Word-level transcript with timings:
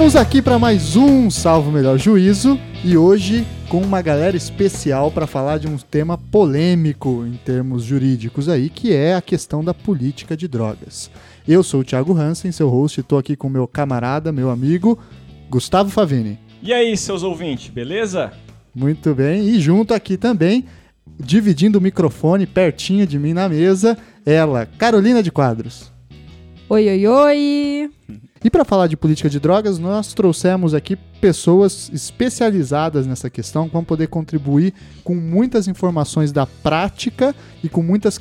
Estamos 0.00 0.16
aqui 0.16 0.40
para 0.40 0.58
mais 0.58 0.96
um 0.96 1.28
Salvo 1.28 1.70
Melhor 1.70 1.98
Juízo 1.98 2.58
e 2.82 2.96
hoje 2.96 3.46
com 3.68 3.82
uma 3.82 4.00
galera 4.00 4.34
especial 4.34 5.10
para 5.10 5.26
falar 5.26 5.58
de 5.58 5.68
um 5.68 5.76
tema 5.76 6.16
polêmico 6.16 7.22
em 7.26 7.34
termos 7.34 7.84
jurídicos 7.84 8.48
aí, 8.48 8.70
que 8.70 8.94
é 8.94 9.14
a 9.14 9.20
questão 9.20 9.62
da 9.62 9.74
política 9.74 10.34
de 10.34 10.48
drogas. 10.48 11.10
Eu 11.46 11.62
sou 11.62 11.80
o 11.80 11.84
Thiago 11.84 12.16
Hansen, 12.16 12.50
seu 12.50 12.70
host, 12.70 12.98
e 12.98 13.02
estou 13.02 13.18
aqui 13.18 13.36
com 13.36 13.50
meu 13.50 13.68
camarada, 13.68 14.32
meu 14.32 14.48
amigo 14.48 14.98
Gustavo 15.50 15.90
Favini. 15.90 16.38
E 16.62 16.72
aí, 16.72 16.96
seus 16.96 17.22
ouvintes, 17.22 17.68
beleza? 17.68 18.32
Muito 18.74 19.14
bem, 19.14 19.50
e 19.50 19.60
junto 19.60 19.92
aqui 19.92 20.16
também, 20.16 20.64
dividindo 21.22 21.76
o 21.76 21.82
microfone 21.82 22.46
pertinho 22.46 23.06
de 23.06 23.18
mim 23.18 23.34
na 23.34 23.50
mesa, 23.50 23.98
ela, 24.24 24.64
Carolina 24.64 25.22
de 25.22 25.30
Quadros. 25.30 25.92
Oi, 26.70 26.88
oi, 26.88 27.06
oi! 27.06 27.90
E 28.42 28.48
para 28.48 28.64
falar 28.64 28.86
de 28.86 28.96
política 28.96 29.28
de 29.28 29.38
drogas, 29.38 29.78
nós 29.78 30.14
trouxemos 30.14 30.72
aqui 30.72 30.96
pessoas 30.96 31.90
especializadas 31.92 33.06
nessa 33.06 33.28
questão 33.28 33.66
que 33.66 33.74
vão 33.74 33.84
poder 33.84 34.06
contribuir 34.06 34.72
com 35.04 35.14
muitas 35.14 35.68
informações 35.68 36.32
da 36.32 36.46
prática 36.46 37.34
e 37.62 37.68
com 37.68 37.82
muitas 37.82 38.18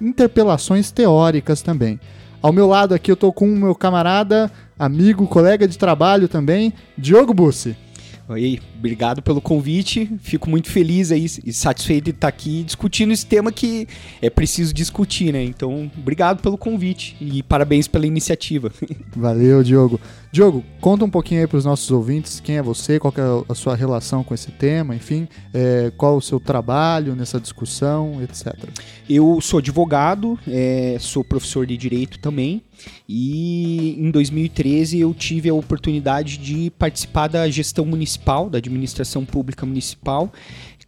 interpelações 0.00 0.92
teóricas 0.92 1.62
também. 1.62 1.98
Ao 2.40 2.52
meu 2.52 2.68
lado 2.68 2.94
aqui 2.94 3.10
eu 3.10 3.14
estou 3.14 3.32
com 3.32 3.48
o 3.48 3.56
meu 3.56 3.74
camarada, 3.74 4.52
amigo, 4.78 5.26
colega 5.26 5.66
de 5.66 5.76
trabalho 5.76 6.28
também, 6.28 6.72
Diogo 6.96 7.34
Bussi. 7.34 7.76
Oi, 8.28 8.58
obrigado 8.76 9.22
pelo 9.22 9.40
convite. 9.40 10.10
Fico 10.18 10.50
muito 10.50 10.68
feliz 10.68 11.12
aí 11.12 11.26
e 11.44 11.52
satisfeito 11.52 12.06
de 12.06 12.10
estar 12.10 12.26
aqui 12.26 12.64
discutindo 12.64 13.12
esse 13.12 13.24
tema 13.24 13.52
que 13.52 13.86
é 14.20 14.28
preciso 14.28 14.74
discutir, 14.74 15.32
né? 15.32 15.44
Então, 15.44 15.88
obrigado 15.96 16.42
pelo 16.42 16.58
convite 16.58 17.16
e 17.20 17.40
parabéns 17.44 17.86
pela 17.86 18.04
iniciativa. 18.04 18.72
Valeu, 19.14 19.62
Diogo. 19.62 20.00
Diogo, 20.32 20.64
conta 20.80 21.04
um 21.04 21.08
pouquinho 21.08 21.42
aí 21.42 21.46
para 21.46 21.56
os 21.56 21.64
nossos 21.64 21.88
ouvintes 21.92 22.40
quem 22.40 22.56
é 22.56 22.62
você, 22.62 22.98
qual 22.98 23.14
é 23.16 23.52
a 23.52 23.54
sua 23.54 23.76
relação 23.76 24.24
com 24.24 24.34
esse 24.34 24.50
tema, 24.50 24.96
enfim, 24.96 25.28
é, 25.54 25.92
qual 25.96 26.16
o 26.16 26.20
seu 26.20 26.40
trabalho 26.40 27.14
nessa 27.14 27.40
discussão, 27.40 28.20
etc. 28.20 28.54
Eu 29.08 29.40
sou 29.40 29.60
advogado, 29.60 30.36
é, 30.48 30.96
sou 30.98 31.22
professor 31.22 31.64
de 31.64 31.76
direito 31.76 32.18
também, 32.18 32.60
e 33.08 33.96
em 33.98 34.10
2013 34.10 34.98
eu 34.98 35.14
tive 35.14 35.48
a 35.48 35.54
oportunidade 35.54 36.38
de 36.38 36.70
participar 36.70 37.28
da 37.28 37.48
gestão 37.48 37.84
municipal, 37.84 38.50
da 38.50 38.58
administração 38.58 39.24
pública 39.24 39.64
municipal, 39.64 40.32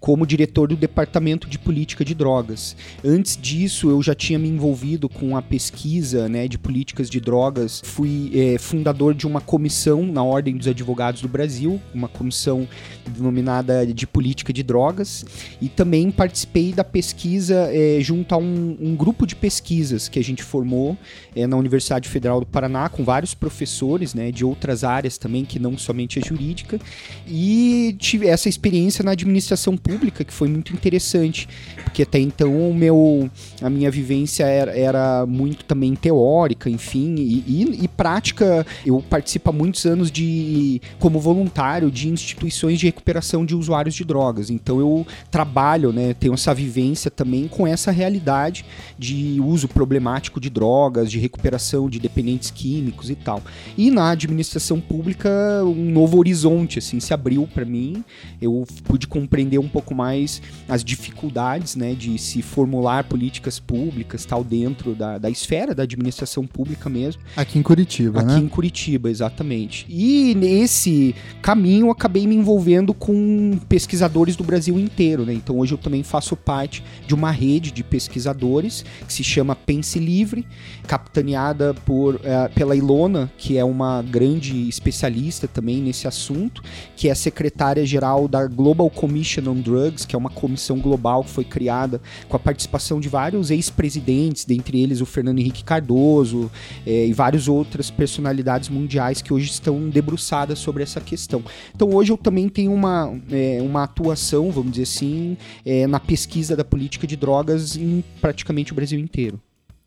como 0.00 0.26
diretor 0.26 0.68
do 0.68 0.76
Departamento 0.76 1.48
de 1.48 1.58
Política 1.58 2.04
de 2.04 2.14
Drogas. 2.14 2.76
Antes 3.04 3.36
disso, 3.36 3.90
eu 3.90 4.02
já 4.02 4.14
tinha 4.14 4.38
me 4.38 4.48
envolvido 4.48 5.08
com 5.08 5.36
a 5.36 5.42
pesquisa 5.42 6.28
né, 6.28 6.46
de 6.46 6.56
políticas 6.56 7.10
de 7.10 7.20
drogas. 7.20 7.82
Fui 7.84 8.30
é, 8.34 8.58
fundador 8.58 9.12
de 9.12 9.26
uma 9.26 9.40
comissão 9.40 10.06
na 10.06 10.22
Ordem 10.22 10.56
dos 10.56 10.68
Advogados 10.68 11.20
do 11.20 11.28
Brasil, 11.28 11.80
uma 11.92 12.08
comissão 12.08 12.68
denominada 13.06 13.84
de 13.86 14.06
Política 14.06 14.52
de 14.52 14.62
Drogas, 14.62 15.24
e 15.60 15.68
também 15.68 16.10
participei 16.10 16.72
da 16.72 16.84
pesquisa 16.84 17.68
é, 17.72 17.98
junto 18.00 18.34
a 18.34 18.38
um, 18.38 18.76
um, 18.80 18.94
grupo 18.94 19.26
de 19.26 19.34
pesquisas 19.34 20.08
que 20.08 20.18
a 20.18 20.24
gente 20.24 20.42
formou 20.42 20.96
é, 21.34 21.46
na 21.46 21.56
Universidade 21.56 22.08
Federal 22.08 22.40
do 22.40 22.46
Paraná, 22.46 22.88
com 22.88 23.02
vários 23.02 23.34
professores 23.34 24.14
né, 24.14 24.30
de 24.30 24.44
outras 24.44 24.84
áreas 24.84 25.18
também, 25.18 25.44
que 25.44 25.58
não 25.58 25.76
somente 25.76 26.18
a 26.18 26.22
jurídica, 26.22 26.78
e 27.26 27.96
tive 27.98 28.28
essa 28.28 28.48
experiência 28.48 29.02
na 29.02 29.12
administração 29.12 29.76
pública 29.76 29.87
que 30.24 30.32
foi 30.32 30.48
muito 30.48 30.72
interessante, 30.72 31.48
porque 31.84 32.02
até 32.02 32.18
então 32.18 32.70
o 32.70 32.74
meu, 32.74 33.30
a 33.62 33.70
minha 33.70 33.90
vivência 33.90 34.44
era, 34.44 34.76
era 34.76 35.26
muito 35.26 35.64
também 35.64 35.94
teórica, 35.94 36.68
enfim, 36.68 37.14
e, 37.16 37.44
e, 37.46 37.84
e, 37.84 37.88
prática. 37.88 38.66
Eu 38.84 39.02
participo 39.08 39.48
há 39.48 39.52
muitos 39.52 39.86
anos 39.86 40.10
de 40.10 40.80
como 40.98 41.18
voluntário 41.18 41.90
de 41.90 42.08
instituições 42.08 42.78
de 42.78 42.86
recuperação 42.86 43.46
de 43.46 43.54
usuários 43.54 43.94
de 43.94 44.04
drogas. 44.04 44.50
Então 44.50 44.78
eu 44.78 45.06
trabalho, 45.30 45.92
né, 45.92 46.14
tenho 46.14 46.34
essa 46.34 46.52
vivência 46.52 47.10
também 47.10 47.48
com 47.48 47.66
essa 47.66 47.90
realidade 47.90 48.64
de 48.98 49.40
uso 49.40 49.68
problemático 49.68 50.40
de 50.40 50.50
drogas, 50.50 51.10
de 51.10 51.18
recuperação 51.18 51.88
de 51.88 51.98
dependentes 51.98 52.50
químicos 52.50 53.08
e 53.08 53.14
tal. 53.14 53.42
E 53.76 53.90
na 53.90 54.10
administração 54.10 54.80
pública 54.80 55.30
um 55.64 55.90
novo 55.90 56.18
horizonte 56.18 56.78
assim 56.78 57.00
se 57.00 57.14
abriu 57.14 57.48
para 57.52 57.64
mim. 57.64 58.04
Eu 58.40 58.66
pude 58.84 59.06
compreender 59.06 59.58
um 59.58 59.68
pouco 59.68 59.77
mais 59.94 60.40
as 60.68 60.84
dificuldades 60.84 61.76
né, 61.76 61.94
de 61.94 62.18
se 62.18 62.42
formular 62.42 63.04
políticas 63.04 63.58
públicas 63.58 64.24
tal 64.24 64.44
dentro 64.44 64.94
da, 64.94 65.18
da 65.18 65.30
esfera 65.30 65.74
da 65.74 65.82
administração 65.82 66.46
pública 66.46 66.88
mesmo. 66.88 67.22
Aqui 67.36 67.58
em 67.58 67.62
Curitiba, 67.62 68.20
Aqui 68.20 68.32
né? 68.32 68.38
em 68.38 68.48
Curitiba, 68.48 69.10
exatamente. 69.10 69.86
E 69.88 70.34
nesse 70.34 71.14
caminho 71.42 71.86
eu 71.86 71.90
acabei 71.90 72.26
me 72.26 72.34
envolvendo 72.34 72.92
com 72.92 73.58
pesquisadores 73.68 74.36
do 74.36 74.44
Brasil 74.44 74.78
inteiro. 74.78 75.24
Né? 75.24 75.34
Então 75.34 75.58
hoje 75.58 75.72
eu 75.72 75.78
também 75.78 76.02
faço 76.02 76.36
parte 76.36 76.82
de 77.06 77.14
uma 77.14 77.30
rede 77.30 77.70
de 77.70 77.82
pesquisadores 77.82 78.84
que 79.06 79.12
se 79.12 79.24
chama 79.24 79.54
Pense 79.54 79.98
Livre, 79.98 80.46
capitaneada 80.86 81.74
por, 81.74 82.16
uh, 82.16 82.20
pela 82.54 82.76
Ilona, 82.76 83.30
que 83.36 83.56
é 83.56 83.64
uma 83.64 84.02
grande 84.02 84.68
especialista 84.68 85.48
também 85.48 85.80
nesse 85.80 86.06
assunto, 86.06 86.62
que 86.96 87.08
é 87.08 87.14
secretária-geral 87.14 88.28
da 88.28 88.46
Global 88.46 88.88
Commission 88.90 89.42
on 89.48 89.60
Drugs, 89.68 90.06
que 90.06 90.16
é 90.16 90.18
uma 90.18 90.30
comissão 90.30 90.78
global 90.78 91.22
que 91.22 91.30
foi 91.30 91.44
criada 91.44 92.00
com 92.28 92.36
a 92.36 92.40
participação 92.40 92.98
de 92.98 93.08
vários 93.08 93.50
ex-presidentes, 93.50 94.44
dentre 94.44 94.80
eles 94.80 95.00
o 95.00 95.06
Fernando 95.06 95.38
Henrique 95.38 95.62
Cardoso 95.62 96.50
eh, 96.86 97.06
e 97.06 97.12
várias 97.12 97.48
outras 97.48 97.90
personalidades 97.90 98.68
mundiais 98.68 99.20
que 99.20 99.32
hoje 99.32 99.50
estão 99.50 99.88
debruçadas 99.88 100.58
sobre 100.58 100.82
essa 100.82 101.00
questão. 101.00 101.42
Então 101.74 101.90
hoje 101.94 102.12
eu 102.12 102.16
também 102.16 102.48
tenho 102.48 102.72
uma, 102.72 103.14
eh, 103.30 103.58
uma 103.62 103.84
atuação, 103.84 104.50
vamos 104.50 104.72
dizer 104.72 104.84
assim, 104.84 105.36
eh, 105.64 105.86
na 105.86 106.00
pesquisa 106.00 106.56
da 106.56 106.64
política 106.64 107.06
de 107.06 107.16
drogas 107.16 107.76
em 107.76 108.02
praticamente 108.20 108.72
o 108.72 108.74
Brasil 108.74 108.98
inteiro. 108.98 109.40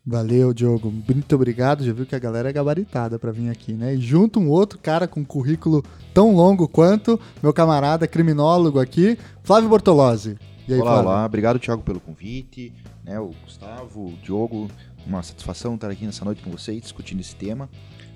Valeu, 0.04 0.52
Diogo. 0.52 0.90
Muito 0.90 1.34
obrigado. 1.36 1.84
Já 1.84 1.92
viu 1.92 2.04
que 2.04 2.16
a 2.16 2.18
galera 2.18 2.50
é 2.50 2.52
gabaritada 2.52 3.20
para 3.20 3.30
vir 3.30 3.48
aqui, 3.48 3.72
né? 3.72 3.94
E 3.94 4.00
junto 4.00 4.40
um 4.40 4.48
outro 4.48 4.78
cara 4.78 5.06
com 5.06 5.20
um 5.20 5.24
currículo 5.24 5.84
tão 6.12 6.34
longo 6.34 6.66
quanto 6.66 7.20
meu 7.40 7.52
camarada 7.52 8.06
criminólogo 8.08 8.80
aqui, 8.80 9.16
Flávio 9.44 9.68
Bortolozzi. 9.68 10.36
E 10.66 10.74
aí, 10.74 10.80
olá, 10.80 10.90
Flávio? 10.92 11.10
olá. 11.10 11.24
Obrigado, 11.24 11.58
Thiago, 11.60 11.82
pelo 11.82 12.00
convite. 12.00 12.72
Né, 13.04 13.18
o 13.20 13.30
Gustavo, 13.44 14.06
o 14.06 14.14
Diogo, 14.22 14.68
uma 15.06 15.22
satisfação 15.22 15.76
estar 15.76 15.90
aqui 15.90 16.04
nessa 16.04 16.24
noite 16.24 16.42
com 16.42 16.50
vocês 16.50 16.82
discutindo 16.82 17.20
esse 17.20 17.36
tema. 17.36 17.68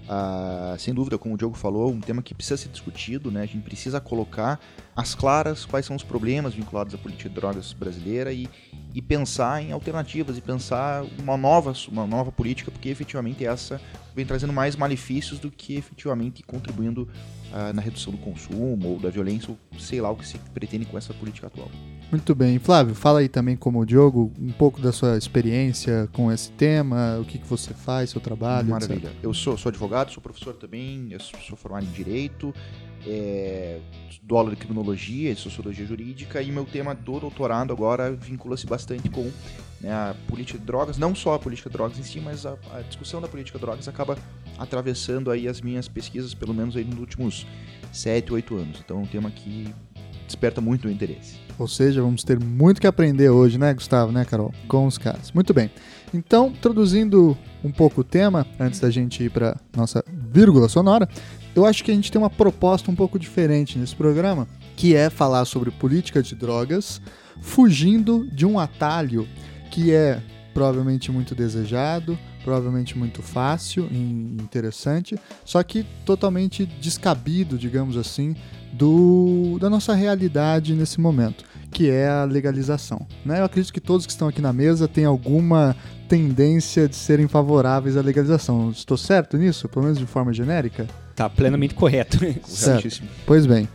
Ah, 0.08 0.76
sem 0.78 0.94
dúvida, 0.94 1.18
como 1.18 1.34
o 1.34 1.38
Diogo 1.38 1.56
falou, 1.56 1.90
um 1.90 2.00
tema 2.00 2.22
que 2.22 2.34
precisa 2.34 2.56
ser 2.56 2.68
discutido, 2.68 3.30
né? 3.30 3.42
A 3.42 3.46
gente 3.46 3.62
precisa 3.62 4.00
colocar 4.00 4.60
às 4.94 5.14
claras 5.14 5.64
quais 5.64 5.84
são 5.84 5.96
os 5.96 6.04
problemas 6.04 6.54
vinculados 6.54 6.94
à 6.94 6.98
política 6.98 7.28
de 7.28 7.34
drogas 7.34 7.72
brasileira 7.72 8.32
e, 8.32 8.48
e 8.94 9.02
pensar 9.02 9.62
em 9.62 9.72
alternativas 9.72 10.38
e 10.38 10.40
pensar 10.40 11.04
uma 11.18 11.36
nova, 11.36 11.72
uma 11.88 12.06
nova 12.06 12.30
política, 12.30 12.70
porque 12.70 12.88
efetivamente 12.88 13.44
essa 13.44 13.80
vem 14.14 14.24
trazendo 14.24 14.52
mais 14.52 14.76
malefícios 14.76 15.40
do 15.40 15.50
que 15.50 15.74
efetivamente 15.74 16.42
contribuindo 16.42 17.08
ah, 17.52 17.72
na 17.72 17.82
redução 17.82 18.12
do 18.12 18.18
consumo 18.18 18.88
ou 18.88 19.00
da 19.00 19.10
violência, 19.10 19.50
ou 19.50 19.80
sei 19.80 20.00
lá 20.00 20.10
o 20.10 20.16
que 20.16 20.26
se 20.26 20.38
pretende 20.54 20.86
com 20.86 20.96
essa 20.96 21.12
política 21.12 21.48
atual. 21.48 21.70
Muito 22.10 22.34
bem. 22.34 22.58
Flávio, 22.58 22.94
fala 22.94 23.20
aí 23.20 23.28
também 23.28 23.56
como 23.56 23.80
o 23.80 23.84
Diogo, 23.84 24.32
um 24.40 24.52
pouco 24.52 24.80
da 24.80 24.92
sua 24.92 25.18
experiência 25.18 26.08
com 26.12 26.30
esse 26.30 26.50
tema, 26.52 27.18
o 27.20 27.24
que, 27.24 27.38
que 27.38 27.46
você 27.46 27.74
faz, 27.74 28.10
seu 28.10 28.20
trabalho, 28.20 28.68
Maravilha. 28.68 29.08
Etc. 29.08 29.12
Eu 29.22 29.34
sou, 29.34 29.58
sou 29.58 29.70
advogado, 29.70 30.12
sou 30.12 30.22
professor 30.22 30.54
também, 30.54 31.08
eu 31.10 31.18
sou 31.18 31.56
formado 31.56 31.84
em 31.84 31.90
Direito, 31.90 32.54
é, 33.04 33.80
dou 34.22 34.38
aula 34.38 34.50
de 34.50 34.56
Criminologia 34.56 35.32
e 35.32 35.36
Sociologia 35.36 35.84
Jurídica, 35.84 36.40
e 36.40 36.52
meu 36.52 36.64
tema 36.64 36.94
do 36.94 37.18
doutorado 37.18 37.72
agora 37.72 38.12
vincula-se 38.12 38.66
bastante 38.66 39.08
com 39.08 39.30
né, 39.80 39.92
a 39.92 40.14
política 40.28 40.58
de 40.58 40.64
drogas, 40.64 40.98
não 40.98 41.14
só 41.14 41.34
a 41.34 41.38
política 41.38 41.68
de 41.68 41.76
drogas 41.76 41.98
em 41.98 42.02
si, 42.02 42.20
mas 42.20 42.46
a, 42.46 42.56
a, 42.72 42.82
discussão 42.82 43.20
da 43.20 43.28
política 43.28 43.58
de 43.58 43.64
drogas 43.64 43.88
acaba 43.88 44.16
atravessando 44.58 45.30
aí 45.30 45.48
as 45.48 45.60
minhas 45.60 45.88
pesquisas, 45.88 46.34
pelo 46.34 46.54
menos 46.54 46.76
aí 46.76 46.84
nos 46.84 46.98
últimos 46.98 47.46
7, 47.92 48.32
8 48.32 48.56
anos. 48.56 48.80
Então 48.84 48.98
é 48.98 49.02
um 49.02 49.06
tema 49.06 49.30
que 49.30 49.72
desperta 50.26 50.60
muito 50.60 50.88
o 50.88 50.90
interesse. 50.90 51.36
Ou 51.58 51.66
seja, 51.66 52.02
vamos 52.02 52.22
ter 52.22 52.38
muito 52.38 52.80
que 52.80 52.86
aprender 52.86 53.30
hoje, 53.30 53.56
né, 53.56 53.72
Gustavo, 53.72 54.12
né, 54.12 54.24
Carol? 54.24 54.52
Com 54.68 54.86
os 54.86 54.98
caras. 54.98 55.32
Muito 55.32 55.54
bem. 55.54 55.70
Então, 56.12 56.48
introduzindo 56.48 57.36
um 57.64 57.72
pouco 57.72 58.02
o 58.02 58.04
tema, 58.04 58.46
antes 58.60 58.80
da 58.80 58.90
gente 58.90 59.24
ir 59.24 59.30
para 59.30 59.56
nossa 59.74 60.04
vírgula 60.08 60.68
sonora, 60.68 61.08
eu 61.54 61.64
acho 61.64 61.82
que 61.82 61.90
a 61.90 61.94
gente 61.94 62.12
tem 62.12 62.20
uma 62.20 62.30
proposta 62.30 62.90
um 62.90 62.94
pouco 62.94 63.18
diferente 63.18 63.78
nesse 63.78 63.96
programa, 63.96 64.46
que 64.76 64.94
é 64.94 65.08
falar 65.08 65.44
sobre 65.46 65.70
política 65.70 66.22
de 66.22 66.34
drogas, 66.34 67.00
fugindo 67.40 68.28
de 68.30 68.44
um 68.44 68.58
atalho 68.58 69.26
que 69.70 69.92
é 69.92 70.20
provavelmente 70.52 71.10
muito 71.10 71.34
desejado, 71.34 72.18
provavelmente 72.42 72.96
muito 72.96 73.20
fácil 73.20 73.88
e 73.90 73.96
interessante, 74.40 75.18
só 75.44 75.62
que 75.62 75.84
totalmente 76.04 76.64
descabido, 76.64 77.58
digamos 77.58 77.96
assim, 77.96 78.36
do, 78.76 79.58
da 79.58 79.70
nossa 79.70 79.94
realidade 79.94 80.74
nesse 80.74 81.00
momento, 81.00 81.44
que 81.70 81.90
é 81.90 82.08
a 82.08 82.24
legalização. 82.24 83.06
Né? 83.24 83.40
Eu 83.40 83.44
acredito 83.44 83.72
que 83.72 83.80
todos 83.80 84.06
que 84.06 84.12
estão 84.12 84.28
aqui 84.28 84.40
na 84.40 84.52
mesa 84.52 84.86
têm 84.86 85.04
alguma 85.04 85.74
tendência 86.08 86.88
de 86.88 86.94
serem 86.94 87.26
favoráveis 87.26 87.96
à 87.96 88.02
legalização. 88.02 88.70
Estou 88.70 88.96
certo 88.96 89.36
nisso, 89.36 89.68
pelo 89.68 89.84
menos 89.84 89.98
de 89.98 90.06
forma 90.06 90.32
genérica? 90.32 90.86
Tá 91.14 91.28
plenamente 91.28 91.74
correto? 91.74 92.18
Certo. 92.44 92.64
Corretíssimo. 92.64 93.08
Pois 93.24 93.46
bem. 93.46 93.68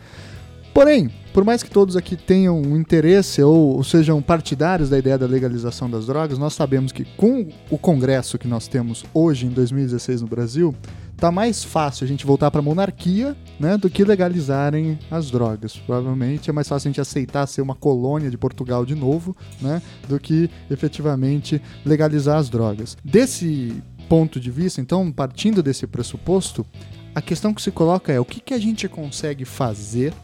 Porém, 0.74 1.12
por 1.34 1.44
mais 1.44 1.62
que 1.62 1.70
todos 1.70 1.98
aqui 1.98 2.16
tenham 2.16 2.62
um 2.62 2.78
interesse 2.78 3.42
ou, 3.44 3.76
ou 3.76 3.84
sejam 3.84 4.22
partidários 4.22 4.90
da 4.90 4.98
ideia 4.98 5.18
da 5.18 5.26
legalização 5.26 5.90
das 5.90 6.06
drogas, 6.06 6.38
nós 6.38 6.54
sabemos 6.54 6.92
que 6.92 7.04
com 7.04 7.48
o 7.70 7.78
Congresso 7.78 8.38
que 8.38 8.48
nós 8.48 8.68
temos 8.68 9.04
hoje, 9.14 9.48
em 9.48 9.50
2016, 9.50 10.22
no 10.22 10.28
Brasil, 10.28 10.74
tá 11.22 11.32
mais 11.32 11.64
fácil 11.64 12.04
a 12.04 12.08
gente 12.08 12.26
voltar 12.26 12.50
para 12.50 12.62
a 12.62 12.64
monarquia 12.64 13.38
né, 13.60 13.78
do 13.78 13.92
que 13.92 14.04
legalizarem 14.04 14.98
as 15.12 15.30
drogas. 15.30 15.78
Provavelmente 15.78 16.50
é 16.50 16.54
mais 16.54 16.68
fácil 16.68 16.88
a 16.88 16.92
gente 16.92 17.00
aceitar 17.00 17.46
ser 17.46 17.62
uma 17.62 17.76
colônia 17.76 18.32
de 18.32 18.40
Portugal 18.40 18.84
de 18.84 18.96
novo 18.96 19.38
né, 19.62 19.84
do 20.10 20.20
que 20.20 20.50
efetivamente 20.70 21.62
legalizar 21.86 22.40
as 22.40 22.50
drogas. 22.50 22.98
Desse 23.06 23.84
ponto 24.10 24.40
de 24.40 24.50
vista, 24.50 24.82
então, 24.82 25.12
partindo 25.12 25.62
desse 25.62 25.86
pressuposto, 25.86 26.66
a 27.14 27.22
questão 27.22 27.54
que 27.54 27.62
se 27.62 27.70
coloca 27.70 28.12
é 28.12 28.20
o 28.20 28.26
que, 28.26 28.40
que 28.40 28.56
a 28.56 28.60
gente 28.60 28.88
consegue 28.88 29.46
fazer 29.46 30.16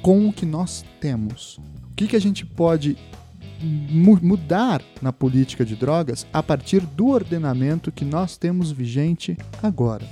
com 0.00 0.26
o 0.26 0.32
que 0.32 0.46
nós 0.46 0.86
temos. 0.98 1.58
O 1.92 1.94
que, 1.94 2.06
que 2.06 2.16
a 2.16 2.20
gente 2.20 2.46
pode 2.46 2.96
mu- 3.60 4.18
mudar 4.22 4.80
na 5.02 5.12
política 5.12 5.66
de 5.66 5.76
drogas 5.76 6.26
a 6.32 6.42
partir 6.42 6.80
do 6.80 7.08
ordenamento 7.08 7.92
que 7.92 8.06
nós 8.06 8.38
temos 8.38 8.72
vigente 8.72 9.36
agora. 9.62 10.04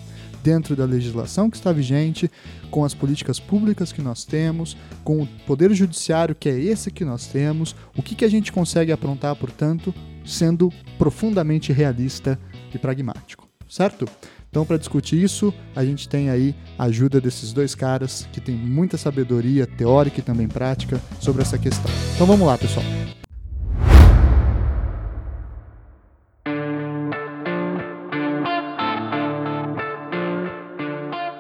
Dentro 0.44 0.76
da 0.76 0.85
legislação 0.85 1.49
que 1.49 1.56
está 1.56 1.73
vigente, 1.73 2.31
com 2.70 2.85
as 2.85 2.93
políticas 2.93 3.41
públicas 3.41 3.93
que 3.93 4.02
nós 4.02 4.26
temos, 4.26 4.76
com 5.02 5.23
o 5.23 5.26
poder 5.46 5.73
judiciário 5.73 6.35
que 6.35 6.50
é 6.50 6.61
esse 6.61 6.91
que 6.91 7.02
nós 7.02 7.26
temos, 7.26 7.75
o 7.96 8.02
que, 8.02 8.14
que 8.14 8.26
a 8.26 8.29
gente 8.29 8.52
consegue 8.52 8.93
aprontar, 8.93 9.35
portanto, 9.37 9.94
sendo 10.23 10.70
profundamente 10.99 11.73
realista 11.73 12.38
e 12.75 12.79
pragmático, 12.79 13.49
certo? 13.67 14.06
Então, 14.50 14.67
para 14.67 14.76
discutir 14.76 15.23
isso, 15.23 15.52
a 15.75 15.82
gente 15.82 16.06
tem 16.06 16.29
aí 16.29 16.55
a 16.79 16.85
ajuda 16.85 17.23
desses 17.23 17.50
dois 17.55 17.75
caras 17.75 18.29
que 18.31 18.41
têm 18.41 18.55
muita 18.55 18.99
sabedoria 18.99 19.67
teórica 19.67 20.20
e 20.20 20.23
também 20.23 20.46
prática 20.46 21.00
sobre 21.20 21.41
essa 21.41 21.56
questão. 21.56 21.91
Então, 22.14 22.26
vamos 22.26 22.46
lá, 22.46 22.58
pessoal. 22.58 22.85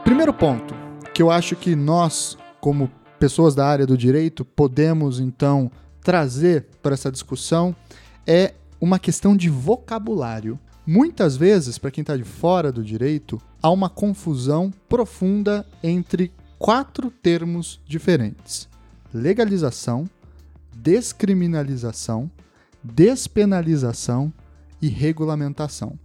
Primeiro 0.04 0.34
ponto, 0.34 0.74
que 1.14 1.22
eu 1.22 1.30
acho 1.30 1.56
que 1.56 1.74
nós, 1.74 2.36
como 2.60 2.90
pessoas 3.18 3.54
da 3.54 3.66
área 3.66 3.86
do 3.86 3.96
direito, 3.96 4.44
podemos 4.44 5.18
então 5.18 5.70
trazer 6.02 6.66
para 6.82 6.92
essa 6.92 7.10
discussão 7.10 7.74
é 8.26 8.52
uma 8.78 8.98
questão 8.98 9.34
de 9.34 9.48
vocabulário. 9.48 10.58
Muitas 10.86 11.38
vezes, 11.38 11.78
para 11.78 11.90
quem 11.90 12.02
está 12.02 12.18
de 12.18 12.22
fora 12.22 12.70
do 12.70 12.84
direito, 12.84 13.40
há 13.62 13.70
uma 13.70 13.88
confusão 13.88 14.70
profunda 14.90 15.66
entre 15.82 16.30
quatro 16.58 17.10
termos 17.10 17.80
diferentes: 17.86 18.68
legalização, 19.12 20.06
descriminalização, 20.76 22.30
despenalização 22.82 24.30
e 24.82 24.88
regulamentação. 24.88 25.98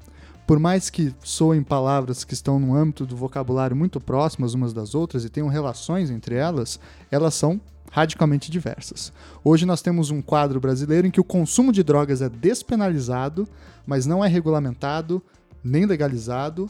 Por 0.50 0.58
mais 0.58 0.90
que 0.90 1.14
soem 1.24 1.62
palavras 1.62 2.24
que 2.24 2.34
estão 2.34 2.60
no 2.60 2.74
âmbito 2.74 3.06
do 3.06 3.16
vocabulário 3.16 3.76
muito 3.76 4.02
próximas 4.02 4.56
umas 4.56 4.74
das 4.74 4.96
outras 4.96 5.24
e 5.24 5.30
tenham 5.30 5.48
relações 5.48 6.10
entre 6.10 6.34
elas, 6.34 6.80
elas 7.12 7.36
são 7.36 7.62
radicalmente 7.92 8.50
diversas. 8.50 9.14
Hoje 9.44 9.64
nós 9.64 9.84
temos 9.84 10.10
um 10.10 10.24
quadro 10.24 10.60
brasileiro 10.60 11.06
em 11.06 11.12
que 11.12 11.22
o 11.22 11.24
consumo 11.24 11.72
de 11.72 11.84
drogas 11.84 12.20
é 12.24 12.30
despenalizado, 12.30 13.48
mas 13.86 14.08
não 14.08 14.26
é 14.26 14.28
regulamentado 14.28 15.22
nem 15.64 15.86
legalizado 15.86 16.68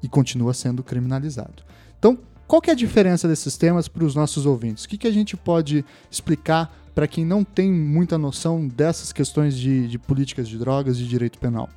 e 0.00 0.08
continua 0.08 0.54
sendo 0.54 0.84
criminalizado. 0.84 1.64
Então, 1.98 2.20
qual 2.46 2.62
que 2.62 2.70
é 2.70 2.72
a 2.72 2.76
diferença 2.76 3.26
desses 3.26 3.56
temas 3.56 3.88
para 3.88 4.04
os 4.04 4.14
nossos 4.14 4.46
ouvintes? 4.46 4.84
O 4.84 4.88
que, 4.88 4.96
que 4.96 5.08
a 5.08 5.12
gente 5.12 5.36
pode 5.36 5.84
explicar 6.08 6.72
para 6.94 7.08
quem 7.08 7.24
não 7.24 7.42
tem 7.42 7.72
muita 7.72 8.16
noção 8.16 8.68
dessas 8.68 9.12
questões 9.12 9.56
de, 9.56 9.88
de 9.88 9.98
políticas 9.98 10.46
de 10.46 10.56
drogas 10.56 10.98
e 10.98 11.00
de 11.00 11.08
direito 11.08 11.36
penal? 11.40 11.68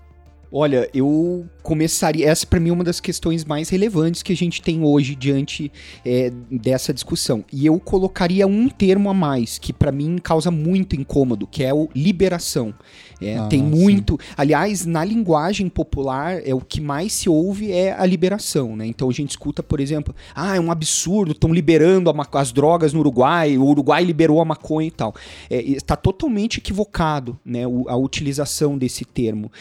Olha, 0.54 0.90
eu 0.94 1.46
começaria. 1.64 2.28
Essa, 2.28 2.46
para 2.46 2.60
mim, 2.60 2.72
é 2.72 2.74
uma 2.74 2.84
das 2.84 3.00
questões 3.00 3.46
mais 3.46 3.70
relevantes 3.70 4.22
que 4.22 4.34
a 4.34 4.36
gente 4.36 4.62
tem 4.62 4.84
hoje 4.84 5.16
diante 5.16 5.72
é, 6.06 6.30
dessa 6.52 6.94
discussão. 6.94 7.46
E 7.54 7.66
eu 7.66 7.80
colocaria 7.80 8.46
um 8.46 8.68
termo 8.68 9.10
a 9.10 9.14
mais, 9.14 9.58
que 9.58 9.72
para 9.72 9.94
mim 9.94 10.18
causa 10.18 10.52
muito 10.52 10.96
incômodo, 10.96 11.48
que 11.48 11.64
é 11.64 11.74
o 11.74 11.88
liberação. 11.96 12.74
É, 13.22 13.38
Ah, 13.38 13.48
tem 13.48 13.60
sim. 13.60 13.66
muito. 13.66 14.20
Aliás, 14.36 14.86
na 14.86 15.06
linguagem 15.06 15.70
popular, 15.70 16.42
é 16.46 16.54
o 16.54 16.60
que 16.60 16.82
mais 16.82 17.14
se 17.14 17.30
ouve 17.30 17.72
é 17.72 17.94
a 17.94 18.06
liberação, 18.06 18.76
né? 18.76 18.86
Então 18.86 19.10
a 19.10 19.14
gente 19.14 19.30
escuta, 19.30 19.64
por 19.64 19.80
exemplo, 19.80 20.14
ah, 20.36 20.58
é 20.58 20.60
um 20.60 20.72
absurdo, 20.72 21.32
estão 21.32 21.54
liberando 21.54 22.12
as 22.34 22.52
drogas 22.52 22.92
no 22.92 23.00
Uruguai, 23.00 23.58
o 23.58 23.66
Uruguai 23.66 24.04
liberou 24.04 24.42
a 24.42 24.46
maconha 24.46 24.88
e 24.88 24.92
tal. 24.92 25.16
Está 25.50 25.96
totalmente 25.96 26.58
equivocado, 26.58 27.40
né? 27.46 27.64
a 27.88 27.96
utilização 27.96 28.78
desse 28.78 29.06
termo 29.06 29.52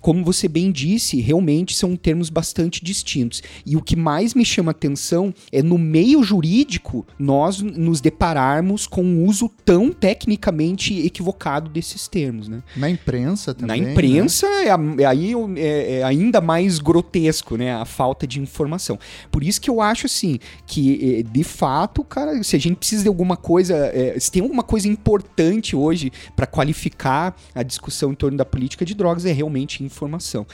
como 0.00 0.24
você 0.24 0.48
bem 0.48 0.70
disse, 0.72 1.20
realmente 1.20 1.76
são 1.76 1.94
termos 1.96 2.30
bastante 2.30 2.82
distintos. 2.84 3.42
E 3.66 3.76
o 3.76 3.82
que 3.82 3.96
mais 3.96 4.34
me 4.34 4.44
chama 4.44 4.70
atenção 4.70 5.32
é 5.52 5.62
no 5.62 5.76
meio 5.78 6.22
jurídico 6.22 7.06
nós 7.18 7.60
nos 7.60 8.00
depararmos 8.00 8.86
com 8.86 9.02
um 9.02 9.24
uso 9.26 9.48
tão 9.64 9.90
tecnicamente 9.92 10.98
equivocado 11.04 11.68
desses 11.70 12.08
termos, 12.08 12.48
né? 12.48 12.62
Na 12.76 12.88
imprensa 12.88 13.54
também. 13.54 13.80
Na 13.80 13.86
né? 13.86 13.92
imprensa 13.92 14.46
é, 14.46 14.70
a- 14.70 14.78
é 14.98 15.04
aí 15.04 15.32
é- 15.56 15.98
é 15.98 16.02
ainda 16.02 16.40
mais 16.40 16.78
grotesco, 16.78 17.56
né? 17.56 17.72
A 17.74 17.84
falta 17.84 18.26
de 18.26 18.40
informação. 18.40 18.98
Por 19.30 19.42
isso 19.42 19.60
que 19.60 19.68
eu 19.68 19.80
acho 19.80 20.06
assim 20.06 20.38
que 20.66 21.18
eh, 21.20 21.22
de 21.22 21.44
fato, 21.44 22.02
cara, 22.04 22.42
se 22.42 22.56
a 22.56 22.58
gente 22.58 22.76
precisa 22.76 23.02
de 23.02 23.08
alguma 23.08 23.36
coisa, 23.36 23.74
eh, 23.94 24.16
se 24.18 24.30
tem 24.30 24.42
alguma 24.42 24.62
coisa 24.62 24.88
importante 24.88 25.76
hoje 25.76 26.12
para 26.34 26.46
qualificar 26.46 27.36
a 27.54 27.62
discussão 27.62 28.12
em 28.12 28.14
torno 28.14 28.36
da 28.36 28.44
política 28.44 28.84
de 28.84 28.94
drogas 28.94 29.24
é 29.26 29.32
realmente 29.32 29.82
informação. 29.90 30.46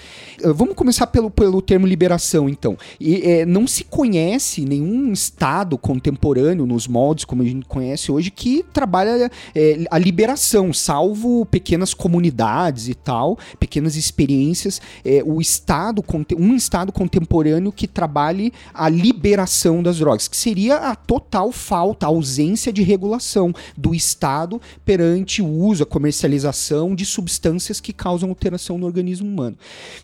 Eh, 0.42 0.52
Vamos 0.52 0.74
começar 0.74 1.06
pelo, 1.06 1.30
pelo 1.30 1.60
termo 1.60 1.86
liberação, 1.86 2.48
então. 2.48 2.76
E, 2.98 3.22
eh, 3.22 3.46
não 3.46 3.66
se 3.66 3.84
conhece 3.84 4.62
nenhum 4.62 5.12
estado 5.12 5.76
contemporâneo 5.76 6.66
nos 6.66 6.88
moldes 6.88 7.24
como 7.24 7.42
a 7.42 7.44
gente 7.44 7.66
conhece 7.66 8.10
hoje 8.10 8.30
que 8.30 8.64
trabalha 8.72 9.30
eh, 9.54 9.84
a 9.90 9.98
liberação, 9.98 10.72
salvo 10.72 11.44
pequenas 11.46 11.92
comunidades 11.94 12.88
e 12.88 12.94
tal, 12.94 13.38
pequenas 13.58 13.96
experiências, 13.96 14.80
é, 15.04 15.22
o 15.24 15.40
estado 15.40 16.04
um 16.38 16.54
estado 16.54 16.92
contemporâneo 16.92 17.72
que 17.72 17.86
trabalhe 17.86 18.52
a 18.72 18.88
liberação 18.88 19.82
das 19.82 19.98
drogas, 19.98 20.28
que 20.28 20.36
seria 20.36 20.76
a 20.76 20.94
total 20.94 21.52
falta, 21.52 22.06
a 22.06 22.08
ausência 22.08 22.72
de 22.72 22.82
regulação 22.82 23.52
do 23.76 23.94
estado 23.94 24.60
perante 24.84 25.42
o 25.42 25.48
uso, 25.48 25.82
a 25.82 25.86
comercialização 25.86 26.94
de 26.94 27.04
substâncias 27.04 27.80
que 27.80 27.92
causam 27.92 28.28
alteração 28.28 28.78
no 28.78 28.86
organismo 28.86 29.25
humano. 29.26 29.56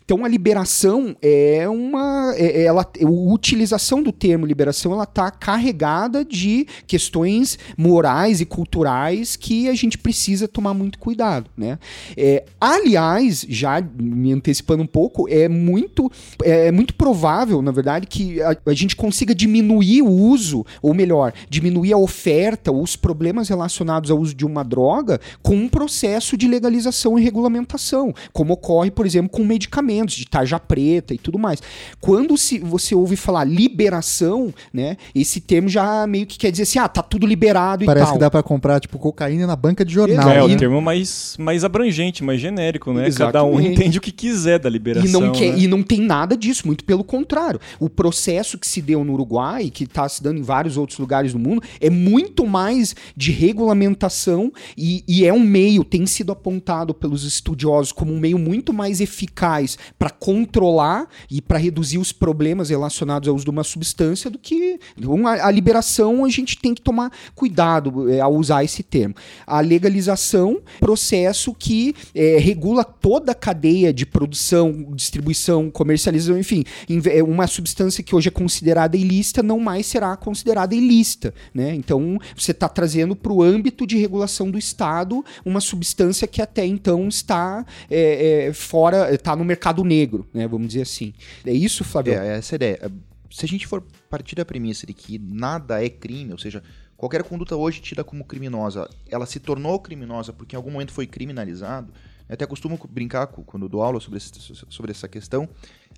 Então 0.03 0.23
a 0.25 0.27
liberação 0.27 1.15
é 1.21 1.67
uma, 1.67 2.33
é- 2.35 2.63
ela, 2.63 2.83
a 2.83 3.05
utilização 3.05 4.01
do 4.01 4.11
termo 4.11 4.45
liberação, 4.45 4.93
ela 4.93 5.03
está 5.03 5.29
carregada 5.31 6.23
de 6.23 6.67
questões 6.87 7.57
morais 7.77 8.41
e 8.41 8.45
culturais 8.45 9.35
que 9.35 9.69
a 9.69 9.73
gente 9.73 9.97
precisa 9.97 10.47
tomar 10.47 10.73
muito 10.73 10.99
cuidado, 10.99 11.49
né? 11.57 11.79
É, 12.15 12.43
aliás, 12.59 13.45
já 13.47 13.81
me 13.81 14.31
antecipando 14.33 14.83
um 14.83 14.87
pouco, 14.87 15.27
é 15.29 15.47
muito, 15.47 16.11
é 16.43 16.71
muito 16.71 16.93
provável, 16.93 17.61
na 17.61 17.71
verdade, 17.71 18.07
que 18.07 18.41
a, 18.41 18.55
a 18.65 18.73
gente 18.73 18.95
consiga 18.95 19.33
diminuir 19.33 20.01
o 20.01 20.09
uso, 20.09 20.65
ou 20.81 20.93
melhor, 20.93 21.33
diminuir 21.49 21.93
a 21.93 21.97
oferta, 21.97 22.71
os 22.71 22.95
problemas 22.95 23.49
relacionados 23.49 24.11
ao 24.11 24.19
uso 24.19 24.33
de 24.33 24.45
uma 24.45 24.63
droga 24.63 25.19
com 25.41 25.55
um 25.55 25.69
processo 25.69 26.37
de 26.37 26.47
legalização 26.47 27.17
e 27.17 27.23
regulamentação, 27.23 28.13
como 28.31 28.53
ocorre, 28.53 28.91
por 28.91 29.05
exemplo, 29.05 29.12
com 29.29 29.43
medicamentos 29.43 30.15
de 30.15 30.25
tarja 30.25 30.59
preta 30.59 31.13
e 31.13 31.17
tudo 31.17 31.37
mais. 31.39 31.61
Quando 31.99 32.37
se, 32.37 32.59
você 32.59 32.95
ouve 32.95 33.15
falar 33.15 33.43
liberação, 33.43 34.53
né, 34.73 34.97
esse 35.13 35.39
termo 35.41 35.67
já 35.69 36.05
meio 36.07 36.25
que 36.25 36.37
quer 36.37 36.51
dizer 36.51 36.63
assim, 36.63 36.79
ah, 36.79 36.87
tá 36.87 37.01
tudo 37.01 37.25
liberado 37.25 37.85
Parece 37.85 38.03
e 38.03 38.07
tal. 38.07 38.13
que 38.13 38.19
dá 38.19 38.31
pra 38.31 38.43
comprar, 38.43 38.79
tipo, 38.79 38.97
cocaína 38.97 39.45
na 39.47 39.55
banca 39.55 39.83
de 39.85 39.93
jornal. 39.93 40.29
é, 40.29 40.35
né? 40.35 40.43
o 40.43 40.57
termo 40.57 40.81
mais, 40.81 41.35
mais 41.39 41.63
abrangente, 41.63 42.23
mais 42.23 42.39
genérico, 42.39 42.91
né? 42.93 43.09
Cada 43.11 43.43
um 43.43 43.51
Exatamente. 43.53 43.79
entende 43.81 43.97
o 43.97 44.01
que 44.01 44.11
quiser 44.11 44.59
da 44.59 44.69
liberação. 44.69 45.07
E 45.09 45.11
não, 45.11 45.31
quer- 45.31 45.51
né? 45.53 45.59
e 45.59 45.67
não 45.67 45.83
tem 45.83 46.01
nada 46.01 46.35
disso, 46.37 46.65
muito 46.65 46.83
pelo 46.83 47.03
contrário. 47.03 47.59
O 47.79 47.89
processo 47.89 48.57
que 48.57 48.67
se 48.67 48.81
deu 48.81 49.03
no 49.03 49.13
Uruguai, 49.13 49.69
que 49.69 49.83
está 49.83 50.07
se 50.07 50.21
dando 50.23 50.39
em 50.39 50.43
vários 50.43 50.77
outros 50.77 50.97
lugares 50.99 51.33
do 51.33 51.39
mundo, 51.39 51.61
é 51.79 51.89
muito 51.89 52.45
mais 52.45 52.95
de 53.15 53.31
regulamentação 53.31 54.51
e, 54.77 55.03
e 55.07 55.25
é 55.25 55.33
um 55.33 55.39
meio, 55.39 55.83
tem 55.83 56.05
sido 56.05 56.31
apontado 56.31 56.93
pelos 56.93 57.23
estudiosos 57.23 57.91
como 57.91 58.13
um 58.13 58.19
meio 58.19 58.37
muito 58.37 58.73
mais 58.73 58.99
eficaz 59.03 59.77
para 59.97 60.09
controlar 60.09 61.07
e 61.29 61.41
para 61.41 61.57
reduzir 61.57 61.97
os 61.97 62.11
problemas 62.11 62.69
relacionados 62.69 63.29
ao 63.29 63.35
uso 63.35 63.45
de 63.45 63.51
uma 63.51 63.63
substância 63.63 64.29
do 64.29 64.39
que 64.39 64.79
uma, 65.03 65.31
a 65.31 65.51
liberação 65.51 66.25
a 66.25 66.29
gente 66.29 66.57
tem 66.57 66.73
que 66.73 66.81
tomar 66.81 67.11
cuidado 67.35 68.09
é, 68.09 68.19
ao 68.19 68.33
usar 68.33 68.63
esse 68.63 68.83
termo. 68.83 69.15
A 69.45 69.59
legalização, 69.59 70.61
processo 70.79 71.53
que 71.53 71.95
é, 72.15 72.37
regula 72.37 72.83
toda 72.83 73.31
a 73.31 73.35
cadeia 73.35 73.93
de 73.93 74.05
produção, 74.05 74.87
distribuição, 74.93 75.69
comercialização, 75.69 76.37
enfim, 76.37 76.63
é 77.11 77.23
uma 77.23 77.47
substância 77.47 78.03
que 78.03 78.15
hoje 78.15 78.29
é 78.29 78.31
considerada 78.31 78.97
ilícita 78.97 79.43
não 79.43 79.59
mais 79.59 79.85
será 79.85 80.15
considerada 80.15 80.73
ilícita, 80.73 81.33
né? 81.53 81.73
Então 81.75 82.19
você 82.35 82.51
está 82.51 82.67
trazendo 82.69 83.15
para 83.15 83.31
o 83.31 83.41
âmbito 83.41 83.85
de 83.85 83.97
regulação 83.97 84.49
do 84.49 84.57
Estado 84.57 85.23
uma 85.45 85.59
substância 85.59 86.27
que 86.27 86.41
até 86.41 86.65
então 86.65 87.07
está 87.07 87.65
é, 87.89 88.47
é, 88.47 88.53
fora, 88.93 89.13
está 89.13 89.35
no 89.35 89.43
mercado 89.43 89.83
negro, 89.83 90.27
né? 90.33 90.47
Vamos 90.47 90.67
dizer 90.67 90.81
assim. 90.81 91.13
É 91.45 91.51
isso, 91.51 91.83
Flávio? 91.83 92.13
É, 92.13 92.37
essa 92.37 92.55
é 92.55 92.57
ideia. 92.57 92.91
Se 93.29 93.45
a 93.45 93.47
gente 93.47 93.65
for 93.65 93.83
partir 94.09 94.35
da 94.35 94.45
premissa 94.45 94.85
de 94.85 94.93
que 94.93 95.17
nada 95.17 95.83
é 95.83 95.89
crime, 95.89 96.31
ou 96.31 96.37
seja, 96.37 96.61
qualquer 96.95 97.23
conduta 97.23 97.55
hoje 97.55 97.81
tida 97.81 98.03
como 98.03 98.23
criminosa, 98.23 98.87
ela 99.09 99.25
se 99.25 99.39
tornou 99.39 99.79
criminosa 99.79 100.31
porque 100.31 100.55
em 100.55 100.57
algum 100.57 100.71
momento 100.71 100.93
foi 100.93 101.07
criminalizado. 101.07 101.91
Eu 102.29 102.35
até 102.35 102.45
costumo 102.45 102.79
brincar 102.89 103.27
quando 103.27 103.67
dou 103.67 103.81
aula 103.81 103.99
sobre, 103.99 104.17
esse, 104.17 104.31
sobre 104.69 104.91
essa 104.91 105.07
questão. 105.07 105.49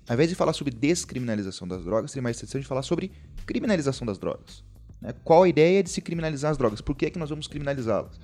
Ao 0.08 0.14
invés 0.14 0.28
de 0.30 0.34
falar 0.34 0.52
sobre 0.52 0.72
descriminalização 0.72 1.68
das 1.68 1.84
drogas, 1.84 2.10
seria 2.10 2.22
mais 2.22 2.36
interessante 2.36 2.66
falar 2.66 2.82
sobre 2.82 3.12
criminalização 3.44 4.06
das 4.06 4.18
drogas. 4.18 4.64
Né? 5.00 5.14
Qual 5.22 5.42
a 5.42 5.48
ideia 5.48 5.82
de 5.82 5.90
se 5.90 6.00
criminalizar 6.00 6.50
as 6.50 6.58
drogas? 6.58 6.80
Por 6.80 6.96
que, 6.96 7.06
é 7.06 7.10
que 7.10 7.18
nós 7.18 7.30
vamos 7.30 7.46
criminalizá-las? 7.46 8.18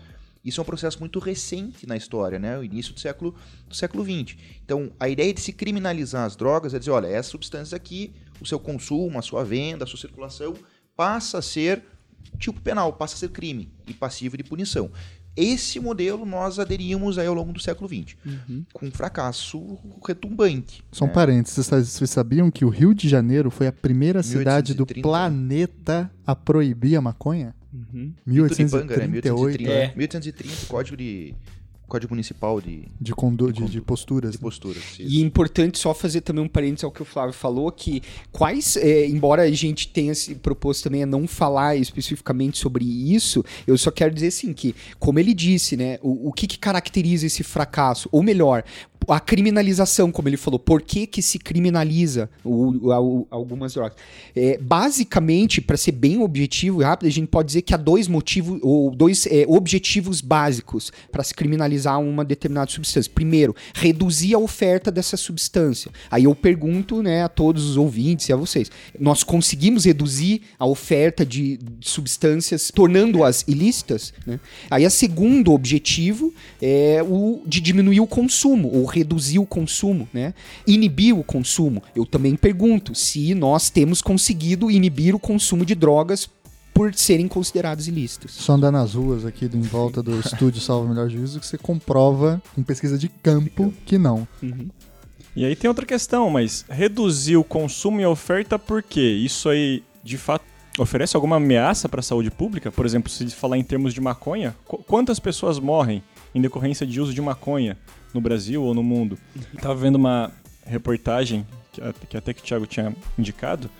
Isso 0.44 0.60
é 0.60 0.62
um 0.62 0.64
processo 0.64 0.98
muito 0.98 1.18
recente 1.18 1.86
na 1.86 1.96
história, 1.96 2.38
né? 2.38 2.58
O 2.58 2.64
início 2.64 2.92
do 2.92 3.00
século, 3.00 3.34
do 3.68 3.74
século 3.74 4.04
XX. 4.04 4.36
Então, 4.64 4.92
a 4.98 5.08
ideia 5.08 5.32
de 5.32 5.40
se 5.40 5.52
criminalizar 5.52 6.24
as 6.24 6.34
drogas 6.34 6.74
é 6.74 6.78
dizer, 6.78 6.90
olha, 6.90 7.06
essa 7.06 7.30
substância 7.30 7.76
aqui, 7.76 8.12
o 8.40 8.46
seu 8.46 8.58
consumo, 8.58 9.18
a 9.18 9.22
sua 9.22 9.44
venda, 9.44 9.84
a 9.84 9.86
sua 9.86 10.00
circulação, 10.00 10.54
passa 10.96 11.38
a 11.38 11.42
ser 11.42 11.84
tipo 12.38 12.60
penal, 12.60 12.92
passa 12.92 13.14
a 13.14 13.18
ser 13.18 13.30
crime 13.30 13.70
e 13.86 13.94
passivo 13.94 14.36
de 14.36 14.42
punição. 14.42 14.90
Esse 15.34 15.80
modelo 15.80 16.26
nós 16.26 16.58
aderimos 16.58 17.16
aí 17.16 17.26
ao 17.26 17.32
longo 17.32 17.54
do 17.54 17.60
século 17.60 17.88
XX, 17.88 18.16
uhum. 18.24 18.64
com 18.70 18.86
um 18.86 18.90
fracasso 18.90 19.78
retumbante. 20.06 20.84
Só 20.92 21.06
um 21.06 21.08
né? 21.08 21.14
parênteses, 21.14 21.66
vocês 21.66 22.10
sabiam 22.10 22.50
que 22.50 22.66
o 22.66 22.68
Rio 22.68 22.94
de 22.94 23.08
Janeiro 23.08 23.50
foi 23.50 23.66
a 23.66 23.72
primeira 23.72 24.20
1830. 24.20 24.38
cidade 24.38 24.74
do 24.74 24.86
planeta 25.00 26.10
a 26.26 26.36
proibir 26.36 26.96
a 26.96 27.00
maconha? 27.00 27.54
Uhum. 27.72 28.12
1838. 28.26 29.10
1830, 29.10 29.72
é. 29.72 29.92
1830, 29.96 30.66
código 30.66 30.96
de 30.96 31.34
Código 31.92 32.14
Municipal 32.14 32.58
de... 32.58 32.88
De, 32.98 33.14
condu 33.14 33.52
de, 33.52 33.66
de, 33.66 33.78
posturas. 33.82 34.30
De 34.32 34.38
né? 34.38 34.40
posturas, 34.40 34.82
E 34.98 35.18
é 35.18 35.20
importante 35.20 35.78
só 35.78 35.92
fazer 35.92 36.22
também 36.22 36.42
um 36.42 36.48
parênteses 36.48 36.84
ao 36.84 36.90
que 36.90 37.02
o 37.02 37.04
Flávio 37.04 37.34
falou, 37.34 37.70
que 37.70 38.02
quais, 38.30 38.78
é, 38.78 39.06
embora 39.06 39.42
a 39.42 39.50
gente 39.50 39.88
tenha 39.88 40.14
se 40.14 40.34
proposto 40.34 40.84
também 40.84 41.02
a 41.02 41.06
não 41.06 41.28
falar 41.28 41.76
especificamente 41.76 42.56
sobre 42.56 42.82
isso, 42.82 43.44
eu 43.66 43.76
só 43.76 43.90
quero 43.90 44.14
dizer 44.14 44.28
assim 44.28 44.54
que, 44.54 44.74
como 44.98 45.18
ele 45.18 45.34
disse, 45.34 45.76
né, 45.76 45.98
o, 46.00 46.30
o 46.30 46.32
que, 46.32 46.46
que 46.46 46.58
caracteriza 46.58 47.26
esse 47.26 47.42
fracasso? 47.42 48.08
Ou 48.10 48.22
melhor, 48.22 48.64
a 49.08 49.20
criminalização, 49.20 50.10
como 50.12 50.28
ele 50.28 50.36
falou, 50.36 50.58
por 50.58 50.82
que, 50.82 51.06
que 51.06 51.22
se 51.22 51.38
criminaliza 51.38 52.30
o, 52.44 52.90
o, 52.90 53.26
algumas 53.30 53.74
drogas? 53.74 53.96
É, 54.34 54.58
basicamente, 54.58 55.60
para 55.60 55.76
ser 55.76 55.92
bem 55.92 56.18
objetivo 56.20 56.82
e 56.82 56.84
rápido, 56.84 57.08
a 57.08 57.10
gente 57.10 57.28
pode 57.28 57.46
dizer 57.46 57.62
que 57.62 57.74
há 57.74 57.76
dois 57.76 58.08
motivos, 58.08 58.60
ou 58.62 58.90
dois 58.90 59.26
é, 59.26 59.44
objetivos 59.48 60.20
básicos 60.20 60.92
para 61.10 61.22
se 61.22 61.34
criminalizar 61.34 62.00
uma 62.00 62.24
determinada 62.24 62.70
substância. 62.70 63.10
Primeiro, 63.14 63.54
reduzir 63.74 64.34
a 64.34 64.38
oferta 64.38 64.90
dessa 64.90 65.16
substância. 65.16 65.90
Aí 66.10 66.24
eu 66.24 66.34
pergunto 66.34 67.02
né, 67.02 67.22
a 67.22 67.28
todos 67.28 67.68
os 67.68 67.76
ouvintes 67.76 68.28
e 68.28 68.32
a 68.32 68.36
vocês: 68.36 68.70
nós 68.98 69.22
conseguimos 69.22 69.84
reduzir 69.84 70.42
a 70.58 70.66
oferta 70.66 71.24
de, 71.24 71.56
de 71.56 71.88
substâncias, 71.88 72.70
tornando-as 72.74 73.44
ilícitas? 73.48 74.12
Né? 74.26 74.38
Aí, 74.70 74.86
o 74.86 74.90
segundo 74.90 75.52
objetivo 75.52 76.32
é 76.60 77.02
o 77.02 77.42
de 77.46 77.60
diminuir 77.60 78.00
o 78.00 78.06
consumo, 78.06 78.70
ou 78.72 78.84
reduzir 78.92 79.38
o 79.38 79.46
consumo, 79.46 80.08
né? 80.12 80.34
Inibir 80.66 81.18
o 81.18 81.24
consumo. 81.24 81.82
Eu 81.94 82.04
também 82.06 82.36
pergunto 82.36 82.94
se 82.94 83.34
nós 83.34 83.70
temos 83.70 84.02
conseguido 84.02 84.70
inibir 84.70 85.14
o 85.14 85.18
consumo 85.18 85.64
de 85.64 85.74
drogas 85.74 86.28
por 86.72 86.94
serem 86.94 87.28
considerados 87.28 87.86
ilícitos. 87.86 88.32
Só 88.32 88.54
andar 88.54 88.70
nas 88.70 88.94
ruas 88.94 89.24
aqui 89.26 89.44
em 89.44 89.60
volta 89.60 90.02
do 90.02 90.18
estúdio 90.20 90.60
Salva 90.60 90.88
Melhor 90.88 91.08
Juízo 91.08 91.38
que 91.38 91.46
você 91.46 91.58
comprova 91.58 92.42
em 92.56 92.62
pesquisa 92.62 92.98
de 92.98 93.08
campo 93.08 93.72
que 93.84 93.98
não. 93.98 94.26
Uhum. 94.42 94.68
E 95.34 95.44
aí 95.44 95.56
tem 95.56 95.68
outra 95.68 95.86
questão, 95.86 96.28
mas 96.28 96.64
reduzir 96.68 97.36
o 97.36 97.44
consumo 97.44 98.00
e 98.00 98.04
a 98.04 98.08
oferta 98.08 98.58
por 98.58 98.82
quê? 98.82 99.00
Isso 99.00 99.48
aí, 99.48 99.82
de 100.04 100.18
fato, 100.18 100.44
oferece 100.78 101.16
alguma 101.16 101.36
ameaça 101.36 101.88
para 101.88 102.00
a 102.00 102.02
saúde 102.02 102.30
pública? 102.30 102.70
Por 102.70 102.84
exemplo, 102.84 103.10
se 103.10 103.26
falar 103.30 103.56
em 103.56 103.64
termos 103.64 103.94
de 103.94 104.00
maconha, 104.00 104.54
quantas 104.86 105.18
pessoas 105.18 105.58
morrem 105.58 106.02
em 106.34 106.40
decorrência 106.40 106.86
de 106.86 107.00
uso 107.00 107.14
de 107.14 107.20
maconha? 107.20 107.78
No 108.12 108.20
Brasil 108.20 108.62
ou 108.62 108.74
no 108.74 108.82
mundo. 108.82 109.18
Estava 109.54 109.74
vendo 109.74 109.96
uma 109.96 110.30
reportagem 110.64 111.46
que 112.08 112.16
até 112.16 112.34
que 112.34 112.40
o 112.40 112.44
Thiago 112.44 112.66
tinha 112.66 112.94
indicado 113.18 113.70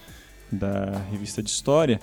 da 0.50 1.02
revista 1.10 1.42
de 1.42 1.50
história 1.50 2.00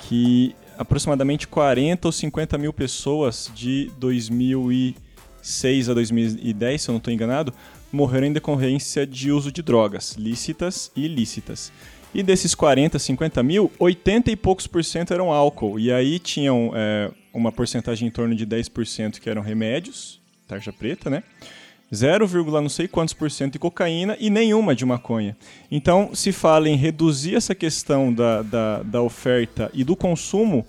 que 0.00 0.54
aproximadamente 0.78 1.46
40 1.48 2.08
ou 2.08 2.12
50 2.12 2.58
mil 2.58 2.72
pessoas 2.72 3.50
de 3.54 3.90
2006 3.98 5.88
a 5.88 5.94
2010, 5.94 6.82
se 6.82 6.88
eu 6.88 6.92
não 6.92 6.98
estou 6.98 7.12
enganado, 7.12 7.52
morreram 7.92 8.26
em 8.26 8.32
decorrência 8.32 9.06
de 9.06 9.32
uso 9.32 9.50
de 9.50 9.62
drogas, 9.62 10.14
lícitas 10.16 10.90
e 10.94 11.04
ilícitas. 11.04 11.72
E 12.14 12.22
desses 12.22 12.54
40, 12.54 12.98
50 12.98 13.42
mil, 13.42 13.70
80 13.78 14.30
e 14.30 14.36
poucos 14.36 14.66
por 14.66 14.84
cento 14.84 15.12
eram 15.14 15.30
álcool. 15.30 15.78
E 15.78 15.92
aí 15.92 16.18
tinham 16.18 16.72
é, 16.74 17.10
uma 17.32 17.52
porcentagem 17.52 18.08
em 18.08 18.10
torno 18.10 18.34
de 18.34 18.46
10% 18.46 19.20
que 19.20 19.30
eram 19.30 19.42
remédios, 19.42 20.19
tarja 20.50 20.72
preta, 20.72 21.08
né? 21.08 21.22
0, 21.92 22.28
não 22.60 22.68
sei 22.68 22.86
quantos 22.86 23.14
por 23.14 23.30
cento 23.30 23.54
de 23.54 23.58
cocaína 23.58 24.16
e 24.20 24.30
nenhuma 24.30 24.74
de 24.74 24.84
maconha. 24.84 25.36
Então, 25.70 26.10
se 26.14 26.30
fala 26.30 26.68
em 26.68 26.76
reduzir 26.76 27.34
essa 27.34 27.54
questão 27.54 28.12
da, 28.12 28.42
da, 28.42 28.82
da 28.82 29.02
oferta 29.02 29.70
e 29.74 29.82
do 29.82 29.96
consumo, 29.96 30.64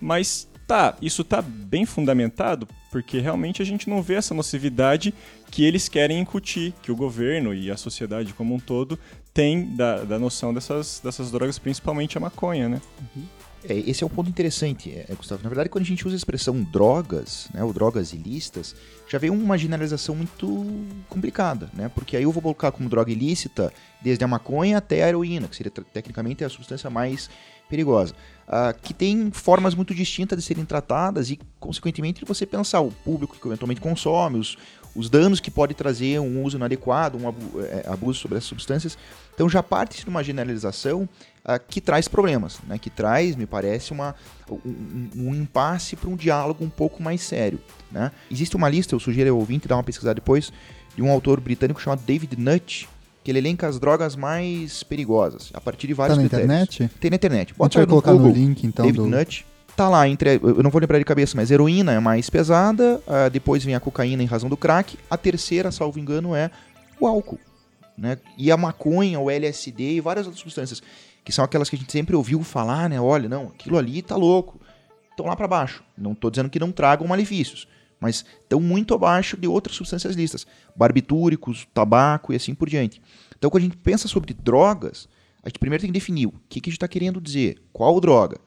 mas 0.00 0.48
tá, 0.68 0.96
isso 1.02 1.24
tá 1.24 1.42
bem 1.42 1.84
fundamentado, 1.84 2.68
porque 2.92 3.18
realmente 3.18 3.60
a 3.60 3.64
gente 3.64 3.90
não 3.90 4.00
vê 4.00 4.14
essa 4.14 4.32
nocividade 4.32 5.12
que 5.50 5.64
eles 5.64 5.88
querem 5.88 6.20
incutir, 6.20 6.72
que 6.80 6.92
o 6.92 6.96
governo 6.96 7.52
e 7.52 7.70
a 7.70 7.76
sociedade 7.76 8.32
como 8.32 8.54
um 8.54 8.60
todo 8.60 8.96
tem 9.34 9.74
da, 9.74 10.04
da 10.04 10.18
noção 10.20 10.54
dessas, 10.54 11.00
dessas 11.02 11.32
drogas, 11.32 11.58
principalmente 11.58 12.16
a 12.16 12.20
maconha, 12.20 12.68
né? 12.68 12.80
Uhum. 13.16 13.24
É, 13.68 13.74
esse 13.74 14.02
é 14.02 14.06
um 14.06 14.10
ponto 14.10 14.30
interessante, 14.30 14.90
é, 14.90 15.14
Gustavo. 15.14 15.42
Na 15.42 15.48
verdade, 15.48 15.68
quando 15.68 15.84
a 15.84 15.86
gente 15.86 16.06
usa 16.06 16.16
a 16.16 16.18
expressão 16.18 16.62
drogas, 16.62 17.48
né, 17.52 17.62
ou 17.62 17.72
drogas 17.72 18.12
ilícitas, 18.12 18.74
já 19.08 19.18
vem 19.18 19.28
uma 19.30 19.58
generalização 19.58 20.14
muito 20.14 20.66
complicada, 21.08 21.68
né? 21.74 21.90
Porque 21.94 22.16
aí 22.16 22.22
eu 22.22 22.32
vou 22.32 22.40
colocar 22.40 22.72
como 22.72 22.88
droga 22.88 23.12
ilícita 23.12 23.72
desde 24.00 24.24
a 24.24 24.28
maconha 24.28 24.78
até 24.78 25.02
a 25.02 25.08
heroína, 25.08 25.46
que 25.46 25.56
seria 25.56 25.70
tecnicamente 25.70 26.42
a 26.42 26.48
substância 26.48 26.88
mais 26.88 27.28
perigosa, 27.68 28.14
uh, 28.48 28.76
que 28.82 28.92
tem 28.92 29.30
formas 29.30 29.74
muito 29.74 29.94
distintas 29.94 30.38
de 30.38 30.44
serem 30.44 30.64
tratadas 30.64 31.30
e, 31.30 31.38
consequentemente, 31.58 32.24
você 32.24 32.44
pensar 32.44 32.80
o 32.80 32.90
público 32.90 33.36
que 33.40 33.46
eventualmente 33.46 33.80
consome, 33.80 34.38
os, 34.38 34.56
os 34.94 35.08
danos 35.08 35.38
que 35.38 35.50
pode 35.50 35.74
trazer 35.74 36.18
um 36.20 36.42
uso 36.42 36.56
inadequado, 36.56 37.16
um 37.16 37.28
é, 37.62 37.84
abuso 37.86 38.18
sobre 38.18 38.38
essas 38.38 38.48
substâncias. 38.48 38.98
Então 39.34 39.48
já 39.48 39.62
parte 39.62 40.04
de 40.04 40.10
uma 40.10 40.22
generalização 40.22 41.08
uh, 41.44 41.60
que 41.68 41.80
traz 41.80 42.08
problemas, 42.08 42.58
né? 42.66 42.78
que 42.78 42.90
traz, 42.90 43.36
me 43.36 43.46
parece, 43.46 43.92
uma, 43.92 44.14
um, 44.50 45.08
um 45.16 45.34
impasse 45.34 45.96
para 45.96 46.08
um 46.08 46.16
diálogo 46.16 46.64
um 46.64 46.70
pouco 46.70 47.02
mais 47.02 47.22
sério. 47.22 47.58
Né? 47.90 48.10
Existe 48.30 48.56
uma 48.56 48.68
lista, 48.68 48.94
eu 48.94 49.00
sugiro 49.00 49.30
ao 49.30 49.38
ouvinte 49.38 49.68
dar 49.68 49.76
uma 49.76 49.82
pesquisada 49.82 50.14
depois, 50.14 50.52
de 50.94 51.02
um 51.02 51.10
autor 51.10 51.40
britânico 51.40 51.80
chamado 51.80 52.02
David 52.04 52.38
Nutt, 52.38 52.88
que 53.22 53.30
ele 53.30 53.38
elenca 53.38 53.66
as 53.66 53.78
drogas 53.78 54.16
mais 54.16 54.82
perigosas, 54.82 55.50
a 55.52 55.60
partir 55.60 55.86
de 55.86 55.94
vários 55.94 56.16
tá 56.16 56.22
na 56.22 56.28
critérios. 56.28 56.52
internet? 56.52 56.98
Tem 56.98 57.10
na 57.10 57.16
internet. 57.16 57.54
Bota 57.54 57.78
a 57.78 57.82
gente 57.82 57.86
vai 57.86 57.86
colocar 57.86 58.12
Google, 58.12 58.28
no 58.28 58.34
link, 58.34 58.66
então, 58.66 58.84
David 58.86 59.02
do... 59.02 59.06
Nutt. 59.08 59.46
Tá 59.76 59.88
lá, 59.88 60.06
entre, 60.08 60.38
eu 60.42 60.62
não 60.62 60.70
vou 60.70 60.80
lembrar 60.80 60.98
de 60.98 61.04
cabeça, 61.04 61.34
mas 61.36 61.50
heroína 61.50 61.92
é 61.92 62.00
mais 62.00 62.28
pesada, 62.28 63.00
uh, 63.06 63.30
depois 63.30 63.64
vem 63.64 63.74
a 63.74 63.80
cocaína 63.80 64.22
em 64.22 64.26
razão 64.26 64.50
do 64.50 64.56
crack, 64.56 64.98
a 65.08 65.16
terceira, 65.16 65.70
salvo 65.70 65.98
engano, 65.98 66.34
é 66.34 66.50
o 66.98 67.06
álcool. 67.06 67.38
Né? 67.96 68.18
E 68.36 68.50
a 68.50 68.56
maconha, 68.56 69.18
o 69.18 69.30
LSD 69.30 69.96
e 69.96 70.00
várias 70.00 70.26
outras 70.26 70.40
substâncias 70.40 70.82
que 71.30 71.34
são 71.36 71.44
aquelas 71.44 71.70
que 71.70 71.76
a 71.76 71.78
gente 71.78 71.92
sempre 71.92 72.16
ouviu 72.16 72.42
falar, 72.42 72.90
né? 72.90 73.00
Olha, 73.00 73.28
não, 73.28 73.44
aquilo 73.44 73.78
ali 73.78 74.02
tá 74.02 74.16
louco. 74.16 74.60
Estão 75.10 75.26
lá 75.26 75.36
para 75.36 75.46
baixo. 75.46 75.84
Não 75.96 76.10
estou 76.10 76.28
dizendo 76.28 76.50
que 76.50 76.58
não 76.58 76.72
tragam 76.72 77.06
malefícios, 77.06 77.68
mas 78.00 78.24
estão 78.42 78.58
muito 78.58 78.94
abaixo 78.94 79.36
de 79.36 79.46
outras 79.46 79.76
substâncias 79.76 80.16
listas, 80.16 80.44
barbitúricos, 80.74 81.68
tabaco 81.72 82.32
e 82.32 82.36
assim 82.36 82.52
por 82.52 82.68
diante. 82.68 83.00
Então, 83.38 83.48
quando 83.48 83.62
a 83.62 83.66
gente 83.66 83.76
pensa 83.76 84.08
sobre 84.08 84.34
drogas, 84.34 85.08
a 85.40 85.48
gente 85.48 85.60
primeiro 85.60 85.82
tem 85.82 85.88
que 85.88 85.94
definir 85.94 86.26
o 86.26 86.34
que, 86.48 86.60
que 86.60 86.68
a 86.68 86.72
gente 86.72 86.78
está 86.78 86.88
querendo 86.88 87.20
dizer, 87.20 87.62
qual 87.72 88.00
droga, 88.00 88.38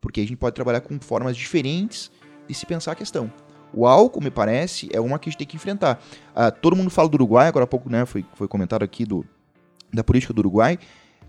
porque 0.00 0.20
a 0.20 0.24
gente 0.24 0.36
pode 0.36 0.56
trabalhar 0.56 0.80
com 0.80 0.98
formas 0.98 1.36
diferentes 1.36 2.10
de 2.48 2.54
se 2.54 2.66
pensar 2.66 2.90
a 2.90 2.96
questão. 2.96 3.32
O 3.72 3.86
álcool, 3.86 4.20
me 4.20 4.32
parece, 4.32 4.88
é 4.92 5.00
uma 5.00 5.16
que 5.16 5.28
a 5.28 5.30
gente 5.30 5.38
tem 5.38 5.46
que 5.46 5.54
enfrentar. 5.54 6.02
Ah, 6.34 6.50
todo 6.50 6.74
mundo 6.74 6.90
fala 6.90 7.08
do 7.08 7.14
Uruguai, 7.14 7.46
agora 7.46 7.64
há 7.64 7.68
pouco 7.68 7.88
né, 7.88 8.04
foi, 8.04 8.26
foi 8.34 8.48
comentado 8.48 8.82
aqui 8.82 9.04
do, 9.04 9.24
da 9.92 10.02
política 10.02 10.32
do 10.32 10.40
Uruguai. 10.40 10.76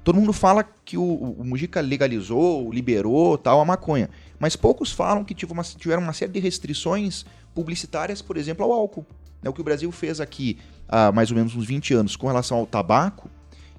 Todo 0.03 0.19
mundo 0.19 0.33
fala 0.33 0.63
que 0.63 0.98
o, 0.98 1.03
o 1.03 1.45
Mujica 1.45 1.79
legalizou, 1.79 2.72
liberou 2.72 3.38
tal 3.38 3.62
a 3.62 3.65
maconha. 3.65 4.10
Mas 4.38 4.55
poucos 4.55 4.91
falam 4.91 5.24
que 5.24 5.45
uma, 5.45 5.63
tiveram 5.63 6.01
uma 6.01 6.12
série 6.12 6.31
de 6.33 6.39
restrições 6.39 7.25
publicitárias, 7.55 8.22
por 8.22 8.36
exemplo, 8.36 8.65
ao 8.65 8.72
álcool. 8.72 9.05
É 9.41 9.50
o 9.50 9.53
que 9.53 9.62
o 9.62 9.63
Brasil 9.63 9.91
fez 9.91 10.19
aqui 10.19 10.57
há 10.89 11.12
mais 11.12 11.31
ou 11.31 11.38
menos 11.38 11.55
uns 11.55 11.65
20 11.65 11.93
anos 11.93 12.15
com 12.17 12.27
relação 12.27 12.57
ao 12.57 12.65
tabaco, 12.65 13.29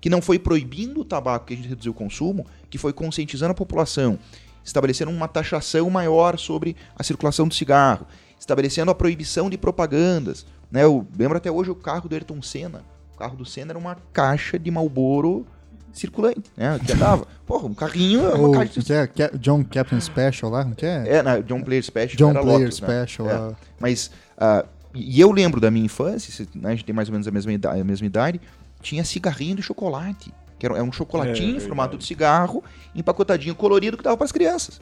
que 0.00 0.08
não 0.08 0.22
foi 0.22 0.38
proibindo 0.38 1.00
o 1.00 1.04
tabaco 1.04 1.46
que 1.46 1.54
a 1.54 1.56
gente 1.56 1.68
reduziu 1.68 1.92
o 1.92 1.94
consumo, 1.94 2.46
que 2.70 2.78
foi 2.78 2.92
conscientizando 2.92 3.52
a 3.52 3.54
população, 3.54 4.18
estabelecendo 4.64 5.10
uma 5.10 5.28
taxação 5.28 5.88
maior 5.90 6.38
sobre 6.38 6.74
a 6.96 7.02
circulação 7.02 7.46
do 7.46 7.54
cigarro, 7.54 8.06
estabelecendo 8.38 8.90
a 8.90 8.94
proibição 8.94 9.50
de 9.50 9.58
propagandas. 9.58 10.46
Né? 10.70 10.84
Eu 10.84 11.06
lembro 11.18 11.36
até 11.36 11.50
hoje 11.50 11.70
o 11.70 11.74
carro 11.74 12.08
do 12.08 12.14
Ayrton 12.14 12.40
Senna. 12.40 12.82
O 13.14 13.18
carro 13.18 13.36
do 13.36 13.44
Senna 13.44 13.72
era 13.72 13.78
uma 13.78 13.96
caixa 14.12 14.58
de 14.58 14.70
Marlboro 14.70 15.46
circulante, 15.94 16.42
né? 16.56 16.78
Que 16.84 16.92
andava. 16.92 17.26
Porra, 17.46 17.66
um 17.66 17.74
carrinho 17.74 18.26
é 18.26 18.34
uma 18.34 18.50
caixa 18.58 18.80
de... 18.80 18.86
que 18.86 18.92
é, 18.92 19.06
que 19.06 19.22
é 19.22 19.30
John 19.38 19.64
Captain 19.64 20.00
Special 20.00 20.50
lá, 20.50 20.64
não 20.64 20.72
que 20.72 20.84
é? 20.84 21.04
É, 21.16 21.22
na 21.22 21.38
John 21.40 21.62
Player 21.62 21.82
Special. 21.84 22.16
John 22.16 22.30
era 22.30 22.40
Player 22.42 22.60
Lotus, 22.60 22.80
né? 22.80 22.86
Special. 23.06 23.28
É. 23.28 23.32
ah, 23.34 23.52
Mas, 23.80 24.10
ah, 24.36 24.64
e 24.94 25.20
eu 25.20 25.30
lembro 25.32 25.60
da 25.60 25.70
minha 25.70 25.86
infância, 25.86 26.32
se- 26.32 26.48
né, 26.54 26.68
a 26.68 26.74
gente 26.74 26.84
tem 26.84 26.94
mais 26.94 27.08
ou 27.08 27.12
menos 27.12 27.26
a 27.26 27.30
mesma 27.30 27.52
idade, 27.52 27.80
a 27.80 27.84
mesma 27.84 28.06
idade 28.06 28.40
tinha 28.82 29.04
cigarrinho 29.04 29.56
de 29.56 29.62
chocolate. 29.62 30.32
Que 30.58 30.66
era, 30.66 30.78
é 30.78 30.82
um 30.82 30.92
chocolatinho 30.92 31.54
É, 31.54 31.56
em 31.56 31.60
formato 31.60 31.90
verdade. 31.90 31.98
de 31.98 32.06
cigarro, 32.06 32.62
empacotadinho, 32.94 33.54
colorido, 33.54 33.96
que 33.96 34.02
dava 34.04 34.16
para 34.16 34.24
as 34.24 34.32
crianças. 34.32 34.80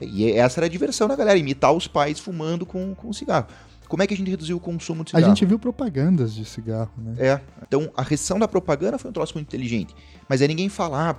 E 0.00 0.32
essa 0.32 0.58
era 0.58 0.66
a 0.66 0.68
diversão 0.68 1.06
da 1.06 1.14
galera, 1.14 1.38
imitar 1.38 1.72
os 1.72 1.86
pais 1.86 2.18
fumando 2.18 2.66
com, 2.66 2.94
com 2.94 3.12
cigarro. 3.12 3.46
Como 3.92 4.02
é 4.02 4.06
que 4.06 4.14
a 4.14 4.16
gente 4.16 4.30
reduziu 4.30 4.56
o 4.56 4.60
consumo 4.60 5.04
de 5.04 5.10
A 5.14 5.18
cigarro? 5.18 5.36
gente 5.36 5.44
viu 5.44 5.58
propagandas 5.58 6.34
de 6.34 6.46
cigarro, 6.46 6.90
né? 6.96 7.14
É. 7.18 7.40
Então, 7.68 7.90
a 7.94 8.00
restrição 8.00 8.38
da 8.38 8.48
propaganda 8.48 8.96
foi 8.96 9.10
um 9.10 9.12
troço 9.12 9.34
muito 9.34 9.48
inteligente. 9.48 9.94
Mas 10.26 10.40
é 10.40 10.48
ninguém 10.48 10.70
falar, 10.70 11.10
ah, 11.10 11.16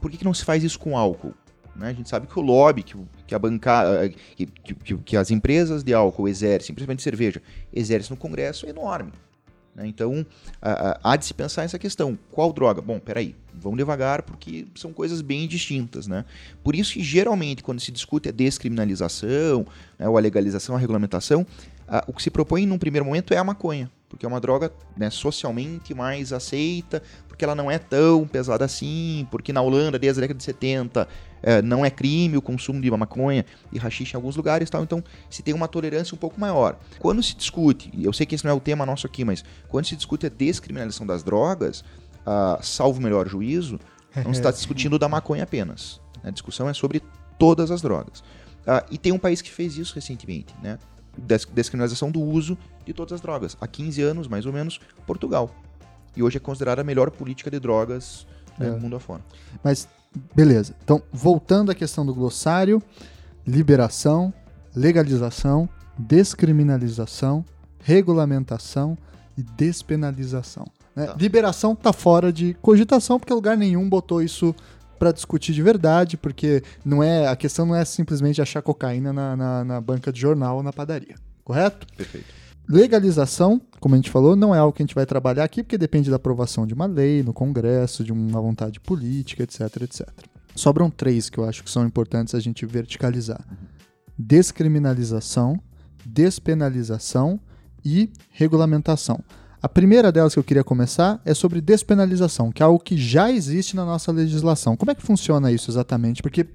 por 0.00 0.10
que, 0.10 0.16
que 0.16 0.24
não 0.24 0.32
se 0.32 0.42
faz 0.42 0.64
isso 0.64 0.78
com 0.78 0.96
álcool? 0.96 1.34
Né? 1.76 1.88
A 1.88 1.92
gente 1.92 2.08
sabe 2.08 2.26
que 2.26 2.38
o 2.38 2.42
lobby, 2.42 2.82
que, 2.82 2.96
que 3.26 3.34
a 3.34 3.38
bancada, 3.38 4.08
que, 4.08 4.46
que- 4.46 4.74
que- 4.74 4.96
que 4.96 5.16
as 5.18 5.30
empresas 5.30 5.84
de 5.84 5.92
álcool 5.92 6.26
exercem, 6.26 6.74
principalmente 6.74 7.02
cerveja, 7.02 7.42
exercem 7.70 8.10
no 8.12 8.16
Congresso 8.16 8.64
é 8.64 8.70
enorme. 8.70 9.12
né? 9.76 9.86
Então, 9.88 10.24
a- 10.62 10.90
a- 10.92 11.00
há 11.02 11.16
de 11.16 11.24
se 11.26 11.34
pensar 11.34 11.64
essa 11.64 11.78
questão. 11.80 12.16
Qual 12.30 12.52
droga? 12.52 12.80
Bom, 12.80 13.00
peraí, 13.00 13.34
vamos 13.52 13.76
devagar 13.76 14.22
porque 14.22 14.66
são 14.76 14.92
coisas 14.92 15.20
bem 15.20 15.48
distintas. 15.48 16.06
Né? 16.06 16.24
Por 16.62 16.76
isso 16.76 16.92
que, 16.94 17.02
geralmente, 17.02 17.60
quando 17.60 17.80
se 17.80 17.90
discute 17.90 18.28
a 18.28 18.32
descriminalização, 18.32 19.66
né, 19.98 20.08
ou 20.08 20.16
a 20.16 20.20
legalização, 20.20 20.76
a 20.76 20.78
regulamentação, 20.78 21.44
o 22.06 22.12
que 22.12 22.22
se 22.22 22.30
propõe 22.30 22.66
num 22.66 22.78
primeiro 22.78 23.04
momento 23.04 23.34
é 23.34 23.36
a 23.36 23.44
maconha, 23.44 23.90
porque 24.08 24.24
é 24.24 24.28
uma 24.28 24.40
droga 24.40 24.72
né, 24.96 25.10
socialmente 25.10 25.94
mais 25.94 26.32
aceita, 26.32 27.02
porque 27.28 27.44
ela 27.44 27.54
não 27.54 27.70
é 27.70 27.78
tão 27.78 28.26
pesada 28.26 28.64
assim, 28.64 29.26
porque 29.30 29.52
na 29.52 29.60
Holanda, 29.60 29.98
desde 29.98 30.20
a 30.20 30.22
década 30.22 30.38
de 30.38 30.44
70, 30.44 31.08
eh, 31.42 31.60
não 31.62 31.84
é 31.84 31.90
crime 31.90 32.36
o 32.36 32.42
consumo 32.42 32.80
de 32.80 32.90
maconha 32.90 33.44
e 33.72 33.78
rachixe 33.78 34.14
em 34.14 34.16
alguns 34.16 34.36
lugares, 34.36 34.70
tal, 34.70 34.82
então 34.82 35.02
se 35.28 35.42
tem 35.42 35.52
uma 35.52 35.68
tolerância 35.68 36.14
um 36.14 36.18
pouco 36.18 36.40
maior. 36.40 36.78
Quando 36.98 37.22
se 37.22 37.36
discute, 37.36 37.90
eu 38.00 38.12
sei 38.12 38.24
que 38.24 38.34
esse 38.34 38.44
não 38.44 38.52
é 38.52 38.54
o 38.54 38.60
tema 38.60 38.86
nosso 38.86 39.06
aqui, 39.06 39.24
mas 39.24 39.44
quando 39.68 39.86
se 39.86 39.96
discute 39.96 40.26
a 40.26 40.28
descriminalização 40.28 41.06
das 41.06 41.22
drogas, 41.22 41.84
ah, 42.24 42.58
salvo 42.62 43.00
o 43.00 43.02
melhor 43.02 43.28
juízo, 43.28 43.78
não 44.16 44.32
se 44.32 44.40
está 44.40 44.50
discutindo 44.52 44.98
da 44.98 45.08
maconha 45.08 45.42
apenas. 45.42 46.00
A 46.22 46.30
discussão 46.30 46.68
é 46.68 46.72
sobre 46.72 47.02
todas 47.38 47.70
as 47.70 47.82
drogas. 47.82 48.22
Ah, 48.66 48.86
e 48.90 48.96
tem 48.96 49.12
um 49.12 49.18
país 49.18 49.42
que 49.42 49.50
fez 49.50 49.76
isso 49.76 49.94
recentemente, 49.94 50.54
né? 50.62 50.78
Des- 51.16 51.44
Descriminalização 51.46 52.10
do 52.10 52.20
uso 52.20 52.56
de 52.84 52.92
todas 52.92 53.12
as 53.12 53.20
drogas. 53.20 53.56
Há 53.60 53.66
15 53.66 54.02
anos, 54.02 54.28
mais 54.28 54.46
ou 54.46 54.52
menos, 54.52 54.80
Portugal. 55.06 55.50
E 56.16 56.22
hoje 56.22 56.36
é 56.36 56.40
considerada 56.40 56.80
a 56.80 56.84
melhor 56.84 57.10
política 57.10 57.50
de 57.50 57.58
drogas 57.58 58.26
né, 58.58 58.68
É. 58.68 58.70
do 58.70 58.80
mundo 58.80 58.96
afora. 58.96 59.20
Mas, 59.62 59.88
beleza. 60.34 60.74
Então, 60.84 61.02
voltando 61.12 61.70
à 61.72 61.74
questão 61.74 62.04
do 62.06 62.14
glossário, 62.14 62.82
liberação, 63.46 64.32
legalização, 64.74 65.68
descriminalização, 65.98 67.44
regulamentação 67.80 68.96
e 69.36 69.42
despenalização. 69.42 70.66
né? 70.94 71.06
Tá. 71.06 71.14
Liberação 71.18 71.74
tá 71.74 71.92
fora 71.92 72.32
de 72.32 72.54
cogitação, 72.54 73.18
porque 73.18 73.32
lugar 73.34 73.56
nenhum 73.56 73.88
botou 73.88 74.22
isso 74.22 74.54
para 75.04 75.12
discutir 75.12 75.52
de 75.52 75.62
verdade, 75.62 76.16
porque 76.16 76.62
não 76.82 77.02
é 77.02 77.28
a 77.28 77.36
questão 77.36 77.66
não 77.66 77.76
é 77.76 77.84
simplesmente 77.84 78.40
achar 78.40 78.62
cocaína 78.62 79.12
na, 79.12 79.36
na, 79.36 79.64
na 79.64 79.80
banca 79.80 80.10
de 80.10 80.18
jornal 80.18 80.56
ou 80.56 80.62
na 80.62 80.72
padaria, 80.72 81.16
correto? 81.44 81.86
Perfeito. 81.94 82.26
Legalização, 82.66 83.60
como 83.78 83.94
a 83.94 83.98
gente 83.98 84.10
falou, 84.10 84.34
não 84.34 84.54
é 84.54 84.58
algo 84.58 84.72
que 84.74 84.82
a 84.82 84.86
gente 84.86 84.94
vai 84.94 85.04
trabalhar 85.04 85.44
aqui, 85.44 85.62
porque 85.62 85.76
depende 85.76 86.08
da 86.08 86.16
aprovação 86.16 86.66
de 86.66 86.72
uma 86.72 86.86
lei, 86.86 87.22
no 87.22 87.34
Congresso, 87.34 88.02
de 88.02 88.14
uma 88.14 88.40
vontade 88.40 88.80
política, 88.80 89.42
etc, 89.42 89.82
etc. 89.82 90.08
Sobram 90.56 90.88
três 90.88 91.28
que 91.28 91.36
eu 91.36 91.44
acho 91.44 91.62
que 91.62 91.70
são 91.70 91.84
importantes 91.84 92.34
a 92.34 92.40
gente 92.40 92.64
verticalizar: 92.64 93.44
descriminalização, 94.18 95.60
despenalização 96.06 97.38
e 97.84 98.10
regulamentação. 98.30 99.22
A 99.64 99.68
primeira 99.68 100.12
delas 100.12 100.34
que 100.34 100.38
eu 100.38 100.44
queria 100.44 100.62
começar 100.62 101.22
é 101.24 101.32
sobre 101.32 101.58
despenalização, 101.58 102.52
que 102.52 102.62
é 102.62 102.66
algo 102.66 102.78
que 102.78 102.98
já 102.98 103.32
existe 103.32 103.74
na 103.74 103.82
nossa 103.82 104.12
legislação. 104.12 104.76
Como 104.76 104.90
é 104.90 104.94
que 104.94 105.00
funciona 105.00 105.50
isso 105.50 105.70
exatamente? 105.70 106.20
Porque 106.20 106.46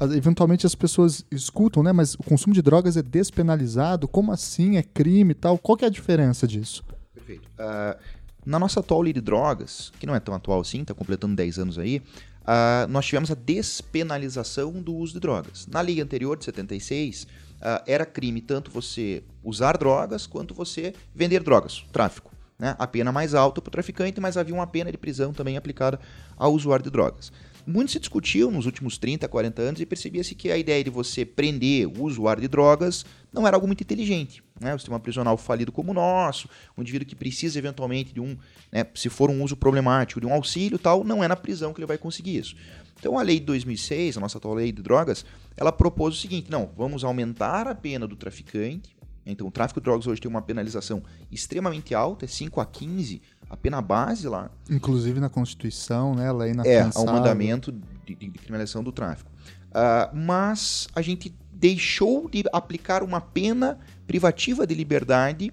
eventualmente 0.00 0.66
as 0.66 0.74
pessoas 0.74 1.24
escutam, 1.30 1.80
né? 1.80 1.92
Mas 1.92 2.14
o 2.14 2.24
consumo 2.24 2.52
de 2.52 2.60
drogas 2.60 2.96
é 2.96 3.02
despenalizado? 3.04 4.08
Como 4.08 4.32
assim? 4.32 4.78
É 4.78 4.82
crime 4.82 5.30
e 5.30 5.34
tal? 5.34 5.56
Qual 5.58 5.78
que 5.78 5.84
é 5.84 5.86
a 5.86 5.90
diferença 5.90 6.44
disso? 6.44 6.82
Perfeito. 7.14 7.48
Ah, 7.56 7.96
na 8.44 8.58
nossa 8.58 8.80
atual 8.80 9.00
lei 9.00 9.12
de 9.12 9.20
drogas, 9.20 9.92
que 10.00 10.04
não 10.04 10.16
é 10.16 10.18
tão 10.18 10.34
atual 10.34 10.60
assim, 10.60 10.82
está 10.82 10.92
completando 10.92 11.36
10 11.36 11.60
anos 11.60 11.78
aí, 11.78 12.02
ah, 12.44 12.84
nós 12.90 13.06
tivemos 13.06 13.30
a 13.30 13.36
despenalização 13.36 14.72
do 14.72 14.92
uso 14.92 15.12
de 15.12 15.20
drogas. 15.20 15.68
Na 15.68 15.80
lei 15.80 16.00
anterior, 16.00 16.36
de 16.36 16.44
76, 16.44 17.28
ah, 17.62 17.84
era 17.86 18.04
crime 18.04 18.40
tanto 18.40 18.72
você 18.72 19.22
usar 19.44 19.76
drogas 19.76 20.26
quanto 20.26 20.52
você 20.52 20.92
vender 21.14 21.44
drogas, 21.44 21.84
tráfico. 21.92 22.34
Né? 22.58 22.74
A 22.78 22.86
pena 22.86 23.12
mais 23.12 23.34
alta 23.34 23.60
para 23.60 23.68
o 23.68 23.72
traficante, 23.72 24.20
mas 24.20 24.36
havia 24.36 24.54
uma 24.54 24.66
pena 24.66 24.90
de 24.90 24.98
prisão 24.98 25.32
também 25.32 25.56
aplicada 25.56 26.00
ao 26.36 26.52
usuário 26.52 26.84
de 26.84 26.90
drogas. 26.90 27.30
Muito 27.66 27.90
se 27.90 27.98
discutiu 27.98 28.48
nos 28.48 28.64
últimos 28.64 28.96
30, 28.96 29.26
40 29.26 29.60
anos 29.60 29.80
e 29.80 29.86
percebia-se 29.86 30.36
que 30.36 30.52
a 30.52 30.56
ideia 30.56 30.84
de 30.84 30.88
você 30.88 31.24
prender 31.24 31.88
o 31.88 32.04
usuário 32.04 32.40
de 32.40 32.46
drogas 32.46 33.04
não 33.32 33.44
era 33.44 33.56
algo 33.56 33.66
muito 33.66 33.80
inteligente. 33.80 34.40
Né? 34.60 34.72
O 34.72 34.78
sistema 34.78 35.00
prisional 35.00 35.36
falido 35.36 35.72
como 35.72 35.90
o 35.90 35.94
nosso, 35.94 36.48
um 36.78 36.82
indivíduo 36.82 37.08
que 37.08 37.16
precisa 37.16 37.58
eventualmente 37.58 38.14
de 38.14 38.20
um, 38.20 38.38
né, 38.70 38.86
se 38.94 39.08
for 39.08 39.30
um 39.30 39.42
uso 39.42 39.56
problemático, 39.56 40.20
de 40.20 40.26
um 40.26 40.32
auxílio 40.32 40.78
tal, 40.78 41.02
não 41.02 41.24
é 41.24 41.28
na 41.28 41.34
prisão 41.34 41.74
que 41.74 41.80
ele 41.80 41.86
vai 41.86 41.98
conseguir 41.98 42.38
isso. 42.38 42.54
Então 42.98 43.18
a 43.18 43.22
lei 43.22 43.40
de 43.40 43.46
2006, 43.46 44.16
a 44.16 44.20
nossa 44.20 44.38
atual 44.38 44.54
lei 44.54 44.70
de 44.70 44.80
drogas, 44.80 45.26
ela 45.56 45.72
propôs 45.72 46.16
o 46.16 46.20
seguinte, 46.20 46.50
não, 46.50 46.70
vamos 46.76 47.02
aumentar 47.02 47.66
a 47.66 47.74
pena 47.74 48.06
do 48.06 48.14
traficante, 48.14 48.95
então 49.26 49.46
o 49.46 49.50
tráfico 49.50 49.80
de 49.80 49.84
drogas 49.84 50.06
hoje 50.06 50.20
tem 50.20 50.30
uma 50.30 50.42
penalização 50.42 51.02
extremamente 51.30 51.94
alta, 51.94 52.24
é 52.24 52.28
5 52.28 52.60
a 52.60 52.66
15, 52.66 53.20
a 53.50 53.56
pena 53.56 53.82
base 53.82 54.28
lá, 54.28 54.50
Inclusive 54.70 55.20
na 55.20 55.28
Constituição, 55.28 56.14
né? 56.14 56.32
Lei 56.32 56.50
é, 56.50 56.52
inafiançável. 56.52 57.08
ao 57.08 57.14
mandamento 57.14 57.72
de, 57.72 58.14
de, 58.14 58.14
de 58.14 58.38
criminalização 58.38 58.82
do 58.82 58.92
tráfico. 58.92 59.30
Ah, 59.78 60.10
mas 60.14 60.88
a 60.94 61.02
gente 61.02 61.34
deixou 61.52 62.30
de 62.30 62.44
aplicar 62.50 63.02
uma 63.02 63.20
pena 63.20 63.78
privativa 64.06 64.66
de 64.66 64.74
liberdade 64.74 65.52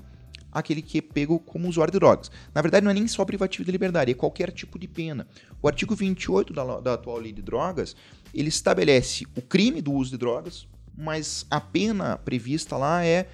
àquele 0.49 0.81
que 0.81 0.99
é 0.99 1.01
pego 1.01 1.39
como 1.39 1.67
usuário 1.67 1.91
de 1.91 1.99
drogas. 1.99 2.31
Na 2.55 2.62
verdade, 2.62 2.86
não 2.86 2.91
é 2.91 2.93
nem 2.93 3.05
só 3.05 3.25
privativa 3.25 3.65
de 3.65 3.71
liberdade, 3.71 4.12
é 4.12 4.13
qualquer 4.13 4.51
tipo 4.51 4.79
de 4.79 4.88
pena. 4.88 5.27
O 5.62 5.67
artigo 5.67 5.93
28 5.93 6.53
da, 6.53 6.79
da 6.79 6.93
atual 6.93 7.17
lei 7.17 7.33
de 7.33 7.41
drogas, 7.41 7.97
ele 8.33 8.47
estabelece 8.47 9.25
o 9.36 9.41
crime 9.41 9.81
do 9.81 9.91
uso 9.91 10.12
de 10.12 10.17
drogas, 10.17 10.67
mas 10.97 11.45
a 11.49 11.59
pena 11.59 12.17
prevista 12.17 12.77
lá 12.77 13.03
é, 13.03 13.27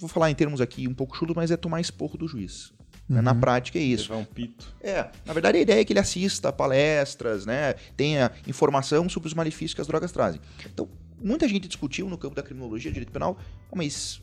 vou 0.00 0.08
falar 0.08 0.30
em 0.30 0.34
termos 0.34 0.60
aqui 0.60 0.88
um 0.88 0.94
pouco 0.94 1.16
chulos, 1.16 1.36
mas 1.36 1.50
é 1.50 1.56
tomar 1.56 1.80
esporro 1.80 2.16
do 2.18 2.26
juiz. 2.26 2.72
né? 3.08 3.20
Na 3.20 3.32
Uhum. 3.32 3.40
prática 3.40 3.76
é 3.78 3.82
isso. 3.82 4.08
Levar 4.10 4.22
um 4.22 4.24
pito. 4.24 4.72
É, 4.80 5.10
na 5.26 5.32
verdade 5.32 5.58
a 5.58 5.60
ideia 5.60 5.80
é 5.80 5.84
que 5.84 5.92
ele 5.92 5.98
assista 5.98 6.52
palestras, 6.52 7.44
né, 7.44 7.74
tenha 7.96 8.30
informação 8.46 9.08
sobre 9.08 9.26
os 9.26 9.34
malefícios 9.34 9.74
que 9.74 9.80
as 9.80 9.86
drogas 9.88 10.12
trazem. 10.12 10.40
Então, 10.64 10.88
muita 11.20 11.48
gente 11.48 11.66
discutiu 11.66 12.08
no 12.08 12.16
campo 12.16 12.36
da 12.36 12.42
criminologia, 12.42 12.90
direito 12.92 13.10
penal, 13.10 13.36
"Ah, 13.70 13.74
mas 13.76 14.22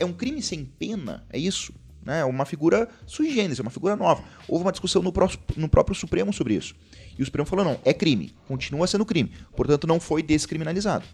é 0.00 0.04
um 0.04 0.12
crime 0.12 0.42
sem 0.42 0.64
pena, 0.64 1.24
é 1.30 1.38
isso? 1.38 1.72
Né, 2.04 2.18
é 2.18 2.24
uma 2.24 2.44
figura 2.44 2.88
sui 3.06 3.32
generis, 3.32 3.60
é 3.60 3.62
uma 3.62 3.70
figura 3.70 3.94
nova. 3.94 4.24
Houve 4.48 4.64
uma 4.64 4.72
discussão 4.72 5.00
no, 5.00 5.12
pró- 5.12 5.30
no 5.56 5.68
próprio 5.68 5.94
Supremo 5.94 6.32
sobre 6.32 6.54
isso. 6.54 6.74
E 7.16 7.22
o 7.22 7.24
Supremo 7.24 7.46
falou, 7.46 7.64
não, 7.64 7.78
é 7.84 7.94
crime, 7.94 8.34
continua 8.48 8.88
sendo 8.88 9.06
crime, 9.06 9.30
portanto 9.54 9.86
não 9.86 10.00
foi 10.00 10.20
descriminalizado. 10.24 11.04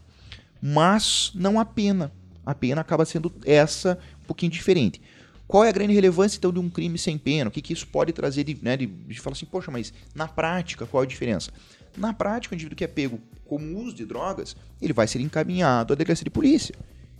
Mas 0.63 1.31
não 1.35 1.61
a 1.61 1.65
pena. 1.67 2.11
A 2.49 2.55
pena 2.55 2.81
acaba 2.81 3.05
sendo 3.05 3.31
essa 3.45 3.99
um 4.23 4.27
pouquinho 4.27 4.51
diferente. 4.51 5.03
Qual 5.47 5.63
é 5.65 5.69
a 5.69 5.73
grande 5.73 5.93
relevância, 5.93 6.39
então, 6.39 6.51
de 6.51 6.59
um 6.59 6.71
crime 6.71 6.99
sem 6.99 7.19
pena? 7.19 7.49
O 7.49 7.51
que, 7.51 7.61
que 7.61 7.75
isso 7.75 7.87
pode 7.87 8.11
trazer 8.11 8.43
de, 8.45 8.59
né, 8.63 8.75
de, 8.75 8.87
de 8.87 9.21
falar 9.21 9.35
assim, 9.35 9.45
poxa, 9.45 9.71
mas 9.71 9.93
na 10.15 10.27
prática, 10.27 10.87
qual 10.87 11.03
é 11.03 11.07
a 11.07 11.09
diferença? 11.09 11.51
Na 11.95 12.15
prática, 12.15 12.55
o 12.55 12.57
indivíduo 12.57 12.75
que 12.75 12.85
é 12.85 12.87
pego 12.87 13.21
como 13.45 13.79
uso 13.79 13.95
de 13.95 14.07
drogas, 14.07 14.57
ele 14.81 14.95
vai 14.95 15.07
ser 15.07 15.21
encaminhado 15.21 15.93
à 15.93 15.97
delegacia 15.97 16.25
de 16.25 16.31
polícia. 16.31 16.75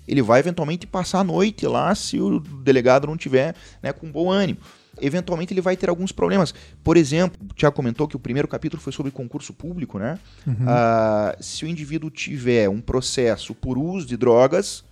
ele 0.09 0.23
vai 0.23 0.41
eventualmente 0.41 0.87
passar 0.87 1.21
a 1.21 1.25
noite 1.25 1.67
lá 1.67 1.95
se 1.95 2.19
o 2.19 2.41
delegado 2.41 3.07
não 3.07 3.17
tiver 3.17 3.55
né, 3.83 3.93
com 3.93 4.11
bom 4.11 4.31
ânimo. 4.31 4.59
Eventualmente 5.01 5.53
ele 5.53 5.61
vai 5.61 5.77
ter 5.77 5.89
alguns 5.91 6.11
problemas. 6.11 6.53
Por 6.83 6.97
exemplo, 6.97 7.39
o 7.49 7.55
Tiago 7.55 7.77
comentou 7.77 8.09
que 8.09 8.17
o 8.17 8.19
primeiro 8.19 8.49
capítulo 8.49 8.83
foi 8.83 8.93
sobre 8.93 9.13
concurso 9.13 9.53
público, 9.53 9.99
né? 9.99 10.19
Uhum. 10.47 10.65
Ah, 10.67 11.37
se 11.39 11.65
o 11.65 11.69
indivíduo 11.69 12.11
tiver 12.11 12.69
um 12.69 12.81
processo 12.81 13.55
por 13.55 13.79
uso 13.79 14.07
de 14.07 14.17
drogas, 14.17 14.83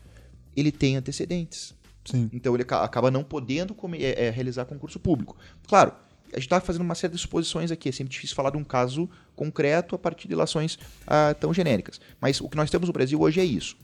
ele 0.56 0.72
tem 0.72 0.96
antecedentes. 0.96 1.74
Sim. 2.04 2.30
Então 2.32 2.54
ele 2.54 2.62
aca- 2.62 2.82
acaba 2.82 3.10
não 3.10 3.22
podendo 3.24 3.74
come- 3.74 4.02
é, 4.02 4.26
é, 4.26 4.30
realizar 4.30 4.64
concurso 4.64 4.98
público. 4.98 5.36
Claro, 5.68 5.92
a 6.32 6.36
gente 6.36 6.46
está 6.46 6.60
fazendo 6.60 6.82
uma 6.82 6.94
série 6.94 7.12
de 7.12 7.18
suposições 7.18 7.70
aqui, 7.70 7.88
é 7.88 7.92
sempre 7.92 8.12
difícil 8.12 8.34
falar 8.36 8.50
de 8.50 8.56
um 8.56 8.64
caso 8.64 9.08
concreto 9.34 9.94
a 9.94 9.98
partir 9.98 10.28
de 10.28 10.34
ilações 10.34 10.78
ah, 11.06 11.34
tão 11.38 11.52
genéricas. 11.52 12.00
Mas 12.20 12.40
o 12.40 12.48
que 12.48 12.56
nós 12.56 12.70
temos 12.70 12.88
no 12.88 12.92
Brasil 12.92 13.20
hoje 13.20 13.40
é 13.40 13.44
isso. 13.44 13.76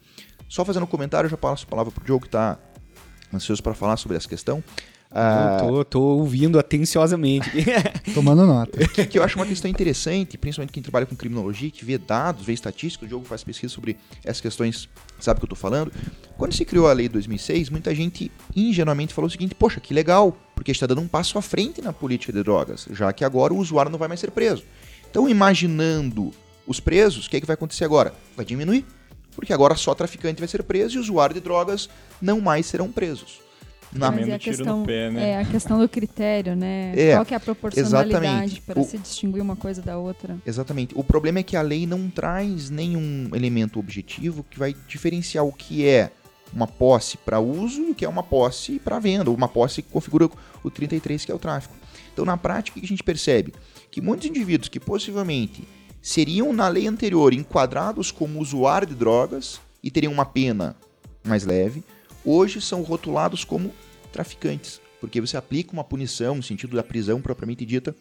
Só 0.48 0.64
fazendo 0.64 0.84
um 0.84 0.86
comentário, 0.86 1.26
eu 1.26 1.30
já 1.30 1.36
passo 1.36 1.64
a 1.66 1.68
palavra 1.68 1.92
para 1.92 2.02
o 2.02 2.04
Diogo 2.04 2.22
que 2.22 2.28
está 2.28 2.58
ansioso 3.32 3.62
para 3.62 3.74
falar 3.74 3.96
sobre 3.96 4.16
essa 4.16 4.28
questão. 4.28 4.62
Ah, 5.14 5.58
Eu 5.62 5.66
tô, 5.66 5.84
tô 5.84 6.00
ouvindo 6.00 6.58
atenciosamente. 6.58 7.50
Tomando 8.14 8.46
nota. 8.46 8.86
que, 8.88 9.06
que 9.06 9.18
eu 9.18 9.22
acho 9.22 9.36
uma 9.36 9.46
questão 9.46 9.70
interessante, 9.70 10.38
principalmente 10.38 10.72
quem 10.72 10.82
trabalha 10.82 11.06
com 11.06 11.14
criminologia, 11.14 11.70
que 11.70 11.84
vê 11.84 11.98
dados, 11.98 12.44
vê 12.44 12.52
estatística, 12.52 13.04
o 13.04 13.08
Diogo 13.08 13.24
faz 13.24 13.44
pesquisa 13.44 13.72
sobre 13.72 13.96
essas 14.24 14.40
questões, 14.40 14.88
sabe 15.20 15.38
o 15.38 15.40
que 15.40 15.44
eu 15.44 15.50
tô 15.50 15.56
falando. 15.56 15.92
Quando 16.36 16.54
se 16.54 16.64
criou 16.64 16.88
a 16.88 16.92
lei 16.92 17.08
de 17.08 17.12
2006, 17.14 17.70
muita 17.70 17.94
gente 17.94 18.32
ingenuamente 18.56 19.12
falou 19.12 19.28
o 19.28 19.30
seguinte, 19.30 19.54
poxa, 19.54 19.80
que 19.80 19.92
legal, 19.92 20.36
porque 20.54 20.70
está 20.72 20.86
dando 20.86 21.00
um 21.00 21.08
passo 21.08 21.38
à 21.38 21.42
frente 21.42 21.80
na 21.82 21.92
política 21.92 22.32
de 22.32 22.42
drogas, 22.42 22.86
já 22.90 23.12
que 23.12 23.24
agora 23.24 23.52
o 23.52 23.58
usuário 23.58 23.90
não 23.90 23.98
vai 23.98 24.08
mais 24.08 24.20
ser 24.20 24.30
preso. 24.30 24.64
Então, 25.10 25.28
imaginando 25.28 26.32
os 26.66 26.80
presos, 26.80 27.26
o 27.26 27.30
que, 27.30 27.36
é 27.36 27.40
que 27.40 27.46
vai 27.46 27.54
acontecer 27.54 27.84
agora? 27.84 28.14
Vai 28.34 28.46
diminuir, 28.46 28.86
porque 29.36 29.52
agora 29.52 29.74
só 29.74 29.94
traficante 29.94 30.40
vai 30.40 30.48
ser 30.48 30.62
preso 30.62 30.96
e 30.96 30.98
usuário 30.98 31.34
de 31.34 31.40
drogas 31.40 31.88
não 32.20 32.40
mais 32.40 32.66
serão 32.66 32.90
presos. 32.90 33.40
Na- 33.94 34.10
Mas- 34.10 34.26
é 34.28 34.34
a 34.34 34.38
questão, 34.38 34.84
pé, 34.84 35.10
né? 35.10 35.30
é 35.30 35.38
a 35.38 35.44
questão 35.44 35.78
do 35.78 35.88
critério, 35.88 36.56
né? 36.56 36.92
É, 36.96 37.12
Qual 37.14 37.26
que 37.26 37.34
é 37.34 37.36
a 37.36 37.40
proporcionalidade 37.40 38.60
para 38.62 38.80
O- 38.80 38.84
se 38.84 38.96
distinguir 38.98 39.42
uma 39.42 39.56
coisa 39.56 39.82
da 39.82 39.98
outra? 39.98 40.38
Exatamente. 40.46 40.94
O 40.96 41.04
problema 41.04 41.40
é 41.40 41.42
que 41.42 41.56
a 41.56 41.62
lei 41.62 41.86
não 41.86 42.08
traz 42.08 42.70
nenhum 42.70 43.28
elemento 43.34 43.78
objetivo 43.78 44.44
que 44.48 44.58
vai 44.58 44.74
diferenciar 44.88 45.44
o 45.44 45.52
que 45.52 45.86
é 45.86 46.10
uma 46.54 46.66
posse 46.66 47.16
para 47.18 47.38
uso 47.40 47.82
e 47.82 47.90
o 47.90 47.94
que 47.94 48.04
é 48.04 48.08
uma 48.08 48.22
posse 48.22 48.78
para 48.78 48.98
venda, 48.98 49.30
ou 49.30 49.36
uma 49.36 49.48
posse 49.48 49.82
que 49.82 49.90
configura 49.90 50.28
o 50.62 50.70
33, 50.70 51.24
que 51.24 51.32
é 51.32 51.34
o 51.34 51.38
tráfico. 51.38 51.74
Então, 52.12 52.24
na 52.24 52.36
prática, 52.36 52.76
o 52.76 52.80
que 52.80 52.86
a 52.86 52.88
gente 52.88 53.02
percebe? 53.02 53.52
Que 53.90 54.00
muitos 54.00 54.26
indivíduos 54.28 54.68
que 54.68 54.78
possivelmente 54.80 55.66
seriam, 56.00 56.52
na 56.52 56.68
lei 56.68 56.86
anterior, 56.86 57.32
enquadrados 57.32 58.10
como 58.10 58.38
usuário 58.40 58.86
de 58.86 58.94
drogas 58.94 59.60
e 59.82 59.90
teriam 59.90 60.12
uma 60.12 60.24
pena 60.26 60.76
mais 61.24 61.44
leve, 61.44 61.82
hoje 62.24 62.60
são 62.60 62.82
rotulados 62.82 63.44
como 63.44 63.72
traficantes, 64.12 64.80
porque 65.00 65.20
você 65.20 65.36
aplica 65.36 65.72
uma 65.72 65.84
punição 65.84 66.36
no 66.36 66.42
sentido 66.42 66.76
da 66.76 66.82
prisão 66.82 67.20
propriamente 67.20 67.64
dita 67.64 67.94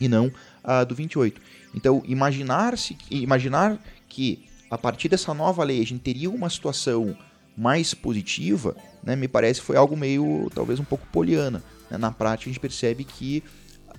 e 0.00 0.08
não 0.08 0.30
a 0.62 0.84
do 0.84 0.94
28. 0.94 1.40
Então, 1.74 2.02
imaginar-se, 2.06 2.96
imaginar 3.10 3.78
que 4.08 4.46
a 4.70 4.76
partir 4.76 5.08
dessa 5.08 5.32
nova 5.32 5.64
lei 5.64 5.80
a 5.80 5.86
gente 5.86 6.00
teria 6.00 6.30
uma 6.30 6.50
situação 6.50 7.16
mais 7.56 7.92
positiva, 7.94 8.76
né, 9.02 9.16
me 9.16 9.26
parece 9.26 9.60
foi 9.60 9.76
algo 9.76 9.96
meio, 9.96 10.48
talvez 10.54 10.78
um 10.78 10.84
pouco 10.84 11.06
poliana. 11.08 11.62
né? 11.90 11.98
Na 11.98 12.12
prática, 12.12 12.48
a 12.48 12.52
gente 12.52 12.60
percebe 12.60 13.04
que 13.04 13.42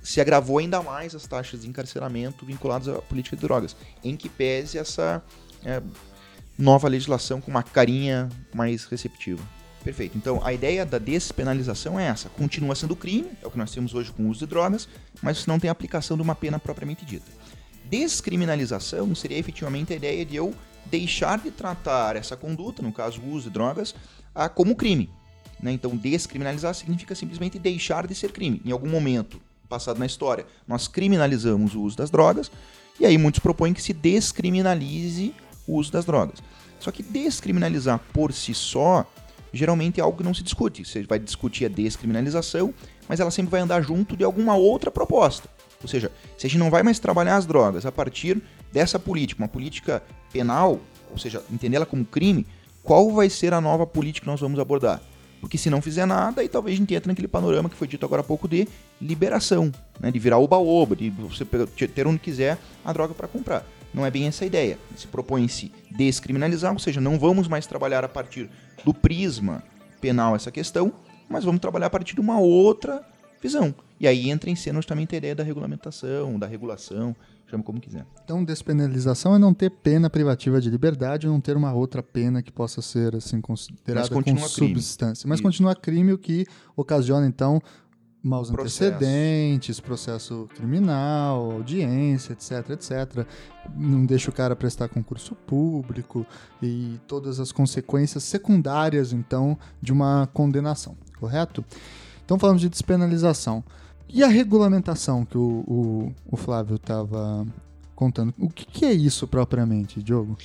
se 0.01 0.21
agravou 0.21 0.59
ainda 0.59 0.81
mais 0.81 1.13
as 1.13 1.27
taxas 1.27 1.61
de 1.61 1.67
encarceramento 1.67 2.45
vinculadas 2.45 2.87
à 2.87 3.01
política 3.01 3.35
de 3.35 3.41
drogas, 3.41 3.75
em 4.03 4.15
que 4.15 4.29
pese 4.29 4.77
essa 4.77 5.21
é, 5.63 5.81
nova 6.59 6.89
legislação 6.89 7.39
com 7.39 7.49
uma 7.49 7.63
carinha 7.63 8.27
mais 8.53 8.83
receptiva. 8.83 9.41
Perfeito. 9.81 10.17
Então, 10.17 10.45
a 10.45 10.51
ideia 10.51 10.85
da 10.85 10.97
despenalização 10.97 11.97
é 11.97 12.07
essa. 12.07 12.27
Continua 12.27 12.75
sendo 12.75 12.97
crime, 12.97 13.29
é 13.41 13.47
o 13.47 13.49
que 13.49 13.57
nós 13.57 13.71
temos 13.71 13.93
hoje 13.95 14.11
com 14.11 14.23
o 14.23 14.29
uso 14.29 14.41
de 14.41 14.45
drogas, 14.45 14.89
mas 15.21 15.45
não 15.45 15.57
tem 15.57 15.69
aplicação 15.69 16.17
de 16.17 16.21
uma 16.21 16.35
pena 16.35 16.59
propriamente 16.59 17.05
dita. 17.05 17.31
Descriminalização 17.85 19.15
seria 19.15 19.37
efetivamente 19.37 19.93
a 19.93 19.95
ideia 19.95 20.25
de 20.25 20.35
eu 20.35 20.53
deixar 20.85 21.39
de 21.39 21.49
tratar 21.49 22.17
essa 22.17 22.35
conduta, 22.35 22.81
no 22.83 22.91
caso 22.91 23.21
o 23.21 23.31
uso 23.31 23.47
de 23.47 23.53
drogas, 23.53 23.95
como 24.53 24.75
crime. 24.75 25.09
né? 25.61 25.71
Então, 25.71 25.95
descriminalizar 25.95 26.73
significa 26.73 27.15
simplesmente 27.15 27.57
deixar 27.57 28.05
de 28.05 28.13
ser 28.13 28.31
crime. 28.31 28.61
Em 28.65 28.71
algum 28.71 28.89
momento 28.89 29.39
passado 29.69 29.97
na 29.97 30.05
história, 30.05 30.45
nós 30.67 30.87
criminalizamos 30.87 31.73
o 31.73 31.81
uso 31.81 31.95
das 31.95 32.09
drogas, 32.09 32.51
e 32.99 33.05
aí 33.05 33.17
muitos 33.17 33.39
propõem 33.39 33.73
que 33.73 33.81
se 33.81 33.93
descriminalize 33.93 35.33
o 35.69 35.75
uso 35.77 35.91
das 35.91 36.05
drogas. 36.05 36.39
Só 36.79 36.91
que 36.91 37.03
descriminalizar 37.03 37.99
por 38.13 38.33
si 38.33 38.53
só, 38.53 39.05
geralmente 39.53 39.99
é 39.99 40.03
algo 40.03 40.17
que 40.17 40.23
não 40.23 40.33
se 40.33 40.43
discute. 40.43 40.85
Você 40.85 41.03
vai 41.03 41.19
discutir 41.19 41.65
a 41.65 41.69
descriminalização, 41.69 42.73
mas 43.07 43.19
ela 43.19 43.31
sempre 43.31 43.51
vai 43.51 43.61
andar 43.61 43.81
junto 43.81 44.15
de 44.15 44.23
alguma 44.23 44.55
outra 44.55 44.89
proposta. 44.89 45.49
Ou 45.81 45.87
seja, 45.87 46.11
se 46.37 46.45
a 46.45 46.49
gente 46.49 46.59
não 46.59 46.69
vai 46.69 46.83
mais 46.83 46.99
trabalhar 46.99 47.37
as 47.37 47.45
drogas 47.45 47.85
a 47.85 47.91
partir 47.91 48.41
dessa 48.71 48.99
política, 48.99 49.41
uma 49.41 49.47
política 49.47 50.03
penal, 50.31 50.79
ou 51.09 51.17
seja, 51.17 51.41
entendê-la 51.51 51.85
como 51.85 52.05
crime, 52.05 52.45
qual 52.83 53.11
vai 53.11 53.29
ser 53.29 53.53
a 53.53 53.61
nova 53.61 53.85
política 53.85 54.25
que 54.25 54.31
nós 54.31 54.41
vamos 54.41 54.59
abordar? 54.59 55.01
Porque 55.39 55.57
se 55.57 55.69
não 55.69 55.81
fizer 55.81 56.05
nada, 56.05 56.41
aí 56.41 56.49
talvez 56.49 56.75
a 56.75 56.79
gente 56.79 56.93
entre 56.93 57.07
naquele 57.07 57.27
panorama 57.27 57.69
que 57.69 57.75
foi 57.75 57.87
dito 57.87 58.05
agora 58.05 58.21
há 58.21 58.25
pouco 58.25 58.47
de 58.47 58.67
liberação, 59.01 59.71
né? 59.99 60.11
de 60.11 60.19
virar 60.19 60.37
oba-oba, 60.37 60.95
de 60.95 61.09
você 61.09 61.45
ter 61.45 62.05
onde 62.05 62.19
quiser 62.19 62.57
a 62.83 62.91
droga 62.91 63.13
para 63.13 63.27
comprar. 63.27 63.65
Não 63.93 64.05
é 64.05 64.11
bem 64.11 64.27
essa 64.27 64.43
a 64.43 64.47
ideia. 64.47 64.77
Se 64.95 65.07
propõe-se 65.07 65.71
descriminalizar, 65.91 66.71
ou 66.73 66.79
seja, 66.79 67.01
não 67.01 67.17
vamos 67.17 67.47
mais 67.47 67.65
trabalhar 67.65 68.03
a 68.03 68.09
partir 68.09 68.49
do 68.85 68.93
prisma 68.93 69.63
penal 69.99 70.35
essa 70.35 70.51
questão, 70.51 70.93
mas 71.27 71.43
vamos 71.43 71.59
trabalhar 71.59 71.87
a 71.87 71.89
partir 71.89 72.15
de 72.15 72.21
uma 72.21 72.39
outra 72.39 73.05
visão. 73.41 73.73
E 73.99 74.07
aí 74.07 74.29
entra 74.29 74.49
em 74.49 74.55
cena 74.55 74.79
justamente 74.79 75.15
a 75.15 75.17
ideia 75.17 75.35
da 75.35 75.43
regulamentação, 75.43 76.39
da 76.39 76.47
regulação, 76.47 77.15
chama 77.49 77.63
como 77.63 77.79
quiser. 77.79 78.05
Então, 78.23 78.43
despenalização 78.43 79.35
é 79.35 79.39
não 79.39 79.53
ter 79.53 79.69
pena 79.69 80.09
privativa 80.09 80.61
de 80.61 80.69
liberdade, 80.69 81.27
não 81.27 81.41
ter 81.41 81.57
uma 81.57 81.73
outra 81.73 82.01
pena 82.03 82.41
que 82.41 82.51
possa 82.51 82.81
ser 82.81 83.15
assim 83.15 83.41
considerada 83.41 84.01
Mas 84.01 84.09
com 84.09 84.15
continua 84.15 84.49
crime. 84.49 84.69
substância. 84.69 85.27
Mas 85.27 85.37
Isso. 85.37 85.43
continua 85.43 85.75
crime, 85.75 86.13
o 86.13 86.17
que 86.17 86.45
ocasiona 86.75 87.25
então 87.27 87.61
maus 88.21 88.51
Processo. 88.51 88.83
antecedentes, 88.83 89.79
processo 89.79 90.47
criminal, 90.55 91.51
audiência, 91.51 92.33
etc, 92.33 92.71
etc. 92.71 93.25
Não 93.75 94.05
deixa 94.05 94.29
o 94.29 94.33
cara 94.33 94.55
prestar 94.55 94.89
concurso 94.89 95.35
público 95.35 96.25
e 96.61 96.99
todas 97.07 97.39
as 97.39 97.51
consequências 97.51 98.23
secundárias 98.23 99.13
então 99.13 99.57
de 99.81 99.93
uma 99.93 100.27
condenação, 100.33 100.97
correto? 101.19 101.63
Então 102.25 102.37
falamos 102.37 102.61
de 102.61 102.69
despenalização. 102.69 103.63
E 104.07 104.23
a 104.23 104.27
regulamentação 104.27 105.23
que 105.23 105.37
o, 105.37 105.63
o, 105.67 106.13
o 106.31 106.35
Flávio 106.35 106.75
estava 106.75 107.45
contando, 107.95 108.33
o 108.39 108.49
que, 108.49 108.65
que 108.65 108.85
é 108.85 108.93
isso 108.93 109.27
propriamente, 109.27 110.01
Diogo? 110.01 110.37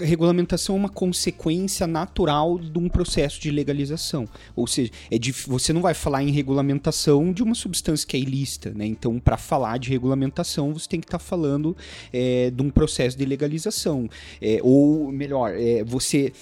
Regulamentação 0.00 0.76
é 0.76 0.78
uma 0.78 0.88
consequência 0.88 1.86
natural 1.86 2.58
de 2.58 2.78
um 2.78 2.88
processo 2.88 3.40
de 3.40 3.50
legalização. 3.50 4.28
Ou 4.54 4.66
seja, 4.66 4.90
é 5.10 5.18
dif- 5.18 5.48
você 5.48 5.72
não 5.72 5.80
vai 5.80 5.94
falar 5.94 6.22
em 6.22 6.30
regulamentação 6.30 7.32
de 7.32 7.42
uma 7.42 7.54
substância 7.54 8.06
que 8.06 8.16
é 8.16 8.20
ilícita, 8.20 8.72
né? 8.74 8.86
Então, 8.86 9.18
para 9.18 9.36
falar 9.36 9.78
de 9.78 9.90
regulamentação, 9.90 10.72
você 10.72 10.88
tem 10.88 11.00
que 11.00 11.06
estar 11.06 11.18
falando 11.18 11.76
é, 12.12 12.50
de 12.50 12.62
um 12.62 12.70
processo 12.70 13.16
de 13.16 13.24
legalização. 13.24 14.08
É, 14.40 14.58
ou, 14.62 15.10
melhor, 15.10 15.52
é, 15.54 15.82
você, 15.84 16.32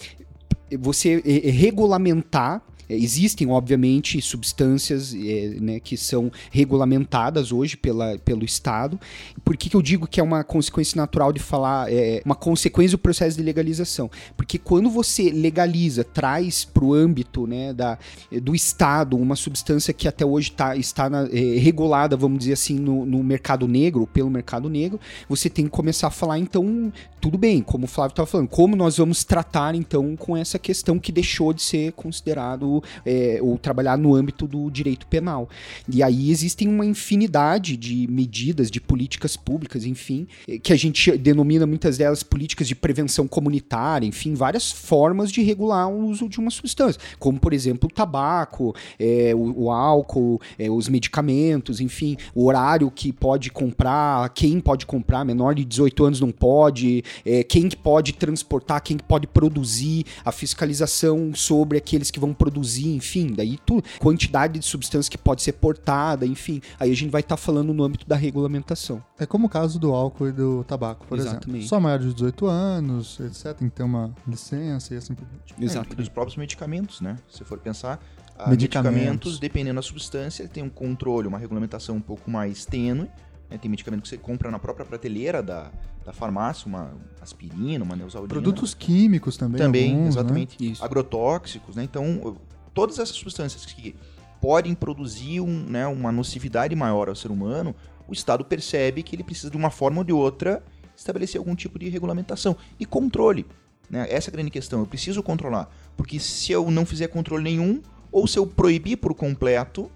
você 0.79 1.23
é, 1.25 1.49
é, 1.49 1.51
regulamentar. 1.51 2.63
É, 2.89 2.95
Existem, 2.97 3.49
obviamente, 3.51 4.21
substâncias 4.21 5.15
é, 5.15 5.57
né, 5.61 5.81
que 5.81 5.97
são 5.97 6.31
regulamentadas 6.51 7.53
hoje 7.53 7.77
pela, 7.77 8.19
pelo 8.19 8.45
Estado. 8.45 8.99
Por 9.45 9.57
que, 9.57 9.69
que 9.69 9.77
eu 9.77 9.83
digo 9.83 10.07
que 10.07 10.21
é 10.21 10.23
uma 10.23 10.43
consequência 10.45 10.97
natural 10.97 11.33
de 11.33 11.41
falar, 11.41 11.93
é, 11.93 12.21
uma 12.25 12.35
consequência 12.35 12.97
do 12.97 13.01
processo 13.01 13.37
de 13.37 13.43
legalização? 13.43 14.11
Porque 14.37 14.59
quando 14.59 14.91
você 14.91 15.31
legaliza, 15.31 16.05
traz 16.05 16.65
para 16.65 16.85
o 16.85 16.95
âmbito 16.95 17.47
né, 17.47 17.73
da, 17.73 17.99
do 18.43 18.55
Estado 18.55 19.17
uma 19.17 19.37
substância 19.37 19.93
que 19.95 20.09
até 20.09 20.25
hoje 20.25 20.53
tá, 20.53 20.77
está 20.77 21.09
na- 21.09 21.29
é, 21.33 21.59
regulada, 21.59 22.17
vamos 22.17 22.39
dizer 22.41 22.55
assim, 22.55 22.79
no, 22.79 23.05
no 23.07 23.23
mercado 23.23 23.67
negro, 23.69 24.07
pelo 24.07 24.31
mercado 24.31 24.69
negro, 24.69 25.01
você 25.29 25.49
tem 25.49 25.65
que 25.65 25.71
começar 25.71 26.09
a 26.09 26.11
falar, 26.11 26.39
então, 26.39 26.93
tudo 27.21 27.39
bem, 27.39 27.63
como 27.63 27.85
o 27.85 27.89
Flávio 27.89 28.13
estava 28.13 28.27
falando, 28.27 28.49
como 28.49 28.77
nós 28.77 28.97
vamos 28.99 29.25
tratar, 29.25 29.75
então, 29.75 30.17
com 30.17 30.37
essa 30.37 30.59
questão 30.59 30.99
que 30.99 31.13
deixou 31.13 31.53
de 31.53 31.63
ser 31.63 31.93
considerado 31.93 32.76
é, 33.05 33.39
ou 33.43 33.59
trabalhar 33.59 33.97
no 33.97 34.15
âmbito 34.15 34.47
do 34.47 34.71
direito 34.71 35.07
penal. 35.07 35.49
E 35.89 36.03
aí 36.03 36.31
existem 36.31 36.69
uma 36.69 36.85
infinidade 36.85 37.77
de 37.77 38.07
medidas, 38.09 38.71
de 38.71 38.81
políticas 38.81 39.37
públicas, 39.37 39.85
enfim, 39.85 40.27
eh, 40.49 40.59
que 40.59 40.73
a 40.73 40.77
gente 40.77 41.17
denomina 41.17 41.67
muitas 41.67 41.99
delas 41.99 42.23
políticas 42.23 42.69
de 42.69 42.75
prevenção 42.75 43.27
comunitária, 43.29 44.07
enfim, 44.07 44.35
várias 44.35 44.71
formas 44.71 45.31
de 45.31 45.43
regular 45.43 45.89
o 45.89 46.07
uso 46.07 46.29
de 46.29 46.39
uma 46.39 46.51
substância, 46.51 47.01
como 47.19 47.39
por 47.39 47.53
exemplo 47.53 47.89
o 47.89 47.93
tabaco, 47.93 48.75
é, 48.99 49.33
o, 49.35 49.65
o, 49.65 49.71
álcool, 49.71 50.41
é, 50.59 50.71
os 50.71 50.89
medicamentos, 50.89 51.81
enfim, 51.81 52.17
o 52.35 52.47
horário 52.47 52.91
que 52.91 53.13
pode 53.13 53.51
comprar, 53.51 54.29
quem 54.31 54.61
pode 54.61 54.87
comprar, 54.87 55.25
menor 55.25 55.55
de 55.55 55.65
18 55.65 56.05
anos 56.05 56.21
não 56.21 56.31
pode, 56.31 57.03
é, 57.25 57.43
quem 57.43 57.69
que 57.69 57.77
pode 57.77 58.13
transportar, 58.13 58.83
quem 58.83 58.97
que 58.97 59.05
pode 59.05 59.27
produzir, 59.27 60.05
a 60.25 60.33
fiscalização 60.33 61.35
sobre 61.35 61.79
aqueles 61.79 62.11
que 62.11 62.21
vão 62.21 62.33
produzir, 62.33 62.66
enfim, 62.75 63.33
daí 63.35 63.59
tu, 63.65 63.83
quantidade 63.99 64.59
de 64.59 64.65
substância 64.65 65.11
que 65.11 65.19
pode 65.19 65.43
ser 65.43 65.53
portada, 65.53 66.27
enfim, 66.27 66.61
aí 66.79 66.91
a 66.91 66.95
gente 66.95 67.11
vai 67.11 67.21
estar 67.21 67.37
tá 67.37 67.43
falando 67.43 67.73
no 67.73 67.83
âmbito 67.83 68.07
da 68.07 68.17
regulamentação. 68.17 69.03
É 69.19 69.27
como 69.27 69.47
o 69.47 69.51
caso 69.51 69.79
do 69.79 69.93
álcool 69.93 70.29
e 70.29 70.33
do 70.33 70.65
tabaco, 70.65 71.07
por 71.07 71.19
Exatamente. 71.19 71.49
exemplo. 71.49 71.69
Só 71.69 71.81
maior 71.81 71.99
de 71.99 72.13
18 72.13 72.47
anos, 72.47 73.21
etc, 73.21 73.55
tem 73.55 73.69
que 73.69 73.77
ter 73.77 73.83
uma 73.83 74.15
licença 74.27 74.95
e 74.95 74.97
assim 74.97 75.15
por 75.15 75.27
diante. 75.27 75.55
Exato. 75.65 75.97
É, 75.97 76.03
os 76.03 76.09
próprios 76.09 76.37
medicamentos, 76.37 77.01
né? 77.01 77.17
Se 77.29 77.45
for 77.45 77.59
pensar, 77.59 78.01
medicamentos. 78.49 78.95
medicamentos, 78.95 79.39
dependendo 79.39 79.77
da 79.77 79.83
substância, 79.83 80.47
tem 80.49 80.63
um 80.63 80.69
controle, 80.69 81.27
uma 81.27 81.39
regulamentação 81.39 81.97
um 81.97 82.01
pouco 82.01 82.31
mais 82.31 82.65
tênue. 82.65 83.09
Né? 83.51 83.59
Tem 83.59 83.71
medicamento 83.71 84.03
que 84.03 84.09
você 84.09 84.19
compra 84.19 84.51
na 84.51 84.59
própria 84.59 84.85
prateleira 84.85 85.43
da, 85.43 85.71
da 86.05 86.13
farmácia, 86.13 86.67
uma 86.67 86.93
aspirina, 87.21 87.85
uma 87.85 87.97
neosaldina. 87.97 88.29
Produtos 88.29 88.75
químicos 88.75 89.37
também. 89.37 89.59
Também, 89.59 89.93
alguns, 89.93 90.09
exatamente. 90.09 90.71
Né? 90.71 90.77
Agrotóxicos, 90.81 91.77
né? 91.77 91.85
Então, 91.85 92.37
todas 92.77 92.99
essas 92.99 93.17
substâncias 93.17 93.65
que 93.65 93.97
podem 94.39 94.75
produzir 94.75 95.41
um, 95.41 95.65
né, 95.65 95.87
uma 95.87 96.13
nocividade 96.13 96.77
maior 96.77 97.09
ao 97.09 97.17
ser 97.17 97.31
humano, 97.31 97.75
o 98.07 98.13
Estado 98.13 98.45
percebe 98.45 99.03
que 99.03 99.17
ele 99.17 99.25
precisa 99.25 99.51
de 99.51 99.57
uma 99.57 99.71
forma 99.71 99.99
ou 99.99 100.05
de 100.05 100.13
outra 100.13 100.63
estabelecer 100.95 101.39
algum 101.39 101.57
tipo 101.57 101.79
de 101.79 101.89
regulamentação 101.89 102.55
e 102.79 102.85
controle. 102.85 103.47
Né? 103.89 104.07
Essa 104.11 104.29
é 104.29 104.31
a 104.31 104.35
grande 104.35 104.51
questão. 104.51 104.81
Eu 104.81 104.87
preciso 104.87 105.23
controlar. 105.23 105.75
Porque 105.97 106.21
se 106.21 106.53
eu 106.53 106.71
não 106.71 106.85
fizer 106.85 107.09
controle 107.09 107.43
nenhum, 107.43 107.81
ou 108.13 108.27
se 108.27 108.39
eu 108.39 108.47
proibir 108.47 108.99
por 108.99 109.15
completo, 109.15 109.91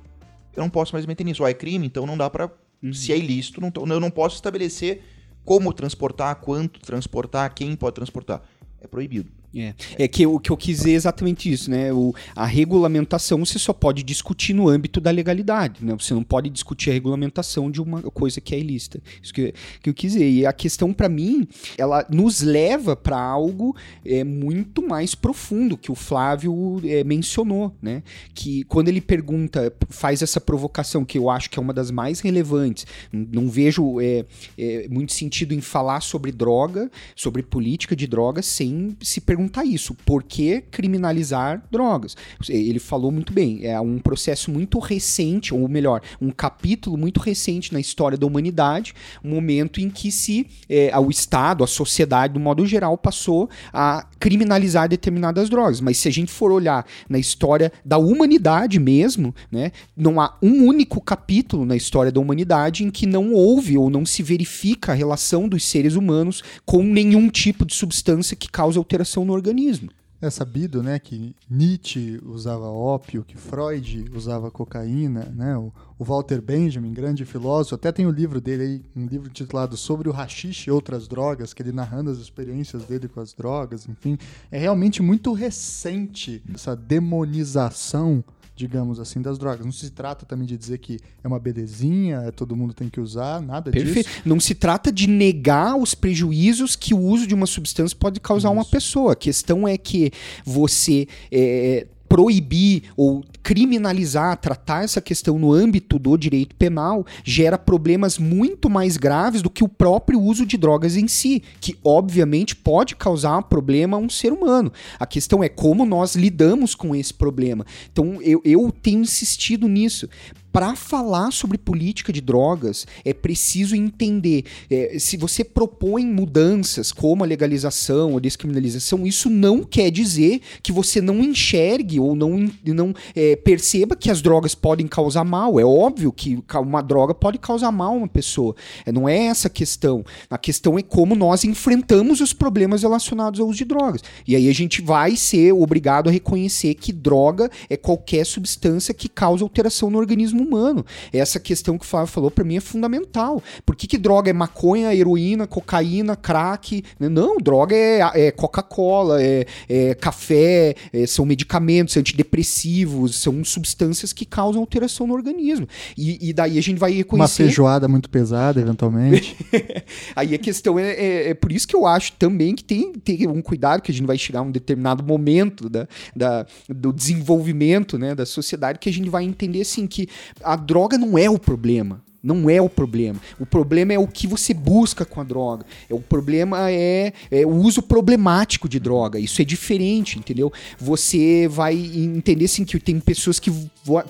eu 0.57 0.63
não 0.63 0.71
posso 0.71 0.95
mais 0.95 1.05
meter 1.05 1.25
nisso. 1.25 1.43
Ó, 1.43 1.49
é 1.49 1.55
crime, 1.55 1.87
então 1.87 2.07
não 2.07 2.17
dá 2.17 2.31
para. 2.31 2.51
Uhum. 2.83 2.95
Se 2.95 3.13
é 3.13 3.19
ilícito, 3.19 3.61
não, 3.61 3.71
eu 3.77 4.01
não 4.01 4.11
posso 4.11 4.37
estabelecer 4.37 5.03
como 5.45 5.73
transportar, 5.75 6.37
quanto 6.37 6.81
transportar, 6.81 7.55
quem 7.55 7.77
pode 7.77 7.95
transportar. 7.95 8.43
É 8.81 8.87
proibido. 8.87 9.40
É, 9.55 9.75
é 9.99 10.09
que 10.09 10.25
o 10.27 10.39
que 10.39 10.51
eu 10.51 10.57
quis 10.57 10.79
dizer 10.79 10.93
é 10.93 10.95
exatamente 10.95 11.51
isso, 11.51 11.71
né? 11.71 11.93
O, 11.93 12.15
a 12.37 12.47
regulamentação 12.47 13.45
você 13.45 13.59
só 13.59 13.73
pode 13.73 14.03
discutir 14.03 14.55
no 14.55 14.69
âmbito 14.69 15.01
da 15.01 15.11
legalidade, 15.11 15.85
né? 15.85 15.95
Você 15.99 16.15
não 16.15 16.23
pode 16.23 16.49
discutir 16.49 16.91
a 16.91 16.93
regulamentação 16.93 17.71
de 17.71 17.83
uma 17.83 18.03
coisa 18.03 18.41
que 18.41 18.55
é 18.55 18.59
ilícita. 18.59 19.03
Isso 19.21 19.35
que, 19.35 19.53
que 19.83 19.91
eu 19.91 19.95
quis 19.95 20.13
dizer. 20.13 20.31
E 20.31 20.47
a 20.47 20.53
questão 20.53 20.93
para 20.93 21.09
mim, 21.09 21.49
ela 21.77 22.07
nos 22.09 22.43
leva 22.43 22.95
para 22.95 23.21
algo 23.21 23.75
é, 24.05 24.23
muito 24.23 24.87
mais 24.87 25.17
profundo 25.17 25.77
que 25.77 25.91
o 25.91 25.97
Flávio 25.97 26.81
é, 26.85 27.03
mencionou, 27.03 27.75
né? 27.83 28.05
Que 28.33 28.63
quando 28.65 28.89
ele 28.89 29.01
pergunta, 29.01 29.73
faz 29.89 30.23
essa 30.23 30.41
provocação 30.41 31.05
que 31.05 31.19
eu 31.19 31.29
acho 31.29 31.51
que 31.51 31.59
é 31.59 31.63
uma 31.63 31.75
das 31.75 31.91
mais 31.91 32.21
relevantes. 32.21 32.87
Não 33.13 33.49
vejo 33.49 34.01
é, 34.01 34.25
é, 34.57 34.87
muito 34.89 35.13
sentido 35.13 35.53
em 35.53 35.61
falar 35.61 36.01
sobre 36.03 36.31
droga, 36.31 36.89
sobre 37.17 37.43
política 37.43 37.97
de 37.97 38.07
drogas, 38.07 38.47
sem 38.47 38.97
se 39.01 39.21
perguntar 39.21 39.40
perguntar 39.41 39.65
isso: 39.65 39.95
por 40.05 40.23
que 40.23 40.61
criminalizar 40.71 41.63
drogas? 41.71 42.17
Ele 42.49 42.79
falou 42.79 43.11
muito 43.11 43.33
bem, 43.33 43.65
é 43.65 43.81
um 43.81 43.99
processo 43.99 44.51
muito 44.51 44.79
recente, 44.79 45.55
ou 45.55 45.67
melhor, 45.69 46.03
um 46.21 46.31
capítulo 46.31 46.97
muito 46.99 47.21
recente 47.21 47.73
na 47.73 47.81
história 47.81 48.19
da 48.19 48.27
humanidade, 48.27 48.95
um 49.25 49.31
momento 49.31 49.81
em 49.81 49.89
que 49.89 50.13
se 50.13 50.47
é, 50.69 50.97
o 50.99 51.11
Estado, 51.11 51.65
a 51.65 51.67
sociedade, 51.67 52.35
do 52.35 52.41
modo 52.41 52.67
geral, 52.67 52.99
passou 52.99 53.49
a 53.73 54.07
criminalizar 54.19 54.89
determinadas 54.89 55.49
drogas. 55.49 55.81
Mas 55.81 55.97
se 55.97 56.09
a 56.09 56.13
gente 56.13 56.31
for 56.31 56.53
olhar 56.53 56.87
na 57.09 57.19
história 57.19 57.73
da 57.85 57.97
humanidade 57.97 58.79
mesmo, 58.79 59.35
né, 59.51 59.73
não 59.97 60.21
há 60.21 60.37
um 60.43 60.67
único 60.67 61.01
capítulo 61.01 61.65
na 61.65 61.77
história 61.77 62.13
da 62.13 62.21
humanidade 62.21 62.85
em 62.85 62.91
que 62.91 63.07
não 63.07 63.33
houve 63.33 63.79
ou 63.79 63.89
não 63.89 64.05
se 64.05 64.23
verifica 64.23 64.93
a 64.93 64.95
relação 64.95 65.49
dos 65.49 65.65
seres 65.65 65.95
humanos 65.95 66.43
com 66.67 66.83
nenhum 66.83 67.29
tipo 67.29 67.65
de 67.65 67.75
substância 67.75 68.37
que 68.37 68.51
cause 68.51 68.77
alteração 68.79 69.25
no 69.31 69.37
organismo. 69.37 69.89
É 70.23 70.29
sabido, 70.29 70.83
né, 70.83 70.99
que 70.99 71.35
Nietzsche 71.49 72.21
usava 72.27 72.67
ópio, 72.67 73.25
que 73.25 73.39
Freud 73.39 74.05
usava 74.15 74.51
cocaína, 74.51 75.33
né? 75.35 75.57
O, 75.57 75.73
o, 75.99 76.05
Walter 76.05 76.43
Benjamin, 76.43 76.93
grande 76.93 77.25
filósofo, 77.25 77.77
até 77.77 77.91
tem 77.91 78.05
o 78.05 78.11
um 78.11 78.13
livro 78.13 78.39
dele 78.39 78.63
aí, 78.63 78.83
um 78.95 79.07
livro 79.07 79.31
titulado 79.31 79.79
Sobre 79.79 80.11
o 80.11 80.13
Hashish 80.13 80.67
e 80.67 80.71
outras 80.71 81.09
drogas, 81.09 81.55
que 81.55 81.63
ele 81.63 81.73
narrando 81.73 82.11
as 82.11 82.19
experiências 82.19 82.85
dele 82.85 83.09
com 83.09 83.19
as 83.19 83.33
drogas, 83.33 83.89
enfim, 83.89 84.19
é 84.51 84.59
realmente 84.59 85.01
muito 85.01 85.33
recente 85.33 86.43
essa 86.53 86.77
demonização 86.77 88.23
digamos 88.61 89.01
assim, 89.01 89.23
das 89.23 89.39
drogas. 89.39 89.65
Não 89.65 89.73
se 89.73 89.91
trata 89.91 90.27
também 90.27 90.47
de 90.47 90.57
dizer 90.57 90.79
que 90.79 90.99
é 91.25 91.27
uma 91.27 91.41
belezinha, 91.41 92.31
todo 92.33 92.55
mundo 92.55 92.75
tem 92.75 92.89
que 92.91 93.01
usar, 93.01 93.41
nada 93.41 93.71
Perfeito. 93.71 94.07
disso. 94.07 94.23
Não 94.25 94.39
se 94.39 94.55
trata 94.55 94.93
de 94.93 95.07
negar 95.07 95.77
os 95.77 95.95
prejuízos 95.95 96.77
que 96.77 96.93
o 96.93 96.99
uso 96.99 97.27
de 97.27 97.35
uma 97.35 97.47
substância 97.47 97.97
pode 97.99 98.21
causar 98.21 98.49
a 98.49 98.53
uma 98.53 98.65
pessoa. 98.65 99.13
A 99.15 99.17
questão 99.17 99.67
é 99.67 99.79
que 99.79 100.13
você 100.45 101.09
é, 101.33 101.87
proibir 102.07 102.83
ou 102.97 103.25
criminalizar, 103.43 104.37
tratar 104.37 104.85
essa 104.85 105.01
questão 105.01 105.39
no 105.39 105.53
âmbito 105.53 105.99
do 105.99 106.17
direito 106.17 106.55
penal, 106.57 107.05
gera 107.25 107.59
problemas 107.59 108.19
muito 108.19 108.69
mais 108.69 108.97
graves 108.97 109.43
do 109.43 109.51
que 109.51 109.65
o 109.65 109.69
próprio 109.69 110.21
uso 110.21 110.45
de 110.47 110.57
drogas 110.57 110.97
em 110.97 111.09
si, 111.09 111.43
que 111.61 111.77
obviamente 111.85 112.55
pode 112.55 112.97
causar 112.97 113.39
um 113.39 113.43
problema 113.43 113.97
a 113.97 114.01
um 114.01 114.09
ser 114.09 114.33
humano. 114.33 114.73
A 114.99 115.07
questão 115.07 115.43
é 115.43 115.49
como 115.49 115.85
nós 115.85 116.15
lidamos 116.15 116.75
com 116.75 116.95
esse 116.95 117.13
problema. 117.13 117.65
Então 117.93 118.21
eu, 118.23 118.41
eu 118.45 118.73
tenho 118.83 119.01
insistido 119.01 119.69
nisso 119.69 120.09
para 120.53 120.75
falar 120.75 121.31
sobre 121.31 121.57
política 121.57 122.13
de 122.13 122.21
drogas, 122.21 122.87
é 123.05 123.15
preciso 123.15 123.77
entender. 123.77 124.45
É, 124.69 124.99
se 124.99 125.17
você 125.17 125.45
propõe 125.45 126.05
mudanças 126.05 126.93
como 126.93 127.23
a 127.23 127.27
legalização 127.27 128.13
ou 128.13 128.21
descriminalização, 128.21 129.07
isso 129.07 129.31
não 129.31 129.63
quer 129.63 129.91
dizer 129.91 130.41
que 130.63 130.73
você 130.73 131.01
não 131.01 131.23
enxergue 131.23 132.01
ou 132.01 132.17
não, 132.17 132.51
não 132.65 132.95
perceba 133.37 133.97
que 133.97 134.11
as 134.11 134.23
drogas 134.23 134.55
podem 134.55 134.87
causar 134.87 135.25
mal. 135.25 135.59
É 135.59 135.65
óbvio 135.65 136.13
que 136.13 136.43
uma 136.55 136.83
droga 136.83 137.15
pode 137.15 137.39
causar 137.39 137.73
mal 137.73 137.93
a 137.93 137.97
uma 137.97 138.09
pessoa. 138.09 138.55
É, 138.85 138.93
não 138.93 139.09
é 139.09 139.27
essa 139.27 139.49
a 139.49 139.51
questão. 139.51 140.05
A 140.29 140.39
questão 140.39 140.79
é 140.79 140.83
como 140.83 141.15
nós 141.15 141.45
enfrentamos 141.45 142.21
os 142.21 142.33
problemas 142.33 142.83
relacionados 142.83 143.41
ao 143.41 143.47
uso 143.47 143.59
de 143.59 143.65
drogas. 143.65 144.03
E 144.27 144.37
aí 144.37 144.49
a 144.49 144.55
gente 144.55 144.83
vai 144.83 145.17
ser 145.17 145.53
obrigado 145.53 146.09
a 146.09 146.13
reconhecer 146.13 146.75
que 146.75 146.93
droga 146.93 147.51
é 147.69 147.77
qualquer 147.77 148.25
substância 148.25 148.95
que 148.95 149.09
causa 149.09 149.45
alteração 149.45 149.91
no 149.91 149.99
organismo 149.99 150.43
humano. 150.43 150.85
Essa 151.13 151.39
questão 151.39 151.79
que 151.79 151.85
o 151.85 151.89
Flávio 151.89 152.13
falou 152.13 152.31
para 152.31 152.45
mim 152.45 152.57
é 152.57 152.61
fundamental. 152.61 153.43
Por 153.65 153.77
que, 153.77 153.87
que 153.87 153.99
droga 153.99 154.31
é 154.31 154.33
maconha, 154.33 154.95
heroína, 154.95 155.47
cocaína, 155.47 156.17
crack? 156.17 156.83
Não, 156.99 157.37
droga 157.39 157.75
é, 157.75 158.01
é 158.15 158.31
Coca-Cola, 158.31 159.23
é, 159.23 159.47
é, 159.69 159.95
café, 159.95 160.75
é, 160.93 161.07
são 161.07 161.25
medicamentos 161.25 161.97
antidepressivos, 161.97 163.20
são 163.21 163.45
substâncias 163.45 164.13
que 164.13 164.25
causam 164.25 164.61
alteração 164.61 165.07
no 165.07 165.15
organismo. 165.15 165.67
E, 165.97 166.31
e 166.31 166.33
daí 166.33 166.59
a 166.59 166.63
gente 166.63 166.79
vai 166.79 166.93
reconhecer. 166.93 167.43
Uma 167.43 167.49
feijoada 167.49 167.89
muito 167.89 168.09
pesada, 168.09 168.61
eventualmente. 168.61 169.37
Aí 170.15 170.35
a 170.35 170.39
questão 170.39 170.79
é, 170.79 170.91
é, 170.91 171.31
é, 171.31 171.35
por 171.35 171.53
isso 171.53 171.67
que 171.67 171.77
eu 171.77 171.87
acho 171.87 172.13
também 172.13 172.55
que 172.55 172.65
tem, 172.65 172.93
tem 172.93 173.27
um 173.29 173.43
cuidado 173.43 173.83
que 173.83 173.91
a 173.91 173.95
gente 173.95 174.07
vai 174.07 174.19
chegar 174.19 174.41
a 174.41 174.43
um 174.43 174.51
determinado 174.51 175.05
momento 175.05 175.69
da, 175.69 175.87
da, 176.15 176.47
do 176.69 176.93
desenvolvimento 176.93 177.99
né, 177.99 178.15
da 178.15 178.27
sociedade 178.27 178.79
que 178.79 178.89
a 178.89 178.93
gente 178.93 179.09
vai 179.09 179.25
entender 179.25 179.61
assim 179.61 179.87
que 179.87 180.09
a 180.43 180.57
droga 180.57 180.97
não 180.99 181.17
é 181.19 181.29
o 181.29 181.39
problema. 181.39 182.03
Não 182.23 182.51
é 182.51 182.61
o 182.61 182.69
problema. 182.69 183.19
O 183.39 183.47
problema 183.47 183.93
é 183.95 183.99
o 183.99 184.07
que 184.07 184.27
você 184.27 184.53
busca 184.53 185.05
com 185.05 185.21
a 185.21 185.25
droga. 185.25 185.65
É, 185.89 185.95
o 185.95 186.01
problema 186.01 186.71
é, 186.71 187.13
é, 187.31 187.47
o 187.47 187.51
uso 187.51 187.83
problemático 187.83 188.69
de 188.69 188.79
droga. 188.79 189.19
Isso 189.19 189.41
é 189.41 189.45
diferente, 189.45 190.19
entendeu? 190.19 190.53
Você 190.79 191.49
vai 191.49 191.75
entender 191.75 192.45
assim, 192.45 192.65
que 192.65 192.79
tem 192.79 193.01
pessoas 193.01 193.41
que 193.41 193.51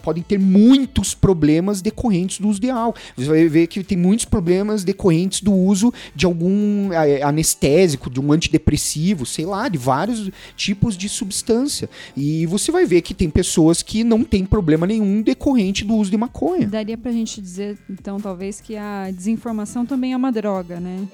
podem 0.03 0.23
ter 0.23 0.39
muitos 0.39 1.15
problemas 1.15 1.81
decorrentes 1.81 2.41
do 2.41 2.49
uso 2.49 2.61
de 2.61 2.71
álcool. 2.71 2.99
Você 3.17 3.29
vai 3.29 3.47
ver 3.49 3.67
que 3.69 3.85
tem 3.85 3.97
muitos 3.97 4.25
problemas 4.25 4.83
decorrentes 4.83 5.41
do 5.41 5.53
uso 5.53 5.93
de 6.15 6.27
algum 6.27 6.93
é, 6.93 7.23
anestésico, 7.23 8.11
de 8.11 8.21
um 8.21 8.33
antidepressivo, 8.33 9.25
sei 9.25 9.47
lá, 9.47 9.69
de 9.69 9.79
vários 9.79 10.31
tipos 10.57 10.97
de 10.97 11.09
substância. 11.09 11.89
E 12.17 12.45
você 12.47 12.73
vai 12.73 12.85
ver 12.85 13.03
que 13.03 13.15
tem 13.15 13.31
pessoas 13.31 13.83
que 13.83 14.03
não 14.03 14.25
têm 14.25 14.45
problema 14.45 14.87
nenhum 14.87 15.23
decorrente 15.23 15.85
do 15.85 15.95
uso 15.95 16.11
de 16.11 16.17
maconha. 16.17 16.67
Daria 16.67 16.99
pra 16.99 17.13
gente 17.13 17.41
dizer 17.41 17.79
então, 18.01 18.19
talvez 18.19 18.61
que 18.63 18.77
a 18.77 19.11
desinformação 19.11 19.85
também 19.85 20.13
é 20.15 20.17
uma 20.17 20.33
droga, 20.33 20.81
né? 20.81 21.07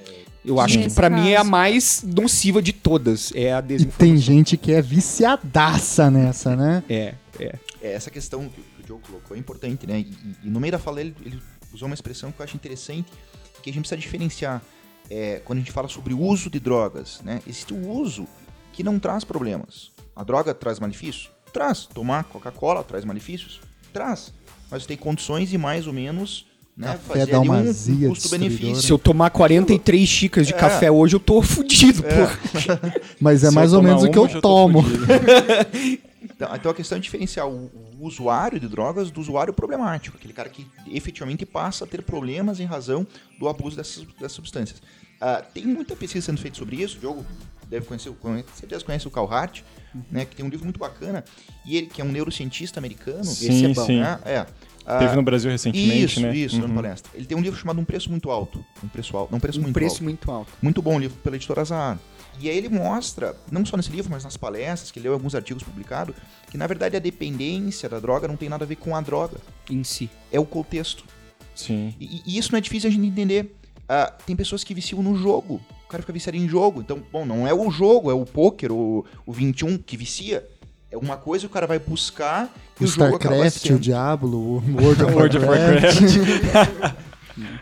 Eu 0.44 0.60
acho 0.60 0.78
que 0.78 0.84
Nesse 0.84 0.94
pra 0.94 1.10
mim 1.10 1.30
é 1.30 1.36
a 1.36 1.42
mais 1.42 2.04
nociva 2.04 2.62
de 2.62 2.72
todas. 2.72 3.32
É 3.34 3.52
a 3.52 3.58
E 3.58 3.62
desinformação. 3.62 3.98
tem 4.06 4.16
gente 4.16 4.56
que 4.56 4.72
é 4.72 4.80
viciadaça 4.80 6.08
nessa, 6.10 6.54
né? 6.54 6.84
É, 6.88 7.14
é. 7.40 7.54
É, 7.82 7.92
essa 7.92 8.10
questão 8.10 8.48
que 8.48 8.60
o 8.80 8.84
Diogo 8.86 9.02
colocou 9.04 9.36
é 9.36 9.40
importante, 9.40 9.86
né? 9.86 9.98
E, 9.98 10.02
e- 10.02 10.36
e 10.44 10.48
no 10.48 10.60
meio 10.60 10.70
da 10.72 10.78
fala 10.78 11.00
ele, 11.00 11.14
ele 11.24 11.40
usou 11.74 11.86
uma 11.86 11.94
expressão 11.94 12.30
que 12.30 12.40
eu 12.40 12.44
acho 12.44 12.54
interessante, 12.56 13.10
que 13.60 13.68
a 13.68 13.72
gente 13.72 13.82
precisa 13.82 14.00
diferenciar. 14.00 14.62
É, 15.10 15.40
quando 15.44 15.58
a 15.58 15.62
gente 15.62 15.72
fala 15.72 15.88
sobre 15.88 16.14
o 16.14 16.20
uso 16.20 16.48
de 16.48 16.60
drogas, 16.60 17.20
né? 17.24 17.40
Existe 17.46 17.74
o 17.74 17.88
uso 17.90 18.26
que 18.72 18.84
não 18.84 18.98
traz 19.00 19.24
problemas. 19.24 19.90
A 20.14 20.22
droga 20.22 20.54
traz 20.54 20.78
malefícios? 20.78 21.30
Traz. 21.52 21.86
Tomar 21.86 22.22
Coca-Cola 22.24 22.84
traz 22.84 23.04
malefícios? 23.04 23.60
Traz. 23.92 24.32
Mas 24.70 24.86
tem 24.86 24.96
condições 24.96 25.48
de 25.48 25.58
mais 25.58 25.86
ou 25.88 25.92
menos 25.92 26.46
né, 26.76 26.88
Café 26.88 26.98
fazer 27.20 27.32
dá 27.32 27.40
uma 27.40 27.54
um 27.58 27.68
azia 27.68 28.08
custo-benefício. 28.08 28.82
Se 28.82 28.92
eu 28.92 28.98
tomar 28.98 29.30
43 29.30 30.06
xícaras 30.08 30.46
de 30.46 30.52
É. 30.54 30.56
café 30.56 30.90
hoje, 30.90 31.16
eu 31.16 31.20
tô 31.20 31.40
fudido, 31.42 32.04
É. 32.06 32.14
porra. 32.14 32.38
Mas 33.20 33.42
é 33.44 33.48
Se 33.48 33.54
mais 33.54 33.72
ou 33.72 33.82
menos 33.82 34.02
o 34.02 34.10
que 34.10 34.18
uma, 34.18 34.28
eu 34.30 34.40
tomo. 34.40 34.84
Então, 36.22 36.54
então 36.54 36.70
a 36.70 36.74
questão 36.74 36.98
é 36.98 37.00
diferenciar 37.00 37.46
o, 37.48 37.70
o 37.98 38.04
usuário 38.04 38.60
de 38.60 38.68
drogas 38.68 39.10
do 39.10 39.20
usuário 39.20 39.54
problemático, 39.54 40.18
aquele 40.18 40.34
cara 40.34 40.50
que 40.50 40.66
efetivamente 40.88 41.46
passa 41.46 41.84
a 41.84 41.86
ter 41.86 42.02
problemas 42.02 42.60
em 42.60 42.64
razão 42.66 43.06
do 43.38 43.48
abuso 43.48 43.74
dessas, 43.76 44.04
dessas 44.20 44.32
substâncias. 44.32 44.82
Ah, 45.18 45.42
tem 45.54 45.64
muita 45.64 45.96
pesquisa 45.96 46.26
sendo 46.26 46.38
feita 46.40 46.58
sobre 46.58 46.76
isso, 46.76 46.98
o 46.98 47.00
Diogo 47.00 47.24
deve 47.70 47.86
conhecer, 47.86 48.10
com 48.20 48.42
certeza 48.54 48.84
conhece 48.84 49.08
o 49.08 49.10
Carl 49.10 49.32
Hart, 49.32 49.62
né, 50.10 50.26
que 50.26 50.36
tem 50.36 50.44
um 50.44 50.48
livro 50.50 50.64
muito 50.64 50.78
bacana, 50.78 51.24
e 51.64 51.76
ele 51.76 51.86
que 51.86 52.02
é 52.02 52.04
um 52.04 52.12
neurocientista 52.12 52.78
americano, 52.78 53.24
Sim, 53.24 53.48
esse 53.48 53.64
é 53.64 53.68
bom, 53.72 53.86
sim. 53.86 54.00
né? 54.00 54.18
É. 54.26 54.46
Ah, 54.86 54.98
Teve 55.00 55.16
no 55.16 55.22
Brasil 55.22 55.50
recentemente, 55.50 56.04
isso, 56.04 56.20
né? 56.20 56.36
isso, 56.36 56.62
Uhum. 56.62 56.74
palestra. 56.74 57.10
Ele 57.14 57.26
tem 57.26 57.36
um 57.36 57.40
livro 57.40 57.58
chamado 57.58 57.80
Um 57.80 57.84
Preço 57.84 58.08
Muito 58.10 58.30
Alto. 58.30 58.64
Um 58.84 58.88
preço 58.88 59.16
alto. 59.16 59.30
Não, 59.32 59.38
um 59.38 59.40
preço 59.40 59.58
Um 59.58 59.62
muito 59.62 59.74
preço 59.74 59.94
alto. 59.96 60.04
muito 60.04 60.30
alto. 60.30 60.52
Muito 60.62 60.80
bom 60.80 60.98
livro 60.98 61.16
pela 61.24 61.34
editora 61.34 61.64
Zahar. 61.64 61.98
E 62.38 62.48
aí 62.48 62.56
ele 62.56 62.68
mostra, 62.68 63.34
não 63.50 63.64
só 63.66 63.76
nesse 63.76 63.90
livro, 63.90 64.10
mas 64.12 64.22
nas 64.22 64.36
palestras, 64.36 64.90
que 64.92 64.98
ele 64.98 65.04
leu 65.08 65.14
alguns 65.14 65.34
artigos 65.34 65.62
publicados, 65.62 66.14
que 66.50 66.56
na 66.58 66.66
verdade 66.66 66.94
a 66.96 67.00
dependência 67.00 67.88
da 67.88 67.98
droga 67.98 68.28
não 68.28 68.36
tem 68.36 68.48
nada 68.48 68.64
a 68.64 68.66
ver 68.66 68.76
com 68.76 68.94
a 68.94 69.00
droga, 69.00 69.38
Em 69.68 69.82
si. 69.82 70.08
é 70.30 70.38
o 70.38 70.44
contexto. 70.44 71.02
Sim. 71.54 71.94
E, 71.98 72.22
e 72.26 72.38
isso 72.38 72.52
não 72.52 72.58
é 72.58 72.60
difícil 72.60 72.88
a 72.88 72.92
gente 72.92 73.06
entender. 73.06 73.56
Ah, 73.88 74.12
tem 74.26 74.36
pessoas 74.36 74.62
que 74.62 74.74
viciam 74.74 75.02
no 75.02 75.16
jogo. 75.16 75.60
O 75.84 75.88
cara 75.88 76.02
fica 76.02 76.12
viciado 76.12 76.36
em 76.36 76.48
jogo. 76.48 76.80
Então, 76.80 77.02
bom, 77.12 77.24
não 77.24 77.46
é 77.46 77.54
o 77.54 77.70
jogo, 77.70 78.10
é 78.10 78.14
o 78.14 78.24
poker, 78.26 78.70
o, 78.72 79.04
o 79.24 79.32
21 79.32 79.78
que 79.78 79.96
vicia. 79.96 80.46
É 80.96 81.04
uma 81.04 81.16
coisa 81.16 81.42
que 81.46 81.50
o 81.50 81.52
cara 81.52 81.66
vai 81.66 81.78
buscar 81.78 82.50
e 82.80 82.84
O 82.84 82.86
o, 82.86 82.90
jogo 82.90 83.16
acaba 83.16 83.34
StarCraft, 83.46 83.70
o. 83.70 83.78
Diablo, 83.78 84.38
o 84.38 84.82
World 84.82 85.04
of 85.04 85.12
World 85.14 85.38
Warcraft. 85.38 86.96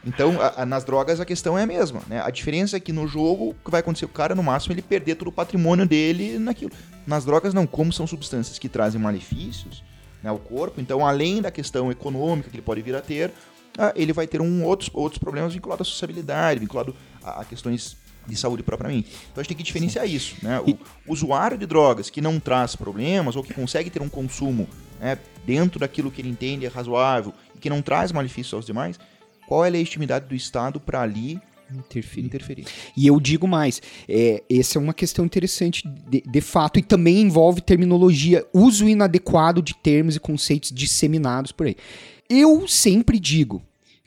Então, 0.07 0.41
a- 0.41 0.63
a- 0.63 0.67
nas 0.67 0.85
drogas 0.85 1.19
a 1.19 1.25
questão 1.25 1.59
é 1.59 1.65
a 1.65 1.67
mesma, 1.67 2.01
né? 2.07 2.21
A 2.25 2.31
diferença 2.31 2.77
é 2.77 2.81
que 2.81 2.93
no 2.93 3.09
jogo, 3.09 3.49
o 3.51 3.55
que 3.55 3.71
vai 3.73 3.81
acontecer? 3.81 4.05
O 4.05 4.09
cara, 4.09 4.33
no 4.33 4.43
máximo, 4.43 4.73
ele 4.73 4.81
perder 4.83 5.17
todo 5.17 5.29
o 5.29 5.33
patrimônio 5.33 5.85
dele 5.85 6.39
naquilo. 6.39 6.71
Nas 7.05 7.25
drogas, 7.25 7.53
não. 7.53 7.67
Como 7.67 7.93
são 7.93 8.07
substâncias 8.07 8.57
que 8.57 8.69
trazem 8.69 9.01
malefícios 9.01 9.83
né, 10.23 10.31
ao 10.31 10.39
corpo, 10.39 10.81
então, 10.81 11.05
além 11.05 11.43
da 11.43 11.51
questão 11.51 11.91
econômica 11.91 12.49
que 12.51 12.55
ele 12.55 12.63
pode 12.63 12.83
vir 12.83 12.95
a 12.95 13.01
ter, 13.01 13.33
ah, 13.77 13.93
ele 13.97 14.13
vai 14.13 14.29
ter 14.29 14.41
um 14.41 14.65
outros, 14.65 14.89
outros 14.95 15.19
problemas 15.19 15.53
vinculados 15.53 15.89
à 15.89 15.91
sociabilidade, 15.91 16.61
vinculados 16.61 16.95
a, 17.25 17.41
a 17.41 17.45
questões 17.45 17.97
de 18.27 18.37
saúde 18.37 18.63
propriamente. 18.63 19.09
Então, 19.31 19.41
a 19.41 19.43
gente 19.43 19.49
tem 19.49 19.57
que 19.57 19.63
diferenciar 19.63 20.09
isso, 20.09 20.37
né? 20.43 20.61
O 20.61 20.77
usuário 21.13 21.59
de 21.59 21.67
drogas 21.67 22.11
que 22.11 22.21
não 22.21 22.41
traz 22.41 22.75
problemas 22.77 23.37
ou 23.37 23.43
que 23.43 23.53
consegue 23.53 23.91
ter 23.91 24.03
um 24.03 24.09
consumo 24.09 24.69
né, 25.01 25.19
dentro 25.47 25.79
daquilo 25.79 26.11
que 26.11 26.21
ele 26.21 26.29
entende 26.29 26.67
é 26.67 26.69
razoável 26.69 27.33
e 27.55 27.59
que 27.59 27.69
não 27.69 27.83
traz 27.83 28.13
malefícios 28.13 28.55
aos 28.55 28.67
demais, 28.67 28.99
qual 29.47 29.65
é 29.65 29.69
a 29.69 29.71
legitimidade 29.71 30.27
do 30.27 30.35
Estado 30.35 30.81
para 30.81 31.01
ali 31.03 31.41
Interferir. 31.73 32.27
interferir? 32.27 32.67
E 32.97 33.07
eu 33.07 33.19
digo 33.19 33.49
mais, 33.49 33.81
é, 34.09 34.43
essa 34.51 34.79
é 34.79 34.81
uma 34.81 34.93
questão 34.93 35.25
interessante 35.25 35.87
de, 36.09 36.21
de 36.21 36.41
fato 36.41 36.79
e 36.79 36.83
também 36.83 37.23
envolve 37.23 37.61
terminologia, 37.61 38.47
uso 38.53 38.87
inadequado 38.87 39.63
de 39.63 39.75
termos 39.75 40.15
e 40.15 40.21
conceitos 40.21 40.71
disseminados 40.71 41.53
por 41.53 41.67
aí. 41.67 41.77
Eu 42.29 42.69
sempre 42.69 43.19
digo, 43.19 43.63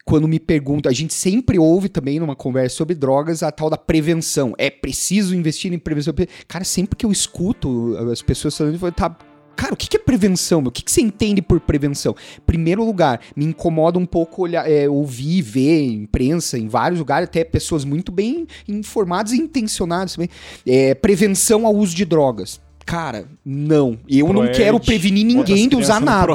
quando 0.08 0.26
me 0.26 0.39
perguntam, 0.39 0.89
a 0.89 0.96
gente 0.96 1.13
sempre 1.13 1.60
ouve 1.60 1.89
também 1.89 2.17
numa 2.17 2.34
conversa 2.34 2.78
sobre 2.78 2.96
drogas 2.96 3.43
a 3.43 3.52
tal 3.52 3.70
da 3.70 3.78
prevenção. 3.78 4.54
É 4.58 4.70
preciso 4.70 5.36
investir 5.36 5.74
em 5.74 5.78
prevenção. 5.78 6.13
Cara, 6.48 6.63
sempre 6.63 6.96
que 6.96 7.06
eu 7.06 7.12
escuto 7.12 7.98
as 8.10 8.22
pessoas 8.22 8.56
falando, 8.56 8.80
eu 8.82 8.91
tá. 8.93 9.17
Cara, 9.58 9.74
o 9.74 9.76
que 9.76 9.98
é 9.98 10.00
prevenção? 10.00 10.63
O 10.63 10.72
que 10.72 10.82
que 10.82 10.89
você 10.89 11.02
entende 11.02 11.41
por 11.41 11.60
prevenção? 11.60 12.15
Primeiro 12.46 12.86
lugar, 12.86 13.20
me 13.36 13.43
incomoda 13.43 14.00
um 14.00 14.06
pouco 14.06 14.43
olhar, 14.43 14.70
é, 14.72 14.88
ouvir, 14.88 15.41
ver 15.41 15.84
imprensa 15.84 16.58
em 16.58 16.70
vários 16.70 17.00
lugares, 17.00 17.28
até 17.28 17.43
pessoas 17.43 17.84
muito 17.84 18.10
bem 18.10 18.48
informadas 18.65 19.34
e 19.34 19.38
intencionadas 19.38 20.13
também. 20.13 20.30
É, 20.65 20.96
prevenção 20.96 21.65
ao 21.65 21.76
uso 21.76 21.93
de 21.93 22.06
drogas. 22.06 22.62
Cara, 22.88 23.26
não. 23.45 24.00
Eu 24.08 24.28
não 24.28 24.36
Proerd, 24.36 24.58
quero 24.58 24.80
prevenir 24.80 25.26
ninguém 25.26 25.67
de 25.67 25.76
usar 25.76 26.00
nada. 26.00 26.32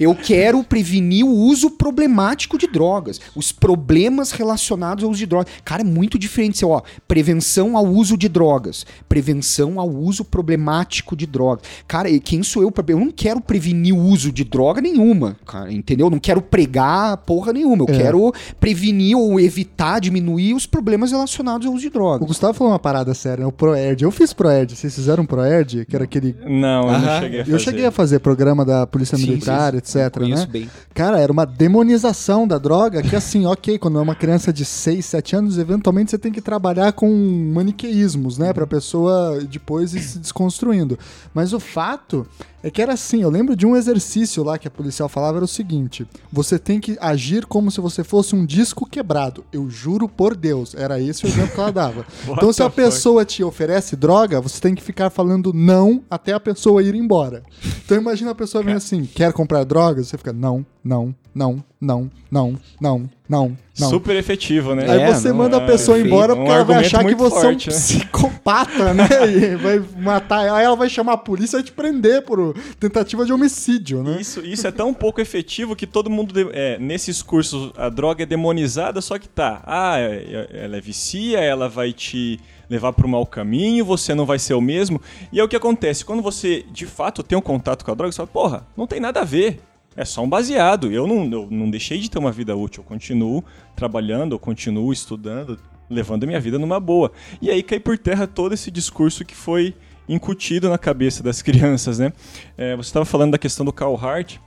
Eu 0.00 0.14
quero 0.14 0.64
prevenir 0.64 1.22
o 1.22 1.28
uso 1.30 1.70
problemático 1.70 2.56
de 2.56 2.66
drogas. 2.66 3.20
Os 3.36 3.52
problemas 3.52 4.32
relacionados 4.32 5.04
ao 5.04 5.10
uso 5.10 5.18
de 5.18 5.26
drogas. 5.26 5.52
Cara, 5.62 5.82
é 5.82 5.84
muito 5.84 6.18
diferente. 6.18 6.54
Assim, 6.56 6.64
ó, 6.64 6.80
prevenção 7.06 7.76
ao 7.76 7.84
uso 7.86 8.16
de 8.16 8.26
drogas. 8.26 8.86
Prevenção 9.06 9.78
ao 9.78 9.86
uso 9.90 10.24
problemático 10.24 11.14
de 11.14 11.26
drogas. 11.26 11.66
Cara, 11.86 12.08
e 12.08 12.18
quem 12.18 12.42
sou 12.42 12.62
eu 12.62 12.72
pra. 12.72 12.82
Eu 12.88 12.98
não 12.98 13.10
quero 13.10 13.42
prevenir 13.42 13.94
o 13.94 13.98
uso 13.98 14.32
de 14.32 14.44
droga 14.44 14.80
nenhuma. 14.80 15.36
Cara, 15.46 15.70
entendeu? 15.70 16.06
Eu 16.06 16.10
não 16.10 16.18
quero 16.18 16.40
pregar 16.40 17.18
porra 17.18 17.52
nenhuma. 17.52 17.84
Eu 17.86 17.94
É. 17.94 17.98
quero 17.98 18.32
prevenir 18.58 19.14
ou 19.14 19.38
evitar, 19.38 20.00
diminuir 20.00 20.54
os 20.54 20.64
problemas 20.64 21.12
relacionados 21.12 21.66
ao 21.66 21.74
uso 21.74 21.82
de 21.82 21.88
O 21.88 21.90
drogas. 21.90 22.26
Gustavo 22.26 22.54
falou 22.54 22.72
uma 22.72 22.78
parada 22.78 23.12
séria, 23.12 23.42
né? 23.42 23.46
o 23.46 23.52
Proerd. 23.52 24.02
Eu 24.02 24.10
fiz 24.10 24.32
Proerd, 24.32 24.74
vocês 24.74 24.94
fizeram 24.94 25.26
Proerd, 25.26 25.81
que 25.84 25.94
era 25.94 26.04
aquele... 26.04 26.36
Não, 26.44 26.92
eu 26.92 26.98
não 26.98 27.20
cheguei 27.20 27.40
a 27.40 27.44
fazer. 27.44 27.54
Eu 27.54 27.58
cheguei 27.58 27.86
a 27.86 27.90
fazer 27.90 28.18
programa 28.20 28.64
da 28.64 28.86
Polícia 28.86 29.16
Sim, 29.16 29.26
Militar, 29.26 29.72
sim, 29.72 29.78
etc, 29.78 30.18
Conheço 30.18 30.46
né? 30.46 30.52
bem. 30.52 30.70
Cara, 30.94 31.18
era 31.18 31.32
uma 31.32 31.44
demonização 31.44 32.46
da 32.46 32.58
droga 32.58 33.02
que, 33.02 33.16
assim, 33.16 33.46
ok, 33.46 33.78
quando 33.78 33.98
é 33.98 34.02
uma 34.02 34.14
criança 34.14 34.52
de 34.52 34.64
6, 34.64 35.04
7 35.04 35.36
anos, 35.36 35.58
eventualmente 35.58 36.10
você 36.10 36.18
tem 36.18 36.32
que 36.32 36.40
trabalhar 36.40 36.92
com 36.92 37.10
maniqueísmos, 37.54 38.38
né? 38.38 38.52
Pra 38.52 38.66
pessoa 38.66 39.40
depois 39.50 39.94
ir 39.94 40.00
se 40.00 40.18
desconstruindo. 40.18 40.98
Mas 41.34 41.52
o 41.52 41.60
fato 41.60 42.26
é 42.62 42.70
que 42.70 42.80
era 42.80 42.92
assim, 42.92 43.22
eu 43.22 43.28
lembro 43.28 43.56
de 43.56 43.66
um 43.66 43.76
exercício 43.76 44.44
lá 44.44 44.56
que 44.56 44.68
a 44.68 44.70
policial 44.70 45.08
falava, 45.08 45.38
era 45.38 45.44
o 45.44 45.48
seguinte, 45.48 46.06
você 46.30 46.58
tem 46.58 46.78
que 46.78 46.96
agir 47.00 47.44
como 47.44 47.70
se 47.72 47.80
você 47.80 48.04
fosse 48.04 48.36
um 48.36 48.46
disco 48.46 48.86
quebrado. 48.86 49.44
Eu 49.52 49.68
juro 49.68 50.08
por 50.08 50.36
Deus, 50.36 50.74
era 50.76 51.00
esse 51.00 51.24
o 51.24 51.28
exemplo 51.28 51.54
que 51.54 51.60
ela 51.60 51.72
dava. 51.72 52.06
então 52.28 52.52
se 52.52 52.62
a 52.62 52.70
pessoa 52.70 53.24
te 53.24 53.42
oferece 53.42 53.96
droga, 53.96 54.40
você 54.40 54.60
tem 54.60 54.76
que 54.76 54.82
ficar 54.82 55.10
falando 55.10 55.52
não 55.52 55.71
até 56.10 56.32
a 56.32 56.40
pessoa 56.40 56.82
ir 56.82 56.94
embora. 56.94 57.42
Então 57.84 57.96
imagina 57.96 58.30
a 58.30 58.34
pessoa 58.34 58.62
vem 58.64 58.74
assim, 58.74 59.04
quer 59.04 59.32
comprar 59.32 59.64
drogas? 59.64 60.08
Você 60.08 60.18
fica 60.18 60.32
não, 60.32 60.64
não, 60.84 61.14
não, 61.34 61.62
não, 61.80 62.10
não, 62.30 62.58
não, 62.80 63.10
não, 63.28 63.56
não. 63.78 63.88
Super 63.90 64.16
efetivo, 64.16 64.74
né? 64.74 64.90
Aí 64.90 65.00
É, 65.00 65.14
você 65.14 65.28
não, 65.30 65.36
manda 65.36 65.58
a 65.58 65.62
é, 65.62 65.66
pessoa 65.66 65.98
embora 65.98 66.34
Um 66.34 66.36
porque 66.36 66.50
ela 66.50 66.64
vai 66.64 66.76
achar 66.84 67.04
que 67.04 67.14
você 67.14 67.40
forte, 67.40 67.68
é 67.68 67.72
um 67.72 67.74
né? 67.74 67.80
psicopata, 67.80 68.94
né? 68.94 69.08
E 69.52 69.56
vai 69.56 69.82
matar. 69.98 70.40
Aí 70.54 70.64
ela 70.64 70.76
vai 70.76 70.88
chamar 70.88 71.14
a 71.14 71.16
polícia 71.16 71.56
e 71.56 71.58
vai 71.58 71.64
te 71.64 71.72
prender 71.72 72.22
por 72.22 72.54
tentativa 72.78 73.24
de 73.24 73.32
homicídio, 73.32 74.02
né? 74.02 74.18
Isso, 74.20 74.40
isso 74.40 74.66
é 74.66 74.70
tão 74.70 74.92
pouco 74.92 75.20
efetivo 75.20 75.74
que 75.76 75.86
todo 75.86 76.10
mundo, 76.10 76.50
é, 76.52 76.78
nesses 76.78 77.22
cursos, 77.22 77.72
a 77.76 77.88
droga 77.88 78.22
é 78.22 78.26
demonizada, 78.26 79.00
só 79.00 79.18
que 79.18 79.28
tá. 79.28 79.62
Ah, 79.66 79.98
é- 79.98 80.48
é- 80.52 80.64
ela 80.64 80.76
é 80.76 80.80
vicia, 80.80 81.38
ela 81.40 81.68
vai 81.68 81.92
te 81.92 82.38
levar 82.72 82.94
para 82.94 83.06
o 83.06 83.08
mau 83.08 83.26
caminho, 83.26 83.84
você 83.84 84.14
não 84.14 84.24
vai 84.24 84.38
ser 84.38 84.54
o 84.54 84.60
mesmo. 84.60 84.98
E 85.30 85.38
é 85.38 85.44
o 85.44 85.48
que 85.48 85.54
acontece, 85.54 86.06
quando 86.06 86.22
você 86.22 86.64
de 86.72 86.86
fato 86.86 87.22
tem 87.22 87.36
um 87.36 87.42
contato 87.42 87.84
com 87.84 87.90
a 87.90 87.94
droga, 87.94 88.10
você 88.10 88.16
fala, 88.16 88.28
porra, 88.28 88.66
não 88.74 88.86
tem 88.86 88.98
nada 88.98 89.20
a 89.20 89.24
ver. 89.24 89.60
É 89.94 90.06
só 90.06 90.22
um 90.22 90.28
baseado. 90.28 90.90
Eu 90.90 91.06
não, 91.06 91.30
eu 91.30 91.48
não 91.50 91.70
deixei 91.70 91.98
de 91.98 92.10
ter 92.10 92.18
uma 92.18 92.32
vida 92.32 92.56
útil. 92.56 92.82
Eu 92.82 92.88
continuo 92.88 93.44
trabalhando, 93.76 94.34
eu 94.34 94.38
continuo 94.38 94.90
estudando, 94.90 95.58
levando 95.90 96.24
a 96.24 96.26
minha 96.26 96.40
vida 96.40 96.58
numa 96.58 96.80
boa. 96.80 97.12
E 97.42 97.50
aí 97.50 97.62
cai 97.62 97.78
por 97.78 97.98
terra 97.98 98.26
todo 98.26 98.54
esse 98.54 98.70
discurso 98.70 99.22
que 99.22 99.34
foi 99.34 99.74
incutido 100.08 100.70
na 100.70 100.78
cabeça 100.78 101.22
das 101.22 101.42
crianças, 101.44 101.98
né? 101.98 102.10
É, 102.56 102.74
você 102.74 102.88
estava 102.88 103.04
falando 103.04 103.32
da 103.32 103.38
questão 103.38 103.66
do 103.66 103.72
Carl 103.72 103.96
Hart. 103.96 104.38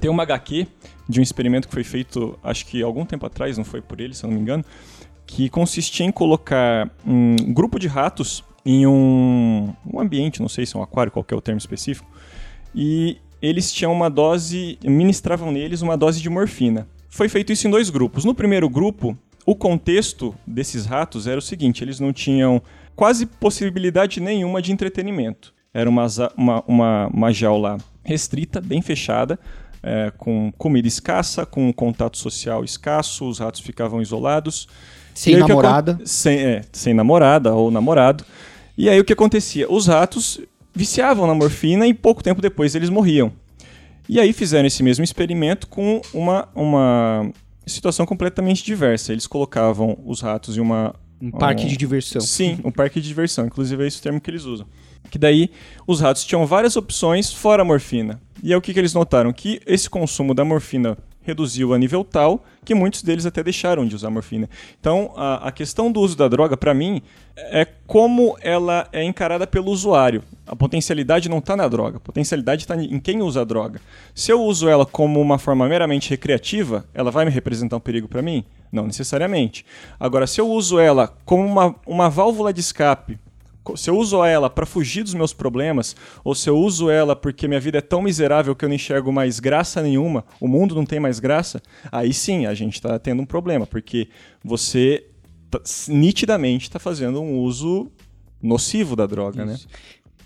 Tem 0.00 0.10
uma 0.10 0.24
HQ 0.24 0.66
de 1.08 1.20
um 1.20 1.22
experimento 1.22 1.68
que 1.68 1.74
foi 1.74 1.84
feito, 1.84 2.36
acho 2.42 2.66
que 2.66 2.82
algum 2.82 3.06
tempo 3.06 3.24
atrás, 3.24 3.56
não 3.56 3.64
foi 3.64 3.80
por 3.80 4.00
ele, 4.00 4.14
se 4.14 4.24
eu 4.24 4.28
não 4.28 4.34
me 4.34 4.42
engano, 4.42 4.64
que 5.26 5.48
consistia 5.48 6.06
em 6.06 6.12
colocar 6.12 6.90
um 7.04 7.36
grupo 7.52 7.78
de 7.78 7.88
ratos 7.88 8.44
em 8.64 8.86
um, 8.86 9.72
um 9.92 10.00
ambiente, 10.00 10.40
não 10.40 10.48
sei 10.48 10.64
se 10.64 10.76
é 10.76 10.78
um 10.78 10.82
aquário, 10.82 11.12
qual 11.12 11.24
é 11.28 11.34
o 11.34 11.40
termo 11.40 11.58
específico, 11.58 12.08
e 12.74 13.18
eles 13.40 13.72
tinham 13.72 13.92
uma 13.92 14.08
dose, 14.08 14.78
ministravam 14.84 15.52
neles 15.52 15.82
uma 15.82 15.96
dose 15.96 16.20
de 16.20 16.28
morfina. 16.28 16.88
Foi 17.08 17.28
feito 17.28 17.52
isso 17.52 17.66
em 17.66 17.70
dois 17.70 17.90
grupos. 17.90 18.24
No 18.24 18.34
primeiro 18.34 18.68
grupo, 18.68 19.16
o 19.44 19.54
contexto 19.54 20.34
desses 20.46 20.84
ratos 20.84 21.26
era 21.26 21.38
o 21.38 21.42
seguinte: 21.42 21.82
eles 21.82 22.00
não 22.00 22.12
tinham 22.12 22.60
quase 22.94 23.26
possibilidade 23.26 24.20
nenhuma 24.20 24.60
de 24.60 24.72
entretenimento. 24.72 25.54
Era 25.72 25.88
uma, 25.88 26.06
uma, 26.36 26.64
uma, 26.66 27.06
uma 27.08 27.32
jaula 27.32 27.78
restrita, 28.02 28.60
bem 28.60 28.80
fechada, 28.82 29.38
é, 29.82 30.10
com 30.16 30.52
comida 30.58 30.88
escassa, 30.88 31.46
com 31.46 31.72
contato 31.72 32.16
social 32.18 32.64
escasso, 32.64 33.28
os 33.28 33.38
ratos 33.38 33.60
ficavam 33.60 34.02
isolados. 34.02 34.68
Sem 35.16 35.34
aí 35.34 35.42
que 35.42 35.48
namorada. 35.48 35.92
acon- 35.92 36.02
Sem, 36.06 36.38
é, 36.38 36.62
sem 36.72 36.94
namorada 36.94 37.54
ou 37.54 37.70
namorado. 37.70 38.24
E 38.78 38.88
aí 38.88 39.00
o 39.00 39.04
que 39.04 39.12
acontecia? 39.12 39.70
Os 39.72 39.86
ratos 39.86 40.40
viciavam 40.74 41.26
na 41.26 41.34
morfina 41.34 41.86
e 41.86 41.94
pouco 41.94 42.22
tempo 42.22 42.40
depois 42.42 42.74
eles 42.74 42.90
morriam. 42.90 43.32
E 44.08 44.20
aí 44.20 44.32
fizeram 44.32 44.66
esse 44.66 44.82
mesmo 44.82 45.02
experimento 45.02 45.66
com 45.66 46.00
uma, 46.14 46.48
uma 46.54 47.30
situação 47.66 48.06
completamente 48.06 48.62
diversa. 48.64 49.12
Eles 49.12 49.26
colocavam 49.26 49.98
os 50.04 50.20
ratos 50.20 50.56
em 50.56 50.60
uma. 50.60 50.94
Um 51.20 51.30
parque 51.30 51.64
um- 51.64 51.68
de 51.68 51.76
diversão. 51.78 52.20
Sim, 52.20 52.58
um 52.62 52.70
parque 52.70 53.00
de 53.00 53.08
diversão. 53.08 53.46
Inclusive 53.46 53.82
é 53.82 53.86
esse 53.86 53.98
o 53.98 54.02
termo 54.02 54.20
que 54.20 54.30
eles 54.30 54.44
usam. 54.44 54.66
Que 55.10 55.18
daí 55.18 55.50
os 55.86 56.00
ratos 56.00 56.24
tinham 56.24 56.44
várias 56.44 56.76
opções 56.76 57.32
fora 57.32 57.62
a 57.62 57.64
morfina. 57.64 58.20
E 58.42 58.52
é 58.52 58.56
o 58.56 58.60
que, 58.60 58.74
que 58.74 58.78
eles 58.78 58.92
notaram? 58.92 59.32
Que 59.32 59.60
esse 59.66 59.88
consumo 59.88 60.34
da 60.34 60.44
morfina 60.44 60.98
reduziu 61.26 61.74
a 61.74 61.78
nível 61.78 62.04
tal 62.04 62.44
que 62.64 62.74
muitos 62.74 63.02
deles 63.02 63.26
até 63.26 63.42
deixaram 63.42 63.86
de 63.86 63.94
usar 63.94 64.10
morfina. 64.10 64.48
Então, 64.80 65.12
a, 65.16 65.48
a 65.48 65.52
questão 65.52 65.90
do 65.90 66.00
uso 66.00 66.16
da 66.16 66.28
droga, 66.28 66.56
para 66.56 66.72
mim, 66.72 67.02
é 67.36 67.66
como 67.86 68.36
ela 68.40 68.88
é 68.92 69.02
encarada 69.02 69.46
pelo 69.46 69.70
usuário. 69.70 70.22
A 70.46 70.54
potencialidade 70.54 71.28
não 71.28 71.38
está 71.38 71.56
na 71.56 71.66
droga, 71.68 71.96
a 71.96 72.00
potencialidade 72.00 72.62
está 72.62 72.76
em 72.76 73.00
quem 73.00 73.20
usa 73.20 73.40
a 73.40 73.44
droga. 73.44 73.80
Se 74.14 74.32
eu 74.32 74.40
uso 74.40 74.68
ela 74.68 74.86
como 74.86 75.20
uma 75.20 75.38
forma 75.38 75.68
meramente 75.68 76.10
recreativa, 76.10 76.84
ela 76.94 77.10
vai 77.10 77.24
me 77.24 77.30
representar 77.30 77.76
um 77.76 77.80
perigo 77.80 78.08
para 78.08 78.22
mim? 78.22 78.44
Não 78.70 78.86
necessariamente. 78.86 79.66
Agora, 79.98 80.26
se 80.26 80.40
eu 80.40 80.48
uso 80.48 80.78
ela 80.78 81.12
como 81.24 81.44
uma, 81.44 81.74
uma 81.86 82.08
válvula 82.08 82.52
de 82.52 82.60
escape 82.60 83.18
se 83.74 83.88
eu 83.88 83.96
uso 83.96 84.22
ela 84.22 84.50
para 84.50 84.66
fugir 84.66 85.02
dos 85.02 85.14
meus 85.14 85.32
problemas, 85.32 85.96
ou 86.22 86.34
se 86.34 86.50
eu 86.50 86.58
uso 86.58 86.90
ela 86.90 87.16
porque 87.16 87.48
minha 87.48 87.58
vida 87.58 87.78
é 87.78 87.80
tão 87.80 88.02
miserável 88.02 88.54
que 88.54 88.64
eu 88.64 88.68
não 88.68 88.76
enxergo 88.76 89.10
mais 89.10 89.40
graça 89.40 89.80
nenhuma, 89.82 90.24
o 90.38 90.46
mundo 90.46 90.74
não 90.74 90.84
tem 90.84 91.00
mais 91.00 91.18
graça, 91.18 91.62
aí 91.90 92.12
sim 92.12 92.44
a 92.44 92.52
gente 92.52 92.74
está 92.74 92.98
tendo 92.98 93.22
um 93.22 93.26
problema, 93.26 93.66
porque 93.66 94.08
você 94.44 95.06
tá- 95.50 95.60
nitidamente 95.88 96.64
está 96.68 96.78
fazendo 96.78 97.20
um 97.22 97.38
uso 97.38 97.90
nocivo 98.42 98.94
da 98.94 99.06
droga, 99.06 99.44
né? 99.46 99.56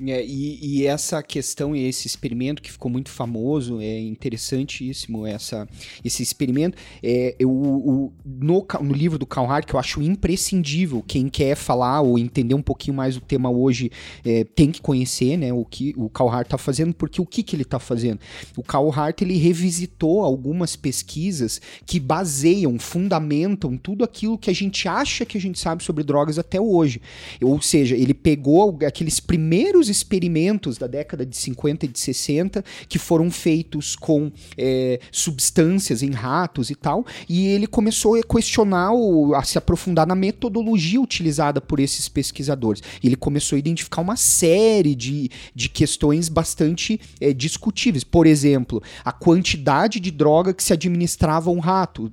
É, 0.06 0.24
e, 0.24 0.58
e 0.80 0.86
essa 0.86 1.22
questão 1.22 1.76
esse 1.76 2.06
experimento 2.06 2.62
que 2.62 2.72
ficou 2.72 2.90
muito 2.90 3.10
famoso, 3.10 3.80
é 3.80 3.98
interessantíssimo 4.00 5.26
essa, 5.26 5.68
esse 6.02 6.22
experimento. 6.22 6.78
É, 7.02 7.36
eu, 7.38 7.50
o- 7.50 8.12
no, 8.24 8.66
no 8.80 8.94
livro 8.94 9.18
do 9.18 9.26
Carl 9.26 9.46
Hart, 9.50 9.66
que 9.66 9.74
eu 9.74 9.80
acho 9.80 10.00
imprescindível, 10.00 11.04
quem 11.06 11.28
quer 11.28 11.54
falar 11.54 12.00
ou 12.00 12.18
entender 12.18 12.54
um 12.54 12.62
pouquinho 12.62 12.96
mais 12.96 13.16
o 13.16 13.20
tema 13.20 13.50
hoje 13.50 13.90
é, 14.24 14.44
tem 14.44 14.70
que 14.70 14.80
conhecer 14.80 15.36
né, 15.36 15.52
o 15.52 15.64
que 15.66 15.92
o 15.96 16.08
Carl 16.08 16.30
Hart 16.30 16.46
está 16.46 16.56
fazendo, 16.56 16.94
porque 16.94 17.20
o 17.20 17.26
que, 17.26 17.42
que 17.42 17.54
ele 17.54 17.62
está 17.62 17.78
fazendo? 17.78 18.20
O 18.56 18.62
Carl 18.62 18.90
Hart 18.90 19.20
ele 19.20 19.36
revisitou 19.36 20.22
algumas 20.22 20.76
pesquisas 20.76 21.60
que 21.84 22.00
baseiam, 22.00 22.78
fundamentam 22.78 23.76
tudo 23.76 24.02
aquilo 24.02 24.38
que 24.38 24.48
a 24.48 24.54
gente 24.54 24.88
acha 24.88 25.26
que 25.26 25.36
a 25.36 25.40
gente 25.40 25.58
sabe 25.58 25.84
sobre 25.84 26.04
drogas 26.04 26.38
até 26.38 26.58
hoje. 26.58 27.02
Ou 27.42 27.60
seja, 27.60 27.94
ele 27.96 28.14
pegou 28.14 28.78
aqueles 28.86 29.20
primeiros 29.20 29.89
experimentos 29.90 30.78
da 30.78 30.86
década 30.86 31.26
de 31.26 31.36
50 31.36 31.84
e 31.84 31.88
de 31.88 31.98
60 31.98 32.64
que 32.88 32.98
foram 32.98 33.30
feitos 33.30 33.96
com 33.96 34.30
é, 34.56 35.00
substâncias 35.10 36.02
em 36.02 36.10
ratos 36.10 36.70
e 36.70 36.74
tal, 36.74 37.04
e 37.28 37.46
ele 37.46 37.66
começou 37.66 38.14
a 38.14 38.22
questionar, 38.22 38.92
o- 38.92 39.34
a 39.34 39.42
se 39.42 39.58
aprofundar 39.58 40.06
na 40.06 40.14
metodologia 40.14 41.00
utilizada 41.00 41.60
por 41.60 41.80
esses 41.80 42.08
pesquisadores. 42.08 42.82
Ele 43.02 43.16
começou 43.16 43.56
a 43.56 43.58
identificar 43.58 44.00
uma 44.02 44.16
série 44.16 44.94
de, 44.94 45.30
de 45.54 45.68
questões 45.68 46.28
bastante 46.28 47.00
é, 47.20 47.32
discutíveis. 47.32 48.04
Por 48.04 48.26
exemplo, 48.26 48.82
a 49.04 49.12
quantidade 49.12 50.00
de 50.00 50.10
droga 50.10 50.52
que 50.54 50.62
se 50.62 50.72
administrava 50.72 51.50
a 51.50 51.52
um 51.52 51.58
rato. 51.58 52.12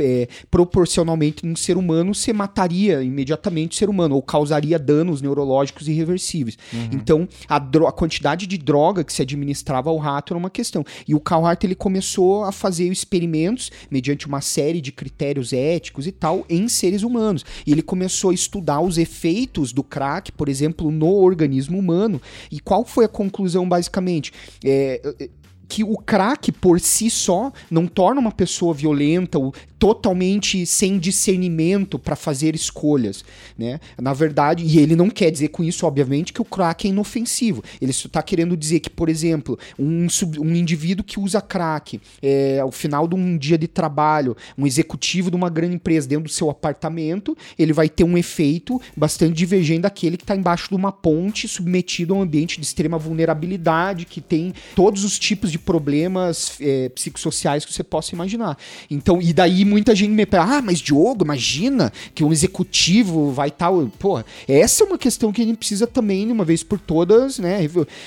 É, 0.00 0.28
proporcionalmente 0.50 1.46
num 1.46 1.56
ser 1.56 1.76
humano, 1.76 2.14
você 2.14 2.32
mataria 2.32 3.02
imediatamente 3.02 3.72
o 3.72 3.74
ser 3.74 3.88
humano, 3.88 4.14
ou 4.14 4.22
causaria 4.22 4.78
danos 4.78 5.22
neurológicos 5.22 5.88
irreversíveis. 5.88 6.58
Então, 6.92 7.28
a, 7.48 7.56
a 7.56 7.92
quantidade 7.92 8.46
de 8.46 8.58
droga 8.58 9.02
que 9.02 9.12
se 9.12 9.22
administrava 9.22 9.90
ao 9.90 9.96
rato 9.96 10.32
era 10.32 10.38
uma 10.38 10.50
questão. 10.50 10.84
E 11.08 11.14
o 11.14 11.20
Carl 11.20 11.46
Hart 11.46 11.64
ele 11.64 11.74
começou 11.74 12.44
a 12.44 12.52
fazer 12.52 12.90
experimentos 12.90 13.70
mediante 13.90 14.26
uma 14.26 14.40
série 14.40 14.80
de 14.80 14.92
critérios 14.92 15.52
éticos 15.52 16.06
e 16.06 16.12
tal 16.12 16.44
em 16.48 16.68
seres 16.68 17.02
humanos. 17.02 17.44
E 17.66 17.72
ele 17.72 17.82
começou 17.82 18.30
a 18.30 18.34
estudar 18.34 18.80
os 18.80 18.98
efeitos 18.98 19.72
do 19.72 19.82
crack, 19.82 20.32
por 20.32 20.48
exemplo, 20.48 20.90
no 20.90 21.14
organismo 21.14 21.78
humano. 21.78 22.20
E 22.50 22.60
qual 22.60 22.84
foi 22.84 23.04
a 23.04 23.08
conclusão, 23.08 23.68
basicamente? 23.68 24.32
É, 24.64 25.00
é, 25.20 25.28
que 25.68 25.82
o 25.82 25.96
crack 25.96 26.52
por 26.52 26.80
si 26.80 27.10
só 27.10 27.52
não 27.70 27.86
torna 27.86 28.20
uma 28.20 28.32
pessoa 28.32 28.74
violenta 28.74 29.38
ou 29.38 29.54
totalmente 29.84 30.64
sem 30.64 30.98
discernimento 30.98 31.98
para 31.98 32.16
fazer 32.16 32.54
escolhas, 32.54 33.22
né? 33.58 33.78
Na 34.00 34.14
verdade, 34.14 34.64
e 34.64 34.78
ele 34.78 34.96
não 34.96 35.10
quer 35.10 35.30
dizer 35.30 35.48
com 35.48 35.62
isso, 35.62 35.84
obviamente, 35.86 36.32
que 36.32 36.40
o 36.40 36.44
crack 36.44 36.86
é 36.86 36.90
inofensivo. 36.90 37.62
Ele 37.82 37.90
está 37.90 38.22
querendo 38.22 38.56
dizer 38.56 38.80
que, 38.80 38.88
por 38.88 39.10
exemplo, 39.10 39.58
um, 39.78 40.06
um 40.38 40.56
indivíduo 40.56 41.04
que 41.04 41.20
usa 41.20 41.38
crack 41.38 42.00
é, 42.22 42.60
ao 42.60 42.72
final 42.72 43.06
de 43.06 43.14
um 43.14 43.36
dia 43.36 43.58
de 43.58 43.68
trabalho, 43.68 44.34
um 44.56 44.66
executivo 44.66 45.30
de 45.30 45.36
uma 45.36 45.50
grande 45.50 45.74
empresa 45.74 46.08
dentro 46.08 46.24
do 46.24 46.30
seu 46.30 46.48
apartamento, 46.48 47.36
ele 47.58 47.74
vai 47.74 47.86
ter 47.86 48.04
um 48.04 48.16
efeito 48.16 48.80
bastante 48.96 49.34
divergente 49.34 49.80
daquele 49.80 50.16
que 50.16 50.24
está 50.24 50.34
embaixo 50.34 50.70
de 50.70 50.76
uma 50.76 50.92
ponte, 50.92 51.46
submetido 51.46 52.14
a 52.14 52.16
um 52.16 52.22
ambiente 52.22 52.58
de 52.58 52.64
extrema 52.64 52.96
vulnerabilidade, 52.96 54.06
que 54.06 54.22
tem 54.22 54.54
todos 54.74 55.04
os 55.04 55.18
tipos 55.18 55.52
de 55.52 55.58
problemas 55.58 56.56
é, 56.58 56.88
psicossociais 56.88 57.66
que 57.66 57.72
você 57.74 57.84
possa 57.84 58.14
imaginar. 58.14 58.56
Então, 58.90 59.20
e 59.20 59.30
daí 59.34 59.73
muita 59.74 59.94
gente 59.94 60.10
me 60.10 60.24
pergunta, 60.24 60.56
ah, 60.58 60.62
mas 60.62 60.78
Diogo, 60.78 61.24
imagina 61.24 61.92
que 62.14 62.22
um 62.24 62.32
executivo 62.32 63.30
vai 63.32 63.50
tal. 63.50 63.86
Porra, 63.98 64.24
essa 64.48 64.84
é 64.84 64.86
uma 64.86 64.96
questão 64.98 65.32
que 65.32 65.42
a 65.42 65.44
gente 65.44 65.56
precisa 65.56 65.86
também, 65.86 66.26
de 66.26 66.32
uma 66.32 66.44
vez 66.44 66.62
por 66.62 66.78
todas, 66.78 67.38
né? 67.38 67.64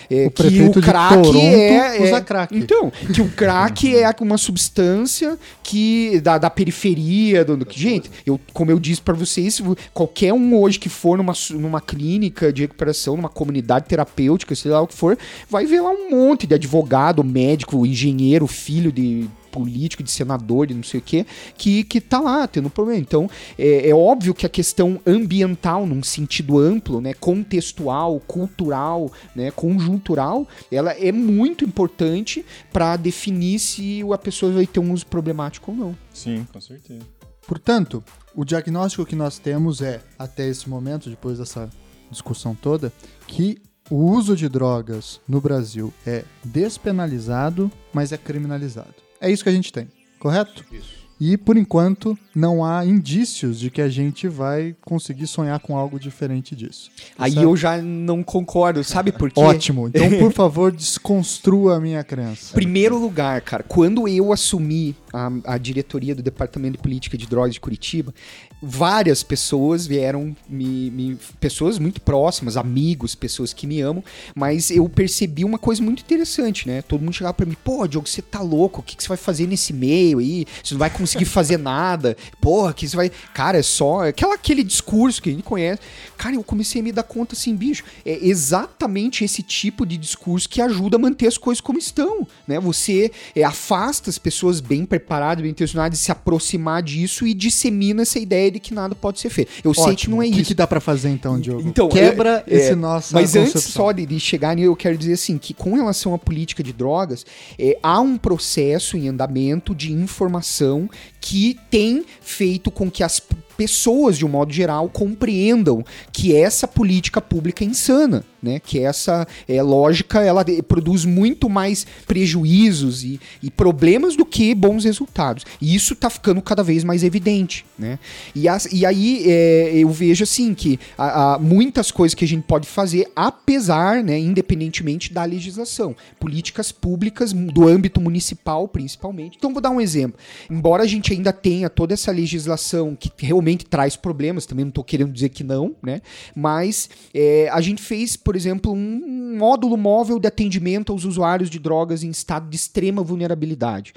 é, 0.09 0.25
O 0.27 0.31
que 0.31 0.61
o 0.63 0.71
crack 0.81 1.13
Toronto 1.21 1.37
é, 1.37 2.01
usa 2.01 2.17
é- 2.17 2.21
crack. 2.21 2.57
Então, 2.57 2.91
que 3.13 3.21
o 3.21 3.29
crack 3.29 3.95
é 3.95 4.09
uma 4.21 4.37
substância 4.37 5.37
que 5.63 6.19
da, 6.21 6.37
da 6.37 6.49
periferia, 6.49 7.43
do, 7.45 7.57
do- 7.57 7.67
gente, 7.69 8.09
eu, 8.25 8.39
como 8.53 8.71
eu 8.71 8.79
disse 8.79 9.01
pra 9.01 9.13
vocês, 9.13 9.61
qualquer 9.93 10.33
um 10.33 10.55
hoje 10.57 10.79
que 10.79 10.89
for 10.89 11.17
numa, 11.17 11.33
numa 11.51 11.81
clínica 11.81 12.51
de 12.51 12.61
recuperação, 12.63 13.15
numa 13.17 13.29
comunidade 13.29 13.85
terapêutica, 13.87 14.55
sei 14.55 14.71
lá 14.71 14.81
o 14.81 14.87
que 14.87 14.93
for, 14.95 15.17
vai 15.49 15.65
ver 15.65 15.81
lá 15.81 15.91
um 15.91 16.09
monte 16.11 16.47
de 16.47 16.53
advogado, 16.55 17.23
médico, 17.23 17.85
engenheiro, 17.85 18.47
filho 18.47 18.91
de 18.91 19.27
político, 19.51 20.03
de 20.03 20.11
senador, 20.11 20.67
de 20.67 20.73
não 20.73 20.83
sei 20.83 20.99
o 20.99 21.03
quê, 21.03 21.25
que, 21.57 21.83
que 21.83 21.99
tá 21.99 22.19
lá 22.19 22.47
tendo 22.47 22.69
problema. 22.69 22.99
Então, 22.99 23.29
é, 23.57 23.89
é 23.89 23.95
óbvio 23.95 24.33
que 24.33 24.45
a 24.45 24.49
questão 24.49 24.99
ambiental, 25.05 25.85
num 25.85 26.03
sentido 26.03 26.59
amplo, 26.59 27.01
né, 27.01 27.13
contextual, 27.13 28.19
cultural, 28.21 29.11
né, 29.35 29.51
conjuntural, 29.51 30.47
ela 30.71 30.91
é 30.91 31.11
muito 31.11 31.65
importante 31.65 32.45
para 32.71 32.95
definir 32.97 33.59
se 33.59 34.01
a 34.13 34.17
pessoa 34.17 34.51
vai 34.51 34.67
ter 34.67 34.79
um 34.79 34.91
uso 34.91 35.05
problemático 35.05 35.71
ou 35.71 35.77
não. 35.77 35.97
Sim, 36.13 36.45
com 36.51 36.61
certeza. 36.61 37.01
Portanto, 37.47 38.03
o 38.35 38.43
diagnóstico 38.43 39.05
que 39.05 39.15
nós 39.15 39.39
temos 39.39 39.81
é, 39.81 40.01
até 40.19 40.47
esse 40.47 40.69
momento, 40.69 41.09
depois 41.09 41.37
dessa 41.37 41.69
discussão 42.11 42.53
toda, 42.53 42.91
que 43.25 43.57
o 43.89 44.11
uso 44.11 44.35
de 44.35 44.49
drogas 44.49 45.21
no 45.27 45.39
Brasil 45.39 45.93
é 46.05 46.25
despenalizado, 46.43 47.71
mas 47.93 48.11
é 48.11 48.17
criminalizado. 48.17 49.06
É 49.19 49.31
isso 49.31 49.43
que 49.43 49.49
a 49.49 49.53
gente 49.53 49.71
tem, 49.71 49.87
correto? 50.19 50.63
Isso. 50.71 50.97
E, 51.19 51.35
por 51.35 51.57
enquanto, 51.57 52.17
não 52.35 52.63
há 52.63 52.85
indícios 52.85 53.59
de 53.59 53.71
que 53.71 53.81
a 53.81 53.89
gente 53.89 54.27
vai 54.27 54.75
conseguir 54.81 55.25
sonhar 55.25 55.59
com 55.59 55.75
algo 55.75 55.99
diferente 55.99 56.55
disso. 56.55 56.91
Aí 57.17 57.31
Certo? 57.31 57.43
eu 57.43 57.57
já 57.57 57.81
não 57.81 58.21
concordo, 58.21 58.83
sabe 58.83 59.11
por 59.11 59.31
quê? 59.31 59.39
Ótimo. 59.39 59.87
Então, 59.87 60.19
por 60.19 60.31
favor, 60.33 60.71
desconstrua 60.71 61.77
a 61.77 61.79
minha 61.79 62.03
crença. 62.03 62.53
Primeiro 62.53 62.99
lugar, 62.99 63.41
cara, 63.41 63.63
quando 63.63 64.07
eu 64.07 64.31
assumi 64.31 64.95
a, 65.11 65.31
a 65.45 65.57
diretoria 65.57 66.13
do 66.13 66.21
Departamento 66.21 66.77
de 66.77 66.83
Política 66.83 67.17
de 67.17 67.25
Drogas 67.25 67.55
de 67.55 67.59
Curitiba, 67.59 68.13
várias 68.61 69.21
pessoas 69.23 69.85
vieram 69.85 70.35
me, 70.49 70.89
me- 70.91 71.17
pessoas 71.39 71.77
muito 71.77 72.01
próximas, 72.01 72.57
amigos, 72.57 73.13
pessoas 73.15 73.53
que 73.53 73.67
me 73.67 73.79
amam, 73.81 74.03
mas 74.35 74.71
eu 74.71 74.87
percebi 74.89 75.45
uma 75.45 75.59
coisa 75.59 75.81
muito 75.81 76.01
interessante, 76.01 76.67
né? 76.67 76.81
Todo 76.81 77.01
mundo 77.01 77.13
chegava 77.13 77.33
pra 77.33 77.45
mim, 77.45 77.55
pô, 77.63 77.87
Diogo, 77.87 78.07
você 78.07 78.21
tá 78.21 78.41
louco? 78.41 78.81
O 78.81 78.83
que, 78.83 78.95
que 78.95 79.03
você 79.03 79.09
vai 79.09 79.17
fazer 79.17 79.47
nesse 79.47 79.73
meio 79.73 80.19
aí? 80.19 80.45
Você 80.63 80.73
não 80.73 80.79
vai 80.79 80.89
conseguir 80.89 81.25
fazer 81.25 81.57
nada. 81.59 82.17
Porra, 82.41 82.73
que 82.73 82.87
você 82.87 82.95
vai. 82.95 83.11
Cara, 83.33 83.57
é 83.59 83.63
só. 83.63 84.07
Aquela, 84.07 84.35
aquele 84.35 84.63
discurso 84.63 85.21
que 85.21 85.29
a 85.29 85.33
gente 85.33 85.43
conhece. 85.43 85.81
Cara, 86.17 86.35
eu 86.35 86.43
comecei 86.43 86.81
a 86.81 86.83
me 86.83 86.91
dar 86.91 87.03
conta 87.03 87.35
assim, 87.35 87.55
bicho. 87.55 87.83
É 88.05 88.25
exatamente 88.25 89.23
esse 89.23 89.43
tipo 89.43 89.85
de 89.85 89.97
discurso 89.97 90.49
que 90.49 90.61
ajuda 90.61 90.97
a 90.97 90.99
manter 90.99 91.27
as 91.27 91.37
coisas 91.37 91.61
como 91.61 91.77
estão, 91.77 92.27
né? 92.47 92.59
Você 92.59 93.11
é, 93.35 93.43
afasta 93.43 94.09
as 94.09 94.17
pessoas 94.17 94.59
bem 94.59 94.85
preparadas, 94.85 95.41
bem 95.43 95.51
intencionadas 95.51 95.99
de 95.99 96.03
se 96.03 96.11
aproximar 96.11 96.81
disso 96.81 97.27
e 97.27 97.33
dissemina 97.33 98.01
essa 98.01 98.17
ideia 98.17 98.46
de 98.51 98.59
que 98.59 98.73
nada 98.73 98.95
pode 98.95 99.19
ser 99.19 99.29
feito. 99.29 99.51
Eu 99.63 99.73
sei 99.73 99.95
que 99.95 100.09
não 100.09 100.21
é 100.21 100.27
O 100.27 100.31
que, 100.31 100.41
isso. 100.41 100.47
que 100.49 100.53
dá 100.53 100.67
pra 100.67 100.79
fazer 100.79 101.09
então, 101.09 101.39
Diogo? 101.39 101.61
Então, 101.67 101.87
Quebra 101.89 102.43
é- 102.47 102.55
esse 102.55 102.71
é, 102.71 102.75
nosso. 102.75 103.13
Mas 103.13 103.35
antes 103.35 103.63
só 103.63 103.91
de, 103.91 104.05
de 104.05 104.19
chegar 104.19 104.57
eu 104.57 104.75
quero 104.75 104.97
dizer 104.97 105.13
assim, 105.13 105.37
que 105.37 105.53
com 105.53 105.75
relação 105.75 106.13
à 106.13 106.17
política 106.17 106.63
de 106.63 106.73
drogas, 106.73 107.25
é, 107.59 107.77
há 107.83 107.99
um 107.99 108.17
processo 108.17 108.97
em 108.97 109.07
andamento 109.07 109.75
de 109.75 109.91
informação 109.91 110.89
que 111.27 111.59
tem 111.69 112.05
feito 112.21 112.71
com 112.71 112.89
que 112.89 113.03
as 113.03 113.19
pessoas, 113.57 114.17
de 114.17 114.25
um 114.25 114.29
modo 114.29 114.53
geral, 114.53 114.87
compreendam 114.87 115.83
que 116.13 116.33
essa 116.33 116.67
política 116.67 117.19
pública 117.19 117.65
é 117.65 117.67
insana, 117.67 118.23
né? 118.41 118.59
Que 118.59 118.79
essa 118.79 119.27
é, 119.47 119.61
lógica 119.61 120.21
ela 120.21 120.45
produz 120.67 121.03
muito 121.03 121.49
mais 121.49 121.85
prejuízos 122.05 123.03
e, 123.03 123.19
e 123.41 123.49
problemas 123.49 124.15
do 124.15 124.25
que 124.25 124.53
bons 124.53 124.85
resultados. 124.85 125.43
E 125.59 125.75
isso 125.75 125.93
está 125.93 126.09
ficando 126.09 126.41
cada 126.41 126.63
vez 126.63 126.83
mais 126.83 127.03
evidente, 127.03 127.65
né? 127.77 127.97
E, 128.35 128.47
as, 128.47 128.67
e 128.71 128.85
aí 128.85 129.23
é, 129.25 129.71
eu 129.73 129.89
vejo 129.89 130.23
assim 130.23 130.53
que 130.53 130.79
há, 130.95 131.39
muitas 131.41 131.89
coisas 131.89 132.13
que 132.13 132.23
a 132.23 132.27
gente 132.27 132.43
pode 132.43 132.67
fazer, 132.67 133.11
apesar, 133.15 134.03
né, 134.03 134.19
independentemente 134.19 135.11
da 135.11 135.23
legislação, 135.23 135.95
políticas 136.19 136.71
públicas 136.71 137.33
do 137.33 137.67
âmbito 137.67 137.99
municipal, 137.99 138.67
principalmente. 138.67 139.35
Então 139.37 139.51
vou 139.51 139.61
dar 139.61 139.71
um 139.71 139.81
exemplo. 139.81 140.19
Embora 140.49 140.83
a 140.83 140.87
gente 140.87 141.13
ainda 141.17 141.33
tenha 141.33 141.69
toda 141.69 141.93
essa 141.93 142.11
legislação 142.11 142.95
que 142.95 143.11
realmente 143.17 143.65
traz 143.65 143.95
problemas, 143.95 144.45
também 144.45 144.65
não 144.65 144.69
estou 144.69 144.83
querendo 144.83 145.11
dizer 145.11 145.29
que 145.29 145.43
não, 145.43 145.75
né? 145.81 146.01
Mas 146.35 146.89
é, 147.13 147.49
a 147.51 147.61
gente 147.61 147.81
fez, 147.81 148.15
por 148.15 148.35
exemplo, 148.35 148.71
um 148.71 149.35
módulo 149.37 149.77
móvel 149.77 150.19
de 150.19 150.27
atendimento 150.27 150.91
aos 150.91 151.03
usuários 151.03 151.49
de 151.49 151.59
drogas 151.59 152.03
em 152.03 152.09
estado 152.09 152.49
de 152.49 152.55
extrema 152.55 153.03
vulnerabilidade. 153.03 153.93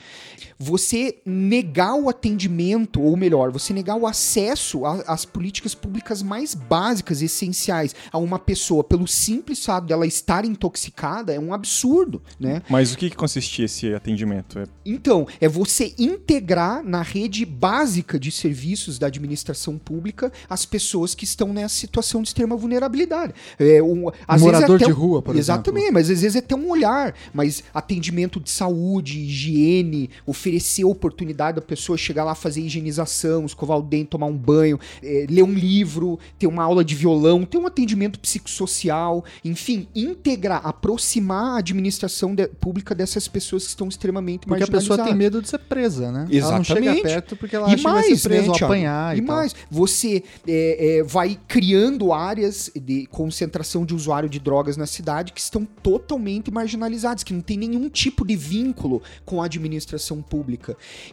Você 0.62 1.16
negar 1.24 1.94
o 1.94 2.10
atendimento, 2.10 3.00
ou 3.00 3.16
melhor, 3.16 3.50
você 3.50 3.72
negar 3.72 3.96
o 3.96 4.06
acesso 4.06 4.84
às 4.84 5.24
políticas 5.24 5.74
públicas 5.74 6.22
mais 6.22 6.54
básicas, 6.54 7.22
essenciais, 7.22 7.94
a 8.12 8.18
uma 8.18 8.38
pessoa 8.38 8.84
pelo 8.84 9.08
simples 9.08 9.64
fato 9.64 9.86
dela 9.86 10.06
estar 10.06 10.44
intoxicada 10.44 11.32
é 11.32 11.40
um 11.40 11.54
absurdo, 11.54 12.20
né? 12.38 12.60
Mas 12.68 12.92
o 12.92 12.98
que, 12.98 13.08
que 13.08 13.16
consistia 13.16 13.64
esse 13.64 13.94
atendimento? 13.94 14.58
É... 14.58 14.64
Então, 14.84 15.26
é 15.40 15.48
você 15.48 15.94
integrar 15.98 16.84
na 16.84 17.00
rede 17.00 17.46
básica 17.46 18.20
de 18.20 18.30
serviços 18.30 18.98
da 18.98 19.06
administração 19.06 19.78
pública 19.78 20.30
as 20.48 20.66
pessoas 20.66 21.14
que 21.14 21.24
estão 21.24 21.54
nessa 21.54 21.74
situação 21.74 22.20
de 22.20 22.28
extrema 22.28 22.54
vulnerabilidade. 22.54 23.32
É, 23.58 23.82
um, 23.82 24.10
às 24.28 24.42
Morador 24.42 24.78
vezes 24.78 24.86
de 24.86 24.92
rua, 24.92 25.22
por 25.22 25.34
Exatamente, 25.34 25.84
exemplo. 25.84 25.94
mas 25.94 26.10
às 26.10 26.20
vezes 26.20 26.36
é 26.36 26.38
até 26.40 26.54
um 26.54 26.68
olhar, 26.68 27.14
mas 27.32 27.64
atendimento 27.72 28.38
de 28.38 28.50
saúde, 28.50 29.20
higiene, 29.20 30.10
oferecer 30.50 30.84
oportunidade 30.84 31.56
da 31.56 31.62
pessoa 31.62 31.96
chegar 31.96 32.24
lá 32.24 32.34
fazer 32.34 32.60
higienização, 32.60 33.46
escovar 33.46 33.78
o 33.78 33.82
dente, 33.82 34.06
tomar 34.06 34.26
um 34.26 34.36
banho, 34.36 34.78
é, 35.02 35.26
ler 35.28 35.42
um 35.42 35.52
livro, 35.52 36.18
ter 36.38 36.46
uma 36.46 36.64
aula 36.64 36.84
de 36.84 36.94
violão, 36.94 37.44
ter 37.44 37.58
um 37.58 37.66
atendimento 37.66 38.18
psicossocial, 38.18 39.24
enfim, 39.44 39.86
integrar, 39.94 40.60
aproximar 40.64 41.54
a 41.54 41.58
administração 41.58 42.34
de, 42.34 42.48
pública 42.48 42.94
dessas 42.94 43.28
pessoas 43.28 43.64
que 43.64 43.68
estão 43.70 43.88
extremamente 43.88 44.40
porque 44.40 44.60
marginalizadas. 44.60 44.88
Porque 44.88 45.00
a 45.00 45.04
pessoa 45.04 45.08
tem 45.08 45.16
medo 45.16 45.40
de 45.40 45.48
ser 45.48 45.58
presa, 45.58 46.10
né? 46.10 46.26
Exatamente. 46.30 46.72
Ela 46.72 46.80
não 46.80 46.94
chega 46.94 47.02
perto 47.02 47.36
porque 47.36 47.56
ela 47.56 47.70
e 47.70 47.74
acha 47.74 47.88
mais, 47.88 48.06
que 48.06 48.10
vai 48.10 48.18
ser 48.18 48.28
preso 48.28 48.50
né, 48.50 48.58
ou 48.58 48.64
apanhar 48.64 49.16
e, 49.16 49.20
mais, 49.20 49.54
você 49.70 50.24
é, 50.46 50.98
é, 50.98 51.02
vai 51.02 51.38
criando 51.46 52.12
áreas 52.12 52.70
de 52.74 53.06
concentração 53.06 53.84
de 53.84 53.94
usuário 53.94 54.28
de 54.28 54.40
drogas 54.40 54.76
na 54.76 54.86
cidade 54.86 55.32
que 55.32 55.40
estão 55.40 55.64
totalmente 55.64 56.50
marginalizadas, 56.50 57.22
que 57.22 57.32
não 57.32 57.40
tem 57.40 57.56
nenhum 57.56 57.88
tipo 57.88 58.26
de 58.26 58.34
vínculo 58.34 59.02
com 59.24 59.40
a 59.40 59.44
administração 59.44 60.20
pública. 60.20 60.39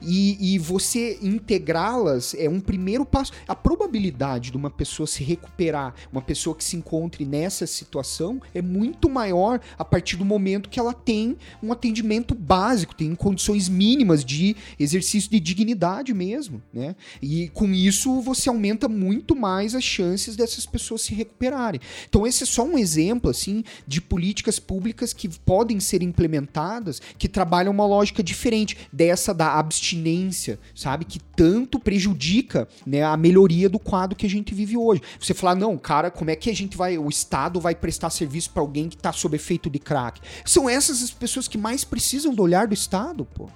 E, 0.01 0.55
e 0.55 0.59
você 0.59 1.17
integrá-las 1.21 2.36
é 2.38 2.49
um 2.49 2.59
primeiro 2.59 3.05
passo. 3.05 3.32
A 3.47 3.55
probabilidade 3.55 4.51
de 4.51 4.57
uma 4.57 4.69
pessoa 4.69 5.07
se 5.07 5.23
recuperar, 5.23 5.93
uma 6.11 6.21
pessoa 6.21 6.55
que 6.55 6.63
se 6.63 6.75
encontre 6.75 7.25
nessa 7.25 7.65
situação, 7.65 8.41
é 8.53 8.61
muito 8.61 9.09
maior 9.09 9.59
a 9.78 9.86
partir 9.86 10.15
do 10.15 10.25
momento 10.25 10.69
que 10.69 10.80
ela 10.80 10.93
tem 10.93 11.38
um 11.61 11.71
atendimento 11.71 12.36
básico, 12.36 12.95
tem 12.95 13.13
condições 13.15 13.69
mínimas 13.69 14.23
de 14.23 14.55
exercício 14.80 15.30
de 15.30 15.39
dignidade 15.39 16.13
mesmo, 16.13 16.61
né? 16.73 16.95
E 17.21 17.49
com 17.49 17.73
isso 17.73 18.21
você 18.21 18.49
aumenta 18.49 18.88
muito 18.88 19.36
mais 19.36 19.75
as 19.75 19.84
chances 19.84 20.36
dessas 20.36 20.65
pessoas 20.65 21.01
se 21.01 21.13
recuperarem. 21.13 21.82
Então 22.07 22.25
esse 22.25 22.43
é 22.43 22.45
só 22.45 22.63
um 22.63 22.78
exemplo 22.78 23.30
assim 23.30 23.63
de 23.88 24.01
políticas 24.01 24.59
públicas 24.59 25.13
que 25.13 25.28
podem 25.39 25.80
ser 25.80 26.01
implementadas 26.01 27.01
que 27.17 27.28
trabalham 27.28 27.71
uma 27.71 27.86
lógica 27.86 28.23
diferente 28.23 28.78
dessa 28.91 29.16
da 29.34 29.57
abstinência, 29.57 30.59
sabe, 30.76 31.05
que 31.05 31.20
tanto 31.20 31.80
prejudica, 31.80 32.68
né, 32.86 33.03
a 33.03 33.18
melhoria 33.18 33.70
do 33.70 33.80
quadro 33.80 34.15
que 34.15 34.26
a 34.26 34.30
gente 34.30 34.53
vive 34.53 34.78
hoje. 34.78 35.01
Você 35.20 35.34
falar 35.34 35.55
não, 35.55 35.78
cara, 35.78 36.09
como 36.11 36.30
é 36.30 36.36
que 36.36 36.49
a 36.49 36.55
gente 36.55 36.78
vai, 36.78 36.97
o 36.97 37.09
Estado 37.09 37.59
vai 37.59 37.76
prestar 37.76 38.09
serviço 38.09 38.51
para 38.51 38.61
alguém 38.61 38.89
que 38.89 38.95
está 38.95 39.11
sob 39.11 39.36
efeito 39.36 39.70
de 39.70 39.80
crack? 39.80 40.22
São 40.45 40.70
essas 40.70 41.03
as 41.03 41.11
pessoas 41.11 41.47
que 41.47 41.57
mais 41.57 41.84
precisam 41.84 42.34
do 42.34 42.41
olhar 42.43 42.68
do 42.68 42.74
Estado, 42.74 43.26
pô. 43.26 43.49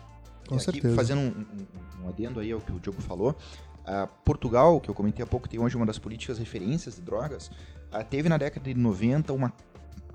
Com 0.47 0.59
certeza. 0.59 0.93
fazendo 0.95 1.19
um, 1.19 1.27
um, 1.27 2.05
um 2.05 2.09
adendo 2.09 2.39
aí 2.41 2.51
ao 2.51 2.59
que 2.59 2.73
o 2.73 2.79
Diogo 2.79 3.01
falou, 3.01 3.37
Uh, 3.81 4.07
Portugal, 4.23 4.79
que 4.79 4.89
eu 4.89 4.93
comentei 4.93 5.23
há 5.23 5.27
pouco, 5.27 5.49
tem 5.49 5.59
hoje 5.59 5.75
uma 5.75 5.87
das 5.87 5.97
políticas 5.97 6.37
referências 6.37 6.95
de 6.95 7.01
drogas, 7.01 7.47
uh, 7.91 8.03
teve 8.07 8.29
na 8.29 8.37
década 8.37 8.71
de 8.71 8.79
90 8.79 9.33
uma, 9.33 9.51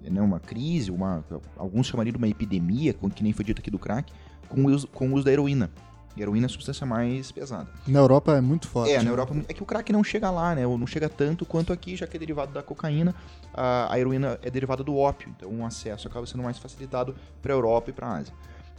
né, 0.01 0.21
uma 0.23 0.39
crise, 0.39 0.91
uma, 0.91 1.25
alguns 1.57 1.89
chamariam 1.89 2.13
de 2.13 2.19
uma 2.19 2.29
epidemia, 2.29 2.95
que 2.95 3.23
nem 3.25 3.33
foi 3.33 3.45
dito 3.45 3.61
aqui 3.61 3.71
do 3.71 3.79
crack, 3.79 4.13
com 4.49 4.65
o 4.65 4.71
uso, 4.71 4.87
com 4.89 5.09
o 5.09 5.15
uso 5.15 5.25
da 5.25 5.33
heroína. 5.33 5.71
E 6.17 6.21
a 6.21 6.23
heroína 6.23 6.47
é 6.47 6.49
a 6.49 6.51
substância 6.51 6.87
mais 6.87 7.31
pesada. 7.31 7.69
Na 7.87 7.99
Europa 7.99 8.37
é 8.37 8.41
muito 8.41 8.67
forte. 8.67 8.91
É, 8.91 8.97
na 8.99 9.05
né? 9.05 9.11
Europa 9.11 9.35
é 9.49 9.53
que 9.53 9.63
o 9.63 9.67
crack 9.67 9.93
não 9.93 10.03
chega 10.03 10.31
lá, 10.31 10.55
né? 10.55 10.63
Não 10.63 10.87
chega 10.87 11.11
tanto 11.11 11.45
quanto 11.45 11.73
aqui, 11.73 11.95
já 11.95 12.07
que 12.07 12.17
é 12.17 12.21
derivado 12.21 12.53
da 12.53 12.63
cocaína. 12.63 13.15
A, 13.53 13.93
a 13.93 14.01
heroína 14.01 14.39
é 14.43 14.51
derivada 14.51 14.83
do 14.83 14.97
ópio, 14.97 15.33
então 15.37 15.51
o 15.61 15.67
acesso 15.67 16.09
acaba 16.09 16.27
sendo 16.27 16.43
mais 16.43 16.59
facilitado 16.59 17.15
para 17.43 17.53
a 17.53 17.57
Europa 17.57 17.91
e 17.91 17.93
para 17.93 18.07
a 18.07 18.17
Ásia. 18.17 18.33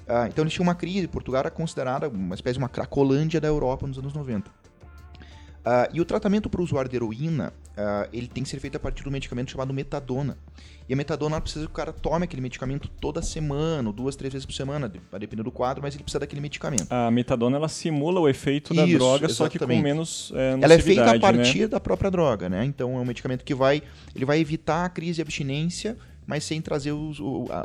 Uh, 0.07 0.25
então 0.27 0.43
eles 0.43 0.53
tinham 0.53 0.63
uma 0.63 0.73
crise. 0.73 1.07
Portugal 1.07 1.39
era 1.41 1.51
considerada 1.51 2.07
uma 2.07 2.33
espécie 2.33 2.53
de 2.53 2.59
uma 2.59 2.69
cracolândia 2.69 3.39
da 3.39 3.47
Europa 3.47 3.85
nos 3.85 3.99
anos 3.99 4.13
90. 4.13 4.49
Uh, 5.67 5.89
e 5.91 5.99
o 5.99 6.05
tratamento 6.05 6.49
para 6.49 6.61
o 6.61 6.63
usuário 6.63 6.89
de 6.89 6.95
heroína, 6.95 7.53
uh, 7.71 8.07
ele 8.13 8.27
tem 8.27 8.41
que 8.41 8.47
ser 8.47 8.57
feito 8.57 8.77
a 8.77 8.79
partir 8.79 9.03
do 9.03 9.11
medicamento 9.11 9.51
chamado 9.51 9.73
metadona. 9.73 10.37
E 10.87 10.93
a 10.93 10.95
metadona 10.95 11.41
precisa 11.41 11.65
que 11.65 11.71
o 11.71 11.75
cara 11.75 11.91
tome 11.91 12.23
aquele 12.23 12.41
medicamento 12.41 12.87
toda 13.01 13.21
semana, 13.21 13.89
ou 13.89 13.93
duas, 13.93 14.15
três 14.15 14.31
vezes 14.31 14.45
por 14.45 14.53
semana, 14.53 14.87
dependendo 14.87 15.43
do 15.43 15.51
quadro, 15.51 15.83
mas 15.83 15.93
ele 15.93 16.05
precisa 16.05 16.19
daquele 16.19 16.39
medicamento. 16.39 16.87
A 16.89 17.11
metadona, 17.11 17.57
ela 17.57 17.67
simula 17.67 18.21
o 18.21 18.29
efeito 18.29 18.73
da 18.73 18.85
Isso, 18.85 18.97
droga, 18.97 19.25
exatamente. 19.25 19.35
só 19.35 19.49
que 19.49 19.59
com 19.59 19.81
menos 19.81 20.31
é, 20.33 20.57
Ela 20.61 20.73
é 20.73 20.79
feita 20.79 21.09
a 21.09 21.13
né? 21.13 21.19
partir 21.19 21.59
né? 21.59 21.67
da 21.67 21.81
própria 21.81 22.09
droga, 22.09 22.47
né? 22.47 22.63
Então 22.63 22.95
é 22.95 23.01
um 23.01 23.05
medicamento 23.05 23.43
que 23.43 23.53
vai, 23.53 23.83
ele 24.15 24.23
vai 24.23 24.39
evitar 24.39 24.85
a 24.85 24.89
crise 24.89 25.15
de 25.15 25.21
abstinência, 25.21 25.97
mas 26.25 26.45
sem 26.45 26.61
trazer 26.61 26.93
os, 26.93 27.19
o, 27.19 27.47
a, 27.49 27.57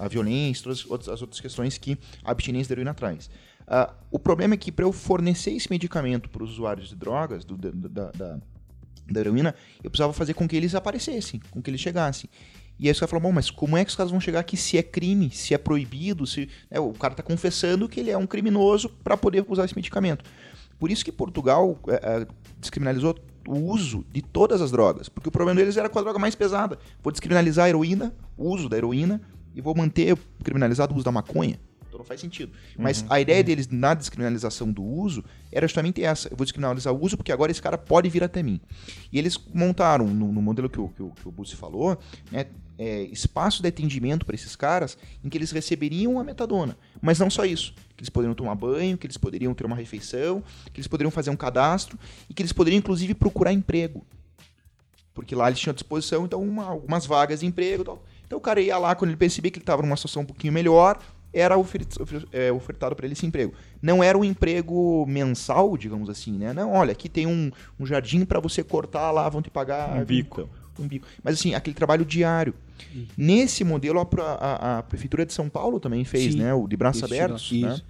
a, 0.00 0.04
a, 0.06 0.08
violência, 0.08 0.64
todas 0.64 1.08
as 1.08 1.20
outras 1.20 1.40
questões 1.40 1.78
que 1.78 1.96
a 2.24 2.32
abstinência 2.32 2.68
da 2.70 2.74
heroína 2.74 2.94
traz. 2.94 3.30
Uh, 3.66 3.92
o 4.10 4.18
problema 4.18 4.54
é 4.54 4.56
que 4.56 4.70
para 4.70 4.84
eu 4.84 4.92
fornecer 4.92 5.52
esse 5.52 5.70
medicamento 5.70 6.28
para 6.28 6.42
os 6.42 6.50
usuários 6.52 6.88
de 6.88 6.96
drogas, 6.96 7.44
do, 7.44 7.56
da, 7.56 8.10
da, 8.12 8.38
da, 9.10 9.20
heroína, 9.20 9.54
eu 9.82 9.90
precisava 9.90 10.12
fazer 10.12 10.34
com 10.34 10.46
que 10.46 10.54
eles 10.54 10.74
aparecessem, 10.74 11.40
com 11.50 11.62
que 11.62 11.70
eles 11.70 11.80
chegassem. 11.80 12.28
E 12.78 12.86
aí 12.86 12.92
os 12.92 12.98
caras 12.98 13.10
falaram, 13.10 13.28
bom, 13.28 13.32
mas 13.32 13.50
como 13.50 13.76
é 13.76 13.84
que 13.84 13.90
os 13.90 13.96
caras 13.96 14.10
vão 14.10 14.20
chegar 14.20 14.40
aqui 14.40 14.56
se 14.56 14.76
é 14.76 14.82
crime, 14.82 15.30
se 15.30 15.54
é 15.54 15.58
proibido, 15.58 16.26
se 16.26 16.48
né, 16.70 16.78
o 16.78 16.92
cara 16.92 17.12
está 17.12 17.22
confessando 17.22 17.88
que 17.88 18.00
ele 18.00 18.10
é 18.10 18.18
um 18.18 18.26
criminoso 18.26 18.88
para 19.02 19.16
poder 19.16 19.44
usar 19.48 19.64
esse 19.64 19.76
medicamento. 19.76 20.24
Por 20.78 20.90
isso 20.90 21.04
que 21.04 21.12
Portugal 21.12 21.78
é, 21.88 21.94
é, 21.94 22.26
descriminalizou 22.58 23.16
o 23.46 23.58
uso 23.58 24.04
de 24.12 24.22
todas 24.22 24.60
as 24.60 24.70
drogas, 24.70 25.08
porque 25.08 25.28
o 25.28 25.32
problema 25.32 25.60
deles 25.60 25.76
era 25.76 25.88
com 25.88 25.98
a 25.98 26.02
droga 26.02 26.18
mais 26.18 26.34
pesada. 26.34 26.78
Vou 27.02 27.12
descriminalizar 27.12 27.66
a 27.66 27.68
heroína, 27.68 28.12
o 28.36 28.48
uso 28.48 28.68
da 28.68 28.76
heroína, 28.76 29.20
e 29.54 29.60
vou 29.60 29.74
manter 29.74 30.16
criminalizado 30.42 30.92
o 30.92 30.96
uso 30.96 31.04
da 31.04 31.12
maconha. 31.12 31.60
Então 31.94 32.00
não 32.00 32.04
faz 32.04 32.20
sentido. 32.20 32.52
Mas 32.76 33.02
uhum. 33.02 33.06
a 33.08 33.20
ideia 33.20 33.38
uhum. 33.38 33.44
deles 33.44 33.68
na 33.68 33.94
descriminalização 33.94 34.70
do 34.72 34.82
uso 34.82 35.24
era 35.52 35.64
justamente 35.66 36.02
essa. 36.02 36.28
Eu 36.28 36.36
vou 36.36 36.44
descriminalizar 36.44 36.92
o 36.92 37.00
uso 37.00 37.16
porque 37.16 37.30
agora 37.30 37.52
esse 37.52 37.62
cara 37.62 37.78
pode 37.78 38.08
vir 38.08 38.24
até 38.24 38.42
mim. 38.42 38.60
E 39.12 39.18
eles 39.18 39.38
montaram, 39.54 40.08
no, 40.08 40.32
no 40.32 40.42
modelo 40.42 40.68
que 40.68 40.80
o, 40.80 40.88
que 40.88 41.02
o, 41.02 41.10
que 41.10 41.28
o 41.28 41.30
Bussi 41.30 41.54
falou, 41.54 41.96
né, 42.32 42.46
é, 42.76 43.02
espaço 43.02 43.62
de 43.62 43.68
atendimento 43.68 44.26
para 44.26 44.34
esses 44.34 44.56
caras 44.56 44.98
em 45.22 45.28
que 45.28 45.38
eles 45.38 45.52
receberiam 45.52 46.18
a 46.18 46.24
metadona. 46.24 46.76
Mas 47.00 47.20
não 47.20 47.30
só 47.30 47.44
isso. 47.44 47.72
Que 47.96 48.02
eles 48.02 48.10
poderiam 48.10 48.34
tomar 48.34 48.56
banho, 48.56 48.98
que 48.98 49.06
eles 49.06 49.16
poderiam 49.16 49.54
ter 49.54 49.64
uma 49.64 49.76
refeição, 49.76 50.42
que 50.72 50.80
eles 50.80 50.88
poderiam 50.88 51.12
fazer 51.12 51.30
um 51.30 51.36
cadastro 51.36 51.96
e 52.28 52.34
que 52.34 52.42
eles 52.42 52.52
poderiam, 52.52 52.80
inclusive, 52.80 53.14
procurar 53.14 53.52
emprego. 53.52 54.04
Porque 55.14 55.36
lá 55.36 55.46
eles 55.46 55.60
tinham 55.60 55.70
à 55.70 55.74
disposição, 55.74 56.24
então, 56.24 56.42
uma, 56.42 56.64
algumas 56.64 57.06
vagas 57.06 57.38
de 57.38 57.46
emprego. 57.46 57.84
Tal. 57.84 58.02
Então 58.26 58.36
o 58.36 58.40
cara 58.40 58.60
ia 58.60 58.76
lá, 58.78 58.96
quando 58.96 59.10
ele 59.10 59.16
percebia 59.16 59.48
que 59.48 59.58
ele 59.58 59.62
estava 59.62 59.80
numa 59.80 59.94
situação 59.94 60.22
um 60.22 60.26
pouquinho 60.26 60.52
melhor, 60.52 60.98
era 61.34 61.56
é, 62.32 62.52
ofertado 62.52 62.94
para 62.94 63.06
ele 63.06 63.12
esse 63.12 63.26
emprego. 63.26 63.52
Não 63.82 64.02
era 64.02 64.16
um 64.16 64.24
emprego 64.24 65.04
mensal, 65.06 65.76
digamos 65.76 66.08
assim, 66.08 66.38
né? 66.38 66.52
Não, 66.52 66.72
olha, 66.72 66.92
aqui 66.92 67.08
tem 67.08 67.26
um, 67.26 67.50
um 67.78 67.84
jardim 67.84 68.24
para 68.24 68.40
você 68.40 68.62
cortar 68.62 69.10
lá, 69.10 69.28
vão 69.28 69.42
te 69.42 69.50
pagar. 69.50 69.96
Um 69.96 70.04
bico. 70.04 70.48
Um 70.78 70.86
bico. 70.86 71.06
Mas 71.22 71.38
assim, 71.38 71.54
aquele 71.54 71.74
trabalho 71.74 72.04
diário. 72.04 72.54
Uhum. 72.94 73.06
Nesse 73.16 73.64
modelo, 73.64 74.00
a, 74.00 74.22
a, 74.22 74.78
a, 74.78 74.82
Prefeitura 74.82 75.26
de 75.26 75.32
São 75.32 75.48
Paulo 75.48 75.78
também 75.78 76.04
fez, 76.04 76.32
Sim. 76.32 76.40
né? 76.40 76.54
O 76.54 76.66
de 76.66 76.76
braços 76.76 77.02
abertos. 77.04 77.52
Né? 77.52 77.80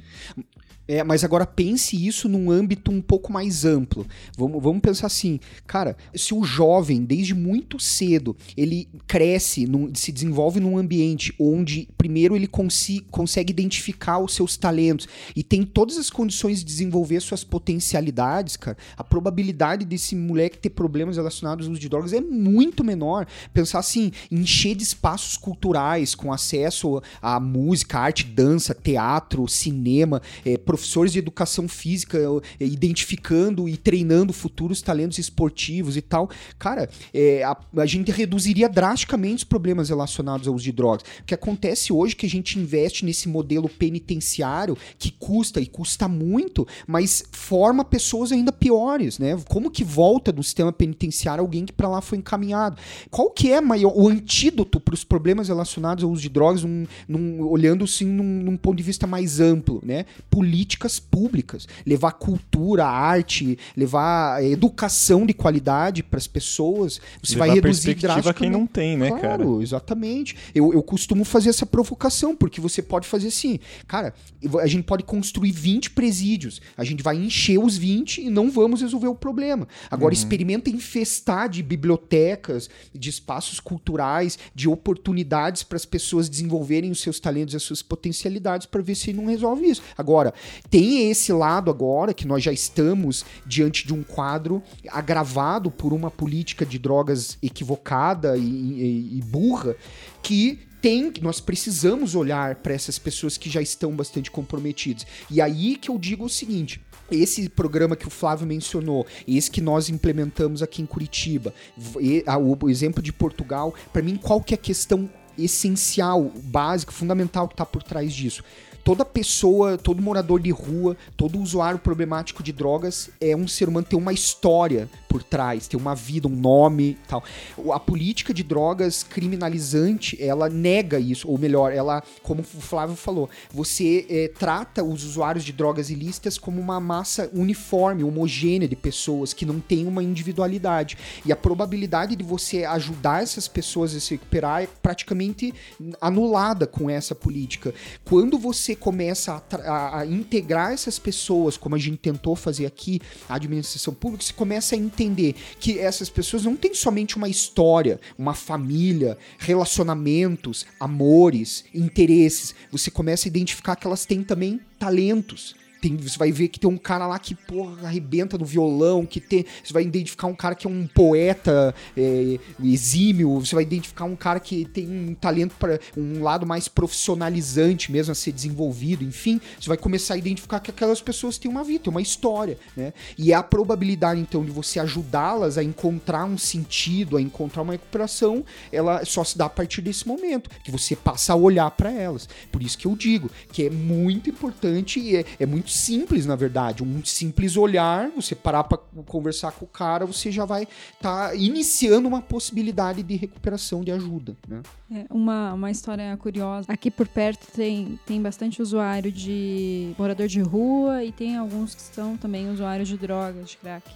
É, 0.87 1.03
mas 1.03 1.24
agora 1.24 1.47
pense 1.47 1.97
isso 1.97 2.28
num 2.28 2.51
âmbito 2.51 2.91
um 2.91 3.01
pouco 3.01 3.32
mais 3.32 3.64
amplo. 3.64 4.07
Vamos, 4.37 4.62
vamos 4.62 4.82
pensar 4.82 5.07
assim, 5.07 5.41
cara, 5.66 5.97
se 6.14 6.35
o 6.35 6.45
jovem, 6.45 7.05
desde 7.05 7.35
muito 7.35 7.78
cedo, 7.80 8.37
ele 8.57 8.87
cresce, 9.07 9.66
num, 9.66 9.95
se 9.95 10.12
desenvolve 10.12 10.61
num 10.61 10.76
ambiente 10.76 11.35
onde, 11.41 11.89
primeiro, 11.97 12.37
ele 12.37 12.47
consi, 12.47 13.01
consegue 13.11 13.51
identificar 13.51 14.18
os 14.18 14.35
seus 14.35 14.57
talentos 14.57 15.09
e 15.35 15.43
tem 15.43 15.64
todas 15.64 15.97
as 15.97 16.11
condições 16.11 16.59
de 16.59 16.64
desenvolver 16.64 17.20
suas 17.20 17.43
potencialidades, 17.43 18.57
cara, 18.57 18.76
a 18.97 19.03
probabilidade 19.03 19.85
desse 19.87 20.14
moleque 20.14 20.59
ter 20.59 20.70
problemas 20.70 21.16
relacionados 21.16 21.66
ao 21.66 21.72
uso 21.72 21.80
de 21.80 21.89
drogas 21.89 22.12
é 22.12 22.20
muito 22.20 22.85
menor. 22.85 23.26
Pensar 23.53 23.78
assim, 23.78 24.12
encher 24.30 24.74
de 24.74 24.82
espaços 24.82 25.37
culturais 25.39 26.14
com 26.14 26.32
acesso 26.32 27.03
à 27.22 27.41
música, 27.41 27.99
arte, 27.99 28.24
dança, 28.24 28.74
teatro, 28.74 29.49
cinema, 29.49 30.20
é, 30.45 30.59
professores 30.74 31.12
de 31.12 31.18
educação 31.18 31.68
física 31.68 32.18
é, 32.60 32.64
identificando 32.64 33.68
e 33.68 33.76
treinando 33.76 34.32
futuros 34.32 34.82
talentos 34.82 35.18
esportivos 35.18 35.96
e 35.96 36.02
tal. 36.02 36.28
Cara, 36.58 36.88
é, 37.12 37.42
a, 37.42 37.56
a, 37.76 37.86
gente 37.86 38.10
reduziria 38.10 38.68
drasticamente 38.68 39.36
os 39.36 39.44
problemas 39.44 39.88
relacionados 39.88 40.48
ao 40.48 40.54
uso 40.54 40.64
de 40.64 40.72
drogas. 40.72 41.02
O 41.20 41.24
que 41.24 41.34
acontece 41.34 41.92
hoje 41.92 42.14
é 42.14 42.18
que 42.18 42.26
a 42.26 42.30
gente 42.30 42.58
investe 42.58 43.04
nesse 43.04 43.28
modelo 43.28 43.68
penitenciário 43.68 44.76
que 44.98 45.10
custa 45.10 45.60
e 45.60 45.66
custa 45.66 46.08
muito, 46.08 46.66
mas 46.86 47.24
forma 47.32 47.84
pessoas 47.84 48.32
ainda 48.32 48.52
piores, 48.52 49.18
né? 49.18 49.40
Como 49.48 49.70
que 49.70 49.84
volta 49.84 50.32
do 50.32 50.42
sistema 50.42 50.72
penitenciário 50.72 51.42
alguém 51.42 51.64
que 51.64 51.72
para 51.72 51.88
lá 51.88 52.00
foi 52.00 52.18
encaminhado? 52.18 52.76
Qual 53.10 53.30
que 53.30 53.52
é 53.52 53.60
maior, 53.60 53.92
o 53.96 54.08
antídoto 54.08 54.80
para 54.80 54.94
os 54.94 55.04
problemas 55.04 55.48
relacionados 55.48 56.02
ao 56.02 56.10
uso 56.10 56.22
de 56.22 56.28
drogas, 56.28 56.62
num, 56.64 56.86
num, 57.08 57.46
olhando 57.46 57.84
assim 57.84 58.06
num, 58.06 58.42
num 58.42 58.56
ponto 58.56 58.76
de 58.76 58.82
vista 58.82 59.06
mais 59.06 59.40
amplo, 59.40 59.80
né? 59.84 60.04
Política 60.30 60.63
políticas 60.64 60.98
públicas, 60.98 61.68
levar 61.84 62.12
cultura, 62.12 62.86
arte, 62.86 63.58
levar 63.76 64.42
educação 64.42 65.26
de 65.26 65.34
qualidade 65.34 66.02
para 66.02 66.16
as 66.16 66.26
pessoas. 66.26 67.00
Você 67.22 67.34
levar 67.34 67.46
vai 67.46 67.54
reduzir 67.56 67.94
drasticamente. 67.94 68.38
quem 68.38 68.50
não 68.50 68.66
tem, 68.66 68.96
né, 68.96 69.10
claro, 69.10 69.22
cara? 69.22 69.62
exatamente. 69.62 70.36
Eu, 70.54 70.72
eu 70.72 70.82
costumo 70.82 71.24
fazer 71.24 71.50
essa 71.50 71.66
provocação, 71.66 72.34
porque 72.34 72.60
você 72.60 72.80
pode 72.80 73.06
fazer 73.06 73.28
assim, 73.28 73.58
cara, 73.86 74.14
a 74.60 74.66
gente 74.66 74.84
pode 74.84 75.04
construir 75.04 75.52
20 75.52 75.90
presídios, 75.90 76.62
a 76.76 76.84
gente 76.84 77.02
vai 77.02 77.16
encher 77.16 77.58
os 77.58 77.76
20 77.76 78.22
e 78.22 78.30
não 78.30 78.50
vamos 78.50 78.80
resolver 78.80 79.08
o 79.08 79.14
problema. 79.14 79.68
Agora, 79.90 80.14
uhum. 80.14 80.18
experimenta 80.18 80.70
infestar 80.70 81.48
de 81.48 81.62
bibliotecas, 81.62 82.70
de 82.94 83.10
espaços 83.10 83.60
culturais, 83.60 84.38
de 84.54 84.68
oportunidades 84.68 85.62
para 85.62 85.76
as 85.76 85.84
pessoas 85.84 86.28
desenvolverem 86.28 86.90
os 86.90 87.00
seus 87.00 87.20
talentos 87.20 87.52
e 87.52 87.56
as 87.56 87.62
suas 87.62 87.82
potencialidades 87.82 88.66
para 88.66 88.80
ver 88.80 88.94
se 88.94 89.12
não 89.12 89.26
resolve 89.26 89.66
isso. 89.66 89.82
Agora, 89.96 90.32
tem 90.70 91.11
esse 91.11 91.32
lado 91.32 91.70
agora 91.70 92.14
que 92.14 92.26
nós 92.26 92.42
já 92.42 92.52
estamos 92.52 93.24
diante 93.46 93.86
de 93.86 93.94
um 93.94 94.02
quadro 94.02 94.62
agravado 94.88 95.70
por 95.70 95.92
uma 95.92 96.11
política 96.11 96.64
de 96.64 96.78
drogas 96.78 97.38
equivocada 97.42 98.36
e, 98.36 98.42
e, 98.42 99.18
e 99.18 99.22
burra 99.22 99.76
que 100.22 100.59
tem, 100.84 101.11
nós 101.22 101.40
precisamos 101.40 102.14
olhar 102.14 102.57
para 102.57 102.74
essas 102.74 102.98
pessoas 102.98 103.38
que 103.38 103.48
já 103.48 103.62
estão 103.62 103.96
bastante 103.96 104.30
comprometidas. 104.30 105.07
E 105.30 105.40
aí 105.40 105.76
que 105.76 105.90
eu 105.90 105.98
digo 105.98 106.26
o 106.26 106.28
seguinte: 106.28 106.78
esse 107.11 107.48
programa 107.48 107.96
que 107.96 108.07
o 108.07 108.11
Flávio 108.11 108.46
mencionou, 108.46 109.07
esse 109.26 109.50
que 109.50 109.62
nós 109.62 109.88
implementamos 109.88 110.62
aqui 110.62 110.82
em 110.82 110.86
Curitiba, 110.86 111.55
o 111.96 112.68
exemplo 112.68 113.02
de 113.02 113.14
Portugal, 113.14 113.74
para 113.92 114.02
mim, 114.02 114.16
qual 114.16 114.42
que 114.42 114.52
é 114.52 114.57
a 114.57 114.59
questão 114.59 115.09
essencial, 115.38 116.30
básica, 116.44 116.92
fundamental 116.92 117.48
que 117.48 117.55
está 117.55 117.64
por 117.64 117.82
trás 117.82 118.12
disso? 118.12 118.44
Toda 118.85 119.05
pessoa, 119.05 119.78
todo 119.78 120.03
morador 120.03 120.41
de 120.41 120.51
rua, 120.51 120.97
todo 121.16 121.41
usuário 121.41 121.78
problemático 121.78 122.43
de 122.43 122.53
drogas 122.53 123.11
é 123.20 123.35
um 123.35 123.49
ser 123.49 123.68
humano, 123.68 123.87
tem 123.89 123.99
uma 123.99 124.12
história 124.12 124.89
por 125.09 125.22
trás, 125.22 125.66
tem 125.66 125.78
uma 125.78 125.95
vida, 125.95 126.28
um 126.28 126.37
nome 126.37 126.99
tal. 127.09 127.24
A 127.72 127.80
política 127.80 128.35
de 128.35 128.43
drogas 128.43 129.03
criminalizante, 129.03 130.20
ela 130.20 130.49
nega 130.49 130.99
isso, 130.99 131.28
ou 131.28 131.39
melhor, 131.39 131.72
ela, 131.72 132.03
como 132.22 132.43
o 132.43 132.45
Flávio 132.45 132.97
falou, 132.97 133.30
você 133.51 134.07
é, 134.11 134.28
trata 134.28 134.85
os 134.85 135.05
usuários 135.05 135.45
de 135.45 135.53
drogas 135.53 135.89
ilícitas 135.89 136.37
como 136.37 136.61
uma 136.61 136.80
massa 136.80 137.30
uniforme, 137.32 138.05
homogênea 138.05 138.68
de 138.68 138.76
pessoas 138.76 139.32
que 139.32 139.47
não 139.47 139.61
tem 139.61 139.87
uma 139.87 140.03
individualidade. 140.03 140.99
E 141.24 141.32
a 141.32 141.37
probabilidade 141.37 142.16
de 142.16 142.24
você 142.24 142.64
ajudar 142.64 143.22
essas 143.22 143.49
pessoas 143.49 143.95
a 143.95 144.01
se 144.01 144.14
recuperar 144.14 144.62
é 144.62 144.68
praticamente 144.82 145.55
anulada 146.01 146.66
com 146.66 146.91
essa 146.91 147.14
política. 147.14 147.72
Quando 148.05 148.37
você 148.37 148.73
começa 148.76 149.32
a, 149.32 149.56
a, 149.56 150.00
a, 150.00 150.06
integrar 150.06 150.72
essas 150.72 150.98
pessoas, 150.98 151.56
como 151.56 151.74
a 151.74 151.78
gente 151.78 151.98
tentou 151.98 152.36
fazer 152.36 152.66
aqui, 152.66 153.00
a 153.28 153.36
administração 153.36 153.94
pública, 153.94 154.24
você 154.24 154.32
começa 154.32 154.74
a 154.74 154.78
entender 154.78 155.34
que 155.58 155.78
essas 155.78 156.08
pessoas 156.08 156.44
não 156.44 156.56
têm 156.56 156.74
somente 156.74 157.16
uma 157.16 157.28
história, 157.28 158.00
uma 158.18 158.34
família, 158.34 159.16
relacionamentos, 159.38 160.66
amores, 160.78 161.64
interesses. 161.74 162.54
Você 162.70 162.90
começa 162.90 163.26
a 163.26 163.30
identificar 163.30 163.76
que 163.76 163.86
elas 163.86 164.04
têm 164.04 164.22
também 164.22 164.60
talentos 164.78 165.54
tem, 165.85 165.99
você 165.99 166.16
vai 166.16 166.32
ver 166.32 166.49
que 166.49 166.59
tem 166.59 166.70
um 166.70 166.78
cara 166.78 167.07
lá 167.07 167.18
que, 167.18 167.35
porra, 167.35 167.87
arrebenta 167.87 168.39
no 168.39 168.47
violão, 168.47 169.05
que 169.05 169.20
tem. 169.20 169.45
Você 169.62 169.70
vai 169.70 169.82
identificar 169.82 170.26
um 170.26 170.35
cara 170.35 170.55
que 170.55 170.66
é 170.66 170.70
um 170.70 170.87
poeta 170.87 171.74
é, 171.95 172.39
exímio, 172.62 173.39
você 173.39 173.55
vai 173.55 173.64
identificar 173.64 174.07
um 174.07 174.16
cara 174.16 174.41
que 174.41 174.64
tem 174.64 174.89
um 174.89 175.14
talento 175.14 175.55
para 175.59 175.78
um 175.95 176.22
lado 176.22 176.47
mais 176.47 176.68
profissionalizante 176.68 177.93
mesmo 177.93 178.12
a 178.12 178.14
ser 178.14 178.32
desenvolvido, 178.32 179.05
enfim. 179.05 179.39
Você 179.61 179.68
vai 179.68 179.76
começar 179.76 180.14
a 180.14 180.16
identificar 180.16 180.59
que 180.61 180.70
aquelas 180.70 181.03
pessoas 181.03 181.37
têm 181.37 181.51
uma 181.51 181.62
vida, 181.62 181.91
uma 181.91 182.01
história, 182.01 182.59
né? 182.74 182.95
E 183.18 183.35
a 183.35 183.43
probabilidade, 183.43 184.18
então, 184.18 184.43
de 184.43 184.51
você 184.51 184.80
ajudá-las 184.80 185.59
a 185.59 185.62
encontrar 185.62 186.24
um 186.24 186.39
sentido, 186.39 187.18
a 187.18 187.20
encontrar 187.20 187.61
uma 187.61 187.74
recuperação, 187.74 188.43
ela 188.72 189.05
só 189.05 189.22
se 189.22 189.37
dá 189.37 189.45
a 189.45 189.51
partir 189.51 189.82
desse 189.82 190.09
momento, 190.09 190.49
que 190.64 190.70
você 190.70 190.97
passa 190.97 191.35
a 191.35 191.37
olhar 191.37 191.70
para 191.72 191.93
elas. 191.93 192.26
Por 192.51 192.62
isso 192.62 192.78
que 192.78 192.87
eu 192.87 192.97
digo 192.97 193.30
que 193.53 193.66
é 193.66 193.70
muito 193.70 194.30
importante 194.30 194.99
e 194.99 195.16
é, 195.16 195.24
é 195.39 195.45
muito 195.45 195.73
simples, 195.74 196.24
na 196.26 196.36
verdade. 196.36 196.82
Um 196.82 197.04
simples 197.04 197.56
olhar, 197.56 198.10
você 198.10 198.34
parar 198.34 198.64
para 198.64 198.78
conversar 199.06 199.52
com 199.52 199.64
o 199.64 199.68
cara, 199.68 200.06
você 200.06 200.30
já 200.30 200.44
vai 200.44 200.68
estar 200.94 201.28
tá 201.28 201.34
iniciando 201.34 202.08
uma 202.08 202.22
possibilidade 202.22 203.02
de 203.02 203.16
recuperação, 203.16 203.82
de 203.82 203.90
ajuda. 203.90 204.36
Né? 204.48 204.62
É, 204.92 205.06
uma, 205.10 205.52
uma 205.52 205.70
história 205.70 206.16
curiosa. 206.16 206.66
Aqui 206.70 206.90
por 206.90 207.08
perto 207.08 207.46
tem, 207.52 207.98
tem 208.06 208.22
bastante 208.22 208.62
usuário 208.62 209.10
de 209.10 209.94
morador 209.98 210.28
de 210.28 210.40
rua 210.40 211.04
e 211.04 211.12
tem 211.12 211.36
alguns 211.36 211.74
que 211.74 211.82
são 211.82 212.16
também 212.16 212.50
usuários 212.50 212.88
de 212.88 212.96
drogas, 212.96 213.50
de 213.50 213.56
crack. 213.56 213.90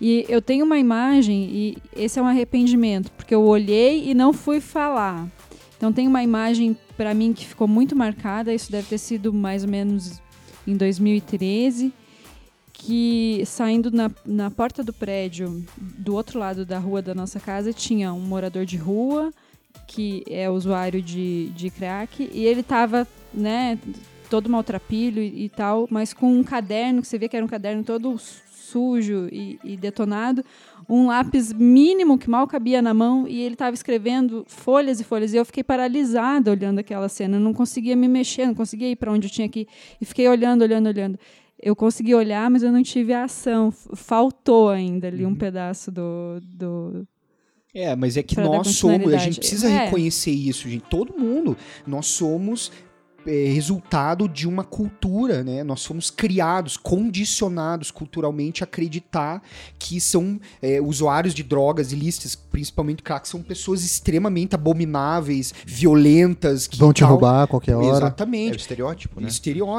E 0.00 0.26
eu 0.28 0.42
tenho 0.42 0.64
uma 0.64 0.78
imagem, 0.78 1.44
e 1.44 1.78
esse 1.96 2.18
é 2.18 2.22
um 2.22 2.26
arrependimento, 2.26 3.10
porque 3.12 3.34
eu 3.34 3.42
olhei 3.42 4.10
e 4.10 4.14
não 4.14 4.32
fui 4.32 4.60
falar. 4.60 5.26
Então 5.76 5.92
tem 5.92 6.06
uma 6.06 6.22
imagem 6.22 6.76
para 6.96 7.14
mim 7.14 7.32
que 7.32 7.46
ficou 7.46 7.68
muito 7.68 7.94
marcada, 7.96 8.52
isso 8.52 8.70
deve 8.70 8.88
ter 8.88 8.98
sido 8.98 9.32
mais 9.32 9.62
ou 9.62 9.70
menos 9.70 10.20
em 10.66 10.76
2013, 10.76 11.92
que 12.72 13.42
saindo 13.46 13.90
na, 13.90 14.10
na 14.24 14.50
porta 14.50 14.82
do 14.82 14.92
prédio, 14.92 15.64
do 15.76 16.14
outro 16.14 16.38
lado 16.38 16.64
da 16.64 16.78
rua 16.78 17.00
da 17.00 17.14
nossa 17.14 17.40
casa, 17.40 17.72
tinha 17.72 18.12
um 18.12 18.20
morador 18.20 18.64
de 18.64 18.76
rua, 18.76 19.32
que 19.86 20.24
é 20.28 20.50
usuário 20.50 21.00
de, 21.00 21.50
de 21.50 21.70
crack, 21.70 22.28
e 22.32 22.44
ele 22.44 22.60
estava, 22.60 23.06
né, 23.32 23.78
todo 24.28 24.50
maltrapilho 24.50 25.22
e, 25.22 25.44
e, 25.44 25.48
tal, 25.48 25.86
mas 25.90 26.12
com 26.12 26.32
um 26.32 26.44
caderno, 26.44 27.00
que 27.00 27.08
você 27.08 27.18
vê 27.18 27.28
que 27.28 27.36
era 27.36 27.44
um 27.44 27.48
caderno 27.48 27.82
todo 27.82 28.18
sujo 28.18 29.28
e, 29.30 29.58
e, 29.62 29.76
detonado, 29.76 30.44
um 30.88 31.06
lápis 31.06 31.52
mínimo 31.52 32.18
que 32.18 32.30
mal 32.30 32.46
cabia 32.46 32.80
na 32.80 32.94
mão 32.94 33.26
e 33.26 33.40
ele 33.40 33.54
estava 33.54 33.74
escrevendo 33.74 34.44
folhas 34.46 35.00
e 35.00 35.04
folhas. 35.04 35.32
E 35.32 35.36
eu 35.36 35.44
fiquei 35.44 35.64
paralisada 35.64 36.50
olhando 36.50 36.78
aquela 36.78 37.08
cena, 37.08 37.36
eu 37.36 37.40
não 37.40 37.52
conseguia 37.52 37.96
me 37.96 38.08
mexer, 38.08 38.46
não 38.46 38.54
conseguia 38.54 38.90
ir 38.90 38.96
para 38.96 39.12
onde 39.12 39.26
eu 39.26 39.30
tinha 39.30 39.48
que 39.48 39.60
ir. 39.60 39.68
E 40.00 40.04
fiquei 40.04 40.28
olhando, 40.28 40.62
olhando, 40.62 40.86
olhando. 40.86 41.18
Eu 41.60 41.74
consegui 41.74 42.14
olhar, 42.14 42.50
mas 42.50 42.62
eu 42.62 42.70
não 42.70 42.82
tive 42.82 43.12
a 43.12 43.24
ação. 43.24 43.72
Faltou 43.72 44.68
ainda 44.68 45.08
ali 45.08 45.24
um 45.24 45.30
uhum. 45.30 45.34
pedaço 45.34 45.90
do, 45.90 46.40
do, 46.42 47.06
é, 47.76 47.94
mas 47.94 48.16
é 48.16 48.22
que 48.22 48.40
nós 48.40 48.68
somos, 48.68 49.12
a 49.12 49.18
gente 49.18 49.38
precisa 49.38 49.68
é. 49.68 49.84
reconhecer 49.84 50.30
isso, 50.30 50.66
gente. 50.66 50.84
Todo 50.88 51.12
mundo, 51.12 51.54
nós 51.86 52.06
somos 52.06 52.72
resultado 53.26 54.28
de 54.28 54.46
uma 54.46 54.64
cultura, 54.64 55.42
né? 55.42 55.64
Nós 55.64 55.84
fomos 55.84 56.10
criados, 56.10 56.76
condicionados 56.76 57.90
culturalmente 57.90 58.62
a 58.62 58.64
acreditar 58.64 59.42
que 59.78 60.00
são 60.00 60.40
é, 60.62 60.80
usuários 60.80 61.34
de 61.34 61.42
drogas 61.42 61.92
ilícitas, 61.92 62.34
principalmente 62.34 63.02
crack, 63.02 63.28
são 63.28 63.42
pessoas 63.42 63.84
extremamente 63.84 64.54
abomináveis, 64.54 65.52
violentas. 65.64 66.66
Que 66.66 66.78
Vão 66.78 66.92
te 66.92 67.00
tal. 67.00 67.10
roubar 67.10 67.42
a 67.42 67.46
qualquer 67.46 67.76
hora. 67.76 67.96
Exatamente. 67.96 68.50
É 68.50 68.54
o 68.54 68.56
estereótipo, 68.56 69.20
né? 69.20 69.28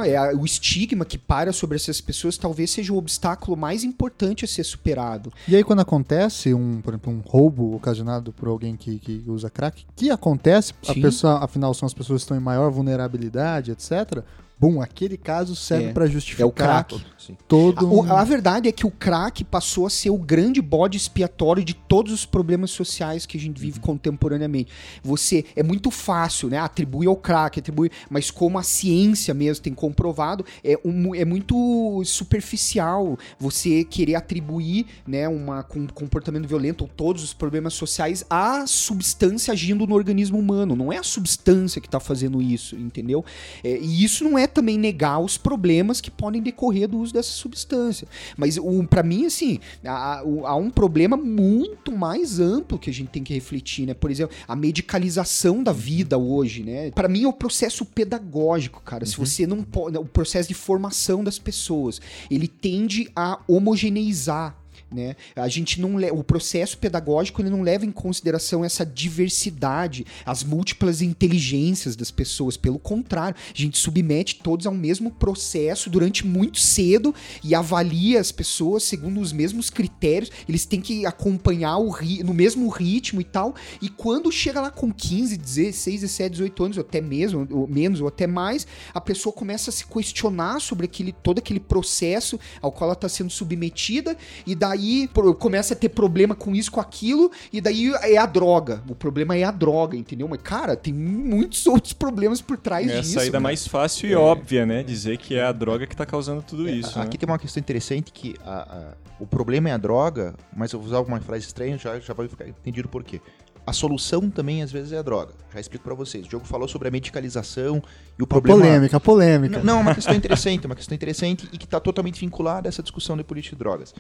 É, 0.08 0.36
o 0.36 0.46
estigma 0.46 1.06
que 1.06 1.18
para 1.18 1.52
sobre 1.52 1.76
essas 1.76 2.02
pessoas 2.02 2.38
talvez 2.38 2.72
seja 2.72 2.94
o 2.94 2.98
obstáculo 2.98 3.56
mais 3.56 3.84
importante 3.84 4.46
a 4.46 4.48
ser 4.48 4.64
superado. 4.64 5.32
E 5.48 5.56
aí 5.56 5.64
quando 5.64 5.80
acontece, 5.80 6.54
um, 6.54 6.82
por 6.82 6.92
exemplo, 6.92 7.14
um 7.14 7.20
roubo 7.20 7.76
ocasionado 7.76 8.32
por 8.32 8.48
alguém 8.48 8.76
que, 8.76 9.00
que 9.00 9.24
usa 9.28 9.50
crack, 9.50 9.86
que 9.96 10.10
acontece, 10.10 10.74
Sim. 10.82 10.92
a 10.92 11.02
pessoa, 11.02 11.44
afinal 11.44 11.74
são 11.74 11.86
as 11.86 11.94
pessoas 11.94 12.22
que 12.22 12.26
estão 12.26 12.38
em 12.38 12.42
maior 12.42 12.70
vulnerabilidade, 12.72 13.37
etc., 13.70 14.24
bum, 14.60 14.82
aquele 14.82 15.18
caso 15.18 15.56
serve 15.56 15.86
É. 15.88 15.92
pra 15.94 16.06
É 16.06 16.08
o 16.08 16.12
justificar 16.12 16.52
crack. 16.52 17.02
Sim. 17.18 17.36
todo 17.48 17.86
A, 17.86 17.90
o- 17.90 18.06
um... 18.06 18.14
a 18.14 18.24
verdade 18.24 18.70
é 18.70 18.72
que 18.72 18.86
o 18.86 18.92
crack 18.92 19.44
passou 19.44 19.86
a 19.86 19.90
ser 19.90 20.10
o 20.10 20.18
grande 20.18 20.62
bode 20.62 20.96
expiatório 20.98 21.64
de 21.64 21.74
todos 21.74 22.14
os 22.14 22.26
problemas 22.26 22.72
sociais 22.72 23.26
que 23.26 23.38
a 23.38 23.40
gente 23.40 23.60
vive 23.60 23.80
contemporaneamente. 23.82 24.72
Você 25.04 25.44
é 25.56 25.62
muito 25.62 25.92
fácil, 25.92 26.48
né? 26.50 26.58
Atribui 26.58 27.06
ao 27.08 27.16
crack, 27.18 27.60
atribui, 27.60 27.90
mas 28.10 28.32
como 28.32 28.58
a 28.58 28.64
ciência 28.64 29.34
mesmo 29.34 29.62
tem 29.64 29.74
comprovado, 29.74 30.46
é, 30.64 30.80
um- 30.86 31.14
é 31.14 31.26
muito 31.26 32.02
superficial 32.38 33.18
você 33.40 33.84
querer 33.84 34.16
atribuir, 34.16 34.86
né, 35.06 35.28
uma 35.28 35.64
com 35.64 35.86
comportamento 35.88 36.48
violento 36.48 36.82
ou 36.84 36.88
todos 36.88 37.24
os 37.24 37.34
problemas 37.34 37.74
sociais 37.74 38.24
à 38.30 38.66
substância 38.68 39.52
agindo 39.52 39.86
no 39.86 39.96
organismo 39.96 40.38
humano. 40.40 40.76
Não 40.76 40.94
é 40.94 40.98
a 40.98 41.04
substância 41.04 41.82
que 41.82 41.88
está 41.88 42.00
fazendo 42.00 42.42
isso, 42.42 42.76
entendeu? 42.76 43.26
É, 43.64 43.78
e 43.80 44.04
isso 44.04 44.24
não 44.24 44.38
é 44.38 44.47
também 44.48 44.78
negar 44.78 45.20
os 45.20 45.38
problemas 45.38 46.02
que 46.02 46.10
podem 46.10 46.42
decorrer 46.42 46.88
do 46.88 47.00
uso 47.00 47.14
dessa 47.14 47.32
substância. 47.32 48.08
Mas 48.36 48.58
para 48.90 49.04
mim, 49.04 49.26
assim, 49.26 49.60
há, 49.86 50.24
há 50.46 50.56
um 50.56 50.70
problema 50.70 51.18
muito 51.18 51.92
mais 51.92 52.40
amplo 52.40 52.80
que 52.80 52.90
a 52.90 52.94
gente 52.94 53.10
tem 53.10 53.24
que 53.24 53.34
refletir, 53.34 53.86
né? 53.86 53.94
Por 53.94 54.12
exemplo, 54.12 54.36
a 54.48 54.56
medicalização 54.56 55.64
da 55.64 55.72
vida 55.72 56.18
hoje, 56.18 56.64
né? 56.64 56.92
Para 56.92 57.08
mim 57.08 57.24
é 57.24 57.28
o 57.28 57.34
processo 57.34 57.86
pedagógico, 57.86 58.82
cara. 58.82 59.06
Se 59.06 59.18
você 59.18 59.46
não 59.48 59.64
pode, 59.64 59.98
o 59.98 60.06
processo 60.06 60.50
de 60.50 60.56
formação 60.56 61.24
das 61.24 61.40
pessoas, 61.40 62.02
ele 62.30 62.48
tende 62.48 63.10
a 63.16 63.40
homogeneizar 63.48 64.56
né? 64.92 65.16
A 65.36 65.48
gente 65.48 65.82
não 65.82 65.96
o 66.14 66.24
processo 66.24 66.78
pedagógico 66.78 67.42
ele 67.42 67.50
não 67.50 67.62
leva 67.62 67.86
em 67.86 67.92
consideração 67.92 68.64
essa 68.64 68.86
diversidade, 68.86 70.06
as 70.26 70.44
múltiplas 70.44 71.02
inteligências 71.02 71.96
das 71.96 72.12
pessoas. 72.12 72.56
Pelo 72.56 72.80
contrário, 72.80 73.36
a 73.54 73.58
gente 73.58 73.78
submete 73.78 74.40
todos 74.42 74.66
ao 74.66 74.74
mesmo 74.74 75.12
processo 75.12 75.90
durante 75.90 76.26
muito 76.26 76.60
cedo 76.60 77.14
e 77.44 77.54
avalia 77.54 78.20
as 78.20 78.32
pessoas 78.32 78.84
segundo 78.84 79.20
os 79.20 79.32
mesmos 79.34 79.70
critérios. 79.70 80.32
Eles 80.48 80.66
têm 80.66 80.80
que 80.80 81.06
acompanhar 81.06 81.78
o 81.78 81.90
ri- 81.90 82.24
no 82.24 82.34
mesmo 82.34 82.70
ritmo 82.70 83.20
e 83.20 83.24
tal. 83.26 83.56
E 83.82 83.90
quando 83.90 84.32
chega 84.32 84.62
lá 84.62 84.72
com 84.72 84.92
15, 84.92 85.36
16, 85.38 86.02
17, 86.02 86.32
18 86.32 86.64
anos, 86.64 86.78
ou 86.78 86.82
até 86.82 87.02
mesmo, 87.02 87.48
ou 87.52 87.68
menos, 87.68 88.00
ou 88.00 88.08
até 88.08 88.26
mais, 88.26 88.66
a 88.94 89.02
pessoa 89.02 89.34
começa 89.34 89.70
a 89.70 89.74
se 89.74 89.86
questionar 89.86 90.62
sobre 90.62 90.86
aquele, 90.86 91.12
todo 91.12 91.40
aquele 91.40 91.60
processo 91.60 92.40
ao 92.62 92.72
qual 92.72 92.90
ela 92.90 92.94
está 92.94 93.10
sendo 93.10 93.30
submetida, 93.30 94.16
e 94.46 94.56
daí 94.56 94.77
pro- 95.14 95.34
começa 95.36 95.74
a 95.74 95.78
ter 95.78 95.90
problema 95.90 96.36
com 96.36 96.54
isso, 96.56 96.72
com 96.72 96.80
aquilo, 96.80 97.32
e 97.52 97.60
daí 97.62 97.92
é 98.04 98.18
a 98.18 98.26
droga. 98.26 98.84
O 98.90 98.96
problema 98.96 99.36
é 99.36 99.44
a 99.44 99.52
droga, 99.52 99.96
entendeu? 99.98 100.28
Mas, 100.28 100.42
cara, 100.42 100.76
tem 100.76 100.94
muitos 100.94 101.66
outros 101.68 101.94
problemas 101.94 102.42
por 102.42 102.58
trás 102.58 102.88
É 102.90 102.98
a 102.98 103.02
disso. 103.02 103.14
saída 103.14 103.40
né? 103.40 103.44
mais 103.44 103.68
fácil 103.68 104.10
e 104.10 104.16
óbvia, 104.16 104.66
né? 104.66 104.84
Dizer 104.84 105.18
que 105.18 105.36
é 105.36 105.44
a 105.44 105.52
droga 105.52 105.86
que 105.88 105.96
tá 105.96 106.06
causando 106.06 106.42
tudo 106.42 106.70
isso. 106.70 106.98
né? 106.98 107.06
Aqui 107.06 107.18
tem 107.18 107.28
uma 107.28 107.40
questão 107.40 107.60
interessante 107.62 108.12
que 108.12 108.36
a- 108.46 108.94
a- 108.94 108.94
o 109.20 109.26
problema 109.26 109.70
é 109.70 109.72
a 109.74 109.78
droga, 109.78 110.36
mas 110.56 110.72
eu 110.72 110.80
vou 110.80 110.88
usar 110.88 111.00
uma 111.02 111.20
frase 111.20 111.46
estranha, 111.46 111.78
já, 111.78 112.00
já 112.00 112.14
vai 112.14 112.28
ficar 112.28 112.48
entendido 112.48 112.88
por 112.88 113.04
quê. 113.04 113.20
A 113.68 113.74
solução 113.74 114.30
também, 114.30 114.64
às 114.64 114.72
vezes, 114.72 114.94
é 114.94 114.98
a 114.98 115.02
droga. 115.02 115.34
Já 115.54 115.60
explico 115.60 115.84
pra 115.84 115.94
vocês. 115.94 116.26
O 116.26 116.30
Diogo 116.30 116.46
falou 116.46 116.70
sobre 116.70 116.88
a 116.88 116.92
medicalização 116.92 117.84
e 118.18 118.24
o 118.24 118.26
problema... 118.26 118.60
Polêmica, 118.62 118.98
polêmica. 118.98 119.58
Não, 119.58 119.66
não, 119.66 119.80
é 119.80 119.82
uma 119.82 119.94
questão 119.96 120.16
interessante, 120.16 120.66
uma 120.66 120.76
questão 120.76 120.96
interessante 120.96 121.50
e 121.52 121.58
que 121.58 121.66
está 121.66 121.78
totalmente 121.78 122.18
vinculada 122.22 122.68
a 122.68 122.70
essa 122.70 122.82
discussão 122.82 123.18
de 123.18 123.26
política 123.26 123.58
de 123.58 123.60
drogas. 123.60 123.94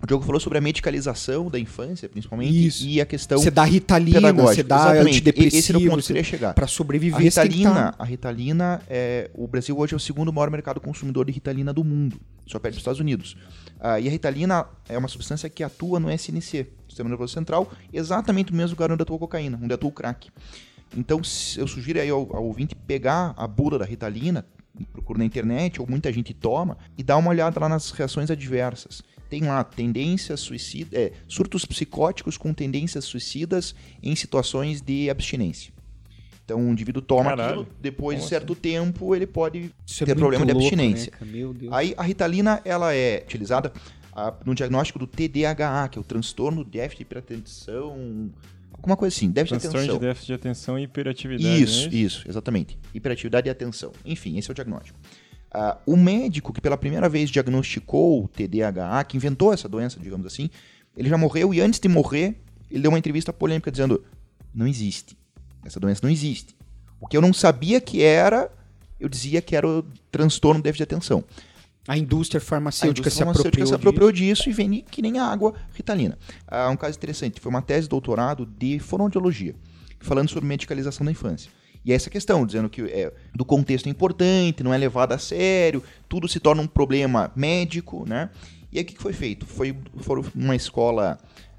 O 0.00 0.06
Diogo 0.06 0.24
falou 0.24 0.40
sobre 0.40 0.58
a 0.58 0.60
medicalização 0.60 1.50
da 1.50 1.58
infância, 1.58 2.08
principalmente, 2.08 2.66
Isso. 2.66 2.86
e 2.86 3.00
a 3.00 3.04
questão 3.04 3.36
Você 3.38 3.50
dá 3.50 3.64
ritalina, 3.64 4.32
você 4.32 4.62
dá 4.62 4.76
Exatamente. 4.76 5.08
antidepressivo. 5.08 5.56
Esse 5.58 5.72
era 5.72 5.78
o 5.78 5.82
ponto 5.82 5.94
que 5.96 6.00
eu 6.02 6.06
queria 6.06 6.24
chegar. 6.24 6.54
Pra 6.54 6.64
A 6.64 6.68
sobreviver, 6.68 7.18
que 7.18 7.24
Ritalina, 7.24 7.70
tá- 7.74 7.94
a 7.98 8.04
Ritalina 8.04 8.80
é, 8.88 9.28
o 9.34 9.46
Brasil 9.46 9.76
hoje 9.76 9.92
é 9.92 9.96
o 9.96 10.00
segundo 10.00 10.32
maior 10.32 10.50
mercado 10.50 10.80
consumidor 10.80 11.26
de 11.26 11.32
Ritalina 11.32 11.72
do 11.72 11.82
mundo, 11.84 12.18
só 12.46 12.58
perto 12.60 12.74
dos 12.74 12.80
Estados 12.80 13.00
Unidos. 13.00 13.36
Ah, 13.78 13.98
e 14.00 14.06
a 14.06 14.10
Ritalina 14.10 14.66
é 14.88 14.96
uma 14.96 15.08
substância 15.08 15.50
que 15.50 15.62
atua 15.62 16.00
no 16.00 16.08
SNC, 16.10 16.66
Sistema 16.90 17.08
Nervoso 17.08 17.32
Central, 17.32 17.70
exatamente 17.92 18.50
no 18.52 18.58
mesmo 18.58 18.70
lugar 18.74 18.90
onde 18.92 19.02
atua 19.02 19.16
a 19.16 19.18
cocaína, 19.18 19.58
onde 19.62 19.72
atua 19.72 19.88
o 19.88 19.92
crack. 19.92 20.28
Então, 20.96 21.22
se- 21.22 21.58
eu 21.60 21.66
sugiro 21.68 22.00
aí 22.00 22.10
ao, 22.10 22.34
ao 22.36 22.44
ouvinte 22.44 22.74
pegar 22.74 23.32
a 23.36 23.46
bula 23.46 23.78
da 23.78 23.84
Ritalina, 23.84 24.44
procura 24.92 25.18
na 25.18 25.24
internet, 25.24 25.80
ou 25.80 25.86
muita 25.88 26.12
gente 26.12 26.34
toma, 26.34 26.76
e 26.98 27.02
dá 27.02 27.16
uma 27.16 27.30
olhada 27.30 27.58
lá 27.60 27.68
nas 27.68 27.90
reações 27.90 28.30
adversas. 28.30 29.02
Tem 29.28 29.42
lá 29.44 29.62
tendências 29.62 30.40
suicidas, 30.40 30.98
é, 30.98 31.12
surtos 31.28 31.64
psicóticos 31.64 32.36
com 32.36 32.52
tendências 32.52 33.04
suicidas 33.04 33.74
em 34.02 34.16
situações 34.16 34.80
de 34.80 35.08
abstinência. 35.08 35.72
Então, 36.44 36.66
o 36.68 36.72
indivíduo 36.72 37.00
toma 37.00 37.30
Caralho. 37.30 37.60
aquilo, 37.60 37.68
depois 37.80 38.20
de 38.22 38.26
certo 38.28 38.56
tempo 38.56 39.14
ele 39.14 39.24
pode 39.28 39.70
Isso 39.86 40.02
é 40.02 40.06
ter 40.06 40.14
muito 40.14 40.18
problema 40.18 40.44
de 40.46 40.52
louco, 40.52 40.66
abstinência. 40.66 41.12
né, 41.12 41.18
cara? 41.20 41.30
Meu 41.30 41.54
Deus. 41.54 41.72
Aí 41.72 41.94
a 41.96 42.02
Ritalina 42.02 42.60
ela 42.64 42.92
é 42.92 43.22
utilizada 43.24 43.72
ah, 44.12 44.34
no 44.44 44.54
diagnóstico 44.54 44.98
do 44.98 45.06
TDAH, 45.06 45.88
que 45.88 45.98
é 45.98 46.00
o 46.00 46.04
transtorno 46.04 46.64
de 46.64 46.70
déficit 46.70 46.98
de 46.98 47.02
hiperatenção, 47.02 48.30
alguma 48.72 48.96
coisa 48.96 49.14
assim, 49.14 49.30
déficit 49.30 49.56
de 49.56 49.60
Transtorno 49.60 49.84
atenção. 49.84 49.98
de 50.00 50.06
déficit 50.06 50.26
de 50.26 50.32
atenção 50.34 50.78
e 50.78 50.82
hiperatividade. 50.82 51.62
Isso, 51.62 51.88
né? 51.88 51.94
isso, 51.94 52.24
exatamente. 52.28 52.78
Hiperatividade 52.94 53.48
e 53.48 53.50
atenção. 53.50 53.92
Enfim, 54.04 54.38
esse 54.38 54.50
é 54.50 54.52
o 54.52 54.54
diagnóstico. 54.54 54.98
Ah, 55.52 55.78
o 55.86 55.96
médico 55.96 56.52
que 56.52 56.60
pela 56.60 56.76
primeira 56.76 57.08
vez 57.08 57.28
diagnosticou 57.28 58.24
o 58.24 58.28
TDAH, 58.28 59.04
que 59.04 59.16
inventou 59.16 59.52
essa 59.52 59.68
doença, 59.68 59.98
digamos 60.00 60.26
assim, 60.26 60.48
ele 60.96 61.08
já 61.08 61.18
morreu 61.18 61.52
e 61.52 61.60
antes 61.60 61.80
de 61.80 61.88
morrer, 61.88 62.36
ele 62.70 62.82
deu 62.82 62.90
uma 62.90 62.98
entrevista 62.98 63.32
polêmica 63.32 63.70
dizendo: 63.70 64.04
não 64.54 64.66
existe. 64.66 65.16
Essa 65.64 65.78
doença 65.78 66.00
não 66.02 66.10
existe. 66.10 66.56
O 67.00 67.06
que 67.06 67.16
eu 67.16 67.20
não 67.20 67.32
sabia 67.32 67.80
que 67.80 68.02
era, 68.02 68.50
eu 68.98 69.08
dizia 69.08 69.42
que 69.42 69.56
era 69.56 69.66
o 69.66 69.82
transtorno 70.10 70.60
de 70.60 70.64
déficit 70.64 70.86
de 70.86 70.94
atenção. 70.94 71.24
A 71.90 71.98
indústria 71.98 72.40
farmacêutica, 72.40 72.86
A 72.86 72.90
indústria 72.90 73.10
se 73.10 73.18
farmacêutica 73.18 73.48
apropriou, 73.48 73.66
se 73.66 73.74
apropriou 73.74 74.12
disso 74.12 74.48
e 74.48 74.52
vende 74.52 74.82
que 74.82 75.02
nem 75.02 75.18
a 75.18 75.24
água 75.24 75.54
ritalina. 75.74 76.16
Ah, 76.46 76.70
um 76.70 76.76
caso 76.76 76.96
interessante, 76.96 77.40
foi 77.40 77.50
uma 77.50 77.60
tese 77.60 77.82
de 77.82 77.88
doutorado 77.88 78.46
de 78.46 78.78
fonoaudiologia, 78.78 79.56
falando 79.98 80.28
sobre 80.28 80.46
medicalização 80.46 81.04
da 81.04 81.10
infância. 81.10 81.50
E 81.84 81.90
é 81.90 81.96
essa 81.96 82.08
questão, 82.08 82.46
dizendo 82.46 82.68
que 82.68 82.82
é, 82.82 83.12
do 83.34 83.44
contexto 83.44 83.88
é 83.88 83.90
importante, 83.90 84.62
não 84.62 84.72
é 84.72 84.78
levado 84.78 85.10
a 85.10 85.18
sério, 85.18 85.82
tudo 86.08 86.28
se 86.28 86.38
torna 86.38 86.62
um 86.62 86.66
problema 86.68 87.32
médico, 87.34 88.08
né? 88.08 88.30
E 88.70 88.78
aí 88.78 88.84
o 88.84 88.86
que 88.86 88.96
foi 88.96 89.12
feito? 89.12 89.44
Foi 89.44 89.76
foram 89.96 90.24
uma 90.32 90.54
escola 90.54 91.18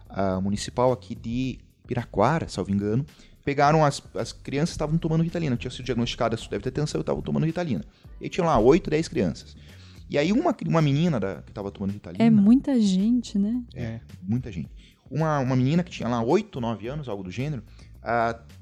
ah, 0.10 0.40
municipal 0.40 0.94
aqui 0.94 1.14
de 1.14 1.60
Piraquara, 1.86 2.48
salvo 2.48 2.72
engano, 2.72 3.06
pegaram 3.44 3.84
as, 3.84 4.02
as 4.16 4.32
crianças 4.32 4.70
que 4.70 4.76
estavam 4.76 4.98
tomando 4.98 5.26
Ritalina, 5.26 5.58
tinham 5.58 5.72
sido 5.72 5.84
diagnosticadas 5.84 6.48
deve 6.48 6.64
ter 6.64 6.70
atenção 6.70 7.00
e 7.00 7.02
estavam 7.02 7.22
tomando 7.22 7.46
Ritalina. 7.46 7.84
E 8.22 8.24
aí 8.24 8.30
tinham 8.30 8.48
lá 8.48 8.58
8, 8.58 8.90
10 8.90 9.10
crianças. 9.10 9.58
E 10.12 10.18
aí 10.18 10.34
uma, 10.34 10.53
uma 10.68 10.82
menina 10.82 11.20
da- 11.22 11.41
que 11.41 11.51
estava 11.51 11.72
tomando 11.72 11.93
Ritalina... 11.93 12.22
É 12.24 12.30
muita 12.30 12.80
gente, 12.82 13.39
né? 13.39 13.64
É, 13.74 14.01
muita 14.22 14.51
gente. 14.51 14.70
Uma, 15.09 15.39
uma 15.39 15.55
menina 15.55 15.84
que 15.84 15.89
tinha 15.89 16.09
lá 16.09 16.22
8, 16.22 16.59
9 16.59 16.88
anos, 16.89 17.07
algo 17.07 17.24
do 17.24 17.32
gênero, 17.32 17.64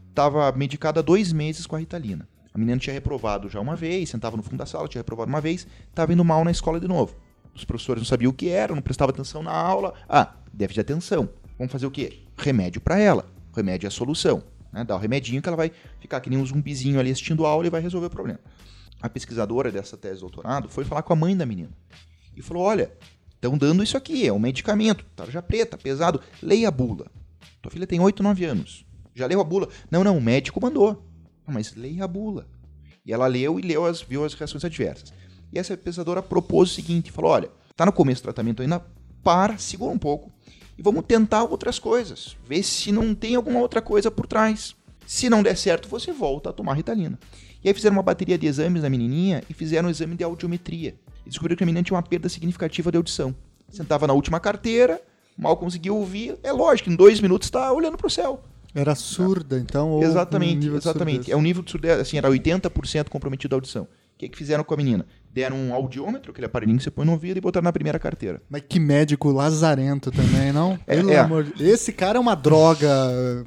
estava 0.07 0.51
medicada 0.51 1.01
dois 1.01 1.33
meses 1.33 1.65
com 1.65 1.75
a 1.75 1.79
Ritalina. 1.79 2.27
A 2.53 2.57
menina 2.57 2.77
tinha 2.79 2.93
reprovado 2.93 3.49
já 3.49 3.59
uma 3.59 3.75
vez, 3.75 4.09
sentava 4.09 4.37
no 4.37 4.43
fundo 4.43 4.57
da 4.57 4.65
sala, 4.67 4.87
tinha 4.87 4.99
reprovado 4.99 5.27
uma 5.29 5.41
vez, 5.41 5.65
estava 5.89 6.13
indo 6.13 6.23
mal 6.23 6.43
na 6.43 6.51
escola 6.51 6.79
de 6.79 6.87
novo. 6.87 7.15
Os 7.55 7.65
professores 7.65 8.01
não 8.01 8.05
sabiam 8.07 8.29
o 8.29 8.33
que 8.33 8.49
era, 8.49 8.75
não 8.75 8.81
prestavam 8.81 9.11
atenção 9.11 9.41
na 9.41 9.51
aula. 9.51 9.93
Ah, 10.07 10.35
déficit 10.53 10.75
de 10.75 10.81
atenção. 10.93 11.29
Vamos 11.57 11.71
fazer 11.71 11.85
o 11.87 11.91
quê? 11.91 12.19
Remédio 12.37 12.79
para 12.79 12.97
ela. 12.99 13.25
Remédio 13.55 13.87
é 13.87 13.89
a 13.89 13.91
solução. 13.91 14.43
Né? 14.71 14.83
Dá 14.83 14.95
o 14.95 14.99
remedinho 14.99 15.41
que 15.41 15.49
ela 15.49 15.57
vai 15.57 15.71
ficar 15.99 16.19
que 16.21 16.29
nem 16.29 16.37
um 16.39 16.45
zumbizinho 16.45 16.99
ali 16.99 17.09
assistindo 17.11 17.45
a 17.45 17.49
aula 17.49 17.65
e 17.67 17.69
vai 17.69 17.81
resolver 17.81 18.07
o 18.07 18.09
problema. 18.09 18.39
A 19.01 19.09
pesquisadora 19.09 19.71
dessa 19.71 19.97
tese 19.97 20.15
de 20.15 20.21
doutorado 20.21 20.69
foi 20.69 20.83
falar 20.83 21.01
com 21.03 21.13
a 21.13 21.15
mãe 21.15 21.35
da 21.35 21.45
menina. 21.45 21.71
E 22.35 22.41
falou: 22.41 22.63
olha, 22.63 22.91
estão 23.33 23.57
dando 23.57 23.83
isso 23.83 23.95
aqui, 23.97 24.27
é 24.27 24.33
um 24.33 24.39
medicamento, 24.39 25.05
tarja 25.15 25.41
preta, 25.41 25.77
pesado, 25.77 26.21
leia 26.41 26.67
a 26.67 26.71
bula. 26.71 27.07
Tua 27.61 27.71
filha 27.71 27.87
tem 27.87 27.99
8, 27.99 28.21
9 28.23 28.45
anos. 28.45 28.85
Já 29.15 29.25
leu 29.25 29.41
a 29.41 29.43
bula? 29.43 29.67
Não, 29.89 30.03
não, 30.03 30.17
o 30.17 30.21
médico 30.21 30.61
mandou. 30.61 31.03
"Ah, 31.45 31.51
Mas 31.51 31.75
leia 31.75 32.03
a 32.03 32.07
bula. 32.07 32.47
E 33.05 33.11
ela 33.13 33.27
leu 33.27 33.59
e 33.59 33.63
leu 33.63 33.85
as, 33.85 34.01
viu 34.01 34.23
as 34.23 34.33
reações 34.33 34.63
adversas. 34.63 35.13
E 35.51 35.57
essa 35.57 35.75
pesquisadora 35.75 36.21
propôs 36.21 36.71
o 36.71 36.73
seguinte: 36.73 37.11
falou, 37.11 37.31
olha, 37.31 37.51
tá 37.75 37.85
no 37.85 37.91
começo 37.91 38.21
do 38.21 38.25
tratamento 38.25 38.61
ainda, 38.61 38.85
para, 39.23 39.57
segura 39.57 39.91
um 39.91 39.97
pouco 39.97 40.31
e 40.77 40.81
vamos 40.81 41.03
tentar 41.05 41.43
outras 41.43 41.77
coisas. 41.77 42.37
Ver 42.47 42.63
se 42.63 42.89
não 42.89 43.13
tem 43.13 43.35
alguma 43.35 43.59
outra 43.59 43.81
coisa 43.81 44.09
por 44.09 44.25
trás. 44.25 44.73
Se 45.05 45.29
não 45.29 45.43
der 45.43 45.57
certo, 45.57 45.89
você 45.89 46.13
volta 46.13 46.51
a 46.51 46.53
tomar 46.53 46.73
Ritalina. 46.75 47.19
E 47.63 47.67
aí 47.67 47.73
fizeram 47.73 47.95
uma 47.95 48.03
bateria 48.03 48.37
de 48.37 48.47
exames 48.47 48.81
na 48.81 48.89
menininha 48.89 49.43
e 49.49 49.53
fizeram 49.53 49.87
um 49.87 49.91
exame 49.91 50.15
de 50.15 50.23
audiometria. 50.23 50.95
E 51.25 51.29
descobriram 51.29 51.57
que 51.57 51.63
a 51.63 51.65
menina 51.65 51.83
tinha 51.83 51.95
uma 51.95 52.03
perda 52.03 52.29
significativa 52.29 52.91
de 52.91 52.97
audição. 52.97 53.35
Sentava 53.69 54.07
na 54.07 54.13
última 54.13 54.39
carteira, 54.39 55.01
mal 55.37 55.57
conseguia 55.57 55.93
ouvir. 55.93 56.37
É 56.41 56.51
lógico, 56.51 56.89
em 56.89 56.95
dois 56.95 57.19
minutos 57.19 57.47
está 57.47 57.71
olhando 57.71 57.97
para 57.97 58.07
o 58.07 58.09
céu. 58.09 58.41
Era 58.73 58.95
surda, 58.95 59.57
então. 59.57 59.89
ou 59.89 60.01
um 60.01 60.03
exatamente, 60.03 60.67
exatamente. 60.67 61.31
É 61.31 61.35
um 61.35 61.41
nível 61.41 61.63
de 61.63 61.71
surdez, 61.71 61.99
assim, 61.99 62.17
era 62.17 62.29
80% 62.29 63.09
comprometido 63.09 63.55
a 63.55 63.57
audição. 63.57 63.83
O 63.83 63.87
que, 64.17 64.29
que 64.29 64.37
fizeram 64.37 64.63
com 64.63 64.73
a 64.73 64.77
menina? 64.77 65.05
Deram 65.31 65.55
um 65.55 65.73
audiômetro, 65.73 66.31
aquele 66.31 66.47
aparelhinho 66.47 66.77
que 66.77 66.83
você 66.83 66.91
põe 66.91 67.05
no 67.05 67.11
ouvido 67.11 67.37
e 67.37 67.41
botaram 67.41 67.63
na 67.63 67.71
primeira 67.71 67.99
carteira. 67.99 68.41
Mas 68.49 68.63
que 68.67 68.79
médico 68.79 69.31
lazarento 69.31 70.11
também, 70.11 70.51
não? 70.51 70.79
É, 70.87 70.95
Pelo 70.95 71.11
é. 71.11 71.17
amor 71.19 71.43
de... 71.43 71.63
Esse 71.63 71.93
cara 71.93 72.17
é 72.17 72.19
uma 72.19 72.35
droga 72.35 72.87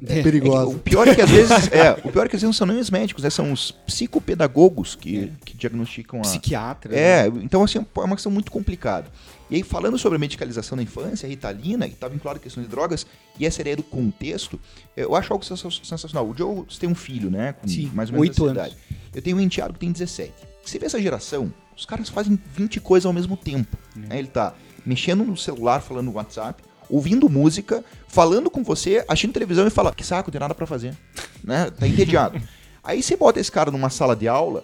É 0.07 0.15
que 0.15 0.23
perigosa. 0.23 0.67
o 0.67 0.79
pior 0.79 1.07
é 1.07 1.13
que 1.15 1.21
às 1.21 1.29
vezes, 1.31 1.71
é, 1.71 1.91
o 2.03 2.11
pior 2.11 2.25
é 2.25 2.29
que 2.29 2.35
às 2.35 2.41
vezes 2.41 2.43
não 2.43 2.53
são 2.53 2.67
nem 2.67 2.79
os 2.79 2.89
médicos, 2.89 3.23
né? 3.23 3.29
São 3.29 3.51
os 3.51 3.71
psicopedagogos 3.71 4.95
que, 4.95 5.31
que 5.45 5.57
diagnosticam 5.57 6.19
a, 6.19 6.23
Psiquiatra. 6.23 6.95
É, 6.95 7.29
né? 7.29 7.41
então 7.43 7.63
assim, 7.63 7.79
é 7.79 7.99
uma 7.99 8.15
questão 8.15 8.31
muito 8.31 8.51
complicada. 8.51 9.07
E 9.49 9.57
aí, 9.57 9.63
falando 9.63 9.97
sobre 9.97 10.15
a 10.15 10.19
medicalização 10.19 10.75
da 10.75 10.81
infância, 10.83 11.27
a 11.27 11.29
Ritalina, 11.29 11.87
que 11.87 11.93
está 11.93 12.07
vinculada 12.07 12.39
à 12.39 12.41
questão 12.41 12.63
de 12.63 12.69
drogas, 12.69 13.05
e 13.37 13.45
essa 13.45 13.61
ideia 13.61 13.75
do 13.75 13.83
contexto, 13.83 14.59
eu 14.95 15.15
acho 15.15 15.31
algo 15.31 15.45
sensa- 15.45 15.69
sensacional. 15.83 16.27
O 16.27 16.35
Joe, 16.35 16.63
você 16.67 16.79
tem 16.79 16.89
um 16.89 16.95
filho, 16.95 17.29
né? 17.29 17.53
Com 17.53 17.67
Sim, 17.67 17.91
mais 17.93 18.09
ou 18.09 18.13
menos 18.15 18.29
oito 18.29 18.43
essa 18.45 18.51
idade. 18.51 18.77
Eu 19.13 19.21
tenho 19.21 19.37
um 19.37 19.39
enteado 19.41 19.73
que 19.73 19.79
tem 19.79 19.91
17. 19.91 20.33
Você 20.65 20.79
vê 20.79 20.85
essa 20.85 20.99
geração, 20.99 21.53
os 21.75 21.85
caras 21.85 22.09
fazem 22.09 22.39
20 22.55 22.79
coisas 22.79 23.05
ao 23.05 23.13
mesmo 23.13 23.35
tempo. 23.37 23.77
né? 23.95 24.19
Ele 24.19 24.27
tá 24.27 24.53
mexendo 24.85 25.23
no 25.23 25.37
celular, 25.37 25.81
falando 25.81 26.05
no 26.07 26.13
WhatsApp, 26.13 26.63
ouvindo 26.89 27.29
música, 27.29 27.83
falando 28.07 28.49
com 28.49 28.63
você, 28.63 29.03
assistindo 29.07 29.33
televisão 29.33 29.65
e 29.65 29.69
fala, 29.69 29.93
que 29.93 30.05
saco, 30.05 30.29
não 30.29 30.31
tem 30.31 30.39
nada 30.41 30.53
pra 30.53 30.67
fazer. 30.67 30.95
né? 31.43 31.71
Tá 31.71 31.87
entediado. 31.87 32.41
Aí 32.83 33.01
você 33.01 33.15
bota 33.15 33.39
esse 33.39 33.51
cara 33.51 33.71
numa 33.71 33.89
sala 33.89 34.15
de 34.15 34.27
aula, 34.27 34.63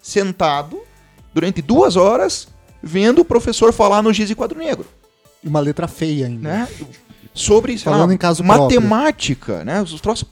sentado, 0.00 0.80
durante 1.34 1.60
duas 1.62 1.96
horas, 1.96 2.48
vendo 2.82 3.20
o 3.20 3.24
professor 3.24 3.72
falar 3.72 4.02
no 4.02 4.12
giz 4.12 4.30
e 4.30 4.34
quadro 4.34 4.58
negro, 4.58 4.86
E 5.44 5.48
uma 5.48 5.60
letra 5.60 5.86
feia 5.86 6.26
ainda. 6.26 6.48
né? 6.48 6.68
Sobre, 7.34 7.78
sei 7.78 7.84
Falando 7.84 8.08
lá, 8.08 8.14
em 8.14 8.18
caso 8.18 8.42
matemática, 8.42 9.64
né? 9.64 9.80
Os 9.80 10.00
troços... 10.00 10.28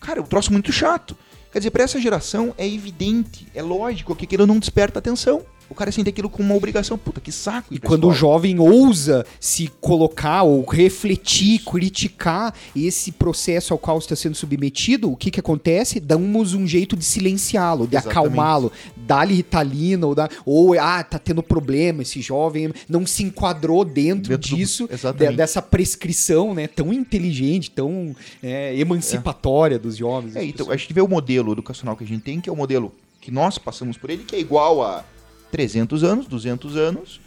Cara, 0.00 0.18
é 0.18 0.22
um 0.22 0.26
troço 0.26 0.52
muito 0.52 0.72
chato. 0.72 1.16
Quer 1.52 1.58
dizer, 1.58 1.70
pra 1.70 1.84
essa 1.84 2.00
geração 2.00 2.54
é 2.56 2.66
evidente, 2.66 3.46
é 3.54 3.60
lógico 3.60 4.16
que 4.16 4.24
aquilo 4.24 4.46
não 4.46 4.58
desperta 4.58 4.98
atenção. 4.98 5.42
O 5.72 5.74
cara 5.74 5.90
sente 5.90 6.10
aquilo 6.10 6.28
como 6.28 6.48
uma 6.48 6.54
obrigação. 6.54 6.98
Puta, 6.98 7.20
que 7.20 7.32
saco. 7.32 7.72
E 7.72 7.78
quando 7.78 8.06
o 8.06 8.12
jovem 8.12 8.60
ousa 8.60 9.24
se 9.40 9.68
colocar 9.80 10.42
ou 10.42 10.64
refletir, 10.68 11.60
criticar 11.64 12.54
esse 12.76 13.10
processo 13.10 13.72
ao 13.72 13.78
qual 13.78 13.98
está 13.98 14.14
sendo 14.14 14.34
submetido, 14.34 15.10
o 15.10 15.16
que 15.16 15.30
que 15.30 15.40
acontece? 15.40 15.98
Damos 15.98 16.52
um 16.52 16.66
jeito 16.66 16.94
de 16.94 17.04
silenciá-lo, 17.04 17.86
de 17.86 17.96
acalmá-lo, 17.96 18.70
dar-lhe 18.96 19.34
ritalina 19.34 20.06
ou, 20.06 20.14
dar, 20.14 20.30
ou 20.44 20.78
ah, 20.78 21.02
tá 21.02 21.18
tendo 21.18 21.42
problema 21.42 22.02
esse 22.02 22.20
jovem, 22.20 22.70
não 22.86 23.06
se 23.06 23.22
enquadrou 23.22 23.84
dentro, 23.84 24.28
Dentro 24.28 24.56
disso, 24.56 24.88
Exatamente. 24.92 25.30
de- 25.30 25.36
dessa 25.36 25.62
prescrição, 25.62 26.54
né, 26.54 26.66
tão 26.66 26.92
inteligente, 26.92 27.70
tão 27.70 28.14
é, 28.42 28.78
emancipatória 28.78 29.78
dos 29.78 29.96
jovens. 29.96 30.36
É, 30.36 30.44
então, 30.44 30.66
pessoas. 30.66 30.74
a 30.74 30.76
gente 30.76 30.92
vê 30.92 31.00
o 31.00 31.08
modelo 31.08 31.52
educacional 31.52 31.96
que 31.96 32.04
a 32.04 32.06
gente 32.06 32.22
tem, 32.22 32.40
que 32.40 32.50
é 32.50 32.52
o 32.52 32.56
modelo 32.56 32.92
que 33.20 33.30
nós 33.30 33.56
passamos 33.56 33.96
por 33.96 34.10
ele, 34.10 34.24
que 34.24 34.34
é 34.36 34.40
igual 34.40 34.82
a 34.82 35.04
300 35.52 36.02
anos, 36.02 36.26
200 36.26 36.76
anos, 36.76 37.20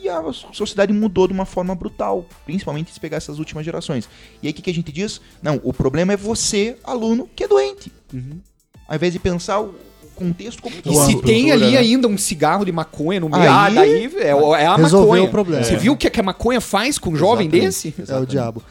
e 0.00 0.08
a 0.08 0.22
sociedade 0.52 0.92
mudou 0.92 1.26
de 1.26 1.32
uma 1.32 1.44
forma 1.44 1.74
brutal, 1.74 2.24
principalmente 2.46 2.92
se 2.92 3.00
pegar 3.00 3.16
essas 3.16 3.38
últimas 3.38 3.64
gerações. 3.64 4.08
E 4.42 4.46
aí 4.46 4.52
o 4.52 4.54
que, 4.54 4.62
que 4.62 4.70
a 4.70 4.74
gente 4.74 4.92
diz? 4.92 5.20
Não, 5.42 5.60
o 5.64 5.72
problema 5.72 6.12
é 6.12 6.16
você, 6.16 6.76
aluno, 6.84 7.28
que 7.34 7.42
é 7.44 7.48
doente. 7.48 7.90
Uhum. 8.12 8.38
Ao 8.86 8.94
invés 8.96 9.12
de 9.12 9.18
pensar 9.18 9.60
o 9.60 9.74
o 10.04 10.14
contexto 10.14 10.60
como 10.60 10.76
E 10.76 10.94
se 11.06 11.22
tem 11.22 11.50
ali 11.50 11.70
né? 11.72 11.78
ainda 11.78 12.06
um 12.06 12.18
cigarro 12.18 12.66
de 12.66 12.70
maconha 12.70 13.18
no 13.18 13.30
meio, 13.30 13.42
Aí- 13.42 13.48
ah, 13.48 13.70
daí 13.70 14.14
é, 14.20 14.34
o- 14.34 14.54
é 14.54 14.66
a 14.66 14.76
maconha. 14.76 15.22
o 15.24 15.30
problema. 15.30 15.64
Você 15.64 15.74
viu 15.76 15.94
o 15.94 15.96
que, 15.96 16.08
que 16.10 16.20
a 16.20 16.22
maconha 16.22 16.60
faz 16.60 16.98
com 16.98 17.10
um 17.10 17.16
jovem 17.16 17.46
Exatamente. 17.46 17.66
desse? 17.66 17.88
É 17.88 17.90
o 17.90 18.02
Exatamente. 18.04 18.30
diabo. 18.30 18.62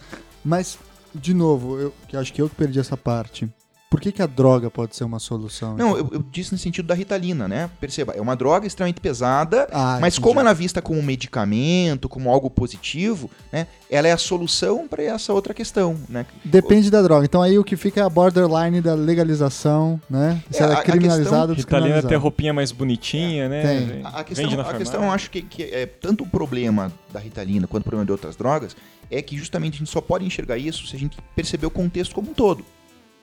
Mas, 0.46 0.78
de 1.16 1.34
novo, 1.34 1.80
eu 1.80 1.94
que 2.08 2.16
acho 2.16 2.32
que 2.32 2.40
eu 2.42 2.48
que 2.48 2.54
perdi 2.56 2.80
essa 2.80 2.96
parte. 2.96 3.50
Por 3.92 4.00
que, 4.00 4.10
que 4.10 4.22
a 4.22 4.26
droga 4.26 4.72
pode 4.72 4.96
ser 4.96 5.04
uma 5.04 5.20
solução? 5.20 5.76
Não, 5.76 5.90
então? 6.00 6.08
eu, 6.14 6.20
eu 6.20 6.26
disse 6.32 6.54
no 6.54 6.58
sentido 6.58 6.86
da 6.86 6.94
Ritalina, 6.96 7.46
né? 7.46 7.70
Perceba, 7.78 8.14
é 8.14 8.22
uma 8.22 8.38
droga 8.38 8.66
extremamente 8.66 9.02
pesada, 9.02 9.68
Ah, 9.70 9.98
mas 10.00 10.14
entendi. 10.14 10.22
como 10.30 10.40
ela 10.40 10.52
é 10.52 10.54
vista 10.54 10.82
como 10.82 10.98
um 10.98 11.04
medicamento, 11.04 12.08
como 12.08 12.30
algo 12.32 12.50
positivo, 12.50 13.30
né? 13.52 13.68
Ela 13.90 14.08
é 14.08 14.14
a 14.14 14.18
solução 14.18 14.88
para 14.88 15.04
essa 15.04 15.34
outra 15.34 15.54
questão, 15.54 15.98
né? 16.08 16.26
Depende 16.46 16.90
da 16.90 17.02
droga. 17.02 17.26
Então 17.26 17.42
aí 17.42 17.60
o 17.60 17.66
que 17.66 17.76
fica 17.76 18.00
é 18.00 18.04
a 18.04 18.10
borderline 18.10 18.80
da 18.80 18.94
legalização, 18.96 20.00
né? 20.10 20.42
Se 20.50 20.62
É, 20.62 20.64
ela 20.64 20.76
a- 20.76 20.78
é 20.78 20.80
a 20.80 20.84
criminalizada 20.84 21.52
ou 21.52 21.56
Ritalina 21.56 21.56
tem 21.56 21.56
descriminalizada. 21.56 22.18
roupinha 22.18 22.54
mais 22.54 22.72
bonitinha, 22.72 23.50
né? 23.50 23.62
Tem. 23.62 24.02
A 24.06 24.08
a 24.08 24.24
vende 24.24 24.26
questão, 24.36 24.56
na 24.56 24.70
a 24.70 24.74
questão 24.74 25.04
eu 25.04 25.12
acho 25.12 25.30
que, 25.30 25.42
que 25.42 25.64
é 25.64 25.86
tanto 25.86 26.24
o 26.24 26.28
problema 26.28 26.94
da 27.12 27.20
Ritalina 27.20 27.68
quanto 27.68 27.82
o 27.82 27.84
problema 27.90 28.06
de 28.06 28.12
outras 28.14 28.38
drogas 28.38 28.74
é 29.10 29.22
que 29.22 29.38
justamente 29.38 29.76
a 29.76 29.78
gente 29.80 29.92
só 29.92 30.00
pode 30.00 30.24
enxergar 30.26 30.58
isso 30.58 30.88
se 30.88 30.96
a 30.96 31.00
gente 31.00 31.18
perceber 31.36 31.66
o 31.66 31.70
contexto 31.72 32.16
como 32.16 32.32
um 32.32 32.34
todo. 32.34 32.64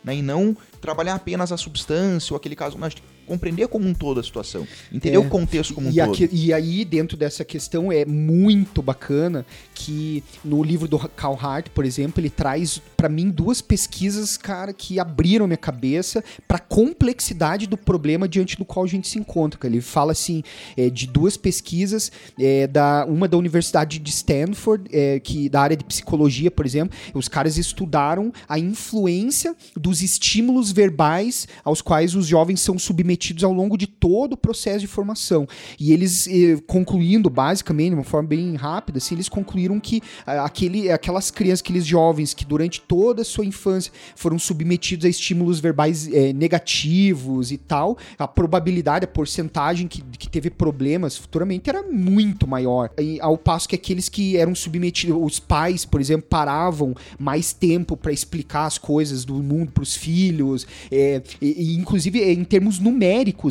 Né? 0.09 0.17
E 0.17 0.23
não 0.23 0.57
trabalhar 0.81 1.15
apenas 1.15 1.53
a 1.53 1.57
substância 1.59 2.33
ou 2.33 2.37
aquele 2.39 2.57
caso. 2.57 2.79
Não, 2.79 2.87
a 2.87 2.89
gente 2.89 3.03
compreender 3.29 3.68
como 3.68 3.87
um 3.87 3.95
todo 3.95 4.18
a 4.18 4.22
situação. 4.22 4.66
Entender 4.93 5.16
É. 5.16 5.18
o 5.18 5.29
contexto 5.29 5.74
como 5.74 5.89
um 5.89 5.91
E, 5.93 5.97
todo. 5.97 6.11
aqui- 6.12 6.29
e 6.33 6.53
aí, 6.53 6.85
dentro 6.85 7.16
dessa 7.16 7.45
questão, 7.45 7.93
é 7.93 8.05
muito 8.05 8.83
bacana 8.83 9.45
que 9.74 10.24
no 10.45 10.62
livro 10.62 10.89
do 10.89 10.99
Carl 10.99 11.39
Hart, 11.41 11.68
por 11.68 11.85
exemplo, 11.85 12.20
ele 12.20 12.31
traz 12.31 12.81
pra 12.97 13.09
mim 13.09 13.31
duas 13.31 13.61
pesquisas, 13.61 14.37
cara, 14.37 14.72
que 14.72 14.99
abriram 14.99 15.47
minha 15.47 15.57
cabeça 15.57 16.24
pra 16.49 16.59
complexidade 16.59 17.66
do 17.66 17.76
problema 17.76 18.26
diante 18.26 18.57
do 18.57 18.64
qual 18.64 18.85
a 18.85 18.89
gente 18.89 19.07
se 19.07 19.18
encontra. 19.18 19.59
Ele 19.68 19.81
fala 19.81 20.12
assim 20.12 20.43
é, 20.76 20.89
de 20.91 21.07
duas 21.07 21.37
pesquisas, 21.37 22.11
é, 22.39 22.66
da 22.66 23.05
uma 23.07 23.29
da 23.29 23.37
Universidade 23.37 23.99
de 23.99 24.11
Stanford, 24.11 24.85
é, 24.93 25.20
que 25.20 25.49
da 25.49 25.61
área 25.61 25.76
de 25.76 25.85
psicologia, 25.85 26.51
por 26.51 26.64
exemplo, 26.64 26.97
os 27.14 27.29
caras 27.29 27.59
estudaram 27.59 28.33
a 28.49 28.59
influência 28.59 29.55
dos 29.76 30.03
estímulos 30.03 30.72
verbais 30.72 31.47
aos 31.64 31.83
quais 31.83 32.14
os 32.14 32.26
jovens 32.26 32.61
são 32.61 32.79
submetidos 32.79 33.18
ao 33.45 33.53
longo 33.53 33.77
de 33.77 33.87
todo 33.87 34.35
o 34.35 34.37
processo 34.37 34.81
de 34.81 34.87
formação. 34.87 35.47
E 35.79 35.93
eles, 35.93 36.27
eh, 36.27 36.59
concluindo, 36.66 37.29
basicamente, 37.29 37.91
de 37.91 37.95
uma 37.95 38.05
forma 38.05 38.29
bem 38.29 38.55
rápida, 38.55 38.99
assim, 38.99 39.14
eles 39.14 39.29
concluíram 39.29 39.79
que 39.81 40.01
ah, 40.27 40.45
aquele, 40.45 40.91
aquelas 40.91 41.31
crianças, 41.31 41.61
aqueles 41.61 41.87
jovens 41.87 42.35
que 42.35 42.45
durante 42.45 42.81
toda 42.81 43.23
a 43.23 43.25
sua 43.25 43.45
infância 43.45 43.93
foram 44.14 44.39
submetidos 44.39 45.05
a 45.05 45.09
estímulos 45.09 45.61
verbais 45.61 46.09
eh, 46.12 46.33
negativos 46.33 47.51
e 47.53 47.59
tal, 47.59 47.99
a 48.19 48.29
probabilidade, 48.29 49.05
a 49.05 49.09
porcentagem 49.09 49.89
que, 49.89 50.03
que 50.03 50.29
teve 50.29 50.51
problemas 50.51 51.16
futuramente 51.16 51.69
era 51.69 51.83
muito 51.83 52.47
maior. 52.47 52.91
E, 52.99 53.21
ao 53.21 53.37
passo 53.37 53.69
que 53.69 53.75
aqueles 53.75 54.09
que 54.09 54.37
eram 54.37 54.55
submetidos, 54.55 55.16
os 55.21 55.39
pais, 55.39 55.85
por 55.85 56.01
exemplo, 56.01 56.27
paravam 56.29 56.95
mais 57.19 57.53
tempo 57.53 57.97
para 57.97 58.12
explicar 58.12 58.66
as 58.66 58.79
coisas 58.79 59.25
do 59.25 59.35
mundo 59.35 59.73
para 59.73 59.83
os 59.83 59.95
filhos, 59.95 60.66
é, 60.91 61.23
e, 61.41 61.73
e, 61.73 61.77
inclusive 61.77 62.23
em 62.23 62.45
termos 62.45 62.79
numéricos 62.79 63.08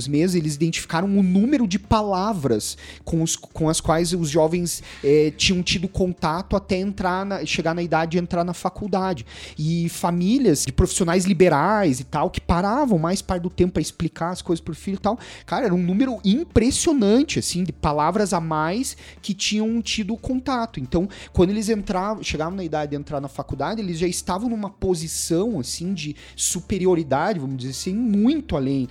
mesmo, 0.08 0.38
eles 0.38 0.55
identificaram 0.55 1.08
o 1.08 1.24
número 1.24 1.68
de 1.68 1.80
palavras 1.80 2.78
com, 3.03 3.24
os, 3.24 3.36
com 3.36 3.70
as 3.70 3.80
quais 3.80 4.14
os 4.14 4.30
jovens 4.30 4.84
é, 5.03 5.32
tinham 5.36 5.64
tido 5.64 5.88
contato 5.88 6.55
até 6.55 6.78
entrar 6.78 7.26
na- 7.26 7.45
chegar 7.45 7.74
na 7.74 7.82
idade 7.82 8.12
de 8.12 8.18
entrar 8.18 8.43
na 8.43 8.53
faculdade. 8.53 9.26
E 9.58 9.89
famílias 9.89 10.64
de 10.66 10.72
profissionais 10.72 11.26
liberais 11.26 11.99
e 11.99 12.03
tal, 12.03 12.30
que 12.30 12.41
paravam 12.41 12.97
mais 12.97 13.22
parte 13.22 13.43
do 13.43 13.49
tempo 13.49 13.74
para 13.74 13.82
explicar 13.82 14.32
as 14.32 14.41
coisas 14.41 14.64
pro 14.64 14.76
filho 14.76 14.95
e 14.95 14.99
tal. 14.99 15.18
Cara, 15.45 15.66
era 15.66 15.74
um 15.74 15.82
número 15.82 16.20
impressionante, 16.24 17.39
assim, 17.39 17.64
de 17.64 17.72
palavras 17.72 18.34
a 18.34 18.39
mais 18.39 18.97
que 19.22 19.34
tinham 19.34 19.82
tido 19.82 20.16
contato. 20.18 20.80
Então, 20.80 21.08
quando 21.32 21.51
eles 21.51 21.70
entravam, 21.70 22.24
chegavam 22.24 22.55
na 22.55 22.64
idade 22.64 22.91
de 22.91 22.97
entrar 22.97 23.22
na 23.22 23.28
faculdade, 23.28 23.82
eles 23.82 23.97
já 23.97 24.08
estavam 24.08 24.49
numa 24.49 24.70
posição, 24.70 25.60
assim, 25.60 25.93
de 25.93 26.16
superioridade, 26.36 27.39
vamos 27.39 27.58
dizer 27.58 27.72
assim, 27.72 27.93
muito 27.93 28.55
além. 28.55 28.88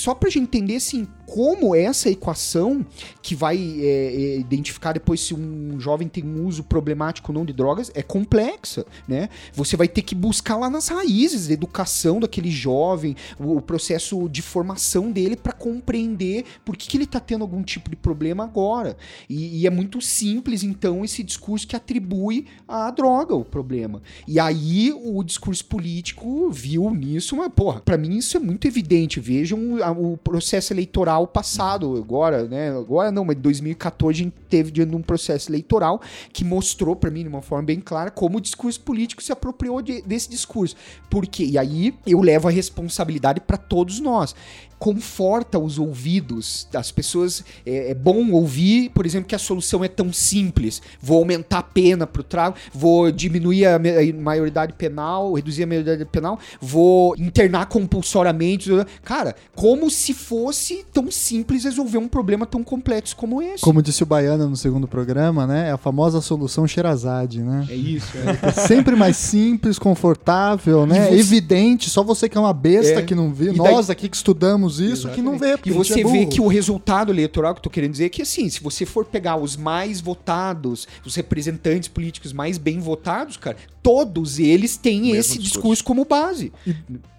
Só 0.00 0.14
pra 0.14 0.30
gente 0.30 0.44
entender, 0.44 0.76
assim, 0.76 1.06
como 1.26 1.74
essa 1.74 2.08
equação, 2.08 2.84
que 3.20 3.34
vai 3.34 3.56
é, 3.56 3.84
é, 3.84 4.38
identificar 4.38 4.94
depois 4.94 5.20
se 5.20 5.34
um 5.34 5.78
jovem 5.78 6.08
tem 6.08 6.24
um 6.24 6.46
uso 6.46 6.64
problemático 6.64 7.30
ou 7.30 7.38
não 7.38 7.44
de 7.44 7.52
drogas, 7.52 7.90
é 7.94 8.02
complexa, 8.02 8.86
né? 9.06 9.28
Você 9.52 9.76
vai 9.76 9.86
ter 9.86 10.00
que 10.00 10.14
buscar 10.14 10.56
lá 10.56 10.70
nas 10.70 10.88
raízes 10.88 11.48
da 11.48 11.52
educação 11.52 12.18
daquele 12.18 12.50
jovem, 12.50 13.14
o, 13.38 13.58
o 13.58 13.60
processo 13.60 14.26
de 14.28 14.40
formação 14.40 15.12
dele 15.12 15.36
para 15.36 15.52
compreender 15.52 16.46
por 16.64 16.76
que, 16.78 16.88
que 16.88 16.96
ele 16.96 17.06
tá 17.06 17.20
tendo 17.20 17.42
algum 17.42 17.62
tipo 17.62 17.90
de 17.90 17.96
problema 17.96 18.42
agora. 18.42 18.96
E, 19.28 19.60
e 19.60 19.66
é 19.66 19.70
muito 19.70 20.00
simples, 20.00 20.62
então, 20.62 21.04
esse 21.04 21.22
discurso 21.22 21.66
que 21.66 21.76
atribui 21.76 22.46
à 22.66 22.90
droga 22.90 23.34
o 23.34 23.44
problema. 23.44 24.00
E 24.26 24.40
aí 24.40 24.92
o 24.92 25.22
discurso 25.22 25.64
político 25.66 26.50
viu 26.50 26.90
nisso, 26.90 27.36
mas, 27.36 27.52
porra, 27.54 27.80
pra 27.80 27.98
mim 27.98 28.16
isso 28.16 28.36
é 28.36 28.40
muito 28.40 28.66
evidente. 28.66 29.20
Vejam 29.20 29.76
a- 29.82 29.89
o 29.90 30.16
processo 30.16 30.72
eleitoral 30.72 31.26
passado, 31.26 31.96
agora, 31.96 32.44
né? 32.44 32.70
Agora 32.70 33.10
não, 33.10 33.24
mas 33.24 33.36
em 33.36 33.40
2014 33.40 34.20
a 34.20 34.24
gente 34.24 34.34
teve 34.48 34.70
diante 34.70 34.90
de 34.90 34.96
um 34.96 35.02
processo 35.02 35.50
eleitoral 35.50 36.00
que 36.32 36.44
mostrou 36.44 36.94
pra 36.96 37.10
mim 37.10 37.22
de 37.22 37.28
uma 37.28 37.42
forma 37.42 37.64
bem 37.64 37.80
clara 37.80 38.10
como 38.10 38.38
o 38.38 38.40
discurso 38.40 38.80
político 38.80 39.22
se 39.22 39.32
apropriou 39.32 39.80
de- 39.82 40.02
desse 40.02 40.28
discurso. 40.30 40.76
Por 41.08 41.26
quê? 41.26 41.44
E 41.44 41.58
aí 41.58 41.94
eu 42.06 42.20
levo 42.20 42.48
a 42.48 42.50
responsabilidade 42.50 43.40
pra 43.40 43.56
todos 43.56 44.00
nós 44.00 44.34
conforta 44.80 45.58
os 45.58 45.78
ouvidos 45.78 46.66
das 46.72 46.90
pessoas. 46.90 47.44
É, 47.66 47.90
é 47.90 47.94
bom 47.94 48.32
ouvir, 48.32 48.88
por 48.90 49.04
exemplo, 49.06 49.28
que 49.28 49.34
a 49.34 49.38
solução 49.38 49.84
é 49.84 49.88
tão 49.88 50.10
simples. 50.12 50.80
Vou 51.00 51.18
aumentar 51.18 51.58
a 51.58 51.62
pena 51.62 52.06
pro 52.06 52.24
trago, 52.24 52.56
vou 52.74 53.12
diminuir 53.12 53.66
a, 53.66 53.78
maioridade 54.18 54.72
penal, 54.72 55.34
reduzir 55.34 55.64
a 55.64 55.66
maioridade 55.66 56.04
penal, 56.06 56.38
vou 56.60 57.14
internar 57.18 57.66
compulsoriamente. 57.66 58.70
Cara, 59.04 59.36
como 59.54 59.90
se 59.90 60.14
fosse 60.14 60.84
tão 60.92 61.10
simples 61.10 61.64
resolver 61.64 61.98
um 61.98 62.08
problema 62.08 62.46
tão 62.46 62.64
complexo 62.64 63.14
como 63.14 63.42
esse. 63.42 63.62
Como 63.62 63.82
disse 63.82 64.02
o 64.02 64.06
Baiana 64.06 64.46
no 64.46 64.56
segundo 64.56 64.88
programa, 64.88 65.46
né? 65.46 65.68
É 65.68 65.72
a 65.72 65.76
famosa 65.76 66.20
solução 66.22 66.66
Sherazade, 66.66 67.42
né? 67.42 67.66
É 67.68 67.74
isso, 67.74 68.12
É 68.42 68.50
sempre 68.52 68.96
mais 68.96 69.16
simples, 69.18 69.78
confortável, 69.78 70.86
né? 70.86 71.08
você- 71.08 71.18
Evidente, 71.20 71.90
só 71.90 72.02
você 72.02 72.28
que 72.28 72.38
é 72.38 72.40
uma 72.40 72.52
besta 72.54 73.00
É. 73.00 73.02
que 73.02 73.14
não 73.14 73.32
vê. 73.32 73.46
Daí- 73.46 73.56
Nós 73.56 73.90
aqui 73.90 74.08
que 74.08 74.16
estudamos 74.16 74.69
isso, 74.78 75.08
que 75.08 75.22
não 75.22 75.38
vê. 75.38 75.54
E 75.64 75.70
gente 75.70 75.72
você 75.72 76.00
é 76.02 76.04
vê 76.04 76.26
que 76.26 76.40
o 76.40 76.46
resultado 76.46 77.10
eleitoral 77.10 77.54
que 77.54 77.58
eu 77.58 77.62
tô 77.62 77.70
querendo 77.70 77.92
dizer 77.92 78.04
é 78.04 78.08
que, 78.08 78.22
assim, 78.22 78.48
se 78.48 78.62
você 78.62 78.86
for 78.86 79.04
pegar 79.04 79.36
os 79.36 79.56
mais 79.56 80.00
votados, 80.00 80.86
os 81.04 81.14
representantes 81.14 81.88
políticos 81.88 82.32
mais 82.32 82.58
bem 82.58 82.78
votados, 82.78 83.36
cara, 83.36 83.56
todos 83.82 84.38
eles 84.38 84.76
têm 84.76 85.00
mesmo 85.00 85.16
esse 85.16 85.38
discurso. 85.38 85.54
discurso 85.54 85.84
como 85.84 86.04
base. 86.04 86.52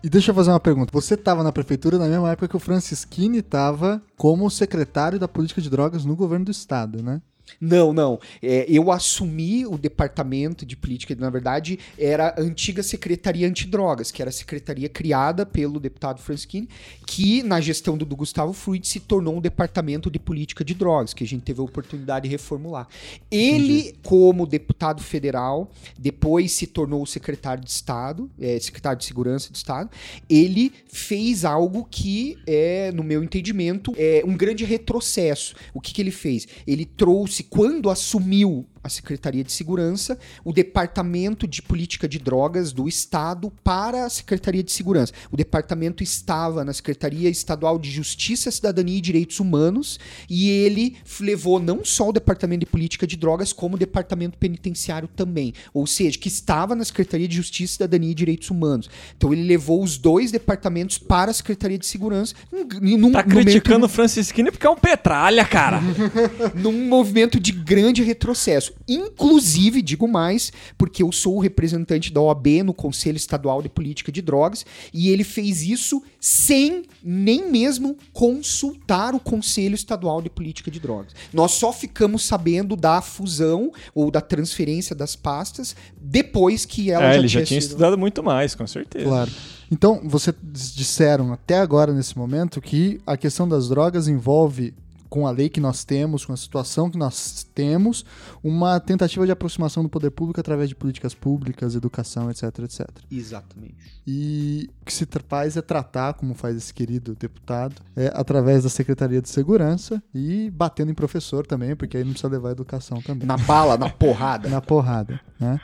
E 0.04 0.10
deixa 0.10 0.32
eu 0.32 0.36
fazer 0.36 0.52
uma 0.52 0.60
pergunta. 0.60 0.92
Você 0.94 1.16
estava 1.16 1.44
na 1.44 1.52
prefeitura 1.52 1.98
na 1.98 2.08
mesma 2.08 2.32
época 2.32 2.48
que 2.48 2.56
o 2.56 2.60
Francisquini 2.60 3.40
estava 3.40 4.02
como 4.16 4.50
secretário 4.50 5.20
da 5.20 5.28
política 5.28 5.62
de 5.62 5.70
drogas 5.70 6.06
no 6.06 6.16
governo 6.16 6.46
do 6.46 6.52
estado, 6.52 7.02
né? 7.02 7.22
Não, 7.60 7.94
não. 7.94 8.20
É, 8.42 8.66
eu 8.68 8.92
assumi 8.92 9.66
o 9.66 9.78
departamento 9.78 10.66
de 10.66 10.76
política, 10.76 11.16
na 11.16 11.30
verdade, 11.30 11.78
era 11.98 12.30
a 12.30 12.42
antiga 12.42 12.82
Secretaria 12.82 13.48
Antidrogas, 13.48 14.12
que 14.12 14.22
era 14.22 14.30
a 14.30 14.34
secretaria 14.34 14.90
criada 14.90 15.46
pelo 15.46 15.80
deputado 15.80 16.20
Franskini, 16.20 16.68
que 17.06 17.44
na 17.44 17.62
gestão 17.62 17.98
do, 17.98 18.06
do 18.06 18.16
Gustavo 18.16 18.54
Fruit 18.54 18.88
se 18.88 19.00
tornou 19.00 19.38
um 19.38 19.42
departamento 19.42 20.10
de 20.10 20.18
política 20.18 20.64
de 20.64 20.74
drogas, 20.74 21.14
que 21.14 21.24
a 21.24 21.28
gente 21.28 21.44
teve 21.44 21.60
a 21.60 21.64
oportunidade 21.64 22.28
de 22.28 22.32
reformular. 22.32 22.88
Ele, 23.30 23.94
como 24.04 24.46
deputado 24.46 25.02
federal, 25.02 25.70
depois 25.98 26.52
se 26.52 26.68
tornou 26.68 27.06
secretário 27.06 27.64
de 27.64 27.70
Estado, 27.70 28.30
é, 28.40 28.60
secretário 28.60 28.98
de 28.98 29.06
Segurança 29.06 29.52
do 29.52 29.56
Estado, 29.56 29.90
ele 30.30 30.72
fez 30.88 31.46
algo 31.46 31.88
que, 31.90 32.38
é, 32.48 32.92
no 32.92 33.04
meu 33.04 33.24
entendimento, 33.24 33.94
é 33.98 34.24
um 34.26 34.36
grande 34.36 34.64
retrocesso. 34.66 35.56
O 35.74 35.82
que, 35.82 35.94
que 35.94 36.02
ele 36.02 36.12
fez? 36.12 36.48
Ele 36.66 36.86
trouxe, 36.86 37.31
quando 37.44 37.90
assumiu 37.90 38.66
a 38.84 38.90
Secretaria 38.90 39.44
de 39.44 39.52
Segurança, 39.52 40.18
o 40.44 40.52
Departamento 40.52 41.48
de 41.48 41.62
Política 41.62 42.08
de 42.08 42.18
Drogas 42.18 42.72
do 42.72 42.88
Estado 42.88 43.52
para 43.64 44.06
a 44.06 44.10
Secretaria 44.10 44.64
de 44.64 44.72
Segurança. 44.72 45.14
O 45.32 45.38
departamento 45.38 46.02
estava 46.04 46.66
na 46.66 46.74
Secretaria 46.74 47.30
Estadual 47.30 47.78
de 47.78 47.92
Justiça, 47.92 48.50
Cidadania 48.50 48.98
e 48.98 49.02
Direitos 49.02 49.40
Humanos 49.40 50.00
e 50.30 50.50
ele 50.50 50.98
levou 51.20 51.60
não 51.60 51.86
só 51.86 52.10
o 52.10 52.12
Departamento 52.14 52.62
de 52.62 52.66
Política 52.66 53.06
de 53.06 53.16
Drogas, 53.16 53.54
como 53.54 53.76
o 53.76 53.80
Departamento 53.80 54.38
Penitenciário 54.38 55.08
também. 55.08 55.54
Ou 55.74 55.86
seja, 55.86 56.18
que 56.18 56.28
estava 56.28 56.76
na 56.76 56.84
Secretaria 56.84 57.28
de 57.28 57.36
Justiça, 57.36 57.74
Cidadania 57.74 58.12
e 58.12 58.16
Direitos 58.16 58.50
Humanos. 58.50 58.90
Então 59.16 59.32
ele 59.32 59.44
levou 59.44 59.84
os 59.84 59.98
dois 59.98 60.32
departamentos 60.32 60.98
para 60.98 61.32
a 61.32 61.34
Secretaria 61.34 61.78
de 61.78 61.86
Segurança. 61.86 62.34
num- 62.82 62.98
num- 62.98 63.12
Tá 63.12 63.24
meio 63.24 63.42
criticando 63.42 63.86
o 63.86 63.90
Francisquini 63.90 64.50
porque 64.52 64.66
é 64.66 64.70
um 64.70 64.76
petralha, 64.76 65.46
cara. 65.46 65.80
num 66.56 66.88
movimento 66.88 67.40
de 67.40 67.52
grande 67.52 68.02
retrocesso. 68.04 68.71
Inclusive, 68.88 69.82
digo 69.82 70.08
mais, 70.08 70.52
porque 70.78 71.04
eu 71.04 71.12
sou 71.12 71.38
o 71.38 71.40
representante 71.40 72.12
da 72.12 72.22
OAB 72.22 72.64
no 72.64 72.74
Conselho 72.74 73.18
Estadual 73.18 73.62
de 73.62 73.70
Política 73.70 74.12
de 74.12 74.22
Drogas, 74.22 74.66
e 74.94 75.10
ele 75.10 75.24
fez 75.24 75.62
isso 75.62 76.02
sem 76.20 76.84
nem 77.04 77.50
mesmo 77.50 77.98
consultar 78.14 79.16
o 79.16 79.20
Conselho 79.20 79.76
Estadual 79.76 80.22
de 80.22 80.30
Política 80.30 80.70
de 80.70 80.80
Drogas. 80.80 81.14
Nós 81.34 81.52
só 81.52 81.72
ficamos 81.74 82.24
sabendo 82.24 82.76
da 82.76 83.02
fusão 83.02 83.72
ou 83.94 84.12
da 84.12 84.22
transferência 84.22 84.96
das 84.96 85.16
pastas 85.16 85.76
depois 86.00 86.66
que 86.66 86.92
ela 86.92 87.06
É, 87.06 87.14
já 87.14 87.18
ele 87.20 87.28
já 87.28 87.40
tinha 87.40 87.46
tinha 87.46 87.62
sido... 87.62 87.72
estudado 87.72 87.98
muito 87.98 88.24
mais, 88.24 88.56
com 88.56 88.68
certeza. 88.68 89.06
Claro. 89.06 89.32
Então, 89.72 90.02
vocês 90.04 90.36
disseram 90.76 91.32
até 91.32 91.58
agora, 91.58 91.94
nesse 91.94 92.18
momento, 92.18 92.60
que 92.60 93.00
a 93.08 93.16
questão 93.16 93.48
das 93.48 93.70
drogas 93.70 94.08
envolve, 94.08 94.74
com 95.12 95.28
a 95.28 95.32
lei 95.32 95.50
que 95.50 95.60
nós 95.60 95.84
temos, 95.84 96.24
com 96.24 96.32
a 96.32 96.38
situação 96.38 96.90
que 96.90 96.98
nós 96.98 97.46
temos, 97.54 98.06
uma 98.42 98.80
tentativa 98.80 99.26
de 99.26 99.32
aproximação 99.34 99.84
do 99.84 99.90
poder 99.90 100.10
público 100.10 100.40
através 100.40 100.70
de 100.70 100.76
políticas 100.76 101.14
públicas, 101.14 101.76
educação, 101.76 102.32
etc, 102.32 102.44
etc. 102.60 102.88
Exatamente. 103.12 103.76
E 104.08 104.70
o 104.82 104.86
que 104.86 104.94
se 104.94 105.06
faz 105.28 105.58
é 105.58 105.62
tratar, 105.62 106.14
como 106.14 106.34
faz 106.34 106.56
esse 106.56 106.74
querido 106.74 107.14
deputado, 107.14 107.82
é, 107.94 108.10
através 108.16 108.64
da 108.64 108.70
Secretaria 108.70 109.22
de 109.22 109.28
Segurança 109.28 110.02
e 110.16 110.50
batendo 110.50 110.92
em 110.92 110.96
professor 110.96 111.46
também, 111.46 111.76
porque 111.76 111.98
aí 111.98 112.06
não 112.06 112.12
precisa 112.12 112.32
levar 112.32 112.52
educação 112.52 113.02
também. 113.02 113.28
Na 113.28 113.36
bala, 113.36 113.78
na 113.78 113.90
porrada. 113.90 114.48
Na 114.50 114.62
porrada, 114.62 115.20
né? 115.38 115.60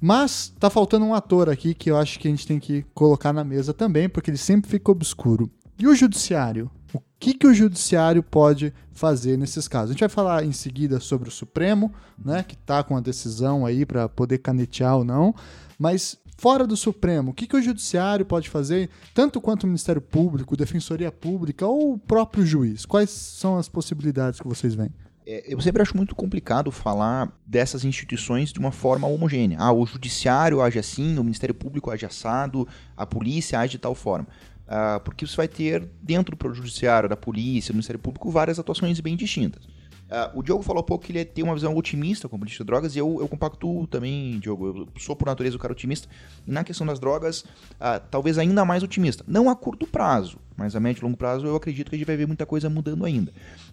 Mas 0.00 0.52
tá 0.58 0.70
faltando 0.70 1.04
um 1.04 1.14
ator 1.14 1.50
aqui 1.50 1.74
que 1.74 1.90
eu 1.90 1.96
acho 1.96 2.18
que 2.18 2.28
a 2.28 2.30
gente 2.30 2.46
tem 2.46 2.58
que 2.58 2.84
colocar 2.94 3.32
na 3.32 3.42
mesa 3.42 3.74
também, 3.74 4.08
porque 4.08 4.30
ele 4.30 4.38
sempre 4.38 4.70
fica 4.70 4.90
obscuro. 4.92 5.50
E 5.78 5.86
o 5.86 5.94
judiciário? 5.94 6.68
O 6.92 7.00
que, 7.20 7.34
que 7.34 7.46
o 7.46 7.54
judiciário 7.54 8.20
pode 8.22 8.72
fazer 8.90 9.38
nesses 9.38 9.68
casos? 9.68 9.90
A 9.90 9.92
gente 9.92 10.00
vai 10.00 10.08
falar 10.08 10.44
em 10.44 10.50
seguida 10.50 10.98
sobre 10.98 11.28
o 11.28 11.32
Supremo, 11.32 11.92
né, 12.18 12.42
que 12.42 12.56
tá 12.56 12.82
com 12.82 12.96
a 12.96 13.00
decisão 13.00 13.64
aí 13.64 13.86
para 13.86 14.08
poder 14.08 14.38
canetear 14.38 14.96
ou 14.96 15.04
não, 15.04 15.32
mas 15.78 16.18
fora 16.36 16.66
do 16.66 16.76
Supremo, 16.76 17.30
o 17.30 17.34
que, 17.34 17.46
que 17.46 17.56
o 17.56 17.62
judiciário 17.62 18.26
pode 18.26 18.48
fazer, 18.48 18.90
tanto 19.14 19.40
quanto 19.40 19.64
o 19.64 19.66
Ministério 19.66 20.02
Público, 20.02 20.56
Defensoria 20.56 21.12
Pública 21.12 21.66
ou 21.66 21.92
o 21.92 21.98
próprio 21.98 22.44
juiz? 22.44 22.84
Quais 22.84 23.10
são 23.10 23.56
as 23.56 23.68
possibilidades 23.68 24.40
que 24.40 24.48
vocês 24.48 24.74
veem? 24.74 24.90
É, 25.24 25.44
eu 25.46 25.60
sempre 25.60 25.82
acho 25.82 25.96
muito 25.96 26.14
complicado 26.16 26.72
falar 26.72 27.30
dessas 27.46 27.84
instituições 27.84 28.52
de 28.52 28.58
uma 28.58 28.72
forma 28.72 29.06
homogênea. 29.06 29.58
Ah, 29.60 29.72
o 29.72 29.84
judiciário 29.84 30.62
age 30.62 30.78
assim, 30.78 31.18
o 31.18 31.22
Ministério 31.22 31.54
Público 31.54 31.90
age 31.90 32.06
assado, 32.06 32.66
a 32.96 33.04
polícia 33.04 33.60
age 33.60 33.72
de 33.72 33.78
tal 33.78 33.94
forma. 33.94 34.26
Ah, 34.68 35.00
porque 35.02 35.26
você 35.26 35.34
vai 35.34 35.48
ter 35.48 35.88
dentro 36.02 36.36
do 36.36 36.54
judiciário, 36.54 37.08
da 37.08 37.16
polícia, 37.16 37.72
do 37.72 37.76
Ministério 37.76 37.98
Público, 37.98 38.30
várias 38.30 38.58
atuações 38.58 39.00
bem 39.00 39.16
distintas. 39.16 39.66
Ah, 40.10 40.30
o 40.34 40.42
Diogo 40.42 40.62
falou 40.62 40.80
há 40.80 40.82
pouco 40.82 41.04
que 41.04 41.12
ele 41.12 41.24
tem 41.24 41.44
uma 41.44 41.54
visão 41.54 41.76
otimista 41.76 42.28
com 42.28 42.36
a 42.36 42.38
política 42.38 42.64
de 42.64 42.66
drogas, 42.66 42.96
e 42.96 42.98
eu, 42.98 43.18
eu 43.20 43.28
compacto 43.28 43.86
também, 43.88 44.38
Diogo. 44.38 44.66
Eu 44.66 44.88
sou, 45.00 45.16
por 45.16 45.26
natureza, 45.26 45.56
um 45.56 45.58
cara 45.58 45.72
otimista. 45.72 46.08
E 46.46 46.50
na 46.50 46.64
questão 46.64 46.86
das 46.86 46.98
drogas, 46.98 47.44
ah, 47.80 47.98
talvez 47.98 48.38
ainda 48.38 48.64
mais 48.64 48.82
otimista. 48.82 49.24
Não 49.26 49.48
a 49.48 49.56
curto 49.56 49.86
prazo, 49.86 50.38
mas 50.56 50.76
a 50.76 50.80
médio 50.80 51.00
e 51.00 51.04
longo 51.04 51.16
prazo 51.16 51.46
eu 51.46 51.56
acredito 51.56 51.88
que 51.88 51.96
a 51.96 51.98
gente 51.98 52.06
vai 52.06 52.16
ver 52.16 52.26
muita 52.26 52.44
coisa 52.44 52.68
mudando 52.68 53.04
ainda. 53.04 53.32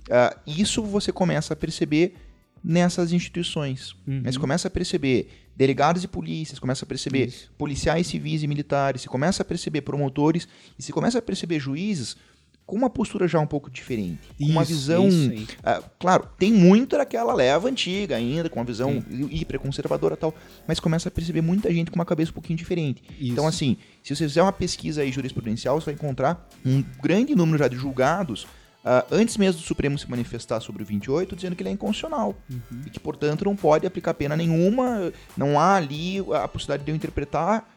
Ah, 0.10 0.36
isso 0.48 0.82
você 0.82 1.12
começa 1.12 1.54
a 1.54 1.58
perceber 1.58 2.16
nessas 2.64 3.12
instituições. 3.12 3.96
Né? 4.08 4.32
Você 4.32 4.40
começa 4.40 4.68
a 4.68 4.72
perceber 4.72 5.30
delegados 5.56 6.02
de 6.02 6.08
polícias, 6.08 6.60
começa 6.60 6.86
a 6.86 6.88
perceber 6.88 7.28
Isso. 7.28 7.52
policiais 7.58 8.08
civis 8.08 8.44
e 8.44 8.48
militares, 8.48 9.02
você 9.02 9.08
começa 9.08 9.42
a 9.42 9.46
perceber 9.46 9.82
promotores 9.82 10.48
e 10.78 10.84
você 10.84 10.92
começa 10.92 11.20
a 11.20 11.22
perceber 11.22 11.60
juízes 11.60 12.18
com 12.66 12.76
uma 12.76 12.90
postura 12.90 13.28
já 13.28 13.40
um 13.40 13.46
pouco 13.46 13.70
diferente. 13.70 14.20
com 14.38 14.46
uma 14.46 14.64
Isso, 14.64 14.72
visão. 14.72 15.08
isso 15.08 15.56
ah, 15.64 15.84
claro, 16.00 16.28
tem 16.38 16.52
muito 16.52 16.98
daquela 16.98 17.34
leva 17.34 17.70
antiga 17.70 18.16
ainda, 18.16 18.50
com 18.50 18.60
uma 18.60 18.66
visão 18.66 19.04
hiperconservadora 19.30 20.16
e 20.16 20.18
tal, 20.18 20.34
mas 20.68 20.80
começa 20.80 21.10
a 21.10 21.12
perceber 21.12 21.42
muita 21.42 21.72
gente 21.72 21.92
com 21.92 21.96
uma 21.96 22.06
cabeça 22.06 22.32
um 22.32 22.34
pouquinho 22.34 22.58
diferente. 22.58 23.04
Então, 23.20 23.48
Isso. 23.48 23.56
assim, 23.56 23.78
se 24.04 24.16
você 24.16 24.28
fizer 24.28 24.42
uma 24.42 24.52
pesquisa 24.52 25.04
aí 25.04 25.12
jurisprudencial, 25.12 25.80
você 25.80 25.86
vai 25.86 25.94
encontrar 25.94 26.48
um 26.66 26.84
grande 27.02 27.36
número 27.36 27.60
já 27.60 27.68
de 27.68 27.76
julgados 27.76 28.48
ah, 28.86 29.04
antes 29.12 29.36
mesmo 29.38 29.60
do 29.60 29.66
Supremo 29.66 29.98
se 29.98 30.08
manifestar 30.10 30.60
sobre 30.62 30.84
o 30.84 30.86
28, 30.86 31.36
dizendo 31.36 31.56
que 31.56 31.64
ele 31.64 31.70
é 31.70 31.74
inconstitucional. 31.74 32.36
Uhum. 32.50 32.82
E 32.86 32.90
que, 32.92 33.00
portanto, 33.00 33.44
não 33.44 33.56
pode 33.56 33.88
aplicar 33.88 34.14
pena 34.14 34.36
nenhuma, 34.38 35.12
não 35.36 35.60
há 35.60 35.76
ali 35.76 36.20
a 36.34 36.48
possibilidade 36.48 36.84
de 36.86 36.92
eu 36.92 36.96
interpretar 36.96 37.68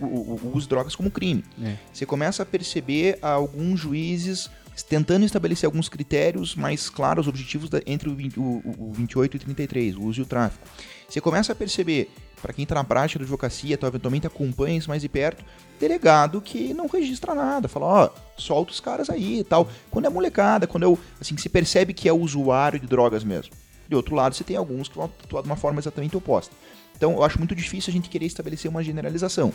o, 0.00 0.04
o- 0.06 0.40
o 0.44 0.48
uso 0.56 0.62
de 0.62 0.68
drogas 0.70 0.96
como 0.96 1.10
crime. 1.10 1.44
É. 1.62 1.76
Você 1.92 2.04
começa 2.04 2.42
a 2.42 2.46
perceber 2.46 3.18
alguns 3.22 3.78
juízes 3.80 4.50
tentando 4.88 5.26
estabelecer 5.26 5.66
alguns 5.66 5.88
critérios 5.90 6.54
mais 6.56 6.88
claros, 6.88 7.28
objetivos 7.28 7.68
da- 7.68 7.82
entre 7.86 8.08
o, 8.08 8.14
20 8.14 8.40
o- 8.40 8.62
o 8.78 8.92
28 8.94 9.34
e 9.34 9.36
o 9.36 9.40
33, 9.40 9.94
o 9.96 10.02
uso 10.04 10.20
e 10.20 10.22
o 10.22 10.26
tráfico. 10.26 10.66
Você 11.08 11.20
começa 11.20 11.52
a 11.52 11.54
perceber, 11.54 12.10
para 12.40 12.52
quem 12.52 12.62
está 12.62 12.74
na 12.74 12.84
prática 12.84 13.18
da 13.18 13.24
advocacia, 13.24 13.74
então 13.74 13.88
eventualmente 13.88 14.26
acompanha 14.26 14.76
isso 14.76 14.88
mais 14.88 15.02
de 15.02 15.08
perto, 15.08 15.44
delegado 15.78 16.40
que 16.40 16.74
não 16.74 16.86
registra 16.86 17.34
nada, 17.34 17.68
fala, 17.68 17.86
ó, 17.86 18.10
solta 18.36 18.72
os 18.72 18.80
caras 18.80 19.10
aí 19.10 19.40
e 19.40 19.44
tal. 19.44 19.68
Quando 19.90 20.06
é 20.06 20.08
molecada, 20.08 20.66
quando 20.66 20.84
é 20.84 20.86
o, 20.86 20.98
assim, 21.20 21.36
se 21.36 21.48
percebe 21.48 21.92
que 21.92 22.08
é 22.08 22.12
usuário 22.12 22.78
de 22.78 22.86
drogas 22.86 23.24
mesmo. 23.24 23.52
De 23.88 23.96
outro 23.96 24.14
lado, 24.14 24.34
você 24.34 24.44
tem 24.44 24.56
alguns 24.56 24.88
que 24.88 24.96
vão 24.96 25.06
atuar 25.06 25.42
de 25.42 25.48
uma 25.48 25.56
forma 25.56 25.80
exatamente 25.80 26.16
oposta. 26.16 26.54
Então, 27.00 27.12
eu 27.12 27.24
acho 27.24 27.38
muito 27.38 27.54
difícil 27.54 27.90
a 27.90 27.94
gente 27.94 28.10
querer 28.10 28.26
estabelecer 28.26 28.70
uma 28.70 28.84
generalização. 28.84 29.54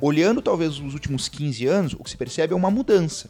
Olhando, 0.00 0.40
talvez, 0.40 0.80
os 0.80 0.94
últimos 0.94 1.28
15 1.28 1.66
anos, 1.66 1.92
o 1.92 2.02
que 2.02 2.08
se 2.08 2.16
percebe 2.16 2.54
é 2.54 2.56
uma 2.56 2.70
mudança. 2.70 3.28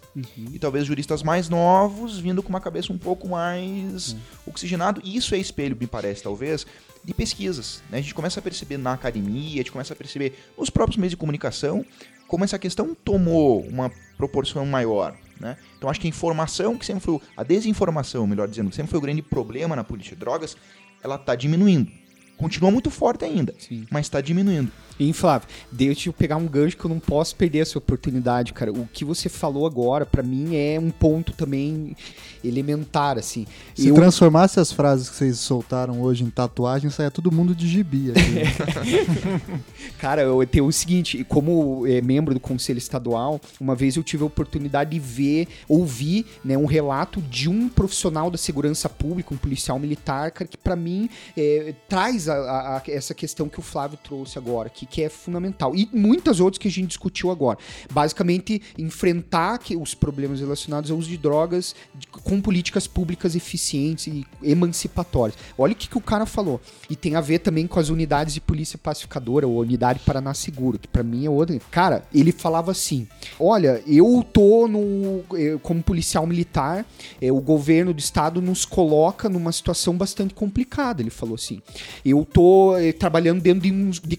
E 0.54 0.56
talvez 0.60 0.86
juristas 0.86 1.20
mais 1.20 1.48
novos 1.48 2.16
vindo 2.16 2.44
com 2.44 2.48
uma 2.48 2.60
cabeça 2.60 2.92
um 2.92 2.98
pouco 2.98 3.28
mais 3.28 4.14
oxigenado. 4.46 5.00
E 5.02 5.16
isso 5.16 5.34
é 5.34 5.38
espelho, 5.38 5.76
me 5.80 5.88
parece, 5.88 6.22
talvez, 6.22 6.64
de 7.04 7.12
pesquisas. 7.12 7.82
né? 7.90 7.98
A 7.98 8.00
gente 8.00 8.14
começa 8.14 8.38
a 8.38 8.42
perceber 8.42 8.76
na 8.76 8.92
academia, 8.92 9.54
a 9.54 9.56
gente 9.56 9.72
começa 9.72 9.94
a 9.94 9.96
perceber 9.96 10.38
nos 10.56 10.70
próprios 10.70 10.96
meios 10.96 11.10
de 11.10 11.16
comunicação 11.16 11.84
como 12.28 12.44
essa 12.44 12.60
questão 12.60 12.94
tomou 12.94 13.62
uma 13.62 13.90
proporção 14.16 14.64
maior. 14.64 15.16
Né? 15.40 15.56
Então 15.76 15.90
acho 15.90 16.00
que 16.00 16.06
a 16.06 16.10
informação, 16.10 16.78
que 16.78 16.86
sempre 16.86 17.02
foi 17.02 17.20
a 17.36 17.42
desinformação, 17.42 18.28
melhor 18.28 18.46
dizendo, 18.46 18.70
que 18.70 18.76
sempre 18.76 18.90
foi 18.90 18.98
o 19.00 19.02
grande 19.02 19.22
problema 19.22 19.74
na 19.74 19.82
política 19.82 20.14
de 20.14 20.20
drogas, 20.20 20.56
ela 21.02 21.16
está 21.16 21.34
diminuindo. 21.34 22.05
Continua 22.36 22.70
muito 22.70 22.90
forte 22.90 23.24
ainda, 23.24 23.54
Sim. 23.58 23.86
mas 23.90 24.06
está 24.06 24.20
diminuindo. 24.20 24.70
Hein, 24.98 25.12
Flávio? 25.12 25.48
Deixa 25.70 26.08
eu 26.08 26.12
pegar 26.12 26.36
um 26.36 26.46
gancho 26.46 26.76
que 26.76 26.84
eu 26.84 26.88
não 26.88 26.98
posso 26.98 27.36
perder 27.36 27.58
essa 27.60 27.76
oportunidade, 27.78 28.52
cara. 28.52 28.72
O 28.72 28.88
que 28.92 29.04
você 29.04 29.28
falou 29.28 29.66
agora, 29.66 30.06
pra 30.06 30.22
mim, 30.22 30.56
é 30.56 30.78
um 30.80 30.90
ponto 30.90 31.32
também 31.32 31.94
elementar, 32.42 33.18
assim. 33.18 33.46
Se 33.74 33.88
Eu- 33.88 33.94
transformasse 33.94 34.58
as 34.60 34.72
frases 34.72 35.08
que 35.10 35.16
vocês 35.16 35.38
soltaram 35.38 36.00
hoje 36.00 36.24
em 36.24 36.30
tatuagem, 36.30 36.88
saia 36.90 37.10
todo 37.10 37.30
mundo 37.32 37.54
de 37.54 37.66
gibi. 37.68 38.12
Cara, 39.98 40.22
eu 40.22 40.46
tenho 40.46 40.66
o 40.66 40.72
seguinte, 40.72 41.24
como 41.24 41.86
é, 41.86 42.00
membro 42.00 42.34
do 42.34 42.40
Conselho 42.40 42.78
Estadual, 42.78 43.40
uma 43.60 43.74
vez 43.74 43.96
eu 43.96 44.02
tive 44.02 44.22
a 44.22 44.26
oportunidade 44.26 44.90
de 44.90 44.98
ver, 44.98 45.48
ouvir, 45.68 46.26
né, 46.44 46.56
um 46.56 46.66
relato 46.66 47.20
de 47.22 47.48
um 47.48 47.68
profissional 47.68 48.30
da 48.30 48.38
segurança 48.38 48.88
pública, 48.88 49.34
um 49.34 49.36
policial 49.36 49.78
militar, 49.78 50.30
cara, 50.30 50.48
que 50.48 50.56
pra 50.56 50.76
mim 50.76 51.08
é, 51.36 51.74
traz 51.88 52.28
a- 52.28 52.76
a- 52.76 52.82
essa 52.88 53.14
questão 53.14 53.48
que 53.48 53.58
o 53.58 53.62
Flávio 53.62 53.98
trouxe 54.02 54.38
agora, 54.38 54.68
que, 54.68 54.85
que 54.86 55.02
é 55.02 55.08
fundamental. 55.08 55.74
E 55.74 55.88
muitas 55.92 56.40
outras 56.40 56.58
que 56.58 56.68
a 56.68 56.70
gente 56.70 56.88
discutiu 56.88 57.30
agora. 57.30 57.58
Basicamente, 57.92 58.60
enfrentar 58.78 59.58
que- 59.58 59.76
os 59.76 59.94
problemas 59.94 60.40
relacionados 60.40 60.90
ao 60.90 60.96
uso 60.98 61.08
de 61.08 61.16
drogas 61.16 61.74
de- 61.94 62.06
com 62.06 62.40
políticas 62.40 62.86
públicas 62.86 63.34
eficientes 63.34 64.06
e 64.06 64.26
emancipatórias. 64.42 65.38
Olha 65.56 65.72
o 65.72 65.76
que, 65.76 65.88
que 65.88 65.98
o 65.98 66.00
cara 66.00 66.26
falou. 66.26 66.60
E 66.90 66.96
tem 66.96 67.14
a 67.14 67.20
ver 67.20 67.38
também 67.40 67.66
com 67.66 67.78
as 67.78 67.88
unidades 67.88 68.34
de 68.34 68.40
polícia 68.40 68.78
pacificadora, 68.78 69.46
ou 69.46 69.60
unidade 69.60 70.00
Paraná 70.00 70.34
Seguro, 70.34 70.78
que 70.78 70.88
pra 70.88 71.02
mim 71.02 71.24
é 71.26 71.30
outra. 71.30 71.58
Cara, 71.70 72.04
ele 72.14 72.32
falava 72.32 72.70
assim: 72.70 73.06
Olha, 73.38 73.82
eu 73.86 74.24
tô 74.32 74.66
no. 74.68 75.22
eh, 75.36 75.58
Como 75.62 75.82
policial 75.82 76.26
militar, 76.26 76.86
eh, 77.20 77.30
o 77.32 77.40
governo 77.40 77.92
do 77.92 77.98
estado 78.00 78.40
nos 78.42 78.64
coloca 78.64 79.28
numa 79.28 79.52
situação 79.52 79.96
bastante 79.96 80.34
complicada. 80.34 81.02
Ele 81.02 81.10
falou 81.10 81.34
assim: 81.34 81.60
Eu 82.04 82.24
tô 82.24 82.76
eh, 82.76 82.92
trabalhando 82.92 83.40
dentro 83.40 83.60
de, 83.60 84.00
de 84.00 84.16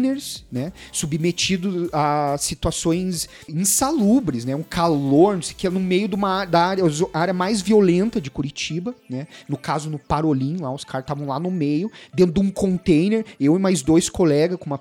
containers, 0.00 0.44
né? 0.50 0.72
Submetido 0.90 1.88
a 1.92 2.36
situações 2.38 3.28
insalubres, 3.48 4.44
né? 4.44 4.56
Um 4.56 4.62
calor, 4.62 5.34
não 5.34 5.42
sei 5.42 5.54
o 5.54 5.56
que, 5.56 5.68
no 5.68 5.80
meio 5.80 6.08
de 6.08 6.14
uma 6.14 6.44
da 6.44 6.66
área, 6.66 6.84
área 7.12 7.34
mais 7.34 7.60
violenta 7.60 8.20
de 8.20 8.30
Curitiba, 8.30 8.94
né? 9.08 9.26
No 9.48 9.56
caso, 9.56 9.90
no 9.90 9.98
Parolim, 9.98 10.56
lá, 10.58 10.72
os 10.72 10.84
caras 10.84 11.04
estavam 11.04 11.26
lá 11.26 11.38
no 11.38 11.50
meio, 11.50 11.90
dentro 12.14 12.34
de 12.34 12.40
um 12.40 12.50
container, 12.50 13.24
eu 13.38 13.56
e 13.56 13.58
mais 13.58 13.82
dois 13.82 14.08
colegas 14.08 14.58
com 14.58 14.66
uma 14.66 14.78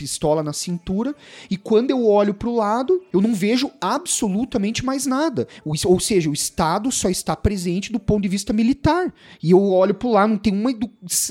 pistola 0.00 0.42
na 0.42 0.54
cintura, 0.54 1.14
e 1.50 1.58
quando 1.58 1.90
eu 1.90 2.06
olho 2.06 2.32
pro 2.32 2.54
lado, 2.54 3.02
eu 3.12 3.20
não 3.20 3.34
vejo 3.34 3.70
absolutamente 3.82 4.82
mais 4.82 5.04
nada. 5.04 5.46
O- 5.62 5.74
ou 5.84 6.00
seja, 6.00 6.30
o 6.30 6.32
Estado 6.32 6.90
só 6.90 7.10
está 7.10 7.36
presente 7.36 7.92
do 7.92 8.00
ponto 8.00 8.22
de 8.22 8.28
vista 8.28 8.50
militar. 8.54 9.12
E 9.42 9.50
eu 9.50 9.62
olho 9.62 9.92
pro 9.92 10.10
lado, 10.10 10.30
não 10.30 10.38
tem 10.38 10.54
uma 10.54 10.72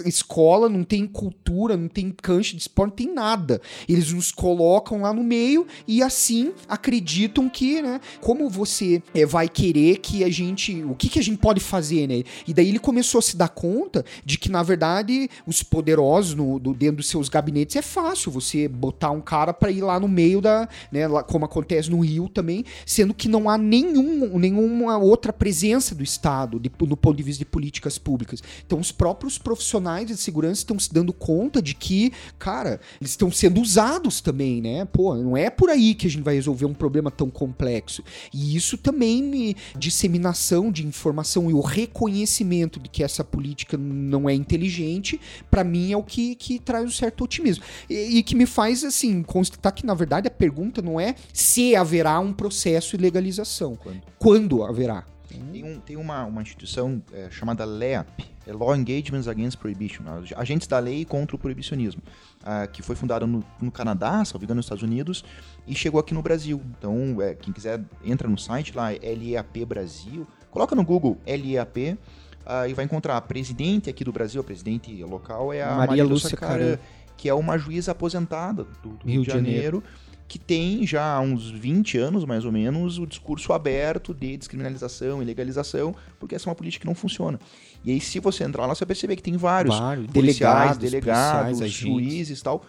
escola, 0.06 0.70
não 0.70 0.84
tem 0.84 1.08
cultura, 1.08 1.76
não 1.76 1.88
tem 1.88 2.12
cancha 2.12 2.56
de 2.56 2.62
esporte, 2.62 2.90
não 2.92 2.96
tem 2.96 3.14
nada. 3.14 3.60
Eles 3.88 4.14
nos 4.14 4.32
colocam 4.32 5.02
lá 5.02 5.12
no 5.12 5.24
meio 5.24 5.66
e 5.88 6.04
assim 6.04 6.52
acreditam 6.68 7.50
que, 7.50 7.82
né, 7.82 8.00
como 8.22 8.48
você 8.50 9.02
eh, 9.16 9.26
vai 9.26 9.50
querer 9.50 9.98
que 9.98 10.24
a 10.24 10.30
gente, 10.30 10.84
o 10.84 10.94
que 10.94 11.10
que 11.10 11.18
a 11.18 11.24
gente 11.24 11.40
pode 11.40 11.60
fazer, 11.60 12.08
né? 12.08 12.24
E 12.48 12.54
daí 12.54 12.70
ele 12.70 12.80
começou 12.80 13.18
a 13.20 13.22
se 13.22 13.36
dar 13.36 13.50
conta 13.50 14.06
de 14.24 14.38
que 14.38 14.50
na 14.50 14.62
verdade 14.62 15.28
os 15.48 15.64
poderosos 15.64 16.36
no, 16.36 16.60
do, 16.60 16.74
dentro 16.74 16.98
dos 16.98 17.08
seus 17.10 17.30
gabinetes 17.30 17.76
é 17.76 17.82
fácil 17.82 18.32
você 18.32 18.59
botar 18.68 19.12
um 19.12 19.22
cara 19.22 19.54
para 19.54 19.72
ir 19.72 19.82
lá 19.82 20.00
no 20.00 20.08
meio 20.08 20.42
da, 20.42 20.68
né, 20.92 21.08
como 21.28 21.46
acontece 21.46 21.90
no 21.90 22.00
Rio 22.00 22.28
também, 22.28 22.66
sendo 22.86 23.14
que 23.14 23.28
não 23.28 23.50
há 23.50 23.58
nenhum, 23.58 24.38
nenhuma 24.38 24.98
outra 24.98 25.32
presença 25.32 25.96
do 25.96 26.04
Estado 26.04 26.60
de, 26.60 26.72
no 26.82 26.98
ponto 26.98 27.18
de 27.18 27.24
vista 27.24 27.40
de 27.40 27.46
políticas 27.46 27.98
públicas. 27.98 28.42
Então 28.66 28.80
os 28.80 28.92
próprios 28.92 29.38
profissionais 29.38 30.08
de 30.08 30.18
segurança 30.18 30.62
estão 30.62 30.78
se 30.80 30.94
dando 30.94 31.14
conta 31.14 31.62
de 31.62 31.74
que, 31.74 32.12
cara, 32.38 32.80
eles 33.00 33.12
estão 33.12 33.32
sendo 33.32 33.62
usados 33.62 34.22
também, 34.22 34.62
né? 34.62 34.86
Pô, 34.86 35.16
não 35.16 35.38
é 35.38 35.50
por 35.50 35.70
aí 35.70 35.94
que 35.94 36.08
a 36.08 36.10
gente 36.10 36.24
vai 36.24 36.36
resolver 36.36 36.66
um 36.66 36.74
problema 36.74 37.12
tão 37.12 37.30
complexo. 37.30 38.04
E 38.34 38.56
isso 38.56 38.78
também 38.78 39.24
me 39.24 39.56
disseminação 39.78 40.72
de 40.72 40.86
informação 40.86 41.50
e 41.50 41.54
o 41.54 41.62
reconhecimento 41.62 42.80
de 42.80 42.90
que 42.90 43.04
essa 43.04 43.24
política 43.24 43.78
não 43.78 44.30
é 44.30 44.34
inteligente, 44.34 45.20
pra 45.50 45.64
mim 45.64 45.92
é 45.92 45.98
o 45.98 46.04
que, 46.04 46.36
que 46.36 46.60
traz 46.60 46.86
um 46.86 46.92
certo 46.92 47.24
otimismo. 47.24 47.64
E, 47.90 48.18
e 48.18 48.24
que 48.24 48.36
me 48.36 48.46
faz, 48.50 48.84
assim, 48.84 49.24
constatar 49.24 49.74
que, 49.74 49.86
na 49.86 49.94
verdade, 49.94 50.28
a 50.28 50.32
pergunta 50.32 50.82
não 50.82 51.00
é 51.00 51.16
se 51.32 51.76
haverá 51.76 52.20
um 52.20 52.34
processo 52.34 52.98
de 52.98 53.02
legalização. 53.04 53.76
Quando? 53.76 54.02
Quando 54.18 54.64
haverá? 54.64 55.06
Tem, 55.30 55.64
um- 55.64 55.80
tem 55.80 55.96
uma, 55.96 56.26
uma 56.26 56.42
instituição 56.42 57.02
é, 57.14 57.30
chamada 57.30 57.64
LEAP, 57.64 58.26
é 58.48 58.52
Law 58.52 58.76
Engagements 58.76 59.28
Against 59.28 59.58
Prohibition, 59.60 60.04
ag- 60.08 60.34
Agentes 60.36 60.68
da 60.68 60.80
Lei 60.80 61.06
contra 61.06 61.36
o 61.36 61.40
Proibicionismo, 61.40 62.02
ah, 62.44 62.66
que 62.66 62.82
foi 62.82 62.96
fundada 62.96 63.28
no, 63.28 63.44
no 63.62 63.72
Canadá, 63.72 64.26
salvo 64.26 64.44
engano, 64.44 64.58
nos 64.58 64.66
Estados 64.66 64.84
Unidos, 64.84 65.24
e 65.68 65.76
chegou 65.76 66.00
aqui 66.00 66.16
no 66.16 66.24
Brasil. 66.24 66.60
Então, 66.78 67.22
é, 67.22 67.36
quem 67.36 67.54
quiser, 67.54 67.80
entra 68.04 68.28
no 68.28 68.40
site 68.40 68.76
lá, 68.76 68.90
LEAP 68.90 69.64
Brasil, 69.66 70.26
coloca 70.50 70.76
no 70.76 70.84
Google 70.84 71.16
LEAP, 71.28 71.96
ah, 72.44 72.68
e 72.68 72.74
vai 72.74 72.86
encontrar 72.86 73.16
a 73.18 73.22
presidente 73.22 73.88
aqui 73.88 74.04
do 74.04 74.12
Brasil, 74.12 74.42
a 74.42 74.44
presidente 74.44 74.92
local 75.04 75.54
é 75.54 75.62
a 75.62 75.68
Maria 75.68 75.88
Maria, 75.88 76.04
Lúcia 76.04 76.30
Lúcia 76.30 76.38
Caran, 76.38 76.80
que 77.20 77.28
é 77.28 77.34
uma 77.34 77.58
juíza 77.58 77.92
aposentada 77.92 78.66
do, 78.82 78.92
do 78.92 79.06
Rio 79.06 79.22
de 79.24 79.28
de 79.28 79.34
Janeiro, 79.34 79.84
que 80.26 80.40
tem 80.40 80.88
já 80.88 81.16
há 81.16 81.20
uns 81.20 81.52
20 81.52 81.98
anos, 81.98 82.24
mais 82.24 82.46
ou 82.46 82.52
menos, 82.52 82.98
o 82.98 83.06
discurso 83.06 83.52
aberto 83.52 84.14
de 84.14 84.38
descriminalização 84.38 85.22
e 85.22 85.26
legalização, 85.26 85.94
porque 86.18 86.34
essa 86.34 86.48
é 86.48 86.50
uma 86.50 86.56
política 86.56 86.84
que 86.84 86.88
não 86.88 86.96
funciona. 86.96 87.38
E 87.84 87.92
aí, 87.92 88.00
se 88.00 88.22
você 88.22 88.46
entrar 88.46 88.66
lá, 88.66 88.74
você 88.74 88.86
vai 88.86 88.88
perceber 88.88 89.18
que 89.18 89.22
tem 89.22 89.36
vários, 89.36 89.78
Vários. 89.78 90.08
policiais, 90.08 90.78
Delegados, 90.78 91.60
delegados, 91.60 91.72
juízes 91.72 92.40
e 92.40 92.44
tal, 92.44 92.66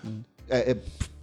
é, 0.49 0.73
é, 0.73 0.77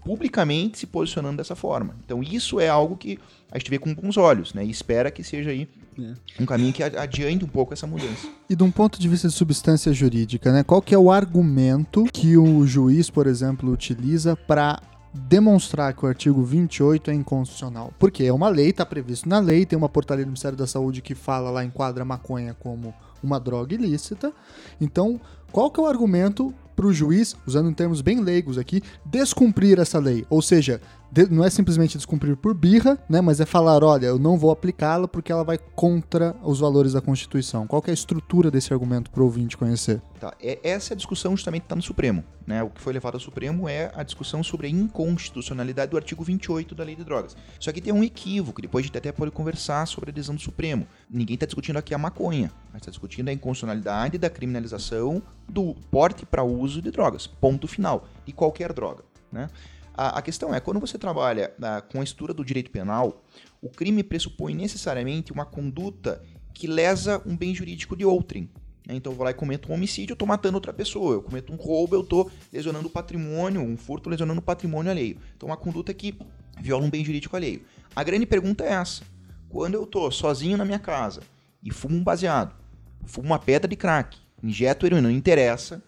publicamente 0.05 0.77
se 0.77 0.87
posicionando 0.87 1.35
dessa 1.35 1.55
forma. 1.55 1.97
Então, 2.05 2.23
isso 2.23 2.61
é 2.61 2.69
algo 2.69 2.95
que 2.95 3.19
a 3.51 3.57
gente 3.57 3.69
vê 3.69 3.77
com 3.77 3.93
bons 3.93 4.15
olhos, 4.15 4.53
né? 4.53 4.63
E 4.63 4.69
espera 4.69 5.11
que 5.11 5.21
seja 5.21 5.49
aí 5.49 5.67
É. 5.99 6.41
um 6.41 6.45
caminho 6.45 6.71
que 6.71 6.83
adiante 6.83 7.43
um 7.43 7.47
pouco 7.47 7.73
essa 7.73 7.87
mudança. 7.87 8.27
E 8.49 8.55
de 8.55 8.63
um 8.63 8.71
ponto 8.71 8.99
de 8.99 9.07
vista 9.07 9.27
de 9.27 9.33
substância 9.33 9.91
jurídica, 9.91 10.51
né? 10.51 10.63
Qual 10.63 10.81
que 10.81 10.93
é 10.93 10.97
o 10.97 11.11
argumento 11.11 12.05
que 12.13 12.37
o 12.37 12.65
juiz, 12.67 13.09
por 13.09 13.25
exemplo, 13.25 13.71
utiliza 13.71 14.35
para 14.35 14.79
demonstrar 15.13 15.93
que 15.93 16.05
o 16.05 16.07
artigo 16.07 16.43
28 16.43 17.09
é 17.09 17.13
inconstitucional? 17.13 17.91
Porque 17.97 18.23
é 18.23 18.31
uma 18.31 18.49
lei, 18.49 18.69
está 18.69 18.85
previsto 18.85 19.27
na 19.27 19.39
lei, 19.39 19.65
tem 19.65 19.77
uma 19.77 19.89
portaria 19.89 20.23
do 20.23 20.29
Ministério 20.29 20.57
da 20.57 20.67
Saúde 20.67 21.01
que 21.01 21.15
fala 21.15 21.49
lá, 21.49 21.63
enquadra 21.63 22.03
a 22.03 22.05
maconha 22.05 22.53
como 22.53 22.93
uma 23.23 23.39
droga 23.39 23.73
ilícita. 23.73 24.31
Então, 24.79 25.19
qual 25.51 25.71
que 25.71 25.79
é 25.79 25.83
o 25.83 25.87
argumento 25.87 26.53
para 26.75 26.85
o 26.85 26.93
juiz, 26.93 27.35
usando 27.45 27.73
termos 27.73 28.01
bem 28.01 28.19
leigos 28.19 28.57
aqui, 28.57 28.81
descumprir 29.03 29.79
essa 29.79 29.97
lei? 29.97 30.25
Ou 30.29 30.41
seja, 30.41 30.79
não 31.29 31.43
é 31.43 31.49
simplesmente 31.49 31.97
descumprir 31.97 32.35
por 32.35 32.53
birra, 32.53 32.97
né? 33.09 33.21
Mas 33.21 33.39
é 33.39 33.45
falar, 33.45 33.83
olha, 33.83 34.07
eu 34.07 34.19
não 34.19 34.37
vou 34.37 34.51
aplicá-la 34.51 35.07
porque 35.07 35.31
ela 35.31 35.43
vai 35.43 35.57
contra 35.57 36.35
os 36.43 36.59
valores 36.59 36.93
da 36.93 37.01
Constituição. 37.01 37.65
Qual 37.65 37.83
é 37.87 37.91
a 37.91 37.93
estrutura 37.93 38.51
desse 38.51 38.73
argumento 38.73 39.09
para 39.09 39.21
o 39.21 39.25
ouvinte 39.25 39.57
conhecer? 39.57 40.01
Tá, 40.19 40.33
é- 40.41 40.59
essa 40.63 40.93
a 40.93 40.97
discussão 40.97 41.35
justamente 41.35 41.63
está 41.63 41.75
no 41.75 41.81
Supremo. 41.81 42.23
Né? 42.45 42.63
O 42.63 42.69
que 42.69 42.81
foi 42.81 42.93
levado 42.93 43.15
ao 43.15 43.19
Supremo 43.19 43.67
é 43.67 43.91
a 43.95 44.03
discussão 44.03 44.43
sobre 44.43 44.67
a 44.67 44.69
inconstitucionalidade 44.69 45.91
do 45.91 45.97
artigo 45.97 46.23
28 46.23 46.73
da 46.75 46.83
Lei 46.83 46.95
de 46.95 47.03
Drogas. 47.03 47.35
Só 47.59 47.71
que 47.71 47.81
tem 47.81 47.93
um 47.93 48.03
equívoco, 48.03 48.61
depois 48.61 48.83
a 48.83 48.87
gente 48.87 48.97
até 48.97 49.11
pode 49.11 49.31
conversar 49.31 49.85
sobre 49.87 50.09
a 50.09 50.13
decisão 50.13 50.35
do 50.35 50.41
Supremo. 50.41 50.87
Ninguém 51.09 51.35
está 51.35 51.45
discutindo 51.45 51.77
aqui 51.77 51.93
a 51.93 51.97
maconha, 51.97 52.51
mas 52.71 52.81
está 52.81 52.91
discutindo 52.91 53.29
a 53.29 53.33
inconstitucionalidade 53.33 54.17
da 54.17 54.29
criminalização 54.29 55.21
do 55.47 55.75
porte 55.91 56.25
para 56.25 56.43
uso 56.43 56.81
de 56.81 56.91
drogas. 56.91 57.27
Ponto 57.27 57.67
final. 57.67 58.07
De 58.25 58.33
qualquer 58.33 58.73
droga. 58.73 59.03
Né? 59.31 59.49
A, 59.97 60.19
a 60.19 60.21
questão 60.21 60.53
é, 60.53 60.59
quando 60.59 60.79
você 60.79 60.97
trabalha 60.97 61.51
ah, 61.61 61.81
com 61.81 61.99
a 61.99 62.03
estrutura 62.03 62.33
do 62.33 62.45
direito 62.45 62.69
penal, 62.69 63.23
o 63.59 63.67
crime 63.67 64.03
pressupõe 64.03 64.53
necessariamente 64.53 65.33
uma 65.33 65.43
conduta 65.43 66.23
que 66.53 66.67
lesa 66.67 67.21
um 67.25 67.35
bem 67.35 67.53
jurídico 67.53 67.95
de 67.95 68.05
outrem. 68.05 68.49
né? 68.87 68.95
Então 68.95 69.11
eu 69.11 69.17
vou 69.17 69.25
lá 69.25 69.31
e 69.31 69.33
cometo 69.33 69.71
um 69.71 69.73
homicídio, 69.73 70.11
eu 70.11 70.15
estou 70.15 70.27
matando 70.27 70.55
outra 70.55 70.71
pessoa. 70.71 71.15
Eu 71.15 71.23
cometo 71.23 71.51
um 71.51 71.55
roubo, 71.55 71.95
eu 71.95 72.01
estou 72.01 72.31
lesionando 72.53 72.87
o 72.87 72.91
patrimônio, 72.91 73.61
um 73.61 73.75
furto 73.75 74.09
lesionando 74.09 74.39
o 74.39 74.43
patrimônio 74.43 74.91
alheio. 74.91 75.17
Então 75.35 75.49
uma 75.49 75.57
conduta 75.57 75.93
que 75.93 76.15
viola 76.61 76.85
um 76.85 76.89
bem 76.89 77.03
jurídico 77.03 77.35
alheio. 77.35 77.63
A 77.95 78.03
grande 78.03 78.25
pergunta 78.25 78.63
é 78.63 78.73
essa. 78.73 79.03
Quando 79.49 79.73
eu 79.73 79.83
estou 79.83 80.11
sozinho 80.11 80.57
na 80.57 80.65
minha 80.65 80.79
casa 80.79 81.21
e 81.63 81.71
fumo 81.71 81.95
um 81.95 82.03
baseado, 82.03 82.55
fumo 83.05 83.27
uma 83.27 83.39
pedra 83.39 83.67
de 83.67 83.75
crack, 83.75 84.17
injeto 84.43 84.85
heroína, 84.85 85.09
não 85.09 85.15
interessa 85.15 85.81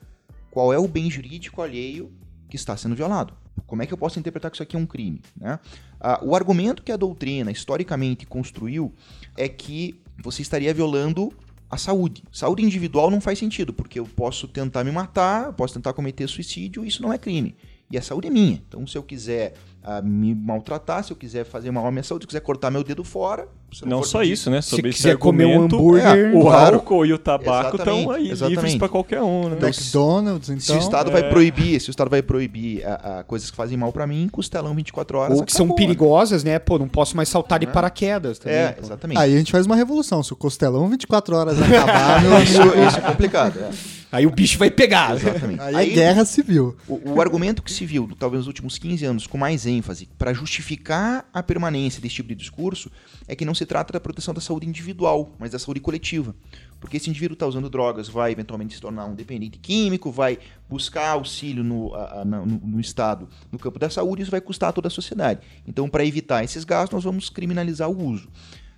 qual 0.49 0.73
é 0.73 0.79
o 0.79 0.87
bem 0.87 1.11
jurídico 1.11 1.61
alheio 1.61 2.11
que 2.49 2.55
está 2.55 2.75
sendo 2.75 2.95
violado. 2.95 3.38
Como 3.65 3.81
é 3.81 3.85
que 3.85 3.93
eu 3.93 3.97
posso 3.97 4.19
interpretar 4.19 4.49
que 4.51 4.55
isso 4.55 4.63
aqui 4.63 4.75
é 4.75 4.79
um 4.79 4.85
crime? 4.85 5.21
Né? 5.39 5.59
Ah, 5.99 6.19
o 6.23 6.35
argumento 6.35 6.83
que 6.83 6.91
a 6.91 6.97
doutrina 6.97 7.51
historicamente 7.51 8.25
construiu 8.25 8.93
é 9.37 9.47
que 9.47 9.99
você 10.21 10.41
estaria 10.41 10.73
violando 10.73 11.31
a 11.69 11.77
saúde. 11.77 12.23
Saúde 12.31 12.63
individual 12.63 13.11
não 13.11 13.21
faz 13.21 13.37
sentido, 13.37 13.71
porque 13.71 13.99
eu 13.99 14.05
posso 14.05 14.47
tentar 14.47 14.83
me 14.83 14.91
matar, 14.91 15.53
posso 15.53 15.75
tentar 15.75 15.93
cometer 15.93 16.27
suicídio, 16.27 16.83
isso 16.83 17.01
não 17.01 17.13
é 17.13 17.17
crime. 17.17 17.55
E 17.91 17.97
a 17.97 18.01
saúde 18.01 18.27
é 18.27 18.29
minha. 18.29 18.61
Então, 18.67 18.85
se 18.85 18.97
eu 18.97 19.03
quiser 19.03 19.53
ah, 19.83 20.01
me 20.01 20.33
maltratar, 20.33 21.03
se 21.03 21.11
eu 21.11 21.17
quiser 21.17 21.43
fazer 21.43 21.71
mal 21.71 21.85
à 21.85 21.91
minha 21.91 22.03
saúde, 22.03 22.23
se 22.23 22.25
eu 22.25 22.29
quiser 22.29 22.41
cortar 22.41 22.71
meu 22.71 22.83
dedo 22.83 23.03
fora, 23.03 23.47
se 23.71 23.85
Não 23.85 24.03
só 24.03 24.19
pedir- 24.19 24.33
isso, 24.33 24.49
né? 24.49 24.61
Se 24.61 24.69
Sobre 24.69 24.89
esse 24.89 24.97
quiser 24.97 25.17
comer 25.17 25.45
um 25.45 25.63
hambúrguer, 25.63 26.35
o 26.35 26.41
claro. 26.41 26.75
álcool 26.77 27.05
e 27.05 27.13
o 27.13 27.17
tabaco 27.17 27.77
estão 27.77 27.93
Exatamente, 27.97 28.09
aí 28.17 28.21
livres 28.23 28.41
exatamente. 28.41 28.77
para 28.79 28.89
qualquer 28.89 29.21
um, 29.21 29.49
né? 29.49 29.57
McDonald's, 29.61 30.49
então. 30.49 30.59
Se 30.61 30.71
o 30.73 30.77
Estado 30.79 31.09
é. 31.09 31.13
vai 31.13 31.29
proibir, 31.29 31.79
se 31.81 31.89
o 31.89 31.91
Estado 31.91 32.09
vai 32.09 32.21
proibir 32.21 32.85
a, 32.85 33.19
a 33.19 33.23
coisas 33.23 33.49
que 33.49 33.55
fazem 33.57 33.77
mal 33.77 33.91
pra 33.91 34.05
mim, 34.07 34.27
costelão 34.31 34.73
24 34.75 35.17
horas. 35.17 35.37
ou 35.39 35.45
que 35.45 35.51
são 35.51 35.65
acabou, 35.65 35.79
né? 35.79 35.85
perigosas, 35.85 36.43
né? 36.43 36.59
Pô, 36.59 36.77
não 36.79 36.87
posso 36.87 37.15
mais 37.15 37.29
saltar 37.29 37.59
de 37.59 37.65
Né? 37.65 37.71
paraquedas 37.71 38.39
também. 38.39 38.57
É, 38.57 38.71
pô. 38.73 38.85
exatamente. 38.85 39.17
Aí 39.19 39.33
a 39.33 39.37
gente 39.37 39.51
faz 39.51 39.65
uma 39.65 39.75
revolução. 39.75 40.21
Se 40.23 40.33
o 40.33 40.35
Costelão 40.35 40.87
24 40.89 41.35
horas 41.35 41.57
acabar, 41.61 42.21
meu 42.21 42.41
Isso, 42.41 42.61
isso 42.87 42.97
é 42.97 43.01
complicado. 43.01 43.59
é. 43.59 43.69
Aí 44.11 44.25
o 44.25 44.31
bicho 44.31 44.57
vai 44.57 44.71
pegar. 44.71 45.15
Exatamente. 45.15 45.61
aí 45.61 45.91
é 45.91 45.93
guerra 45.93 46.25
civil. 46.25 46.75
O, 46.87 47.11
o 47.13 47.21
argumento 47.21 47.61
que 47.61 47.71
se 47.71 47.85
viu, 47.85 48.09
talvez 48.17 48.39
nos 48.39 48.47
últimos 48.47 48.79
15 48.79 49.05
anos, 49.05 49.27
com 49.27 49.37
mais 49.37 49.67
ênfase, 49.67 50.09
para 50.17 50.33
justificar 50.33 51.25
a 51.31 51.43
permanência 51.43 52.01
desse 52.01 52.15
tipo 52.15 52.29
de 52.29 52.33
discurso, 52.35 52.89
é 53.27 53.35
que 53.35 53.45
não 53.45 53.53
se 53.59 53.65
trata 53.65 53.93
da 53.93 53.99
proteção 53.99 54.33
da 54.33 54.41
saúde 54.41 54.67
individual, 54.67 55.29
mas 55.37 55.51
da 55.51 55.59
saúde 55.59 55.79
coletiva. 55.79 56.35
Porque 56.79 56.97
esse 56.97 57.09
indivíduo 57.09 57.33
está 57.33 57.45
usando 57.45 57.69
drogas, 57.69 58.07
vai 58.09 58.31
eventualmente 58.31 58.73
se 58.73 58.81
tornar 58.81 59.05
um 59.05 59.13
dependente 59.13 59.59
químico, 59.59 60.11
vai 60.11 60.39
buscar 60.67 61.09
auxílio 61.11 61.63
no, 61.63 61.93
a- 61.93 62.21
a- 62.21 62.25
no, 62.25 62.45
no 62.45 62.79
Estado, 62.79 63.27
no 63.51 63.59
campo 63.59 63.77
da 63.77 63.89
saúde, 63.89 64.21
isso 64.23 64.31
vai 64.31 64.41
custar 64.41 64.69
a 64.69 64.73
toda 64.73 64.87
a 64.87 64.91
sociedade. 64.91 65.41
Então, 65.67 65.87
para 65.89 66.03
evitar 66.05 66.43
esses 66.43 66.63
gastos, 66.63 66.93
nós 66.95 67.03
vamos 67.03 67.29
criminalizar 67.29 67.89
o 67.89 68.03
uso. 68.03 68.27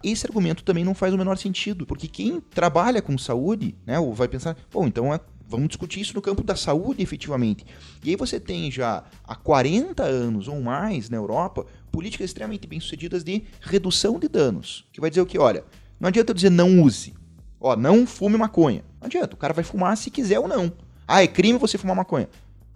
Esse 0.04 0.26
argumento 0.26 0.64
também 0.64 0.84
não 0.84 0.96
faz 0.96 1.14
o 1.14 1.18
menor 1.18 1.38
sentido, 1.38 1.86
porque 1.86 2.08
quem 2.08 2.40
trabalha 2.42 3.02
com 3.04 3.16
saúde, 3.18 3.76
né, 3.86 4.00
ou 4.00 4.14
vai 4.14 4.28
pensar, 4.28 4.58
bom, 4.74 4.88
então 4.88 5.14
é- 5.14 5.20
vamos 5.52 5.68
discutir 5.68 6.00
isso 6.00 6.16
no 6.16 6.22
campo 6.22 6.44
da 6.44 6.56
saúde 6.56 7.04
efetivamente. 7.04 7.66
E 8.04 8.10
aí 8.10 8.16
você 8.16 8.40
tem 8.40 8.72
já 8.72 9.04
há 9.24 9.36
40 9.36 10.02
anos 10.02 10.48
ou 10.48 10.62
mais 10.62 11.10
na 11.10 11.18
Europa 11.18 11.66
políticas 11.92 12.30
extremamente 12.30 12.66
bem-sucedidas 12.66 13.24
de 13.24 13.44
redução 13.60 14.18
de 14.18 14.30
danos, 14.30 14.88
que 14.94 15.02
vai 15.02 15.10
dizer 15.10 15.22
o 15.22 15.26
que, 15.26 15.38
olha, 15.38 15.66
não 16.00 16.08
adianta 16.08 16.32
eu 16.32 16.36
dizer 16.36 16.50
não 16.50 16.82
use, 16.82 17.14
ó, 17.60 17.76
não 17.76 18.08
fume 18.08 18.38
maconha. 18.38 18.84
Não 19.00 19.08
adianta, 19.08 19.36
o 19.36 19.38
cara 19.38 19.54
vai 19.54 19.64
fumar 19.64 19.98
se 19.98 20.10
quiser 20.10 20.40
ou 20.40 20.48
não. 20.48 20.72
Ah, 21.08 21.22
é 21.22 21.28
crime 21.28 21.60
você 21.60 21.78
fumar 21.78 21.96
maconha. 21.96 22.30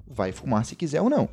Vai 0.05 0.31
fumar 0.31 0.65
se 0.65 0.75
quiser 0.75 1.01
ou 1.01 1.09
não. 1.09 1.29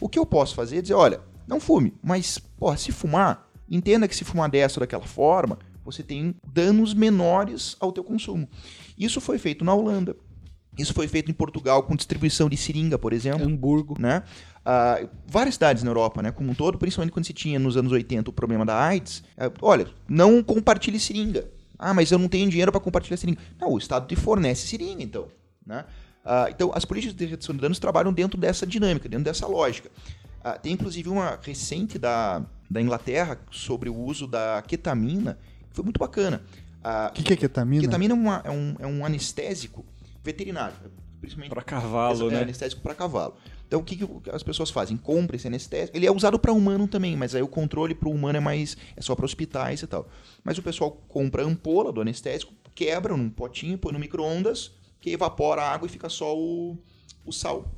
O 0.00 0.08
que 0.08 0.18
eu 0.18 0.24
posso 0.24 0.54
fazer 0.54 0.78
é 0.78 0.82
dizer, 0.82 0.94
olha, 0.94 1.20
não 1.46 1.58
fume, 1.58 1.92
mas, 2.02 2.38
porra, 2.38 2.76
se 2.76 2.92
fumar, 2.92 3.48
entenda 3.68 4.06
que 4.06 4.14
se 4.14 4.24
fumar 4.24 4.48
dessa 4.48 4.78
ou 4.78 4.80
daquela 4.80 5.04
forma, 5.04 5.58
você 5.84 6.02
tem 6.02 6.34
danos 6.46 6.94
menores 6.94 7.76
ao 7.78 7.92
teu 7.92 8.02
consumo. 8.02 8.48
Isso 8.98 9.20
foi 9.20 9.38
feito 9.38 9.64
na 9.64 9.74
Holanda. 9.74 10.16
Isso 10.76 10.92
foi 10.92 11.06
feito 11.08 11.30
em 11.30 11.34
Portugal 11.34 11.82
com 11.84 11.94
distribuição 11.94 12.48
de 12.48 12.56
seringa, 12.56 12.98
por 12.98 13.12
exemplo 13.12 13.46
Hamburgo. 13.46 13.96
né? 13.98 14.22
Ah, 14.64 15.06
várias 15.26 15.54
cidades 15.54 15.82
na 15.82 15.90
Europa, 15.90 16.22
né, 16.22 16.30
como 16.32 16.50
um 16.50 16.54
todo, 16.54 16.78
principalmente 16.78 17.12
quando 17.12 17.26
se 17.26 17.32
tinha 17.32 17.58
nos 17.58 17.76
anos 17.76 17.92
80 17.92 18.30
o 18.30 18.32
problema 18.32 18.64
da 18.64 18.74
AIDS, 18.82 19.22
é, 19.36 19.50
olha, 19.60 19.86
não 20.08 20.42
compartilhe 20.42 20.98
seringa. 20.98 21.46
Ah, 21.78 21.92
mas 21.92 22.10
eu 22.10 22.18
não 22.18 22.28
tenho 22.28 22.48
dinheiro 22.48 22.72
para 22.72 22.80
compartilhar 22.80 23.16
seringa. 23.16 23.38
Não, 23.60 23.72
o 23.72 23.78
Estado 23.78 24.06
te 24.06 24.16
fornece 24.16 24.66
seringa, 24.66 25.02
então. 25.02 25.28
Né? 25.66 25.84
Ah, 26.24 26.46
então, 26.48 26.72
as 26.74 26.84
políticas 26.84 27.14
de 27.14 27.26
redução 27.26 27.54
de 27.54 27.60
danos 27.60 27.78
trabalham 27.78 28.12
dentro 28.12 28.40
dessa 28.40 28.66
dinâmica, 28.66 29.08
dentro 29.08 29.24
dessa 29.24 29.46
lógica. 29.46 29.90
Ah, 30.42 30.52
tem 30.58 30.72
inclusive 30.72 31.08
uma 31.10 31.38
recente 31.42 31.98
da, 31.98 32.42
da 32.70 32.80
Inglaterra 32.80 33.38
sobre 33.50 33.90
o 33.90 33.96
uso 33.96 34.26
da 34.26 34.62
ketamina, 34.66 35.38
que 35.68 35.74
foi 35.76 35.84
muito 35.84 35.98
bacana. 35.98 36.42
O 37.08 37.12
que, 37.12 37.22
que 37.22 37.32
é 37.32 37.36
ketamina? 37.36 37.82
ketamina 37.82 38.14
é, 38.14 38.16
uma- 38.16 38.40
é 38.44 38.50
um, 38.50 38.76
é 38.78 38.86
um 38.86 39.04
anestésico 39.04 39.84
veterinário, 40.24 40.74
principalmente 41.20 41.50
Para 41.50 41.62
cavalo, 41.62 42.28
é, 42.30 42.32
né? 42.32 42.42
anestésico 42.42 42.80
para 42.80 42.94
cavalo. 42.94 43.34
Então 43.66 43.80
o 43.80 43.84
que, 43.84 43.96
que 43.96 44.30
as 44.30 44.42
pessoas 44.42 44.70
fazem? 44.70 44.96
Compram 44.96 45.36
esse 45.36 45.46
anestésico. 45.46 45.96
Ele 45.96 46.06
é 46.06 46.10
usado 46.10 46.38
para 46.38 46.52
humano 46.52 46.88
também, 46.88 47.16
mas 47.16 47.34
aí 47.34 47.42
o 47.42 47.48
controle 47.48 47.94
para 47.94 48.08
o 48.08 48.12
humano 48.12 48.38
é 48.38 48.40
mais 48.40 48.76
é 48.96 49.02
só 49.02 49.14
para 49.14 49.24
hospitais 49.24 49.82
e 49.82 49.86
tal. 49.86 50.08
Mas 50.42 50.56
o 50.58 50.62
pessoal 50.62 50.90
compra 50.90 51.42
a 51.42 51.46
ampola 51.46 51.92
do 51.92 52.00
anestésico, 52.00 52.52
quebra 52.74 53.16
num 53.16 53.28
potinho, 53.28 53.78
põe 53.78 53.92
no 53.92 53.98
micro-ondas, 53.98 54.72
que 55.00 55.10
evapora 55.10 55.62
a 55.62 55.70
água 55.70 55.86
e 55.86 55.90
fica 55.90 56.08
só 56.08 56.36
o, 56.36 56.78
o 57.24 57.32
sal. 57.32 57.70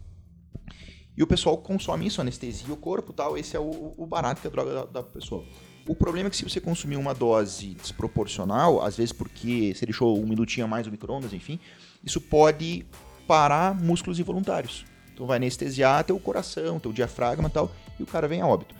E 1.16 1.22
o 1.22 1.26
pessoal 1.26 1.56
consome 1.58 2.06
isso, 2.06 2.20
anestesia 2.20 2.72
o 2.72 2.76
corpo 2.76 3.10
e 3.10 3.14
tal. 3.14 3.38
Esse 3.38 3.56
é 3.56 3.60
o, 3.60 3.94
o 3.96 4.06
barato 4.06 4.40
que 4.40 4.46
é 4.46 4.50
a 4.50 4.52
droga 4.52 4.74
da, 4.74 4.84
da 4.84 5.02
pessoa. 5.02 5.44
O 5.88 5.94
problema 5.94 6.26
é 6.26 6.30
que 6.30 6.36
se 6.36 6.42
você 6.42 6.60
consumir 6.60 6.96
uma 6.96 7.14
dose 7.14 7.74
desproporcional, 7.74 8.82
às 8.82 8.96
vezes 8.96 9.12
porque 9.12 9.72
você 9.72 9.86
deixou 9.86 10.18
um 10.20 10.26
minutinho 10.26 10.66
a 10.66 10.68
mais 10.68 10.84
no 10.84 10.90
micro-ondas, 10.90 11.32
enfim, 11.32 11.60
isso 12.06 12.20
pode 12.20 12.86
parar 13.26 13.74
músculos 13.74 14.18
involuntários. 14.18 14.84
Então 15.12 15.26
vai 15.26 15.36
anestesiar 15.36 16.04
teu 16.04 16.18
coração, 16.18 16.78
teu 16.78 16.92
diafragma 16.92 17.48
e 17.48 17.50
tal, 17.50 17.70
e 17.98 18.02
o 18.02 18.06
cara 18.06 18.28
vem 18.28 18.40
a 18.40 18.46
óbito. 18.46 18.74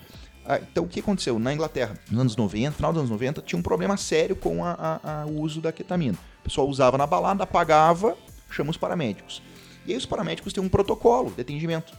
Ah, 0.49 0.59
então 0.61 0.85
o 0.85 0.89
que 0.89 1.01
aconteceu? 1.01 1.39
Na 1.41 1.53
Inglaterra, 1.53 1.99
nos 2.09 2.21
anos 2.21 2.37
90, 2.37 2.77
final 2.77 2.93
dos 2.93 3.01
anos 3.01 3.11
90, 3.11 3.43
tinha 3.43 3.59
um 3.59 3.63
problema 3.63 3.97
sério 3.97 4.37
com 4.37 4.65
a- 4.65 5.01
a- 5.03 5.23
a- 5.23 5.27
o 5.27 5.41
uso 5.41 5.61
da 5.61 5.73
ketamina. 5.73 6.17
O 6.41 6.45
pessoal 6.45 6.69
usava 6.69 6.97
na 6.97 7.07
balada, 7.07 7.43
apagava, 7.43 8.17
chama 8.49 8.71
os 8.71 8.77
paramédicos. 8.77 9.43
E 9.85 9.91
aí 9.93 9.99
os 9.99 10.07
paramédicos 10.07 10.53
têm 10.53 10.63
um 10.63 10.69
protocolo 10.69 11.33
de 11.33 11.41
atendimento. 11.41 11.93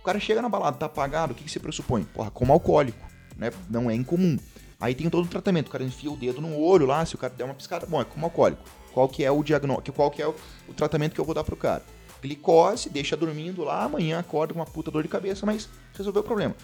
O 0.00 0.02
cara 0.04 0.20
chega 0.20 0.42
na 0.42 0.48
balada, 0.50 0.76
tá 0.76 0.86
apagado, 0.86 1.32
o 1.32 1.34
que, 1.36 1.44
que 1.44 1.50
você 1.50 1.58
pressupõe? 1.58 2.04
Porra, 2.04 2.30
como 2.30 2.52
alcoólico, 2.52 3.04
né? 3.36 3.50
Não 3.70 3.90
é 3.90 3.94
incomum. 3.94 4.36
Aí 4.78 4.94
tem 4.94 5.08
todo 5.08 5.24
o 5.24 5.28
tratamento, 5.28 5.68
o 5.68 5.70
cara 5.70 5.82
enfia 5.82 6.10
o 6.10 6.16
dedo 6.16 6.40
no 6.42 6.58
olho 6.60 6.84
lá, 6.84 7.04
se 7.06 7.14
o 7.14 7.18
cara 7.18 7.32
der 7.34 7.44
uma 7.44 7.54
piscada, 7.54 7.86
bom, 7.86 8.00
é 8.00 8.04
como 8.04 8.26
alcoólico. 8.26 8.62
Qual 8.96 9.10
que 9.10 9.22
é 9.22 9.30
o 9.30 9.42
diagnóstico, 9.42 9.94
qual 9.94 10.10
que 10.10 10.22
é 10.22 10.26
o, 10.26 10.34
o 10.66 10.72
tratamento 10.72 11.12
que 11.12 11.20
eu 11.20 11.24
vou 11.26 11.34
dar 11.34 11.44
pro 11.44 11.54
cara? 11.54 11.84
Glicose, 12.22 12.88
deixa 12.88 13.14
dormindo 13.14 13.62
lá, 13.62 13.84
amanhã 13.84 14.18
acorda 14.18 14.54
com 14.54 14.58
uma 14.58 14.64
puta 14.64 14.90
dor 14.90 15.02
de 15.02 15.08
cabeça, 15.10 15.44
mas 15.44 15.68
resolveu 15.92 16.22
o 16.22 16.24
problema. 16.24 16.54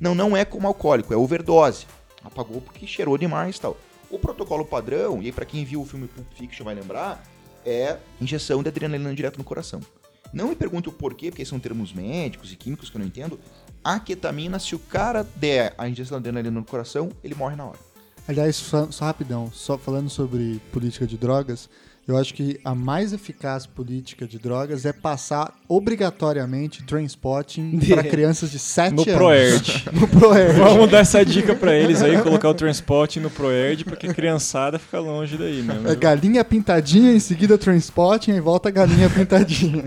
Não, 0.00 0.14
não 0.14 0.36
é 0.36 0.44
como 0.44 0.68
alcoólico, 0.68 1.12
é 1.12 1.16
overdose. 1.16 1.88
Apagou 2.22 2.60
porque 2.60 2.86
cheirou 2.86 3.18
demais 3.18 3.56
e 3.56 3.60
tal. 3.60 3.76
O 4.08 4.20
protocolo 4.20 4.64
padrão, 4.64 5.20
e 5.20 5.26
aí 5.26 5.32
pra 5.32 5.44
quem 5.44 5.64
viu 5.64 5.82
o 5.82 5.84
filme 5.84 6.06
Pulp 6.06 6.28
Fiction 6.32 6.64
vai 6.64 6.76
lembrar, 6.76 7.24
é 7.66 7.96
injeção 8.20 8.62
de 8.62 8.68
adrenalina 8.68 9.12
direto 9.12 9.38
no 9.38 9.42
coração. 9.42 9.80
Não 10.32 10.46
me 10.46 10.54
pergunte 10.54 10.88
o 10.88 10.92
porquê, 10.92 11.32
porque 11.32 11.44
são 11.44 11.58
termos 11.58 11.92
médicos 11.92 12.52
e 12.52 12.56
químicos 12.56 12.88
que 12.88 12.96
eu 12.96 13.00
não 13.00 13.08
entendo. 13.08 13.40
A 13.82 13.98
ketamina, 13.98 14.60
se 14.60 14.76
o 14.76 14.78
cara 14.78 15.24
der 15.34 15.74
a 15.76 15.88
injeção 15.88 16.20
de 16.20 16.28
adrenalina 16.28 16.60
no 16.60 16.64
coração, 16.64 17.10
ele 17.24 17.34
morre 17.34 17.56
na 17.56 17.64
hora. 17.64 17.89
Aliás, 18.30 18.54
só, 18.54 18.86
só 18.92 19.06
rapidão, 19.06 19.50
só 19.52 19.76
falando 19.76 20.08
sobre 20.08 20.60
política 20.70 21.04
de 21.04 21.18
drogas, 21.18 21.68
eu 22.06 22.16
acho 22.16 22.32
que 22.32 22.60
a 22.64 22.76
mais 22.76 23.12
eficaz 23.12 23.66
política 23.66 24.24
de 24.24 24.38
drogas 24.38 24.86
é 24.86 24.92
passar 24.92 25.52
obrigatoriamente 25.68 26.84
transporting 26.84 27.80
para 27.90 28.04
crianças 28.04 28.52
de 28.52 28.60
7 28.60 28.94
No 28.94 29.02
anos. 29.02 29.14
Proerd. 29.14 29.84
No 29.92 30.06
Proerd. 30.06 30.58
Vamos 30.60 30.88
dar 30.88 31.00
essa 31.00 31.24
dica 31.24 31.56
pra 31.56 31.74
eles 31.74 32.02
aí, 32.02 32.22
colocar 32.22 32.48
o 32.50 32.54
transporte 32.54 33.18
no 33.18 33.30
Proerd, 33.30 33.84
porque 33.84 34.06
a 34.06 34.14
criançada 34.14 34.78
fica 34.78 35.00
longe 35.00 35.36
daí, 35.36 35.62
né? 35.62 35.74
É 35.86 35.96
galinha 35.96 36.44
pintadinha, 36.44 37.12
em 37.12 37.18
seguida 37.18 37.58
transporting, 37.58 38.30
e 38.30 38.40
volta 38.40 38.68
a 38.68 38.72
galinha 38.72 39.10
pintadinha. 39.10 39.82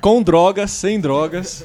Com 0.00 0.22
drogas, 0.22 0.70
sem 0.70 1.00
drogas. 1.00 1.64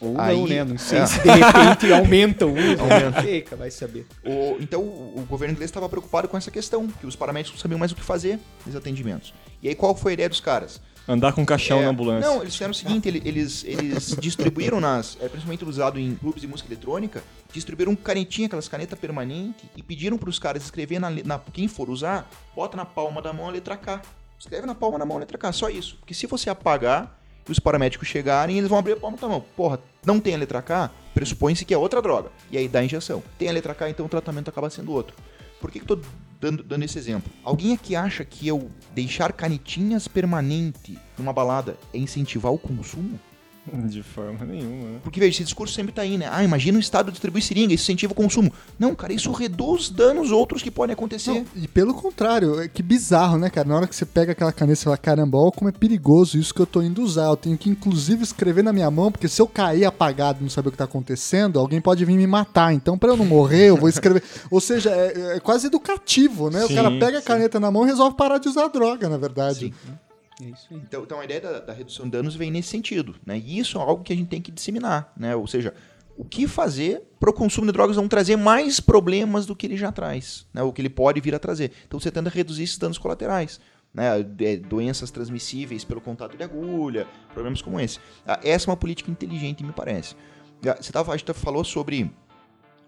Ou 0.00 0.18
Aí- 0.18 0.36
não, 0.38 0.46
né? 0.46 0.64
Não 0.64 0.78
sei 0.78 0.98
é. 1.00 1.06
se 1.06 1.20
de 1.20 1.28
repente 1.28 1.92
aumenta 1.92 2.46
o 2.46 2.52
uso. 2.52 2.80
Aumenta. 2.80 3.22
Fica, 3.22 3.54
vai 3.56 3.70
saber. 3.70 4.06
O- 4.24 4.56
então, 4.60 4.80
o, 4.80 5.24
governo 5.28 5.52
inglês 5.52 5.68
estava 5.70 5.88
preocupado 5.88 6.26
com 6.26 6.36
essa 6.36 6.50
questão, 6.50 6.88
que 6.88 7.06
os 7.06 7.14
paramédicos 7.16 7.58
não 7.58 7.62
sabiam 7.62 7.78
mais 7.78 7.92
o 7.92 7.94
que 7.94 8.02
fazer 8.02 8.38
nesses 8.64 8.76
atendimentos. 8.76 9.34
E 9.62 9.68
aí, 9.68 9.74
qual 9.74 9.94
foi 9.94 10.12
a 10.12 10.14
ideia 10.14 10.28
dos 10.28 10.40
caras? 10.40 10.80
Andar 11.08 11.32
com 11.32 11.44
caixão 11.44 11.80
É, 11.80 11.84
na 11.84 11.88
ambulância. 11.90 12.28
Não, 12.28 12.40
eles 12.40 12.52
fizeram 12.54 12.70
o 12.70 12.74
seguinte, 12.74 13.08
ele- 13.08 13.20
eles, 13.24 13.64
eles 13.64 14.16
distribuíram 14.20 14.80
nas, 14.80 15.18
é, 15.20 15.28
principalmente 15.28 15.64
usado 15.64 15.98
em 15.98 16.14
clubes 16.14 16.40
de 16.40 16.46
música 16.46 16.68
eletrônica, 16.72 17.22
distribuíram 17.52 17.94
canetinha, 17.96 18.46
aquelas 18.46 18.68
canetas 18.68 18.98
permanentes, 18.98 19.64
e 19.76 19.82
pediram 19.82 20.16
para 20.16 20.30
os 20.30 20.38
caras 20.38 20.62
escrever 20.62 20.98
na, 21.00 21.10
na- 21.10 21.40
quem 21.52 21.66
for 21.68 21.90
usar, 21.90 22.30
bota 22.54 22.76
na 22.76 22.84
palma 22.84 23.20
da 23.20 23.32
mão 23.32 23.48
a 23.48 23.50
letra 23.50 23.76
K. 23.76 24.00
Escreve 24.38 24.66
na 24.66 24.74
palma 24.74 24.98
da 24.98 25.04
mão 25.04 25.16
a 25.18 25.20
letra 25.20 25.36
K, 25.36 25.52
só 25.52 25.68
isso. 25.68 25.96
Porque 26.00 26.14
se 26.14 26.26
você 26.26 26.48
apagar 26.48 27.19
os 27.52 27.58
paramédicos 27.58 28.08
chegarem, 28.08 28.58
eles 28.58 28.68
vão 28.68 28.78
abrir 28.78 28.92
a 28.92 28.96
palma 28.96 29.16
da 29.16 29.28
mão. 29.28 29.44
Porra, 29.56 29.80
não 30.04 30.20
tem 30.20 30.34
a 30.34 30.38
letra 30.38 30.62
K, 30.62 30.90
pressupõe-se 31.14 31.64
que 31.64 31.74
é 31.74 31.78
outra 31.78 32.00
droga. 32.00 32.30
E 32.50 32.58
aí 32.58 32.68
dá 32.68 32.80
a 32.80 32.84
injeção. 32.84 33.22
Tem 33.38 33.48
a 33.48 33.52
letra 33.52 33.74
K, 33.74 33.90
então 33.90 34.06
o 34.06 34.08
tratamento 34.08 34.48
acaba 34.48 34.70
sendo 34.70 34.92
outro. 34.92 35.16
Por 35.60 35.70
que, 35.70 35.80
que 35.80 35.90
eu 35.90 35.96
tô 35.96 36.02
dando, 36.40 36.62
dando 36.62 36.84
esse 36.84 36.98
exemplo? 36.98 37.30
Alguém 37.44 37.74
aqui 37.74 37.94
acha 37.94 38.24
que 38.24 38.48
eu 38.48 38.70
deixar 38.94 39.32
canetinhas 39.32 40.08
permanente 40.08 40.98
numa 41.18 41.32
balada 41.32 41.76
é 41.92 41.98
incentivar 41.98 42.52
o 42.52 42.58
consumo? 42.58 43.20
De 43.88 44.02
forma 44.02 44.44
nenhuma, 44.44 44.88
né? 44.88 44.98
Porque, 45.02 45.20
veja, 45.20 45.36
esse 45.36 45.44
discurso 45.44 45.74
sempre 45.74 45.92
tá 45.92 46.02
aí, 46.02 46.16
né? 46.16 46.28
Ah, 46.30 46.42
imagina 46.42 46.78
o 46.78 46.80
Estado 46.80 47.10
distribuir 47.10 47.42
seringa, 47.42 47.74
isso 47.74 47.84
incentiva 47.84 48.12
o 48.12 48.16
consumo. 48.16 48.52
Não, 48.78 48.94
cara, 48.94 49.12
isso 49.12 49.30
reduz 49.32 49.90
danos 49.90 50.30
outros 50.30 50.62
que 50.62 50.70
podem 50.70 50.94
acontecer. 50.94 51.30
Não, 51.30 51.44
e 51.56 51.68
pelo 51.68 51.94
contrário, 51.94 52.60
é 52.60 52.68
que 52.68 52.82
bizarro, 52.82 53.38
né, 53.38 53.50
cara? 53.50 53.68
Na 53.68 53.76
hora 53.76 53.86
que 53.86 53.94
você 53.94 54.06
pega 54.06 54.32
aquela 54.32 54.52
caneta 54.52 54.80
e 54.80 54.84
fala, 54.84 54.96
caramba, 54.96 55.38
olha 55.38 55.52
como 55.52 55.68
é 55.68 55.72
perigoso 55.72 56.38
isso 56.38 56.54
que 56.54 56.60
eu 56.60 56.66
tô 56.66 56.82
indo 56.82 57.02
usar. 57.02 57.26
Eu 57.26 57.36
tenho 57.36 57.56
que, 57.56 57.68
inclusive, 57.68 58.22
escrever 58.22 58.64
na 58.64 58.72
minha 58.72 58.90
mão, 58.90 59.12
porque 59.12 59.28
se 59.28 59.40
eu 59.40 59.46
cair 59.46 59.84
apagado 59.84 60.40
e 60.40 60.42
não 60.42 60.50
saber 60.50 60.68
o 60.68 60.72
que 60.72 60.78
tá 60.78 60.84
acontecendo, 60.84 61.58
alguém 61.58 61.80
pode 61.80 62.04
vir 62.04 62.16
me 62.16 62.26
matar. 62.26 62.72
Então, 62.72 62.96
pra 62.96 63.10
eu 63.10 63.16
não 63.16 63.26
morrer, 63.26 63.68
eu 63.68 63.76
vou 63.76 63.88
escrever. 63.88 64.22
Ou 64.50 64.60
seja, 64.60 64.90
é, 64.90 65.36
é 65.36 65.40
quase 65.40 65.66
educativo, 65.66 66.50
né? 66.50 66.66
Sim, 66.66 66.72
o 66.72 66.76
cara 66.76 66.90
pega 66.90 67.18
a 67.18 67.20
sim. 67.20 67.26
caneta 67.26 67.60
na 67.60 67.70
mão 67.70 67.84
e 67.84 67.86
resolve 67.86 68.16
parar 68.16 68.38
de 68.38 68.48
usar 68.48 68.68
droga, 68.68 69.08
na 69.08 69.18
verdade. 69.18 69.66
Sim. 69.66 69.92
É. 70.42 70.74
Então, 70.74 71.02
então 71.02 71.20
a 71.20 71.24
ideia 71.24 71.40
da, 71.40 71.60
da 71.60 71.72
redução 71.72 72.06
de 72.06 72.12
danos 72.12 72.34
vem 72.34 72.50
nesse 72.50 72.68
sentido, 72.68 73.16
né? 73.24 73.38
E 73.38 73.58
isso 73.58 73.78
é 73.78 73.80
algo 73.80 74.02
que 74.02 74.12
a 74.12 74.16
gente 74.16 74.28
tem 74.28 74.40
que 74.40 74.50
disseminar, 74.50 75.12
né? 75.16 75.34
Ou 75.36 75.46
seja, 75.46 75.74
o 76.20 76.24
que 76.24 76.46
fazer 76.46 77.02
para 77.18 77.30
o 77.30 77.32
consumo 77.32 77.66
de 77.66 77.72
drogas 77.72 77.96
não 77.96 78.06
trazer 78.06 78.36
mais 78.36 78.78
problemas 78.78 79.46
do 79.46 79.56
que 79.56 79.66
ele 79.66 79.76
já 79.76 79.90
traz, 79.90 80.46
né? 80.52 80.62
o 80.62 80.70
que 80.70 80.82
ele 80.82 80.90
pode 80.90 81.18
vir 81.18 81.34
a 81.34 81.38
trazer. 81.38 81.72
Então 81.86 81.98
você 81.98 82.10
tenta 82.10 82.28
reduzir 82.28 82.64
esses 82.64 82.76
danos 82.76 82.98
colaterais. 82.98 83.58
Né, 83.92 84.22
doenças 84.68 85.10
transmissíveis 85.10 85.82
pelo 85.82 86.00
contato 86.00 86.36
de 86.36 86.44
agulha, 86.44 87.08
problemas 87.34 87.60
como 87.60 87.80
esse. 87.80 87.98
Ah, 88.24 88.38
essa 88.44 88.66
é 88.66 88.70
uma 88.70 88.76
política 88.76 89.10
inteligente, 89.10 89.64
me 89.64 89.72
parece. 89.72 90.14
Ah, 90.64 90.76
você 90.80 90.92
tava, 90.92 91.12
a 91.12 91.16
gente 91.16 91.32
falou 91.32 91.64
sobre 91.64 92.08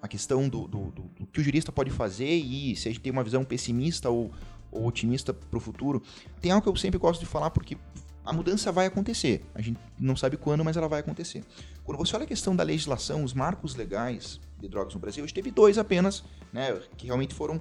a 0.01 0.07
questão 0.07 0.49
do, 0.49 0.69
do, 0.69 0.93
do, 0.93 1.03
do, 1.03 1.27
que 1.27 1.41
o 1.41 1.43
jurista 1.43 1.73
pode 1.73 1.91
fazer 1.91 2.31
e 2.31 2.77
se 2.77 2.89
a 2.89 2.93
gente 2.93 3.01
tem 3.01 3.11
uma 3.11 3.25
visão 3.25 3.45
pessimista 3.45 4.11
ou, 4.11 4.31
ou 4.73 4.87
otimista 4.87 5.33
para 5.33 5.57
o 5.57 5.61
futuro. 5.61 6.03
Tem 6.41 6.51
algo 6.51 6.63
que 6.63 6.69
eu 6.69 6.77
sempre 6.77 6.99
gosto 6.99 7.21
de 7.21 7.27
falar 7.27 7.51
porque 7.51 7.77
a 8.25 8.33
mudança 8.33 8.73
vai 8.73 8.87
acontecer. 8.87 9.45
A 9.55 9.61
gente 9.61 9.79
não 9.99 10.17
sabe 10.17 10.37
quando, 10.37 10.65
mas 10.65 10.77
ela 10.77 10.89
vai 10.89 11.01
acontecer. 11.01 11.45
Quando 11.85 11.99
você 11.99 12.15
olha 12.17 12.25
a 12.25 12.29
questão 12.29 12.55
da 12.55 12.63
legislação, 12.63 13.25
os 13.25 13.35
marcos 13.35 13.75
legais 13.75 14.41
de 14.59 14.69
drogas 14.69 14.95
no 14.95 15.01
Brasil, 15.01 15.25
gente 15.25 15.35
teve 15.35 15.51
dois 15.51 15.77
apenas, 15.77 16.25
né, 16.53 16.81
que 16.97 17.07
realmente 17.07 17.35
foram 17.35 17.61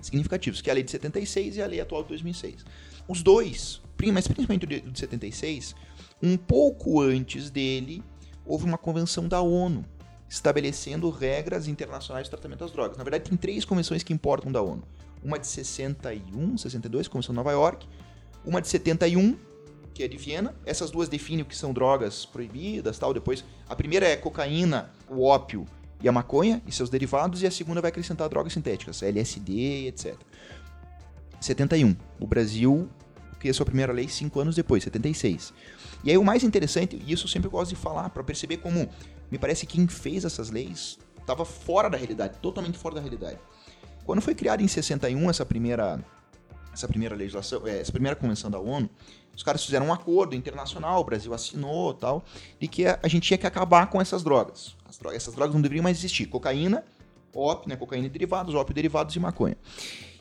significativos, 0.00 0.60
que 0.60 0.70
é 0.70 0.72
a 0.72 0.74
lei 0.74 0.82
de 0.82 0.90
76 0.90 1.56
e 1.56 1.62
a 1.62 1.66
lei 1.66 1.80
atual 1.80 2.02
de 2.02 2.08
2006. 2.10 2.64
Os 3.08 3.22
dois, 3.22 3.82
mas 4.12 4.28
principalmente 4.28 4.64
o 4.64 4.68
de 4.68 4.98
76, 4.98 5.74
um 6.22 6.36
pouco 6.36 7.00
antes 7.00 7.50
dele, 7.50 8.02
houve 8.44 8.64
uma 8.64 8.78
convenção 8.78 9.26
da 9.26 9.40
ONU 9.40 9.84
estabelecendo 10.28 11.10
regras 11.10 11.66
internacionais 11.66 12.24
de 12.24 12.30
tratamento 12.30 12.60
das 12.60 12.70
drogas. 12.70 12.96
Na 12.96 13.02
verdade, 13.02 13.28
tem 13.28 13.36
três 13.36 13.64
convenções 13.64 14.02
que 14.02 14.12
importam 14.12 14.52
da 14.52 14.62
ONU. 14.62 14.84
Uma 15.22 15.38
de 15.38 15.46
61, 15.46 16.56
62, 16.56 17.08
Convenção 17.08 17.32
de 17.32 17.36
Nova 17.36 17.52
York, 17.52 17.86
uma 18.44 18.60
de 18.60 18.68
71, 18.68 19.36
que 19.92 20.02
é 20.02 20.08
de 20.08 20.16
Viena. 20.16 20.54
Essas 20.64 20.90
duas 20.90 21.08
definem 21.08 21.42
o 21.42 21.44
que 21.44 21.56
são 21.56 21.72
drogas 21.72 22.24
proibidas, 22.24 22.98
tal. 22.98 23.12
Depois, 23.12 23.44
a 23.68 23.76
primeira 23.76 24.06
é 24.06 24.16
cocaína, 24.16 24.90
o 25.08 25.22
ópio 25.24 25.66
e 26.02 26.08
a 26.08 26.12
maconha 26.12 26.62
e 26.66 26.72
seus 26.72 26.88
derivados, 26.88 27.42
e 27.42 27.46
a 27.46 27.50
segunda 27.50 27.80
vai 27.80 27.90
acrescentar 27.90 28.28
drogas 28.28 28.52
sintéticas, 28.52 29.02
LSD, 29.02 29.88
etc. 29.88 30.16
71. 31.40 31.94
O 32.18 32.26
Brasil 32.26 32.88
criou 33.38 33.54
sua 33.54 33.66
primeira 33.66 33.92
lei 33.92 34.08
cinco 34.08 34.40
anos 34.40 34.54
depois, 34.54 34.84
76. 34.84 35.52
E 36.04 36.10
aí 36.10 36.16
o 36.16 36.24
mais 36.24 36.44
interessante, 36.44 36.96
e 36.96 37.12
isso 37.12 37.24
eu 37.24 37.28
sempre 37.28 37.48
gosto 37.48 37.70
de 37.70 37.76
falar, 37.76 38.08
para 38.10 38.22
perceber 38.22 38.58
como 38.58 38.88
me 39.30 39.38
parece 39.38 39.66
que 39.66 39.76
quem 39.76 39.86
fez 39.86 40.24
essas 40.24 40.50
leis 40.50 40.98
estava 41.18 41.44
fora 41.44 41.88
da 41.88 41.96
realidade, 41.96 42.38
totalmente 42.38 42.78
fora 42.78 42.96
da 42.96 43.00
realidade. 43.00 43.38
Quando 44.10 44.22
foi 44.22 44.34
criada 44.34 44.60
em 44.60 44.66
61 44.66 45.30
essa 45.30 45.46
primeira 45.46 46.04
essa 46.72 46.88
primeira 46.88 47.14
legislação, 47.14 47.64
é, 47.64 47.78
essa 47.78 47.92
primeira 47.92 48.16
convenção 48.16 48.50
da 48.50 48.58
ONU, 48.58 48.90
os 49.36 49.44
caras 49.44 49.64
fizeram 49.64 49.86
um 49.86 49.92
acordo 49.92 50.34
internacional, 50.34 51.00
o 51.00 51.04
Brasil 51.04 51.32
assinou 51.32 51.94
tal, 51.94 52.24
de 52.58 52.66
que 52.66 52.86
a, 52.86 53.06
gente 53.06 53.28
tinha 53.28 53.38
que 53.38 53.46
acabar 53.46 53.86
com 53.86 54.00
essas 54.00 54.24
drogas. 54.24 54.76
drogas. 54.98 55.16
Essas 55.16 55.36
drogas 55.36 55.54
não 55.54 55.62
deveriam 55.62 55.84
mais 55.84 55.96
existir. 55.96 56.26
Cocaína, 56.26 56.84
ópio, 57.32 57.68
né, 57.68 57.76
cocaína 57.76 58.06
e 58.06 58.10
derivados, 58.10 58.52
ópio 58.52 58.74
derivados 58.74 59.14
e 59.14 59.20
maconha. 59.20 59.56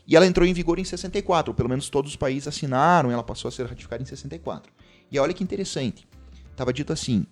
E 0.06 0.16
ela 0.16 0.28
entrou 0.28 0.46
em 0.46 0.54
vigor 0.54 0.78
em 0.78 0.84
64, 0.84 1.50
ou 1.50 1.56
pelo 1.56 1.68
menos 1.68 1.90
todos 1.90 2.12
os 2.12 2.16
países 2.16 2.48
assinaram, 2.48 3.10
ela 3.10 3.24
passou 3.24 3.50
a 3.50 3.52
ser 3.52 3.66
ratificada 3.66 4.04
em 4.04 4.06
64. 4.06 4.72
E 5.12 5.18
olha 5.18 5.34
que 5.34 5.44
interessante, 5.44 6.08
estava 6.52 6.72
dito 6.72 6.94
assim, 6.94 7.26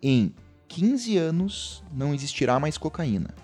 em 0.00 0.32
15 0.68 1.16
anos 1.16 1.82
não 1.92 2.14
existirá 2.14 2.60
mais 2.60 2.78
cocaína. 2.78 3.34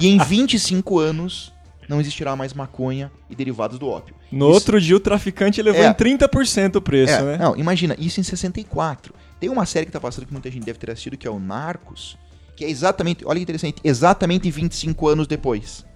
e 0.00 0.08
em 0.08 0.18
25 0.18 0.98
anos 0.98 1.52
não 1.88 2.00
existirá 2.00 2.36
mais 2.36 2.52
maconha 2.52 3.10
e 3.30 3.34
derivados 3.34 3.78
do 3.78 3.88
ópio. 3.88 4.14
No 4.30 4.46
isso... 4.46 4.54
outro 4.54 4.80
dia 4.80 4.96
o 4.96 5.00
traficante 5.00 5.62
levou 5.62 5.82
é, 5.82 5.88
em 5.88 5.94
30% 5.94 6.76
o 6.76 6.82
preço, 6.82 7.14
é, 7.14 7.22
né? 7.22 7.38
Não, 7.38 7.56
imagina, 7.56 7.96
isso 7.98 8.20
em 8.20 8.22
64. 8.22 9.14
Tem 9.40 9.48
uma 9.48 9.64
série 9.64 9.86
que 9.86 9.92
tá 9.92 10.00
passando 10.00 10.26
que 10.26 10.32
muita 10.32 10.50
gente 10.50 10.64
deve 10.64 10.78
ter 10.78 10.90
assistido, 10.90 11.16
que 11.16 11.26
é 11.26 11.30
o 11.30 11.38
Narcos, 11.38 12.18
que 12.54 12.64
é 12.64 12.70
exatamente, 12.70 13.24
olha 13.24 13.38
que 13.38 13.42
interessante, 13.42 13.80
exatamente 13.82 14.50
25 14.50 15.08
anos 15.08 15.26
depois. 15.26 15.86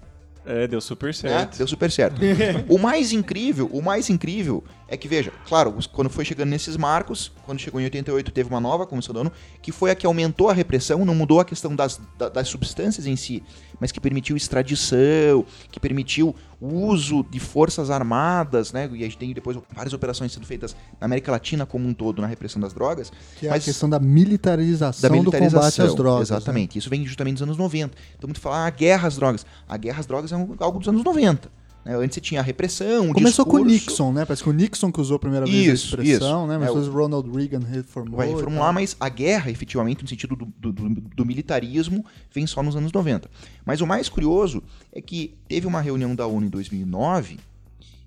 É, 0.45 0.67
deu 0.67 0.81
super 0.81 1.13
certo. 1.13 1.55
É, 1.55 1.57
deu 1.57 1.67
super 1.67 1.91
certo. 1.91 2.19
o 2.67 2.77
mais 2.77 3.11
incrível, 3.11 3.69
o 3.71 3.81
mais 3.81 4.09
incrível 4.09 4.63
é 4.93 4.97
que, 4.97 5.07
veja, 5.07 5.33
claro, 5.47 5.75
quando 5.91 6.07
foi 6.07 6.23
chegando 6.23 6.49
nesses 6.49 6.77
marcos, 6.77 7.31
quando 7.47 7.57
chegou 7.57 7.81
em 7.81 7.85
88 7.85 8.31
teve 8.31 8.47
uma 8.47 8.59
nova 8.59 8.85
Comissão 8.85 9.11
da 9.11 9.21
ONU, 9.21 9.31
que 9.59 9.71
foi 9.71 9.89
a 9.89 9.95
que 9.95 10.05
aumentou 10.05 10.51
a 10.51 10.53
repressão, 10.53 11.03
não 11.03 11.15
mudou 11.15 11.39
a 11.39 11.45
questão 11.45 11.75
das, 11.75 11.99
das 12.31 12.47
substâncias 12.47 13.07
em 13.07 13.15
si, 13.15 13.41
mas 13.79 13.91
que 13.91 13.99
permitiu 13.99 14.37
extradição, 14.37 15.43
que 15.71 15.79
permitiu 15.79 16.35
o 16.61 16.67
uso 16.67 17.25
de 17.27 17.39
forças 17.39 17.89
armadas, 17.89 18.71
né? 18.71 18.87
E 18.93 18.99
a 18.99 19.05
gente 19.05 19.17
tem 19.17 19.33
depois 19.33 19.57
várias 19.75 19.93
operações 19.95 20.31
sendo 20.31 20.45
feitas 20.45 20.75
na 21.01 21.05
América 21.05 21.31
Latina 21.31 21.65
como 21.65 21.87
um 21.87 21.93
todo 21.93 22.21
na 22.21 22.27
repressão 22.27 22.61
das 22.61 22.71
drogas. 22.71 23.11
Que 23.39 23.47
é 23.47 23.51
a 23.51 23.59
questão 23.59 23.89
da 23.89 23.99
militarização, 23.99 25.09
da 25.09 25.15
militarização, 25.15 25.59
do 25.59 25.63
combate 25.63 25.81
às 25.81 25.95
drogas. 25.95 26.29
Né? 26.29 26.37
Exatamente. 26.37 26.75
Né? 26.75 26.79
Isso 26.79 26.89
vem 26.91 27.03
justamente 27.03 27.37
dos 27.37 27.41
anos 27.41 27.57
90. 27.57 27.97
Então, 28.15 28.27
muito 28.27 28.39
falar, 28.39 28.67
ah, 28.67 28.69
guerra 28.69 29.07
às 29.07 29.15
drogas. 29.15 29.43
A 29.67 29.75
guerra 29.75 29.99
às 29.99 30.05
drogas 30.05 30.31
é 30.31 30.35
algo 30.35 30.77
dos 30.77 30.87
anos 30.87 31.03
90. 31.03 31.49
Né? 31.85 31.95
Antes 31.95 32.15
você 32.15 32.21
tinha 32.21 32.39
a 32.39 32.43
repressão, 32.43 33.09
o 33.09 33.13
Começou 33.13 33.45
discurso. 33.45 33.49
com 33.49 33.57
o 33.57 33.65
Nixon, 33.65 34.13
né? 34.13 34.25
Parece 34.25 34.43
que 34.43 34.49
o 34.49 34.53
Nixon 34.53 34.91
que 34.91 35.01
usou 35.01 35.17
a 35.17 35.19
primeira 35.19 35.45
vez 35.45 35.57
isso, 35.57 35.95
a 35.95 36.01
expressão, 36.01 36.43
isso. 36.43 36.47
né? 36.47 36.57
Mas 36.57 36.69
é, 36.69 36.71
o 36.71 36.91
Ronald 36.91 37.29
Reagan 37.29 37.59
reformou. 37.59 38.17
Vai 38.17 38.29
reformular, 38.29 38.73
mas 38.73 38.95
a 38.99 39.09
guerra, 39.09 39.51
efetivamente, 39.51 40.01
no 40.03 40.07
sentido 40.07 40.35
do, 40.35 40.45
do, 40.45 40.71
do, 40.71 40.89
do, 40.89 41.25
militarismo, 41.25 42.05
vem 42.31 42.47
só 42.47 42.63
nos 42.63 42.75
anos 42.75 42.91
90. 42.91 43.29
Mas 43.65 43.81
o 43.81 43.87
mais 43.87 44.07
curioso 44.07 44.63
é 44.91 45.01
que 45.01 45.35
teve 45.47 45.67
uma 45.67 45.81
reunião 45.81 46.15
da 46.15 46.25
ONU 46.25 46.47
em 46.47 46.49
2009 46.49 47.39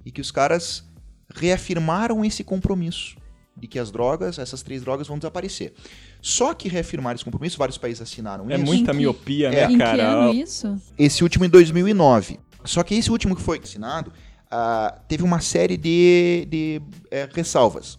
e 0.04 0.10
que 0.10 0.20
os 0.20 0.30
caras 0.30 0.84
reafirmaram 1.34 2.24
esse 2.24 2.42
compromisso 2.44 3.16
de 3.56 3.66
que 3.66 3.78
as 3.78 3.90
drogas, 3.90 4.38
essas 4.38 4.62
três 4.62 4.82
drogas 4.82 5.08
vão 5.08 5.18
desaparecer. 5.18 5.72
Só 6.20 6.52
que 6.52 6.68
reafirmaram 6.68 7.14
esse 7.14 7.24
compromisso, 7.24 7.56
vários 7.56 7.78
países 7.78 8.02
assinaram 8.02 8.50
é 8.50 8.54
isso. 8.54 8.62
É 8.62 8.64
muita 8.64 8.92
miopia, 8.92 9.50
né, 9.50 9.64
em 9.64 9.78
cara? 9.78 9.96
Que 9.96 10.02
ano 10.02 10.34
isso? 10.34 10.76
Esse 10.98 11.22
último 11.22 11.44
em 11.44 11.48
2009. 11.48 12.38
Só 12.66 12.82
que 12.82 12.94
esse 12.94 13.10
último 13.10 13.34
que 13.34 13.42
foi 13.42 13.58
assinado 13.58 14.12
uh, 14.46 14.98
teve 15.08 15.22
uma 15.22 15.40
série 15.40 15.76
de, 15.76 16.46
de 16.50 16.82
é, 17.10 17.28
ressalvas. 17.32 17.98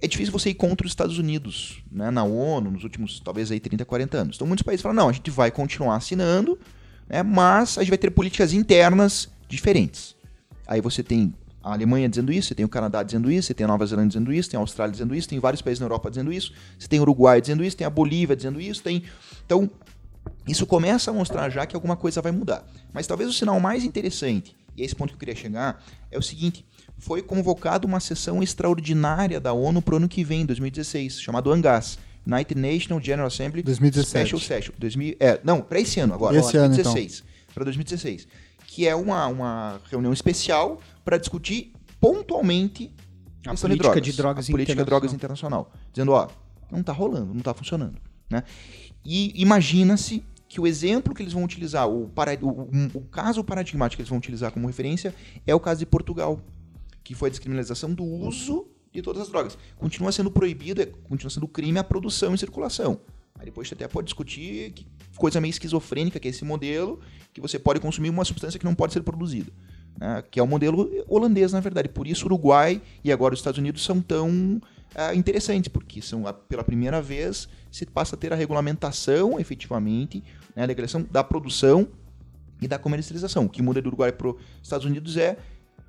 É 0.00 0.06
difícil 0.06 0.32
você 0.32 0.50
ir 0.50 0.54
contra 0.54 0.86
os 0.86 0.92
Estados 0.92 1.18
Unidos, 1.18 1.82
né, 1.90 2.10
na 2.10 2.22
ONU, 2.22 2.70
nos 2.70 2.84
últimos, 2.84 3.18
talvez, 3.18 3.50
aí 3.50 3.58
30, 3.58 3.84
40 3.84 4.16
anos. 4.16 4.36
Então, 4.36 4.46
muitos 4.46 4.62
países 4.62 4.80
falam, 4.80 4.94
não, 4.94 5.08
a 5.08 5.12
gente 5.12 5.30
vai 5.30 5.50
continuar 5.50 5.96
assinando, 5.96 6.56
né, 7.08 7.22
mas 7.22 7.76
a 7.76 7.82
gente 7.82 7.90
vai 7.90 7.98
ter 7.98 8.10
políticas 8.10 8.52
internas 8.52 9.28
diferentes. 9.48 10.14
Aí 10.68 10.80
você 10.80 11.02
tem 11.02 11.34
a 11.62 11.72
Alemanha 11.72 12.08
dizendo 12.08 12.32
isso, 12.32 12.48
você 12.48 12.54
tem 12.54 12.64
o 12.64 12.68
Canadá 12.68 13.02
dizendo 13.02 13.30
isso, 13.30 13.48
você 13.48 13.54
tem 13.54 13.64
a 13.64 13.68
Nova 13.68 13.84
Zelândia 13.84 14.10
dizendo 14.10 14.32
isso, 14.32 14.48
tem 14.48 14.56
a 14.56 14.60
Austrália 14.60 14.92
dizendo 14.92 15.14
isso, 15.14 15.28
tem 15.28 15.40
vários 15.40 15.60
países 15.60 15.80
na 15.80 15.86
Europa 15.86 16.08
dizendo 16.10 16.32
isso, 16.32 16.52
você 16.78 16.86
tem 16.86 17.00
o 17.00 17.02
Uruguai 17.02 17.40
dizendo 17.40 17.64
isso, 17.64 17.76
tem 17.76 17.86
a 17.86 17.90
Bolívia 17.90 18.36
dizendo 18.36 18.60
isso, 18.60 18.82
tem... 18.82 19.02
Então, 19.44 19.68
isso 20.48 20.66
começa 20.66 21.10
a 21.10 21.14
mostrar 21.14 21.50
já 21.50 21.66
que 21.66 21.76
alguma 21.76 21.96
coisa 21.96 22.22
vai 22.22 22.32
mudar. 22.32 22.64
Mas 22.92 23.06
talvez 23.06 23.28
o 23.28 23.32
sinal 23.32 23.58
mais 23.60 23.84
interessante, 23.84 24.56
e 24.76 24.82
é 24.82 24.84
esse 24.84 24.94
ponto 24.94 25.10
que 25.10 25.14
eu 25.14 25.18
queria 25.18 25.36
chegar, 25.36 25.84
é 26.10 26.18
o 26.18 26.22
seguinte: 26.22 26.64
foi 26.98 27.22
convocada 27.22 27.86
uma 27.86 28.00
sessão 28.00 28.42
extraordinária 28.42 29.40
da 29.40 29.52
ONU 29.52 29.82
para 29.82 29.94
o 29.94 29.96
ano 29.98 30.08
que 30.08 30.24
vem, 30.24 30.46
2016, 30.46 31.20
chamado 31.20 31.52
ANGAS. 31.52 31.98
United 32.26 32.60
Nations 32.60 33.02
General 33.02 33.26
Assembly 33.26 33.62
2017. 33.62 34.28
Special 34.28 34.40
Session. 34.40 34.74
2000, 34.78 35.16
é, 35.18 35.40
não, 35.42 35.62
para 35.62 35.80
esse 35.80 35.98
ano 35.98 36.12
agora, 36.12 36.36
esse 36.36 36.58
ó, 36.58 36.60
ano, 36.60 36.74
2016. 36.74 37.24
Então. 37.24 37.54
Para 37.54 37.64
2016. 37.64 38.28
Que 38.66 38.86
é 38.86 38.94
uma, 38.94 39.26
uma 39.28 39.80
reunião 39.90 40.12
especial 40.12 40.78
para 41.02 41.16
discutir 41.16 41.72
pontualmente 41.98 42.92
a 43.46 43.54
política 43.54 43.74
de 43.74 43.78
drogas, 43.78 44.04
de 44.04 44.12
drogas, 44.12 44.48
a 44.48 44.50
política 44.50 44.76
de 44.76 44.84
drogas 44.84 45.12
internacional. 45.14 45.72
Dizendo, 45.90 46.12
ó, 46.12 46.28
não 46.70 46.80
está 46.80 46.92
rolando, 46.92 47.32
não 47.32 47.38
está 47.38 47.54
funcionando. 47.54 47.98
Né? 48.28 48.42
E 49.04 49.32
imagina-se 49.40 50.22
que 50.48 50.60
o 50.60 50.66
exemplo 50.66 51.14
que 51.14 51.22
eles 51.22 51.32
vão 51.32 51.44
utilizar, 51.44 51.88
o, 51.88 52.08
para, 52.08 52.32
o, 52.40 52.70
o, 52.94 53.00
caso 53.02 53.44
paradigmático 53.44 53.98
que 53.98 54.02
eles 54.02 54.08
vão 54.08 54.18
utilizar 54.18 54.50
como 54.50 54.66
referência 54.66 55.14
é 55.46 55.54
o 55.54 55.60
caso 55.60 55.80
de 55.80 55.86
Portugal, 55.86 56.40
que 57.04 57.14
foi 57.14 57.28
a 57.28 57.30
descriminalização 57.30 57.92
do 57.92 58.02
uso 58.02 58.66
de 58.90 59.02
todas 59.02 59.22
as 59.22 59.28
drogas. 59.28 59.58
Continua 59.76 60.10
sendo 60.10 60.30
proibido, 60.30 60.80
é, 60.80 60.86
continua 60.86 61.30
sendo 61.30 61.46
crime 61.46 61.78
a 61.78 61.84
produção 61.84 62.34
e 62.34 62.38
circulação. 62.38 63.00
Aí 63.38 63.44
depois 63.44 63.68
você 63.68 63.74
até 63.74 63.86
pode 63.86 64.06
discutir 64.06 64.72
que 64.72 64.86
coisa 65.16 65.40
meio 65.40 65.50
esquizofrênica 65.50 66.18
que 66.18 66.26
é 66.26 66.30
esse 66.30 66.44
modelo, 66.44 67.00
que 67.32 67.40
você 67.40 67.58
pode 67.58 67.78
consumir 67.78 68.08
uma 68.08 68.24
substância 68.24 68.58
que 68.58 68.64
não 68.64 68.74
pode 68.74 68.92
ser 68.94 69.02
produzida. 69.02 69.52
Né? 69.98 70.22
Que 70.30 70.40
é 70.40 70.42
o 70.42 70.46
modelo 70.46 70.90
holandês, 71.06 71.52
na 71.52 71.60
verdade. 71.60 71.88
Por 71.88 72.06
isso, 72.06 72.24
Uruguai 72.26 72.80
e 73.04 73.12
agora 73.12 73.34
os 73.34 73.40
Estados 73.40 73.58
Unidos 73.58 73.84
são 73.84 74.00
tão 74.00 74.60
uh, 74.94 75.14
interessantes, 75.14 75.68
porque 75.68 76.00
são 76.00 76.24
pela 76.48 76.64
primeira 76.64 77.02
vez 77.02 77.48
se 77.70 77.84
passa 77.86 78.16
a 78.16 78.18
ter 78.18 78.32
a 78.32 78.36
regulamentação, 78.36 79.38
efetivamente, 79.38 80.22
né, 80.58 80.64
a 80.64 80.66
legalização 80.66 81.06
da 81.08 81.22
produção 81.22 81.88
e 82.60 82.66
da 82.66 82.78
comercialização. 82.78 83.44
O 83.46 83.48
que 83.48 83.62
muda 83.62 83.80
do 83.80 83.86
Uruguai 83.86 84.10
para 84.10 84.28
os 84.28 84.36
Estados 84.60 84.84
Unidos 84.84 85.16
é 85.16 85.38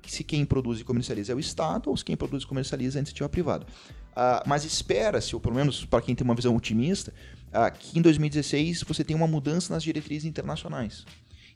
que 0.00 0.10
se 0.12 0.22
quem 0.22 0.44
produz 0.44 0.78
e 0.78 0.84
comercializa 0.84 1.32
é 1.32 1.34
o 1.34 1.40
Estado, 1.40 1.90
ou 1.90 1.96
se 1.96 2.04
quem 2.04 2.16
produz 2.16 2.44
e 2.44 2.46
comercializa 2.46 2.96
é 2.96 2.98
a 2.98 3.02
iniciativa 3.02 3.28
privada. 3.28 3.66
Uh, 4.12 4.46
mas 4.46 4.64
espera-se, 4.64 5.34
ou 5.34 5.40
pelo 5.40 5.56
menos 5.56 5.84
para 5.84 6.00
quem 6.00 6.14
tem 6.14 6.24
uma 6.24 6.36
visão 6.36 6.54
otimista, 6.54 7.12
uh, 7.48 7.76
que 7.76 7.98
em 7.98 8.02
2016 8.02 8.84
você 8.84 9.02
tenha 9.02 9.16
uma 9.16 9.26
mudança 9.26 9.74
nas 9.74 9.82
diretrizes 9.82 10.24
internacionais. 10.24 11.04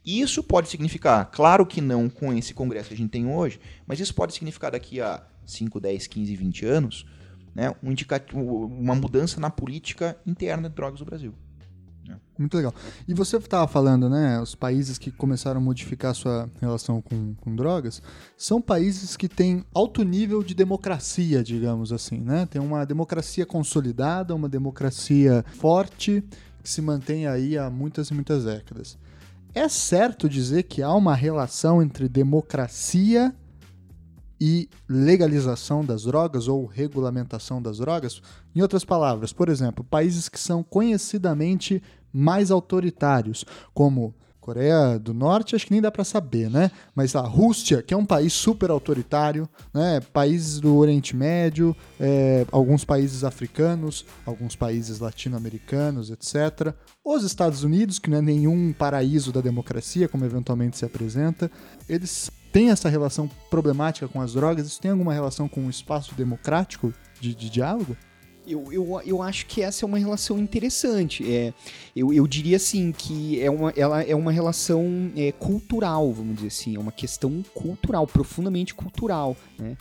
Isso 0.05 0.43
pode 0.43 0.69
significar, 0.69 1.31
claro 1.31 1.65
que 1.65 1.81
não 1.81 2.11
com 2.11 2.35
esse 2.35 2.53
congresso 2.53 2.89
que 2.89 2.95
a 2.95 2.99
gente 2.99 3.11
tem 3.11 3.27
hoje, 3.27 3.61
mas 3.87 4.01
isso 4.01 4.13
pode 4.13 4.35
significar 4.35 4.73
daqui 4.73 5.01
a 5.01 5.23
5, 5.47 5.81
10, 5.81 6.07
15, 6.09 6.37
20 6.37 6.67
anos, 6.67 7.07
né, 7.55 7.75
um 7.81 7.95
uma 8.35 8.95
mudança 8.97 9.41
na 9.41 9.49
política 9.49 10.19
interna 10.27 10.69
de 10.69 10.75
drogas 10.75 10.99
do 10.99 11.07
Brasil. 11.07 11.33
Muito 12.39 12.57
legal. 12.57 12.75
E 13.07 13.15
você 13.15 13.37
estava 13.37 13.67
falando, 13.69 14.09
né? 14.11 14.41
Os 14.41 14.55
países 14.55 14.99
que 14.99 15.11
começaram 15.11 15.61
a 15.61 15.65
modificar 15.65 16.15
sua 16.15 16.51
relação 16.61 17.01
com, 17.01 17.35
com 17.35 17.55
drogas 17.55 18.03
são 18.37 18.61
países 18.61 19.17
que 19.17 19.29
têm 19.29 19.65
alto 19.73 20.03
nível 20.03 20.43
de 20.43 20.55
democracia, 20.55 21.43
digamos 21.43 21.93
assim, 21.93 22.19
né? 22.19 22.47
Tem 22.47 22.61
uma 22.61 22.85
democracia 22.85 23.47
consolidada, 23.47 24.35
uma 24.35 24.49
democracia 24.49 25.45
forte 25.57 26.25
que 26.63 26.69
se 26.69 26.83
mantém 26.83 27.27
aí 27.27 27.57
há 27.57 27.71
muitas 27.71 28.09
e 28.09 28.15
muitas 28.15 28.45
décadas. 28.45 28.99
É 29.55 29.69
certo 29.69 30.29
dizer 30.29 30.65
que 30.65 30.83
há 30.83 30.93
uma 30.93 31.15
relação 31.15 31.81
entre 31.81 32.09
democracia 32.09 33.33
e 34.41 34.69
legalização 34.89 35.85
das 35.85 36.05
drogas 36.05 36.49
ou 36.49 36.67
regulamentação 36.67 37.61
das 37.61 37.79
drogas? 37.79 38.21
Em 38.55 38.63
outras 38.63 38.85
palavras, 38.85 39.33
por 39.33 39.49
exemplo, 39.49 39.85
países 39.85 40.29
que 40.29 40.39
são 40.39 40.63
conhecidamente 40.63 41.83
mais 42.13 42.51
autoritários, 42.51 43.45
como 43.73 44.15
Coreia 44.45 44.99
do 44.99 45.15
Norte, 45.15 45.57
acho 45.57 45.65
que 45.65 45.73
nem 45.73 45.81
dá 45.81 45.91
para 45.91 46.05
saber, 46.05 46.51
né? 46.51 46.71
Mas 46.95 47.17
a 47.17 47.23
Rússia, 47.23 47.83
que 47.83 47.95
é 47.95 47.97
um 47.97 48.05
país 48.05 48.35
super 48.35 48.71
autoritário, 48.71 49.49
né? 49.73 50.01
Países 50.13 50.61
do 50.61 50.77
Oriente 50.77 51.17
Médio, 51.17 51.75
é, 51.99 52.45
alguns 52.53 52.85
países 52.85 53.25
africanos, 53.25 54.05
alguns 54.27 54.55
países 54.55 54.99
latino-americanos, 54.99 56.11
etc. 56.11 56.75
Os 57.03 57.25
Estados 57.25 57.65
Unidos, 57.65 57.99
que 57.99 58.11
não 58.11 58.19
é 58.19 58.21
nenhum 58.21 58.75
paraíso 58.75 59.33
da 59.33 59.41
democracia, 59.41 60.09
como 60.09 60.27
eventualmente 60.27 60.77
se 60.77 60.85
apresenta, 60.85 61.51
eles 61.89 62.31
têm 62.55 62.71
essa 62.71 62.89
relação 62.89 63.29
problemática 63.51 64.07
com 64.07 64.21
as 64.21 64.33
drogas. 64.33 64.69
Isso 64.69 64.81
tem 64.81 64.93
alguma 64.93 65.13
relação 65.13 65.49
com 65.49 65.67
o 65.67 65.69
espaço 65.69 66.15
democrático 66.15 66.95
de, 67.21 67.35
de 67.35 67.51
diálogo? 67.51 67.97
Eu, 68.47 68.71
eu, 68.71 69.01
eu 69.05 69.23
acho 69.23 69.47
que 69.47 69.63
essa 69.63 69.85
é 69.85 69.87
uma 69.87 69.99
relação 69.99 70.39
interessante. 70.39 71.25
É, 71.29 71.53
eu, 71.97 72.13
eu 72.13 72.27
diria 72.29 72.59
assim 72.59 72.93
que 72.93 73.41
é 73.41 73.51
uma, 73.51 73.73
ela 73.75 74.03
é 74.03 74.15
uma 74.15 74.31
relação 74.31 75.11
é, 75.17 75.33
cultural, 75.33 76.13
vamos 76.13 76.37
dizer 76.37 76.49
assim, 76.49 76.77
é 76.77 76.79
uma 76.79 76.93
questão 76.93 77.43
cultural, 77.55 78.07
profundamente 78.07 78.75
cultural. 78.75 79.35
Né? 79.59 79.77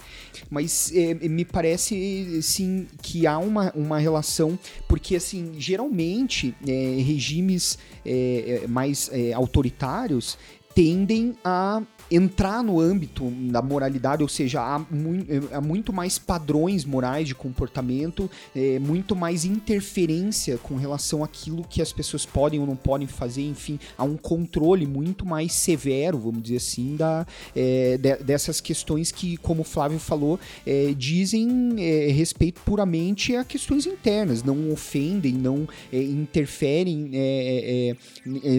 Mas 0.50 0.92
é, 0.96 1.14
me 1.14 1.46
parece 1.46 2.42
sim 2.42 2.88
que 3.02 3.28
há 3.28 3.38
uma, 3.38 3.72
uma 3.76 4.00
relação, 4.00 4.58
porque 4.88 5.16
assim, 5.16 5.52
geralmente 5.60 6.56
é, 6.66 7.02
regimes 7.02 7.78
é, 8.06 8.62
é, 8.64 8.68
mais 8.68 9.12
autoritários 9.36 10.38
tendem 10.74 11.36
a 11.44 11.84
entrar 12.12 12.64
no 12.64 12.80
âmbito 12.80 13.30
da 13.52 13.62
moralidade, 13.62 14.24
ou 14.24 14.30
seja, 14.30 14.62
há, 14.62 14.80
mu 14.80 15.14
há 15.52 15.62
muito 15.62 15.92
mais 15.94 16.18
padrões 16.18 16.86
morais 16.86 17.28
de 17.28 17.36
comportamento, 17.36 18.30
é, 18.56 18.80
muito 18.80 19.16
mais 19.16 19.46
interferência 19.46 20.58
com 20.58 20.76
relação 20.76 21.24
àquilo 21.24 21.64
que 21.64 21.82
as 21.82 21.92
pessoas 21.92 22.26
podem 22.26 22.60
ou 22.60 22.66
não 22.66 22.76
podem 22.76 23.08
fazer, 23.08 23.44
enfim, 23.44 23.80
há 23.98 24.04
um 24.04 24.18
controle 24.18 24.86
muito 24.86 25.26
mais 25.26 25.54
severo, 25.54 26.20
vamos 26.20 26.44
dizer 26.44 26.58
assim, 26.58 26.96
da, 26.96 27.26
é, 27.56 27.98
de, 27.98 28.16
dessas 28.18 28.60
questões 28.60 29.12
que, 29.12 29.38
como 29.38 29.62
o 29.62 29.66
Flávio 29.66 30.00
falou, 30.00 30.40
é, 30.66 30.94
dizem 30.98 31.76
é, 31.78 32.12
respeito 32.12 32.62
puramente 32.62 33.36
a 33.36 33.44
questões 33.44 33.86
internas, 33.86 34.44
não 34.44 34.72
ofendem, 34.72 35.34
não 35.34 35.68
é, 35.92 36.02
interferem 36.02 37.12
é, 37.14 37.96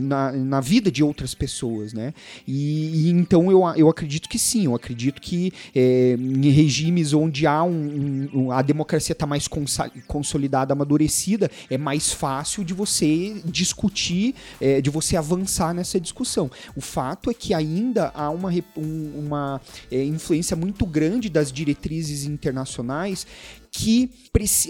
na, 0.02 0.32
na 0.32 0.60
vida 0.60 0.90
de 0.90 1.02
outras 1.02 1.34
pessoas, 1.34 1.92
né? 1.92 2.14
E, 2.46 3.08
e 3.08 3.10
então 3.10 3.33
então 3.34 3.50
eu, 3.50 3.64
eu 3.76 3.88
acredito 3.88 4.28
que 4.28 4.38
sim, 4.38 4.66
eu 4.66 4.76
acredito 4.76 5.20
que 5.20 5.52
é, 5.74 6.12
em 6.16 6.50
regimes 6.50 7.12
onde 7.12 7.48
há 7.48 7.64
um, 7.64 8.28
um 8.32 8.52
a 8.52 8.62
democracia 8.62 9.12
está 9.12 9.26
mais 9.26 9.48
consolidada, 10.06 10.72
amadurecida, 10.72 11.50
é 11.68 11.76
mais 11.76 12.12
fácil 12.12 12.62
de 12.62 12.72
você 12.72 13.42
discutir, 13.44 14.36
é, 14.60 14.80
de 14.80 14.88
você 14.88 15.16
avançar 15.16 15.74
nessa 15.74 15.98
discussão. 15.98 16.48
O 16.76 16.80
fato 16.80 17.28
é 17.28 17.34
que 17.34 17.52
ainda 17.52 18.12
há 18.14 18.30
uma, 18.30 18.50
um, 18.76 19.24
uma 19.26 19.60
é, 19.90 20.04
influência 20.04 20.56
muito 20.56 20.86
grande 20.86 21.28
das 21.28 21.50
diretrizes 21.50 22.26
internacionais 22.26 23.26
que 23.76 24.08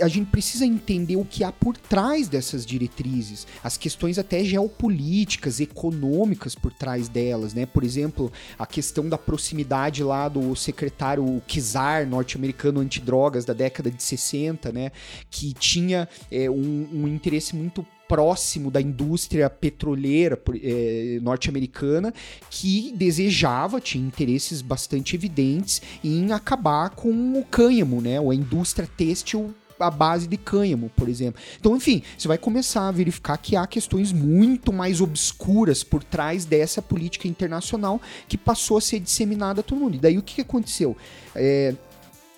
a 0.01 0.09
gente 0.09 0.31
precisa 0.31 0.65
entender 0.65 1.17
o 1.17 1.27
que 1.27 1.45
há 1.45 1.53
por 1.53 1.77
trás 1.77 2.27
dessas 2.27 2.65
diretrizes, 2.65 3.47
as 3.63 3.77
questões 3.77 4.19
até 4.19 4.43
geopolíticas, 4.43 5.61
econômicas 5.61 6.55
por 6.55 6.73
trás 6.73 7.07
delas, 7.07 7.53
né? 7.53 7.67
Por 7.67 7.85
exemplo, 7.85 8.33
a 8.59 8.65
questão 8.65 9.07
da 9.07 9.19
proximidade 9.19 10.03
lá 10.03 10.27
do 10.27 10.57
secretário 10.57 11.43
Kizar, 11.47 12.09
norte-americano 12.09 12.81
antidrogas 12.81 13.45
da 13.45 13.53
década 13.53 13.91
de 13.91 14.03
60, 14.03 14.73
né? 14.73 14.91
Que 15.31 15.53
tinha 15.53 16.09
é, 16.31 16.49
um, 16.49 16.89
um 16.91 17.07
interesse 17.07 17.55
muito 17.55 17.87
próximo 18.15 18.71
da 18.71 18.81
indústria 18.81 19.51
petroleira 19.51 20.41
é, 20.63 21.19
norte-americana 21.21 22.15
que 22.49 22.93
desejava, 22.97 23.81
tinha 23.81 24.07
interesses 24.07 24.63
bastante 24.63 25.17
evidentes 25.17 25.83
em 26.05 26.31
acabar 26.31 26.91
com 26.91 27.11
o 27.37 27.45
cânhamo, 27.45 28.01
né? 28.01 28.21
Ou 28.21 28.31
a 28.31 28.35
indústria 28.35 28.89
têxtil 28.97 29.53
a 29.81 29.91
base 29.91 30.29
de 30.29 30.37
cânhamo, 30.37 30.89
por 30.97 31.09
exemplo. 31.09 31.43
Então, 31.59 31.77
enfim, 31.77 32.05
você 32.17 32.29
vai 32.29 32.39
começar 32.39 32.87
a 32.87 32.93
verificar 32.93 33.37
que 33.37 33.57
há 33.57 33.67
questões 33.67 34.13
muito 34.13 34.73
mais 34.73 35.01
obscuras 35.01 35.83
por 35.83 36.05
trás 36.05 36.45
dessa 36.45 36.81
política 36.81 37.27
internacional 37.27 38.01
que 38.29 38.39
passou 38.39 38.79
a 38.79 38.81
ser 38.81 39.01
disseminada 39.01 39.61
a 39.61 39.65
todo 39.65 39.81
mundo. 39.81 39.97
E 39.97 39.99
daí 39.99 40.17
o 40.17 40.23
que 40.23 40.41
aconteceu? 40.41 40.97
É, 41.35 41.75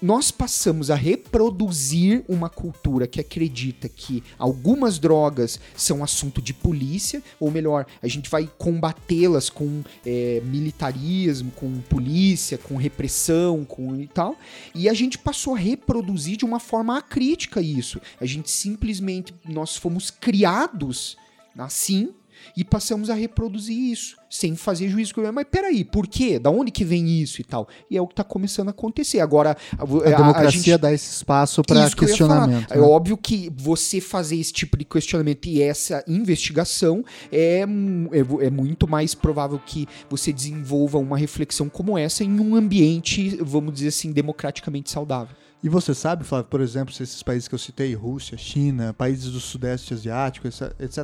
nós 0.01 0.31
passamos 0.31 0.91
a 0.91 0.95
reproduzir 0.95 2.25
uma 2.29 2.51
cultura 2.51 3.07
que 3.07 3.21
acredita 3.21 3.89
que 3.89 4.23
algumas 4.39 4.99
drogas 4.99 5.59
são 5.75 6.05
assunto 6.05 6.43
de 6.43 6.53
polícia, 6.53 7.23
ou 7.41 7.51
melhor, 7.51 7.87
a 8.03 8.09
gente 8.09 8.29
vai 8.29 8.49
combatê-las 8.59 9.49
com 9.49 9.83
é, 10.05 10.43
militarismo, 10.45 11.51
com 11.53 11.81
polícia, 11.83 12.59
com 12.59 12.77
repressão, 12.77 13.65
com 13.65 13.97
e 14.01 14.07
tal, 14.07 14.37
e 14.75 14.89
a 14.89 14.95
gente 14.95 15.19
passou 15.19 15.55
a 15.55 15.59
reproduzir 15.59 16.37
de 16.37 16.45
uma 16.45 16.61
forma 16.61 16.99
acrítica 16.99 17.61
isso. 17.61 18.01
A 18.21 18.27
gente 18.27 18.51
simplesmente, 18.51 19.35
nós 19.45 19.77
fomos 19.77 20.11
criados 20.11 21.17
assim 21.57 22.13
e 22.57 22.65
passamos 22.65 23.11
a 23.11 23.15
reproduzir 23.15 23.77
isso, 23.77 24.17
sem 24.29 24.57
fazer 24.57 24.89
juízo. 24.89 25.15
Mas 25.33 25.47
peraí, 25.51 25.85
por 25.85 26.07
quê? 26.07 26.39
Da 26.39 26.51
onde 26.51 26.71
que 26.71 26.85
vem 26.85 27.21
isso 27.21 27.41
e 27.41 27.45
tal? 27.45 27.69
E 27.91 27.97
é 27.97 28.01
o 28.01 28.07
que 28.07 28.13
está 28.13 28.25
começando 28.25 28.69
a 28.69 28.71
acontecer. 28.71 29.21
Agora, 29.21 29.57
a, 29.79 29.83
a 29.83 29.87
democracia 29.87 30.37
a 30.37 30.51
gente... 30.51 30.79
dá 30.79 30.93
esse 30.93 31.11
espaço 31.11 31.63
para 31.63 31.91
questionamento. 31.91 32.71
Né? 32.71 32.77
É 32.77 32.81
óbvio 32.81 33.17
que 33.17 33.53
você 33.57 34.01
fazer 34.01 34.37
esse 34.37 34.53
tipo 34.53 34.77
de 34.77 34.85
questionamento 34.85 35.47
e 35.47 35.63
essa 35.63 36.05
investigação 36.07 37.05
é, 37.33 37.61
é, 37.61 38.47
é 38.47 38.51
muito 38.51 38.89
mais 38.89 39.15
provável 39.15 39.61
que 39.65 39.89
você 40.09 40.33
desenvolva 40.33 40.99
uma 40.99 41.17
reflexão 41.17 41.69
como 41.69 41.97
essa 41.99 42.25
em 42.25 42.41
um 42.41 42.55
ambiente, 42.55 43.37
vamos 43.41 43.75
dizer 43.75 43.89
assim, 43.89 44.13
democraticamente 44.13 44.91
saudável. 44.91 45.35
E 45.63 45.69
você 45.69 45.95
sabe, 45.95 46.23
Flávio, 46.23 46.49
por 46.49 46.61
exemplo, 46.61 46.93
se 46.95 47.03
esses 47.03 47.23
países 47.23 47.49
que 47.49 47.55
eu 47.55 47.59
citei, 47.59 47.95
Rússia, 47.95 48.37
China, 48.37 48.93
países 48.93 49.33
do 49.33 49.41
Sudeste 49.41 49.95
Asiático, 49.95 50.47
etc., 50.47 50.61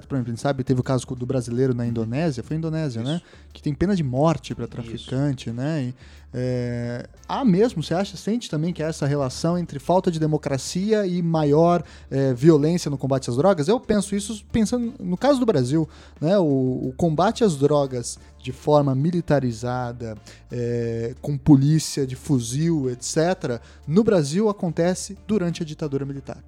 por 0.07 0.15
exemplo, 0.15 0.19
a 0.19 0.31
gente 0.31 0.41
sabe, 0.41 0.63
teve 0.63 0.79
o 0.79 0.85
caso 0.85 1.07
do 1.07 1.27
brasileiro 1.27 1.75
na 1.75 1.87
Indonésia, 1.87 2.43
foi 2.43 2.57
Indonésia, 2.57 3.03
né? 3.03 3.17
Isso. 3.17 3.25
né? 3.25 3.33
Que 3.53 3.63
tem 3.63 3.75
pena 3.75 3.97
de 3.97 4.05
morte 4.05 4.55
para 4.55 4.69
traficante, 4.69 5.49
Isso. 5.49 5.57
né? 5.57 5.85
E, 5.85 5.95
é, 6.35 7.07
há 7.29 7.45
mesmo, 7.45 7.83
você 7.83 7.93
acha, 7.93 8.17
sente 8.17 8.49
também 8.49 8.73
que 8.73 8.83
há 8.83 8.87
essa 8.87 9.07
relação 9.07 9.59
entre 9.59 9.79
falta 9.79 10.11
de 10.11 10.19
democracia 10.19 11.07
e 11.07 11.23
maior 11.23 11.85
é, 12.11 12.33
violência 12.33 12.91
no 12.91 12.97
combate 12.97 13.29
às 13.29 13.37
drogas? 13.37 13.69
Eu 13.69 13.79
penso 13.79 14.17
isso 14.17 14.45
pensando 14.51 14.95
no 14.99 15.17
caso 15.17 15.39
do 15.39 15.47
Brasil, 15.47 15.89
né? 16.21 16.39
O, 16.39 16.89
o 16.89 16.95
combate 16.97 17.45
às 17.45 17.57
drogas 17.57 18.19
de 18.39 18.51
forma 18.51 18.95
militarizada, 18.95 20.17
é, 20.51 21.15
com 21.21 21.37
polícia 21.37 22.07
de 22.07 22.17
fuzil, 22.17 22.91
etc., 22.91 23.61
no 23.87 24.03
Brasil 24.03 24.49
acontece 24.49 25.17
durante 25.27 25.63
a 25.63 25.67
ditadura 25.67 26.05
militar. 26.05 26.43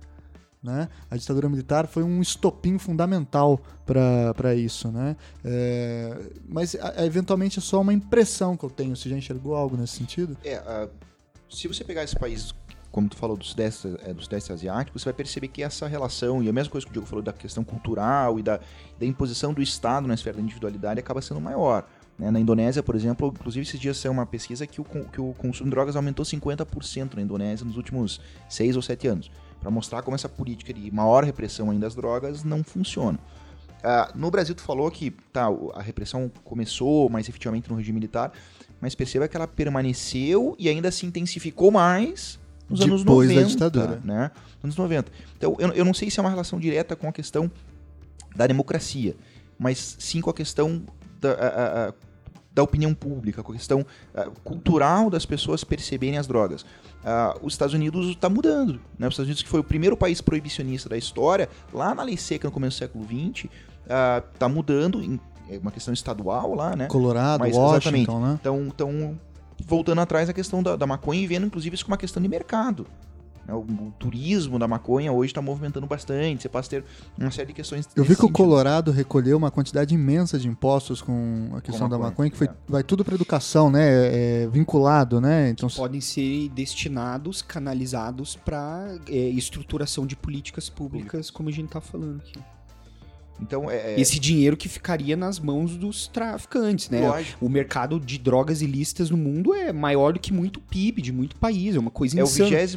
Né? 0.64 0.88
A 1.10 1.16
ditadura 1.18 1.46
militar 1.46 1.86
foi 1.86 2.02
um 2.02 2.22
estopim 2.22 2.78
fundamental 2.78 3.60
para 3.84 4.54
isso. 4.54 4.90
Né? 4.90 5.14
É, 5.44 6.18
mas 6.48 6.74
a, 6.74 7.04
eventualmente 7.04 7.58
é 7.58 7.62
só 7.62 7.82
uma 7.82 7.92
impressão 7.92 8.56
que 8.56 8.64
eu 8.64 8.70
tenho. 8.70 8.96
Você 8.96 9.10
já 9.10 9.16
enxergou 9.16 9.54
algo 9.54 9.76
nesse 9.76 9.98
sentido? 9.98 10.38
É, 10.42 10.88
se 11.50 11.68
você 11.68 11.84
pegar 11.84 12.02
esses 12.02 12.14
países, 12.14 12.54
como 12.90 13.10
tu 13.10 13.16
falou, 13.16 13.36
do 13.36 13.44
sudeste, 13.44 13.94
é, 14.06 14.14
do 14.14 14.22
sudeste 14.22 14.54
asiático, 14.54 14.98
você 14.98 15.04
vai 15.04 15.12
perceber 15.12 15.48
que 15.48 15.62
essa 15.62 15.86
relação, 15.86 16.42
e 16.42 16.48
a 16.48 16.52
mesma 16.52 16.72
coisa 16.72 16.86
que 16.86 16.90
o 16.90 16.94
Diogo 16.94 17.06
falou 17.06 17.22
da 17.22 17.34
questão 17.34 17.62
cultural 17.62 18.38
e 18.38 18.42
da, 18.42 18.58
da 18.98 19.04
imposição 19.04 19.52
do 19.52 19.60
Estado 19.60 20.08
na 20.08 20.14
esfera 20.14 20.38
da 20.38 20.42
individualidade, 20.42 20.98
acaba 20.98 21.20
sendo 21.20 21.42
maior. 21.42 21.86
Né? 22.18 22.30
Na 22.30 22.40
Indonésia, 22.40 22.82
por 22.82 22.96
exemplo, 22.96 23.28
inclusive 23.28 23.66
esses 23.66 23.78
dias 23.78 23.98
saiu 23.98 24.12
uma 24.12 24.24
pesquisa 24.24 24.66
que 24.66 24.80
o, 24.80 24.84
que 24.84 25.20
o 25.20 25.34
consumo 25.34 25.68
de 25.68 25.74
drogas 25.74 25.94
aumentou 25.94 26.24
50% 26.24 27.16
na 27.16 27.20
Indonésia 27.20 27.66
nos 27.66 27.76
últimos 27.76 28.18
6 28.48 28.76
ou 28.76 28.82
7 28.82 29.08
anos 29.08 29.30
para 29.64 29.70
mostrar 29.70 30.02
como 30.02 30.14
essa 30.14 30.28
política 30.28 30.74
de 30.74 30.90
maior 30.90 31.24
repressão 31.24 31.70
ainda 31.70 31.86
das 31.86 31.94
drogas 31.94 32.44
não 32.44 32.62
funciona. 32.62 33.18
Uh, 33.82 34.12
no 34.18 34.30
Brasil, 34.30 34.54
tu 34.54 34.60
falou 34.60 34.90
que 34.90 35.10
tá, 35.32 35.46
a 35.74 35.80
repressão 35.80 36.30
começou 36.44 37.08
mais 37.08 37.30
efetivamente 37.30 37.70
no 37.70 37.76
regime 37.76 37.94
militar, 37.94 38.30
mas 38.78 38.94
perceba 38.94 39.26
que 39.26 39.34
ela 39.34 39.46
permaneceu 39.48 40.54
e 40.58 40.68
ainda 40.68 40.90
se 40.90 41.06
intensificou 41.06 41.70
mais 41.70 42.38
nos 42.68 42.80
Depois 42.80 42.90
anos 42.90 43.04
90. 43.04 43.40
da 43.40 43.46
ditadura. 43.48 44.00
Né? 44.04 44.30
Anos 44.62 44.76
90. 44.76 45.10
Então, 45.38 45.56
eu, 45.58 45.72
eu 45.72 45.84
não 45.84 45.94
sei 45.94 46.10
se 46.10 46.20
é 46.20 46.22
uma 46.22 46.30
relação 46.30 46.60
direta 46.60 46.94
com 46.94 47.08
a 47.08 47.12
questão 47.12 47.50
da 48.36 48.46
democracia, 48.46 49.16
mas 49.58 49.96
sim 49.98 50.20
com 50.20 50.28
a 50.28 50.34
questão 50.34 50.82
da, 51.22 51.32
a- 51.32 51.88
a- 51.88 51.94
da 52.54 52.62
opinião 52.62 52.94
pública, 52.94 53.42
com 53.42 53.52
a 53.52 53.54
questão 53.54 53.84
ah, 54.14 54.28
cultural 54.44 55.10
das 55.10 55.26
pessoas 55.26 55.64
perceberem 55.64 56.18
as 56.18 56.26
drogas. 56.26 56.64
Ah, 57.04 57.36
os 57.42 57.54
Estados 57.54 57.74
Unidos 57.74 58.06
está 58.08 58.28
mudando. 58.30 58.80
Né? 58.98 59.08
Os 59.08 59.14
Estados 59.14 59.26
Unidos, 59.26 59.42
que 59.42 59.48
foi 59.48 59.60
o 59.60 59.64
primeiro 59.64 59.96
país 59.96 60.20
proibicionista 60.20 60.88
da 60.88 60.96
história, 60.96 61.48
lá 61.72 61.94
na 61.94 62.02
lei 62.02 62.16
seca 62.16 62.46
no 62.46 62.52
começo 62.52 62.76
do 62.76 62.78
século 62.78 63.04
XX, 63.04 63.50
está 64.32 64.48
mudando, 64.48 65.02
em, 65.02 65.18
é 65.50 65.58
uma 65.58 65.72
questão 65.72 65.92
estadual 65.92 66.54
lá, 66.54 66.76
né? 66.76 66.86
Colorado, 66.86 67.40
Mas, 67.40 67.56
Washington, 67.56 68.20
né? 68.20 68.38
Então, 68.40 68.62
então, 68.66 69.18
voltando 69.66 70.00
atrás 70.00 70.28
a 70.28 70.32
questão 70.32 70.62
da, 70.62 70.76
da 70.76 70.86
maconha 70.86 71.20
e 71.20 71.26
vendo, 71.26 71.46
inclusive, 71.46 71.74
isso 71.74 71.84
como 71.84 71.92
uma 71.92 71.98
questão 71.98 72.22
de 72.22 72.28
mercado. 72.28 72.86
Né? 73.46 73.54
O, 73.54 73.60
o 73.60 73.92
turismo 73.98 74.58
da 74.58 74.66
maconha 74.66 75.12
hoje 75.12 75.30
está 75.30 75.42
movimentando 75.42 75.86
bastante. 75.86 76.42
Você 76.42 76.48
passa 76.48 76.68
a 76.68 76.70
ter 76.70 76.84
uma 77.18 77.30
série 77.30 77.48
de 77.48 77.54
questões. 77.54 77.88
Eu 77.94 78.04
vi 78.04 78.16
que 78.16 78.24
o. 78.24 78.34
Colorado 78.34 78.90
recolheu 78.90 79.36
uma 79.36 79.50
quantidade 79.50 79.94
imensa 79.94 80.38
de 80.38 80.48
impostos 80.48 81.00
com 81.00 81.50
a 81.54 81.60
questão 81.60 81.88
da 81.88 81.96
maconha, 81.96 82.10
maconha, 82.10 82.30
que 82.30 82.36
foi, 82.36 82.48
é. 82.48 82.54
vai 82.68 82.82
tudo 82.82 83.04
para 83.04 83.14
educação, 83.14 83.70
né? 83.70 84.42
É, 84.42 84.48
vinculado, 84.48 85.20
né? 85.20 85.50
Então, 85.50 85.68
podem 85.68 86.00
ser 86.00 86.48
destinados, 86.50 87.42
canalizados 87.42 88.36
para 88.36 88.98
estruturação 89.08 90.06
de 90.06 90.16
políticas 90.16 90.68
públicas, 90.68 91.30
como 91.30 91.48
a 91.48 91.52
gente 91.52 91.68
tá 91.68 91.80
falando 91.80 92.18
aqui. 92.18 92.40
Então, 93.40 93.70
é, 93.70 93.94
é 93.94 94.00
Esse 94.00 94.18
dinheiro 94.18 94.56
que 94.56 94.68
ficaria 94.68 95.16
nas 95.16 95.38
mãos 95.40 95.76
dos 95.76 96.06
traficantes, 96.06 96.88
né? 96.88 97.06
lógico. 97.08 97.44
O 97.44 97.48
mercado 97.48 97.98
de 97.98 98.16
drogas 98.18 98.62
ilícitas 98.62 99.10
no 99.10 99.16
mundo 99.16 99.52
é 99.52 99.72
maior 99.72 100.12
do 100.12 100.20
que 100.20 100.32
muito 100.32 100.60
PIB 100.60 101.02
de 101.02 101.12
muito 101.12 101.36
país, 101.36 101.74
é 101.74 101.78
uma 101.78 101.90
coisa 101.90 102.18
É 102.18 102.22
o 102.22 102.26
insana. 102.26 102.48
23 102.48 102.76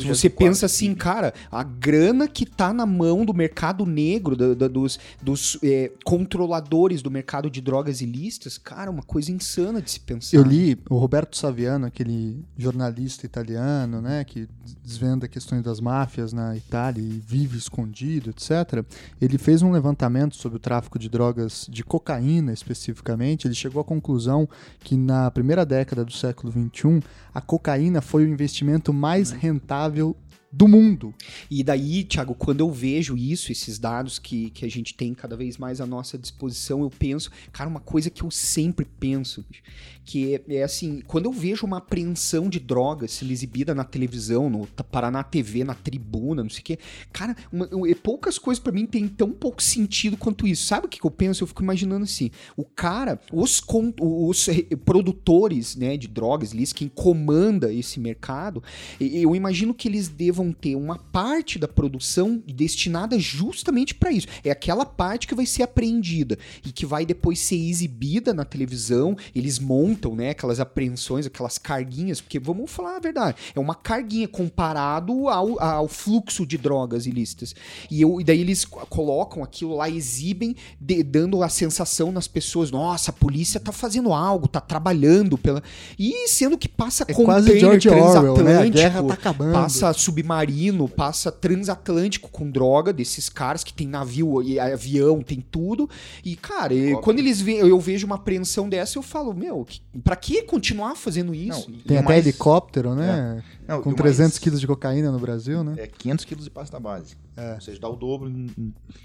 Se 0.00 0.06
você 0.08 0.28
pensa 0.30 0.66
assim, 0.66 0.94
cara, 0.94 1.34
a 1.52 1.62
grana 1.62 2.26
que 2.26 2.46
tá 2.46 2.72
na 2.72 2.86
mão 2.86 3.24
do 3.24 3.34
mercado 3.34 3.84
negro, 3.84 4.34
da- 4.34 4.54
da- 4.54 4.68
dos, 4.68 4.98
dos 5.22 5.58
é, 5.62 5.92
controladores 6.02 7.02
do 7.02 7.10
mercado 7.10 7.50
de 7.50 7.60
drogas 7.60 8.00
ilícitas, 8.00 8.56
cara, 8.56 8.86
é 8.88 8.90
uma 8.90 9.02
coisa 9.02 9.30
insana 9.30 9.82
de 9.82 9.90
se 9.90 10.00
pensar. 10.00 10.36
Eu 10.36 10.42
li 10.42 10.78
o 10.88 10.96
Roberto 10.96 11.36
Saviano, 11.36 11.86
aquele 11.86 12.42
jornalista 12.56 13.26
italiano, 13.26 14.00
né, 14.00 14.24
que 14.24 14.48
desvenda 14.82 15.28
questões 15.28 15.62
das 15.62 15.80
máfias 15.80 16.32
na 16.32 16.56
Itália 16.56 17.02
e 17.02 17.22
vive 17.26 17.58
escondido, 17.58 18.30
etc. 18.30 18.84
Ele 19.20 19.36
fez 19.38 19.60
um 19.62 19.73
levantamento 19.74 20.36
sobre 20.36 20.56
o 20.56 20.60
tráfico 20.60 20.98
de 20.98 21.08
drogas 21.08 21.66
de 21.68 21.84
cocaína 21.84 22.52
especificamente. 22.52 23.46
Ele 23.46 23.54
chegou 23.54 23.80
à 23.80 23.84
conclusão 23.84 24.48
que 24.80 24.96
na 24.96 25.30
primeira 25.30 25.66
década 25.66 26.04
do 26.04 26.12
século 26.12 26.52
XXI 26.52 27.02
a 27.34 27.40
cocaína 27.40 28.00
foi 28.00 28.24
o 28.24 28.28
investimento 28.28 28.92
mais 28.92 29.30
rentável 29.30 30.16
do 30.50 30.68
mundo. 30.68 31.12
E 31.50 31.64
daí, 31.64 32.04
Thiago, 32.04 32.34
quando 32.34 32.60
eu 32.60 32.70
vejo 32.70 33.16
isso, 33.16 33.50
esses 33.50 33.76
dados 33.78 34.18
que, 34.20 34.50
que 34.50 34.64
a 34.64 34.70
gente 34.70 34.94
tem 34.94 35.12
cada 35.12 35.36
vez 35.36 35.58
mais 35.58 35.80
à 35.80 35.86
nossa 35.86 36.16
disposição, 36.16 36.82
eu 36.82 36.90
penso, 36.90 37.30
cara, 37.52 37.68
uma 37.68 37.80
coisa 37.80 38.08
que 38.08 38.22
eu 38.22 38.30
sempre 38.30 38.84
penso, 38.84 39.44
que 40.04 40.34
é, 40.34 40.42
é 40.58 40.62
assim, 40.62 41.02
quando 41.06 41.24
eu 41.24 41.32
vejo 41.32 41.66
uma 41.66 41.78
apreensão 41.78 42.48
de 42.48 42.60
drogas 42.60 43.10
sendo 43.12 43.32
exibida 43.32 43.74
na 43.74 43.82
televisão, 43.82 44.48
no 44.48 44.66
Paraná 44.66 45.24
TV, 45.24 45.64
na 45.64 45.74
tribuna, 45.74 46.42
não 46.44 46.50
sei 46.50 46.60
o 46.60 46.64
quê, 46.64 46.78
cara, 47.12 47.34
uma- 47.52 47.68
eu- 47.72 47.84
e 47.86 47.94
poucas 47.94 48.38
coisas 48.38 48.62
pra 48.62 48.72
mim 48.72 48.86
têm 48.86 49.08
tão 49.08 49.32
pouco 49.32 49.60
sentido 49.62 50.16
quanto 50.16 50.46
isso. 50.46 50.66
Sabe 50.66 50.86
o 50.86 50.88
que, 50.88 51.00
que 51.00 51.06
eu 51.06 51.10
penso? 51.10 51.42
Eu 51.42 51.48
fico 51.48 51.62
imaginando 51.64 52.04
assim, 52.04 52.30
o 52.56 52.64
cara, 52.64 53.18
os, 53.32 53.60
con- 53.60 53.92
os 54.00 54.46
produtores 54.84 55.74
né, 55.74 55.96
de 55.96 56.06
drogas, 56.06 56.52
quem 56.74 56.88
comanda 56.88 57.72
esse 57.72 57.98
mercado, 57.98 58.62
eu 59.00 59.34
imagino 59.34 59.74
que 59.74 59.88
eles 59.88 60.08
devam 60.24 60.52
ter 60.52 60.74
uma 60.74 60.96
parte 60.98 61.58
da 61.58 61.68
produção 61.68 62.42
destinada 62.46 63.18
justamente 63.18 63.94
para 63.94 64.10
isso. 64.10 64.26
É 64.42 64.50
aquela 64.50 64.86
parte 64.86 65.26
que 65.26 65.34
vai 65.34 65.44
ser 65.44 65.62
apreendida 65.62 66.38
e 66.64 66.72
que 66.72 66.86
vai 66.86 67.04
depois 67.04 67.38
ser 67.40 67.56
exibida 67.56 68.32
na 68.32 68.44
televisão. 68.44 69.16
Eles 69.34 69.58
montam, 69.58 70.14
né, 70.16 70.30
aquelas 70.30 70.60
apreensões, 70.60 71.26
aquelas 71.26 71.58
carguinhas, 71.58 72.20
porque 72.20 72.38
vamos 72.38 72.70
falar 72.70 72.96
a 72.96 73.00
verdade, 73.00 73.36
é 73.54 73.60
uma 73.60 73.74
carguinha 73.74 74.26
comparado 74.26 75.28
ao, 75.28 75.60
ao 75.62 75.88
fluxo 75.88 76.46
de 76.46 76.56
drogas 76.56 77.06
ilícitas. 77.06 77.54
E, 77.90 78.00
eu, 78.00 78.20
e 78.20 78.24
daí 78.24 78.40
eles 78.40 78.64
co- 78.64 78.86
colocam 78.86 79.42
aquilo 79.42 79.76
lá, 79.76 79.90
exibem, 79.90 80.56
de- 80.80 81.02
dando 81.02 81.42
a 81.42 81.48
sensação 81.48 82.10
nas 82.10 82.26
pessoas, 82.26 82.70
nossa, 82.70 83.10
a 83.10 83.14
polícia 83.14 83.60
tá 83.60 83.72
fazendo 83.72 84.12
algo, 84.12 84.48
tá 84.48 84.60
trabalhando 84.60 85.36
pela. 85.36 85.62
E 85.98 86.28
sendo 86.28 86.56
que 86.56 86.68
passa 86.68 87.04
É 87.06 87.12
quase 87.26 87.48
George 87.60 87.88
Orwell, 87.88 88.34
né? 88.44 88.52
A 88.58 88.62
guerra 88.74 89.02
tá 89.08 89.14
acabando. 89.14 89.52
Passa 89.52 89.92
submarino, 90.14 90.88
passa 90.88 91.32
transatlântico 91.32 92.28
com 92.30 92.48
droga 92.50 92.92
desses 92.92 93.28
caras 93.28 93.64
que 93.64 93.72
tem 93.74 93.86
navio 93.86 94.40
e 94.42 94.58
avião, 94.60 95.22
tem 95.22 95.40
tudo. 95.40 95.90
E, 96.24 96.36
cara, 96.36 96.72
Óbvio. 96.74 97.00
quando 97.00 97.18
eles 97.18 97.40
veem, 97.40 97.58
eu 97.58 97.80
vejo 97.80 98.06
uma 98.06 98.14
apreensão 98.14 98.68
dessa, 98.68 98.96
eu 98.98 99.02
falo, 99.02 99.34
meu, 99.34 99.64
que- 99.64 99.80
pra 100.02 100.14
que 100.16 100.42
continuar 100.42 100.94
fazendo 100.94 101.34
isso? 101.34 101.70
Não, 101.70 101.78
Tem 101.80 101.96
até 101.98 102.06
mais- 102.06 102.26
helicóptero, 102.26 102.94
né? 102.94 103.42
Não, 103.66 103.80
e 103.80 103.82
Com 103.82 103.90
o 103.90 103.94
300 103.94 104.32
mais- 104.34 104.38
quilos 104.38 104.60
de 104.60 104.66
cocaína 104.66 105.10
no 105.10 105.18
Brasil, 105.18 105.64
né? 105.64 105.74
É 105.78 105.86
500 105.86 106.24
quilos 106.24 106.44
de 106.44 106.50
pasta 106.50 106.78
base. 106.78 107.16
É. 107.36 107.54
Ou 107.54 107.60
seja, 107.60 107.80
dá 107.80 107.88
o 107.88 107.96
dobro. 107.96 108.30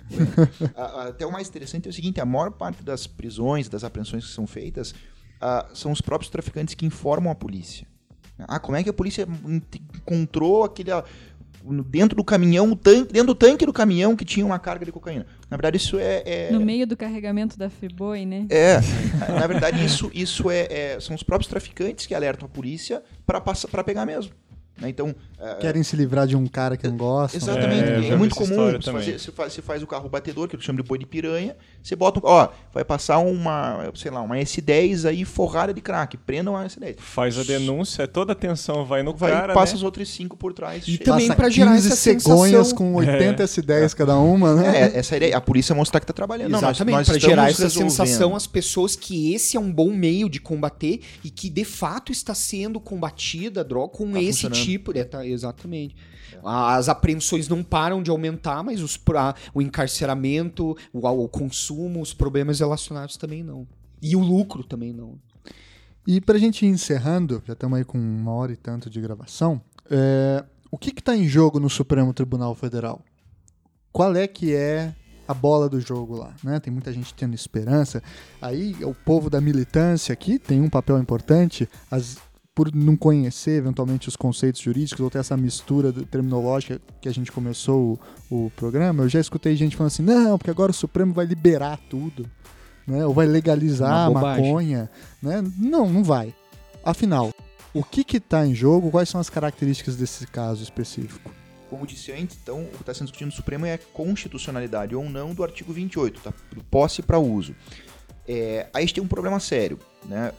a- 0.75 1.07
Até 1.07 1.25
o 1.25 1.31
mais 1.31 1.47
interessante 1.49 1.87
é 1.87 1.89
o 1.89 1.93
seguinte: 1.93 2.19
a 2.21 2.25
maior 2.25 2.51
parte 2.51 2.83
das 2.83 3.07
prisões, 3.07 3.67
das 3.67 3.83
apreensões 3.83 4.25
que 4.25 4.31
são 4.31 4.45
feitas, 4.45 4.93
ah, 5.41 5.65
são 5.73 5.91
os 5.91 6.01
próprios 6.01 6.29
traficantes 6.29 6.75
que 6.75 6.85
informam 6.85 7.31
a 7.31 7.35
polícia. 7.35 7.87
Ah, 8.47 8.59
como 8.59 8.75
é 8.77 8.83
que 8.83 8.89
a 8.89 8.93
polícia 8.93 9.27
encontrou 9.95 10.63
aquele. 10.63 10.91
Dentro 11.87 12.15
do 12.15 12.23
caminhão, 12.23 12.71
o 12.71 12.75
tanque, 12.75 13.11
dentro 13.11 13.27
do 13.27 13.35
tanque 13.35 13.65
do 13.65 13.73
caminhão 13.73 14.15
que 14.15 14.23
tinha 14.23 14.45
uma 14.45 14.57
carga 14.57 14.85
de 14.85 14.91
cocaína. 14.93 15.25
Na 15.49 15.57
verdade, 15.57 15.75
isso 15.75 15.99
é. 15.99 16.23
é- 16.25 16.49
No 16.51 16.61
meio 16.61 16.87
do 16.87 16.95
carregamento 16.95 17.57
da 17.57 17.69
Friboi, 17.69 18.25
né? 18.25 18.45
É, 18.49 18.77
na 19.37 19.45
verdade, 19.45 19.83
isso, 19.83 20.09
isso 20.13 20.49
é, 20.49 20.67
é- 20.69 20.99
São 21.01 21.15
os 21.15 21.21
próprios 21.21 21.49
traficantes 21.49 22.05
que 22.05 22.15
alertam 22.15 22.45
a 22.45 22.49
polícia 22.49 23.03
para 23.25 23.83
pegar 23.83 24.05
mesmo. 24.05 24.31
Né? 24.81 24.89
Então, 24.89 25.13
é, 25.41 25.55
Querem 25.55 25.81
se 25.83 25.95
livrar 25.95 26.27
de 26.27 26.35
um 26.35 26.45
cara 26.47 26.75
que 26.75 26.85
não 26.87 26.97
gosta. 26.97 27.37
Exatamente. 27.37 27.89
É, 27.89 28.09
É, 28.09 28.15
muito 28.15 28.35
comum. 28.35 28.55
também. 28.79 29.01
fazer- 29.01 29.19
você 29.19 29.31
faz, 29.31 29.53
você 29.53 29.61
faz 29.61 29.81
o 29.81 29.87
carro 29.87 30.09
batedor, 30.09 30.47
que 30.49 30.55
eu 30.55 30.59
chamo 30.61 30.81
de 30.81 30.87
boi 30.87 30.97
de 30.97 31.05
piranha. 31.05 31.55
Você 31.81 31.95
bota, 31.95 32.19
um- 32.19 32.23
ó, 32.25 32.49
vai 32.73 32.83
passar 32.83 33.19
uma, 33.19 33.89
sei 33.95 34.11
lá, 34.11 34.21
uma 34.21 34.37
S10 34.37 35.05
aí 35.05 35.23
forrada 35.23 35.73
de 35.73 35.79
crack. 35.79 36.17
Prendam 36.17 36.57
a 36.57 36.65
S10. 36.65 36.95
Faz 36.99 37.37
a 37.39 37.43
denúncia, 37.43 38.05
toda 38.07 38.31
a 38.31 38.33
atenção 38.33 38.83
vai 38.85 39.01
no 39.01 39.13
Vai, 39.15 39.31
cara, 39.31 39.53
passa 39.53 39.73
né? 39.73 39.77
os 39.77 39.83
outros 39.83 40.09
cinco 40.09 40.35
por 40.35 40.51
trás. 40.53 40.85
E 40.87 40.97
também 40.97 41.27
Passa 41.27 41.37
pra 41.37 41.49
gerar 41.49 41.71
15 41.75 41.87
essa 41.87 41.95
cegonhas 41.95 42.67
sensação- 42.67 42.77
com 42.77 42.93
80 42.95 43.43
S10 43.43 43.93
cada 43.93 44.17
uma, 44.17 44.55
né? 44.55 44.91
É, 44.93 44.97
essa 44.99 45.15
ideia, 45.15 45.37
a 45.37 45.41
polícia 45.41 45.73
mostrar 45.73 46.01
que 46.01 46.05
tá 46.05 46.13
trabalhando. 46.13 46.51
Não, 46.51 46.59
nós- 46.61 46.71
Exatamente, 46.77 46.95
nós 46.97 47.07
para 47.07 47.17
gerar 47.19 47.49
essa 47.49 47.63
resolvendo. 47.63 47.89
sensação 47.91 48.35
às 48.35 48.45
pessoas 48.45 48.95
que 48.97 49.33
esse 49.33 49.55
é 49.55 49.59
um 49.59 49.71
bom 49.71 49.89
meio 49.93 50.29
de 50.29 50.39
combater 50.41 50.99
e 51.23 51.29
que 51.29 51.49
de 51.49 51.63
fato 51.63 52.11
está 52.11 52.33
sendo 52.35 52.77
combatida 52.79 53.61
a 53.61 53.63
droga 53.63 53.93
com 53.93 54.11
Tá 54.11 54.19
esse 54.21 54.41
funcionando. 54.41 54.55
Tipo. 54.71 54.97
É, 54.97 55.03
tá, 55.03 55.25
exatamente. 55.25 55.95
As 56.43 56.87
apreensões 56.89 57.47
não 57.47 57.63
param 57.63 58.01
de 58.03 58.09
aumentar, 58.11 58.63
mas 58.63 58.81
os, 58.81 58.95
pra- 58.97 59.35
o 59.53 59.61
encarceramento, 59.61 60.75
o, 60.93 61.07
o 61.07 61.27
consumo, 61.27 62.01
os 62.01 62.13
problemas 62.13 62.59
relacionados 62.59 63.17
também 63.17 63.43
não. 63.43 63.67
E 64.01 64.15
o 64.15 64.19
lucro 64.19 64.63
também 64.63 64.93
não. 64.93 65.17
E 66.07 66.21
pra 66.21 66.37
gente 66.37 66.65
ir 66.65 66.69
encerrando, 66.69 67.41
já 67.45 67.53
estamos 67.53 67.77
aí 67.77 67.83
com 67.83 67.97
uma 67.97 68.31
hora 68.31 68.51
e 68.51 68.55
tanto 68.55 68.89
de 68.89 68.99
gravação, 69.01 69.61
é, 69.91 70.43
o 70.71 70.77
que 70.77 70.91
que 70.91 71.03
tá 71.03 71.15
em 71.15 71.27
jogo 71.27 71.59
no 71.59 71.69
Supremo 71.69 72.13
Tribunal 72.13 72.55
Federal? 72.55 73.01
Qual 73.91 74.15
é 74.15 74.27
que 74.27 74.53
é 74.55 74.95
a 75.27 75.33
bola 75.33 75.69
do 75.69 75.79
jogo 75.79 76.15
lá, 76.15 76.33
né? 76.43 76.59
Tem 76.59 76.71
muita 76.73 76.91
gente 76.91 77.13
tendo 77.13 77.35
esperança. 77.35 78.01
Aí 78.41 78.75
o 78.83 78.95
povo 78.95 79.29
da 79.29 79.39
militância 79.39 80.11
aqui 80.13 80.39
tem 80.39 80.59
um 80.61 80.69
papel 80.69 80.97
importante, 80.97 81.67
as- 81.91 82.17
por 82.59 82.75
não 82.75 82.97
conhecer 82.97 83.51
eventualmente 83.51 84.09
os 84.09 84.17
conceitos 84.17 84.59
jurídicos 84.59 84.99
ou 84.99 85.09
ter 85.09 85.19
essa 85.19 85.37
mistura 85.37 85.93
terminológica 85.93 86.81
que 86.99 87.07
a 87.07 87.13
gente 87.13 87.31
começou 87.31 87.97
o, 88.29 88.47
o 88.47 88.51
programa, 88.53 89.05
eu 89.05 89.07
já 89.07 89.21
escutei 89.21 89.55
gente 89.55 89.77
falando 89.77 89.93
assim, 89.93 90.03
não, 90.03 90.37
porque 90.37 90.51
agora 90.51 90.69
o 90.69 90.73
Supremo 90.73 91.13
vai 91.13 91.25
liberar 91.25 91.79
tudo, 91.89 92.29
né? 92.85 93.05
Ou 93.05 93.13
vai 93.13 93.27
legalizar 93.27 93.89
a 93.89 94.09
Uma 94.09 94.19
bobagem. 94.19 94.45
maconha, 94.45 94.91
né? 95.23 95.41
Não, 95.57 95.89
não 95.89 96.03
vai. 96.03 96.35
Afinal, 96.83 97.31
o 97.73 97.81
que 97.81 98.03
que 98.03 98.19
tá 98.19 98.45
em 98.45 98.53
jogo? 98.53 98.91
Quais 98.91 99.07
são 99.07 99.21
as 99.21 99.29
características 99.29 99.95
desse 99.95 100.27
caso 100.27 100.61
específico? 100.61 101.31
Como 101.69 101.87
disse 101.87 102.11
antes, 102.11 102.37
então, 102.43 102.63
o 102.63 102.71
que 102.71 102.81
está 102.81 102.93
sendo 102.93 103.05
discutido 103.05 103.27
no 103.27 103.31
Supremo 103.31 103.65
é 103.65 103.75
a 103.75 103.77
constitucionalidade 103.77 104.93
ou 104.93 105.09
não 105.09 105.33
do 105.33 105.45
artigo 105.45 105.71
28, 105.71 106.19
tá? 106.19 106.33
Do 106.53 106.63
posse 106.65 107.01
para 107.01 107.17
uso. 107.19 107.55
É, 108.27 108.67
aí 108.73 108.79
a 108.79 108.81
gente 108.81 108.95
tem 108.95 109.03
um 109.03 109.07
problema 109.07 109.39
sério, 109.39 109.79
né? 110.03 110.33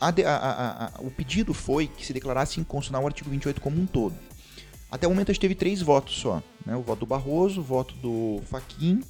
A 0.00 0.08
a- 0.08 0.86
a- 0.86 0.92
o 1.00 1.10
pedido 1.10 1.52
foi 1.52 1.86
que 1.86 2.06
se 2.06 2.12
declarasse 2.12 2.58
inconstitucional 2.60 3.02
o 3.04 3.06
artigo 3.06 3.28
28 3.30 3.60
como 3.60 3.80
um 3.80 3.86
todo. 3.86 4.14
Até 4.90 5.06
o 5.06 5.10
momento 5.10 5.30
a 5.30 5.32
gente 5.32 5.40
teve 5.40 5.54
três 5.54 5.82
votos 5.82 6.16
só, 6.18 6.42
né? 6.66 6.74
O 6.74 6.80
voto 6.82 7.00
do 7.00 7.06
Barroso, 7.06 7.60
o 7.60 7.64
voto 7.64 7.94
do 7.96 8.40
Faquin 8.50 9.02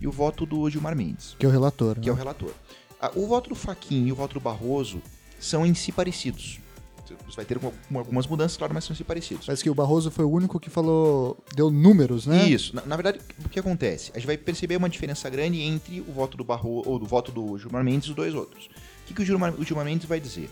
e 0.00 0.06
o 0.06 0.12
voto 0.12 0.46
do 0.46 0.68
Gilmar 0.70 0.94
Mendes, 0.96 1.34
Que 1.38 1.44
é 1.44 1.48
o 1.48 1.52
relator. 1.52 1.98
que 1.98 2.08
é 2.08 2.12
o 2.12 2.14
né? 2.14 2.20
relator. 2.20 2.52
Ah, 3.00 3.10
o 3.14 3.26
voto 3.26 3.50
do 3.50 3.54
Faquin 3.56 4.06
e 4.06 4.12
o 4.12 4.14
voto 4.14 4.34
do 4.34 4.40
Barroso 4.40 5.02
são 5.40 5.66
em 5.66 5.74
si 5.74 5.92
parecidos. 5.92 6.60
Você 7.26 7.36
vai 7.36 7.44
ter 7.44 7.58
algumas 7.94 8.26
mudanças, 8.26 8.56
claro, 8.56 8.74
mas 8.74 8.82
são 8.84 8.94
sempre 8.96 9.06
parecidos. 9.08 9.46
Parece 9.46 9.62
que 9.62 9.70
o 9.70 9.74
Barroso 9.74 10.10
foi 10.10 10.24
o 10.24 10.30
único 10.30 10.58
que 10.58 10.68
falou, 10.68 11.36
deu 11.54 11.70
números, 11.70 12.26
né? 12.26 12.48
Isso. 12.48 12.74
Na, 12.74 12.82
na 12.84 12.96
verdade, 12.96 13.20
o 13.44 13.48
que 13.48 13.60
acontece? 13.60 14.10
A 14.12 14.18
gente 14.18 14.26
vai 14.26 14.36
perceber 14.36 14.76
uma 14.76 14.88
diferença 14.88 15.28
grande 15.30 15.60
entre 15.60 16.00
o 16.00 16.12
voto 16.12 16.36
do 16.36 16.42
Barro 16.44 16.82
ou 16.84 16.98
do 16.98 17.06
voto 17.06 17.30
do 17.30 17.56
Gilmar 17.58 17.84
Mendes 17.84 18.08
e 18.08 18.10
os 18.10 18.16
dois 18.16 18.34
outros. 18.34 18.68
O 19.06 19.08
que, 19.08 19.14
que 19.14 19.22
o, 19.22 19.24
Gilmar, 19.24 19.54
o 19.54 19.62
Gilmar 19.62 19.84
Mendes 19.84 20.04
vai 20.04 20.18
dizer? 20.18 20.50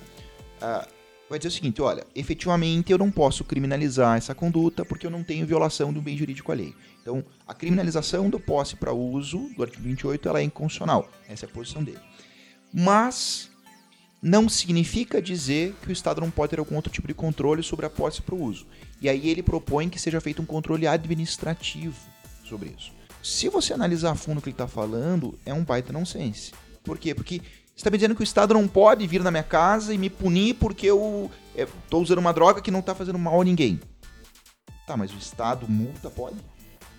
Ah, 0.62 0.86
vai 1.28 1.40
dizer 1.40 1.48
o 1.48 1.50
seguinte: 1.50 1.82
olha, 1.82 2.06
efetivamente 2.14 2.92
eu 2.92 2.98
não 2.98 3.10
posso 3.10 3.42
criminalizar 3.42 4.16
essa 4.16 4.32
conduta 4.32 4.84
porque 4.84 5.04
eu 5.04 5.10
não 5.10 5.24
tenho 5.24 5.44
violação 5.44 5.92
do 5.92 6.00
bem 6.00 6.16
jurídico 6.16 6.52
alheio. 6.52 6.72
Então, 7.02 7.24
a 7.48 7.52
criminalização 7.52 8.30
do 8.30 8.38
posse 8.38 8.76
para 8.76 8.92
uso 8.92 9.50
do 9.56 9.64
artigo 9.64 9.82
28 9.82 10.28
ela 10.28 10.38
é 10.38 10.44
inconstitucional. 10.44 11.10
Essa 11.28 11.46
é 11.46 11.48
a 11.48 11.52
posição 11.52 11.82
dele. 11.82 11.98
Mas 12.72 13.50
não 14.22 14.48
significa 14.48 15.20
dizer 15.20 15.74
que 15.82 15.88
o 15.88 15.92
Estado 15.92 16.20
não 16.20 16.30
pode 16.30 16.50
ter 16.50 16.60
algum 16.60 16.76
outro 16.76 16.92
tipo 16.92 17.08
de 17.08 17.14
controle 17.14 17.64
sobre 17.64 17.86
a 17.86 17.90
posse 17.90 18.22
para 18.22 18.36
o 18.36 18.40
uso. 18.40 18.68
E 19.02 19.08
aí 19.08 19.28
ele 19.28 19.42
propõe 19.42 19.88
que 19.88 20.00
seja 20.00 20.20
feito 20.20 20.40
um 20.40 20.46
controle 20.46 20.86
administrativo 20.86 21.96
sobre 22.44 22.72
isso. 22.78 22.92
Se 23.20 23.48
você 23.48 23.72
analisar 23.72 24.12
a 24.12 24.14
fundo 24.14 24.38
o 24.38 24.40
que 24.40 24.50
ele 24.50 24.54
está 24.54 24.68
falando, 24.68 25.36
é 25.44 25.52
um 25.52 25.64
baita 25.64 25.92
nonsense. 25.92 26.52
Por 26.84 26.98
quê? 26.98 27.14
Porque 27.14 27.40
você 27.74 27.80
está 27.80 27.90
me 27.90 27.98
dizendo 27.98 28.14
que 28.14 28.20
o 28.20 28.24
Estado 28.24 28.54
não 28.54 28.68
pode 28.68 29.06
vir 29.06 29.22
na 29.22 29.30
minha 29.30 29.42
casa 29.42 29.92
e 29.92 29.98
me 29.98 30.08
punir 30.08 30.54
porque 30.54 30.86
eu 30.86 31.30
estou 31.56 32.02
usando 32.02 32.18
uma 32.18 32.32
droga 32.32 32.60
que 32.60 32.70
não 32.70 32.80
está 32.80 32.94
fazendo 32.94 33.18
mal 33.18 33.40
a 33.40 33.44
ninguém. 33.44 33.80
Tá, 34.86 34.96
mas 34.96 35.12
o 35.12 35.16
Estado 35.16 35.66
multa 35.68 36.08
pode? 36.10 36.36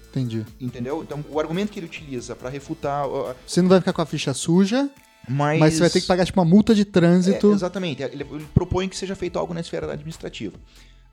Entendi. 0.09 0.45
Entendeu? 0.59 1.03
Então, 1.03 1.23
o 1.29 1.39
argumento 1.39 1.71
que 1.71 1.79
ele 1.79 1.85
utiliza 1.85 2.35
para 2.35 2.49
refutar... 2.49 3.07
ó, 3.07 3.33
Você 3.45 3.61
não 3.61 3.69
vai 3.69 3.79
ficar 3.79 3.93
com 3.93 4.01
a 4.01 4.05
ficha 4.05 4.33
suja, 4.33 4.89
Mas, 5.27 5.59
mas 5.59 5.73
você 5.73 5.79
vai 5.81 5.89
ter 5.89 6.01
que 6.01 6.07
pagar 6.07 6.25
tipo 6.25 6.39
uma 6.39 6.45
multa 6.45 6.73
de 6.73 6.85
trânsito. 6.85 7.51
É, 7.51 7.53
exatamente. 7.53 8.01
Ele, 8.03 8.23
ele 8.23 8.47
propõe 8.53 8.87
que 8.89 8.97
seja 8.97 9.15
feito 9.15 9.37
algo 9.39 9.53
na 9.53 9.61
esfera 9.61 9.91
administrativa, 9.91 10.57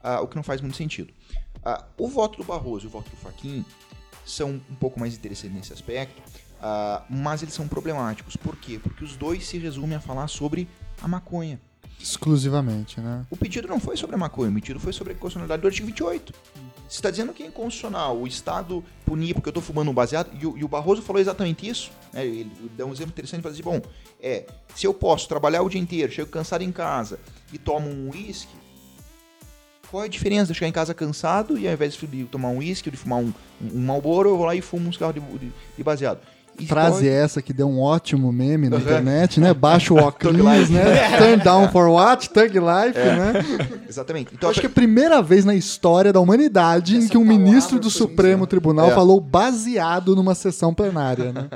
ah, 0.03 0.21
o 0.21 0.29
que 0.29 0.37
não 0.37 0.43
faz 0.43 0.61
muito 0.61 0.77
sentido. 0.77 1.13
Ah, 1.65 1.85
o 1.99 2.09
voto 2.09 2.39
do 2.39 2.45
Barroso 2.45 2.87
e 2.87 2.89
o 2.89 2.91
voto 2.91 3.11
do 3.11 3.17
Fachin 3.17 3.65
são 4.25 4.61
um 4.71 4.75
pouco 4.75 4.99
mais 5.01 5.15
interessantes 5.15 5.57
nesse 5.57 5.73
aspecto, 5.73 6.23
ah, 6.63 7.03
mas 7.11 7.43
eles 7.43 7.55
são 7.55 7.67
problemáticos. 7.67 8.37
Por 8.37 8.57
quê? 8.57 8.79
Porque 8.81 9.05
os 9.05 9.17
dois 9.17 9.47
se 9.47 9.59
resumem 9.59 9.97
a 9.97 10.01
falar 10.01 10.29
sobre 10.29 10.69
a 11.03 11.09
maconha. 11.09 11.61
Exclusivamente, 12.01 13.01
né? 13.01 13.27
O 13.31 13.37
pedido 13.37 13.69
não 13.69 13.81
foi 13.81 13.97
sobre 13.97 14.15
a 14.15 14.19
maconha, 14.19 14.51
o 14.51 14.55
pedido 14.55 14.81
foi 14.81 14.93
sobre 14.93 15.13
a 15.13 15.17
constitucionalidade 15.17 15.63
do 15.63 15.69
artigo 15.69 15.87
28. 15.87 16.33
Você 16.89 16.99
está 16.99 17.11
dizendo 17.11 17.33
que 17.33 17.43
é 17.43 17.47
inconstitucional 17.47 18.17
o 18.17 18.27
Estado 18.27 18.85
punir 19.05 19.35
porque 19.35 19.49
eu 19.49 19.51
estou 19.51 19.63
fumando 19.63 19.91
um 19.91 19.95
baseado, 19.95 20.31
e 20.39 20.47
o, 20.47 20.59
e 20.59 20.65
o 20.65 20.69
Barroso 20.69 21.01
falou 21.01 21.21
exatamente 21.21 21.67
isso. 21.67 21.91
Né? 22.13 22.27
Ele 22.27 22.53
dá 22.77 22.85
um 22.85 22.93
exemplo 22.93 23.13
interessante 23.13 23.41
para 23.41 23.51
dizer: 23.51 23.63
bom, 23.63 23.81
é, 24.21 24.47
se 24.75 24.87
eu 24.87 24.93
posso 24.93 25.29
trabalhar 25.29 25.63
o 25.63 25.69
dia 25.69 25.81
inteiro, 25.81 26.13
chego 26.13 26.31
cansado 26.31 26.63
em 26.63 26.73
casa 26.73 27.19
e 27.53 27.59
tomo 27.59 27.89
um 27.89 28.11
uísque, 28.11 28.55
qual 29.91 30.03
é 30.03 30.07
a 30.07 30.09
diferença 30.09 30.53
de 30.53 30.59
chegar 30.59 30.69
em 30.69 30.73
casa 30.73 30.93
cansado 30.95 31.59
e 31.59 31.67
ao 31.67 31.73
invés 31.73 31.95
de 31.95 32.25
tomar 32.25 32.49
um 32.49 32.59
uísque 32.59 32.89
ou 32.89 32.93
de 32.93 32.97
fumar 32.97 33.21
um, 33.21 33.33
um, 33.61 33.79
um 33.79 33.87
Marlboro, 33.87 34.31
eu 34.31 34.37
vou 34.37 34.47
lá 34.47 34.55
e 34.55 34.61
fumo 34.61 34.89
um 34.89 34.93
cigarro 34.93 35.13
de, 35.13 35.21
de, 35.21 35.53
de 35.77 35.85
baseado? 35.85 36.21
E 36.59 36.67
Frase 36.67 37.09
essa 37.09 37.41
que 37.41 37.53
deu 37.53 37.69
um 37.69 37.81
ótimo 37.81 38.31
meme 38.31 38.69
na 38.69 38.77
Uhum. 38.77 38.83
internet, 38.83 39.41
né? 39.41 39.53
Baixa 39.55 39.93
o 39.95 39.97
óculos, 39.97 40.37
Life. 40.37 40.73
né? 40.73 41.17
Turn 41.19 41.37
down 41.43 41.69
for 41.71 41.89
what? 41.89 42.29
Thug 42.31 42.59
life, 42.59 42.99
É. 42.99 43.17
né? 43.17 43.33
Exatamente. 43.89 44.33
Eu 44.33 44.37
Então, 44.37 44.51
acho 44.51 44.61
que 44.61 44.67
é 44.67 44.71
a 44.71 44.73
primeira 44.73 45.23
vez 45.23 45.45
na 45.45 45.55
história 45.55 46.13
da 46.13 46.21
humanidade 46.21 46.97
em 46.97 47.09
que 47.09 47.17
um 47.19 47.25
ministro 47.25 47.81
do 47.81 47.91
Supremo. 47.91 48.47
Tribunal 48.47 48.91
É. 48.91 48.95
falou 48.95 49.21
baseado 49.21 50.15
numa 50.15 50.35
sessão 50.35 50.75
plenária, 50.75 51.33
né? 51.33 51.49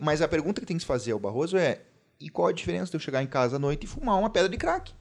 Mas 0.00 0.22
a 0.22 0.28
pergunta 0.28 0.60
que 0.60 0.66
tem 0.66 0.76
que 0.76 0.82
se 0.82 0.86
fazer 0.86 1.12
ao 1.12 1.18
Barroso 1.18 1.56
é: 1.56 1.80
e 2.20 2.28
qual 2.28 2.48
a 2.48 2.52
diferença 2.52 2.90
de 2.90 2.96
eu 2.96 3.00
chegar 3.00 3.22
em 3.22 3.26
casa 3.26 3.56
à 3.56 3.58
noite 3.58 3.84
e 3.84 3.86
fumar 3.86 4.18
uma 4.18 4.30
pedra 4.30 4.48
de 4.48 4.56
crack? 4.56 4.92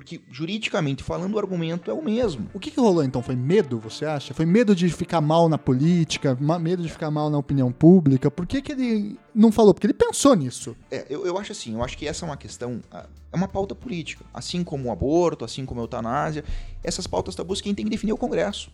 Porque, 0.00 0.18
juridicamente 0.30 1.04
falando, 1.04 1.34
o 1.34 1.38
argumento 1.38 1.90
é 1.90 1.92
o 1.92 2.02
mesmo. 2.02 2.48
O 2.54 2.58
que, 2.58 2.70
que 2.70 2.80
rolou 2.80 3.04
então? 3.04 3.22
Foi 3.22 3.36
medo, 3.36 3.78
você 3.78 4.06
acha? 4.06 4.32
Foi 4.32 4.46
medo 4.46 4.74
de 4.74 4.88
ficar 4.88 5.20
mal 5.20 5.46
na 5.46 5.58
política? 5.58 6.34
Medo 6.58 6.82
de 6.82 6.88
ficar 6.88 7.10
mal 7.10 7.28
na 7.28 7.36
opinião 7.36 7.70
pública? 7.70 8.30
Por 8.30 8.46
que, 8.46 8.62
que 8.62 8.72
ele 8.72 9.18
não 9.34 9.52
falou? 9.52 9.74
Porque 9.74 9.86
ele 9.86 9.92
pensou 9.92 10.34
nisso. 10.34 10.74
É, 10.90 11.04
eu, 11.10 11.26
eu 11.26 11.36
acho 11.36 11.52
assim, 11.52 11.74
eu 11.74 11.84
acho 11.84 11.98
que 11.98 12.08
essa 12.08 12.24
é 12.24 12.26
uma 12.26 12.38
questão, 12.38 12.80
é 12.90 13.36
uma 13.36 13.46
pauta 13.46 13.74
política. 13.74 14.24
Assim 14.32 14.64
como 14.64 14.88
o 14.88 14.90
aborto, 14.90 15.44
assim 15.44 15.66
como 15.66 15.80
a 15.80 15.84
eutanásia, 15.84 16.46
essas 16.82 17.06
pautas 17.06 17.34
tabus 17.34 17.60
quem 17.60 17.74
tem 17.74 17.84
que 17.84 17.90
definir 17.90 18.12
é 18.12 18.14
o 18.14 18.16
Congresso. 18.16 18.70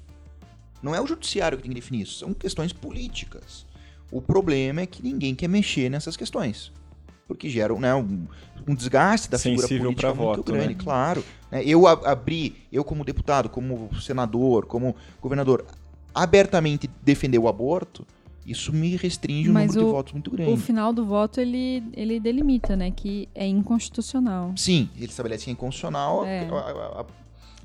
Não 0.81 0.95
é 0.95 1.01
o 1.01 1.07
judiciário 1.09 1.59
que 1.59 1.65
tem 1.65 1.73
que 1.73 1.81
definir 1.81 2.03
isso, 2.03 2.21
são 2.21 2.33
questões 2.33 2.73
políticas. 2.73 3.67
O 4.13 4.23
problema 4.23 4.83
é 4.83 4.87
que 4.87 5.03
ninguém 5.03 5.35
quer 5.35 5.49
mexer 5.49 5.91
nessas 5.91 6.17
questões. 6.17 6.71
Porque 7.29 7.49
geram 7.51 7.79
né, 7.81 7.95
um, 7.95 8.27
um 8.69 8.75
desgaste 8.75 9.29
da 9.31 9.39
figura 9.39 9.63
Sensível 9.63 9.85
política 9.87 10.13
pra 10.13 10.15
muito 10.15 10.37
voto, 10.39 10.53
grande, 10.53 10.69
né? 10.75 10.77
claro. 10.79 11.25
né. 11.51 11.63
Eu 11.65 11.87
abri, 11.87 12.57
eu 12.73 12.85
como 12.85 13.05
deputado, 13.05 13.49
como 13.49 13.91
senador, 14.01 14.67
como 14.67 14.95
governador, 15.21 15.65
abertamente 16.15 16.89
defender 17.03 17.39
o 17.39 17.49
aborto, 17.49 18.07
isso 18.47 18.73
me 18.73 18.95
restringe 18.95 19.51
um 19.51 19.53
Mas 19.53 19.69
número 19.75 19.87
o- 19.87 19.89
de 19.89 19.93
votos 19.97 20.13
muito 20.13 20.31
grande. 20.31 20.53
O 20.53 20.57
final 20.57 20.93
do 20.93 21.05
voto, 21.05 21.41
ele, 21.41 21.83
ele 21.95 22.21
delimita, 22.21 22.77
né? 22.77 22.93
Que 22.93 23.29
é 23.35 23.45
inconstitucional. 23.47 24.53
Sim, 24.57 24.89
ele 24.97 25.07
estabelece 25.07 25.45
que 25.45 25.51
é 25.51 25.53
inconstitucional 25.53 26.25
É. 26.25 26.47
a, 26.49 26.55
a- 26.55 27.01
a- 27.01 27.07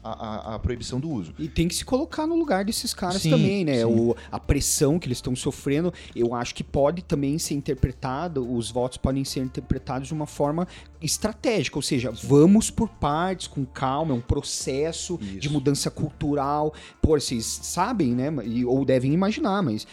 a- 0.03 0.55
a 0.55 0.59
proibição 0.59 0.99
do 0.99 1.09
uso. 1.09 1.33
E 1.37 1.47
tem 1.47 1.67
que 1.67 1.75
se 1.75 1.85
colocar 1.85 2.25
no 2.25 2.35
lugar 2.35 2.65
desses 2.65 2.93
caras 2.93 3.21
Sim, 3.21 3.29
também, 3.29 3.63
né? 3.65 3.85
O, 3.85 4.15
a 4.31 4.39
pressão 4.39 4.97
que 4.99 5.07
eles 5.07 5.17
estão 5.17 5.35
sofrendo, 5.35 5.93
eu 6.15 6.33
acho 6.33 6.55
que 6.55 6.63
pode 6.63 7.01
também 7.03 7.37
ser 7.37 7.53
interpretado, 7.53 8.51
os 8.51 8.71
votos 8.71 8.97
podem 8.97 9.23
ser 9.23 9.41
interpretados 9.41 10.07
de 10.07 10.13
uma 10.13 10.25
forma 10.27 10.67
estratégica, 11.01 11.77
ou 11.77 11.81
seja, 11.81 12.11
vamos 12.11 12.69
por 12.69 12.87
partes, 12.87 13.47
com 13.47 13.65
calma, 13.65 14.11
é 14.13 14.17
um 14.17 14.21
processo 14.21 15.17
Isso. 15.21 15.39
de 15.39 15.49
mudança 15.49 15.89
cultural. 15.89 16.73
Pô, 17.01 17.19
vocês 17.19 17.45
sabem, 17.63 18.13
né? 18.13 18.29
Ou 18.65 18.85
devem 18.85 19.13
imaginar, 19.13 19.61
mas 19.63 19.87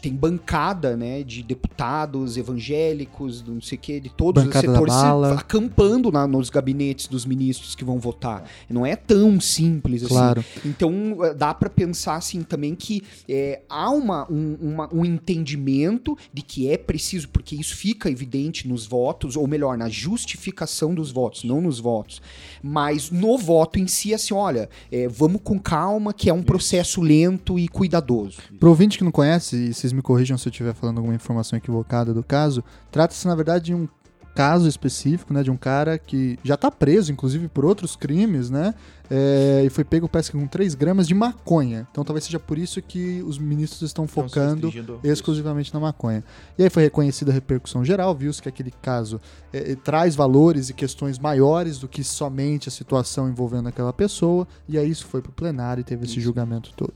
tem 0.00 0.14
bancada, 0.14 0.96
né? 0.96 1.22
De 1.22 1.42
deputados 1.42 2.36
evangélicos, 2.36 3.42
não 3.42 3.60
sei 3.60 3.76
o 3.76 3.80
quê, 3.80 4.00
de 4.00 4.10
todos 4.10 4.44
Bancada 4.44 4.66
os 4.66 4.72
da 4.88 4.94
setores 4.94 5.32
acampando 5.38 6.12
na- 6.12 6.26
nos 6.26 6.50
gabinetes 6.50 7.06
dos 7.08 7.24
ministros 7.26 7.74
que 7.74 7.84
vão 7.84 7.98
votar. 7.98 8.44
Não 8.70 8.84
é 8.86 8.94
tão 8.94 9.40
simples 9.40 10.02
assim. 10.04 10.14
Claro. 10.14 10.44
Então 10.64 11.18
eh, 11.24 11.34
dá 11.34 11.52
pra 11.54 11.68
pensar 11.70 12.16
assim 12.16 12.42
também 12.42 12.74
que 12.74 13.02
eh, 13.28 13.62
há 13.68 13.90
uma, 13.90 14.30
um, 14.30 14.56
uma- 14.60 14.88
um 14.94 15.04
entendimento 15.04 16.16
de 16.32 16.42
que 16.42 16.68
é 16.68 16.76
preciso, 16.76 17.28
porque 17.30 17.56
isso 17.56 17.74
fica 17.74 18.08
evidente 18.10 18.68
nos 18.68 18.86
votos, 18.86 19.36
ou 19.36 19.46
melhor, 19.46 19.76
na 19.76 19.88
justificação 19.88 20.51
dos 20.94 21.10
votos, 21.10 21.44
não 21.44 21.60
nos 21.60 21.80
votos. 21.80 22.22
Mas 22.62 23.10
no 23.10 23.36
voto 23.38 23.78
em 23.78 23.86
si, 23.86 24.14
assim, 24.14 24.34
olha, 24.34 24.68
eh, 24.90 25.08
vamos 25.08 25.40
com 25.42 25.58
calma, 25.58 26.12
que 26.12 26.30
é 26.30 26.32
um 26.32 26.42
processo 26.42 27.00
lento 27.00 27.58
e 27.58 27.68
cuidadoso. 27.68 28.40
Pro 28.58 28.70
ouvinte 28.70 28.98
que 28.98 29.04
não 29.04 29.10
conhece, 29.10 29.56
e 29.56 29.74
vocês 29.74 29.92
me 29.92 30.02
corrijam 30.02 30.38
se 30.38 30.48
eu 30.48 30.50
estiver 30.50 30.74
falando 30.74 30.98
alguma 30.98 31.14
informação 31.14 31.56
equivocada 31.56 32.14
do 32.14 32.22
caso, 32.22 32.62
trata-se, 32.90 33.26
na 33.26 33.34
verdade, 33.34 33.66
de 33.66 33.74
um 33.74 33.88
caso 34.34 34.68
específico, 34.68 35.32
né, 35.32 35.42
de 35.42 35.50
um 35.50 35.56
cara 35.56 35.98
que 35.98 36.38
já 36.42 36.56
tá 36.56 36.70
preso, 36.70 37.12
inclusive, 37.12 37.48
por 37.48 37.64
outros 37.64 37.96
crimes, 37.96 38.50
né, 38.50 38.74
é, 39.10 39.62
e 39.66 39.68
foi 39.68 39.84
pego, 39.84 40.08
parece 40.08 40.30
que 40.30 40.38
com 40.38 40.46
3 40.46 40.74
gramas 40.74 41.06
de 41.06 41.14
maconha. 41.14 41.86
Então 41.90 42.02
talvez 42.02 42.24
seja 42.24 42.40
por 42.40 42.56
isso 42.56 42.80
que 42.80 43.22
os 43.22 43.38
ministros 43.38 43.82
estão 43.82 44.06
focando 44.06 44.72
exclusivamente 45.04 45.72
na 45.74 45.80
maconha. 45.80 46.24
E 46.58 46.62
aí 46.62 46.70
foi 46.70 46.84
reconhecida 46.84 47.30
a 47.30 47.34
repercussão 47.34 47.84
geral, 47.84 48.14
viu-se 48.14 48.40
que 48.40 48.48
aquele 48.48 48.72
caso 48.80 49.20
é, 49.52 49.72
é, 49.72 49.74
traz 49.76 50.14
valores 50.14 50.70
e 50.70 50.72
questões 50.74 51.18
maiores 51.18 51.78
do 51.78 51.86
que 51.86 52.02
somente 52.02 52.70
a 52.70 52.72
situação 52.72 53.28
envolvendo 53.28 53.68
aquela 53.68 53.92
pessoa, 53.92 54.48
e 54.66 54.78
aí 54.78 54.88
isso 54.88 55.04
foi 55.04 55.20
pro 55.20 55.32
plenário 55.32 55.82
e 55.82 55.84
teve 55.84 56.06
esse 56.06 56.18
julgamento 56.18 56.72
todo. 56.74 56.94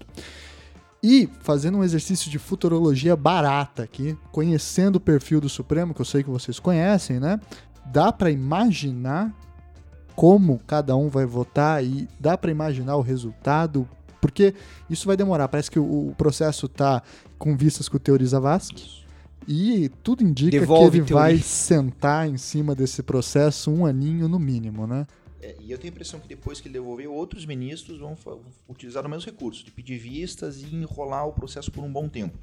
E 1.09 1.29
fazendo 1.39 1.79
um 1.79 1.85
exercício 1.85 2.29
de 2.29 2.37
futurologia 2.37 3.15
barata 3.15 3.85
aqui, 3.85 4.19
conhecendo 4.33 4.97
o 4.97 5.01
perfil 5.01 5.41
do 5.41 5.49
Supremo, 5.49 5.95
que 5.95 6.01
eu 6.01 6.05
sei 6.05 6.25
que 6.25 6.29
vocês 6.29 6.59
conhecem, 6.59 7.21
né? 7.21 7.39
Dá 7.93 8.11
pra 8.11 8.29
imaginar 8.29 9.33
como 10.17 10.61
cada 10.67 10.97
um 10.97 11.09
vai 11.09 11.25
votar 11.25 11.85
e 11.85 12.09
dá 12.19 12.37
pra 12.37 12.51
imaginar 12.51 12.97
o 12.97 13.03
resultado, 13.03 13.89
porque 14.21 14.53
isso 14.91 15.07
vai 15.07 15.17
demorar. 15.17 15.47
Parece 15.47 15.71
que 15.71 15.79
o, 15.79 16.09
o 16.09 16.15
processo 16.19 16.67
tá 16.67 17.01
com 17.39 17.57
vistas 17.57 17.89
com 17.89 17.99
o 17.99 18.01
Teori 18.01 18.27
Zavascki. 18.27 19.07
E 19.47 19.89
tudo 20.03 20.25
indica 20.25 20.59
Devolve, 20.59 20.91
que 20.91 20.97
ele 20.97 21.15
vai 21.15 21.39
sentar 21.39 22.29
em 22.29 22.37
cima 22.37 22.75
desse 22.75 23.01
processo 23.01 23.71
um 23.71 23.87
aninho 23.87 24.27
no 24.27 24.41
mínimo, 24.41 24.89
né? 24.89 25.07
É, 25.47 25.55
e 25.61 25.71
eu 25.71 25.79
tenho 25.79 25.93
a 25.93 25.95
impressão 25.95 26.19
que 26.19 26.27
depois 26.27 26.61
que 26.61 26.67
ele 26.67 26.73
devolver, 26.73 27.09
outros 27.09 27.47
ministros 27.47 28.01
vão 28.01 28.17
utilizar 28.69 29.07
o 29.07 29.09
mesmo 29.09 29.25
recurso, 29.31 29.65
de 29.65 29.71
pedir 29.71 29.97
vistas 29.97 30.61
e 30.61 30.75
enrolar 30.75 31.29
o 31.29 31.33
processo 31.33 31.71
por 31.71 31.85
um 31.85 31.93
bom 31.93 32.09
tempo. 32.09 32.37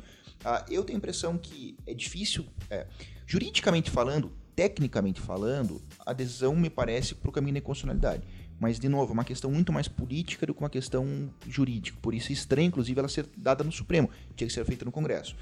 Ah, 0.46 0.66
eu 0.70 0.86
tenho 0.86 0.96
a 0.98 1.00
impressão 1.00 1.38
que 1.38 1.76
é 1.86 1.94
difícil, 1.94 2.46
é, 2.70 2.88
juridicamente 3.28 3.92
falando, 3.92 4.32
tecnicamente 4.56 5.20
falando, 5.20 5.82
a 6.06 6.14
decisão 6.14 6.56
me 6.56 6.70
parece 6.70 7.14
para 7.14 7.30
o 7.30 7.32
caminho 7.34 7.56
da 7.56 7.60
inconstitucionalidade. 7.60 8.24
Mas, 8.58 8.80
de 8.80 8.88
novo, 8.88 9.12
é 9.12 9.14
uma 9.14 9.26
questão 9.26 9.52
muito 9.52 9.74
mais 9.74 9.90
política 9.90 10.46
do 10.46 10.54
que 10.54 10.62
uma 10.62 10.70
questão 10.70 11.30
jurídica. 11.50 11.98
Por 12.02 12.14
isso 12.14 12.30
é 12.30 12.34
estranho, 12.34 12.68
inclusive, 12.68 12.98
ela 12.98 13.10
ser 13.10 13.26
dada 13.36 13.66
no 13.66 13.72
Supremo. 13.72 14.10
Tinha 14.38 14.48
que 14.48 14.54
ser 14.54 14.64
feita 14.64 14.86
no 14.86 14.92
Congresso. 14.92 15.36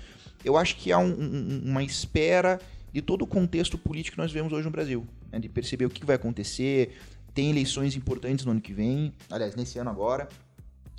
Eu 0.44 0.58
acho 0.58 0.76
que 0.78 0.92
há 0.92 0.98
um- 0.98 1.12
um- 1.22 1.62
uma 1.66 1.84
espera 1.84 2.60
de 2.92 3.02
todo 3.02 3.22
o 3.22 3.28
contexto 3.28 3.78
político 3.78 4.16
que 4.16 4.22
nós 4.22 4.32
vemos 4.32 4.52
hoje 4.52 4.66
no 4.66 4.72
Brasil. 4.72 5.06
né, 5.32 5.40
de 5.40 5.48
perceber 5.48 5.86
o 5.86 5.90
que 5.90 6.06
vai 6.06 6.18
acontecer, 6.18 6.94
tem 7.34 7.50
eleições 7.50 7.96
importantes 7.96 8.46
no 8.46 8.52
ano 8.52 8.62
que 8.62 8.74
vem, 8.74 9.14
aliás, 9.30 9.56
nesse 9.56 9.80
ano 9.80 9.90
agora, 9.90 10.28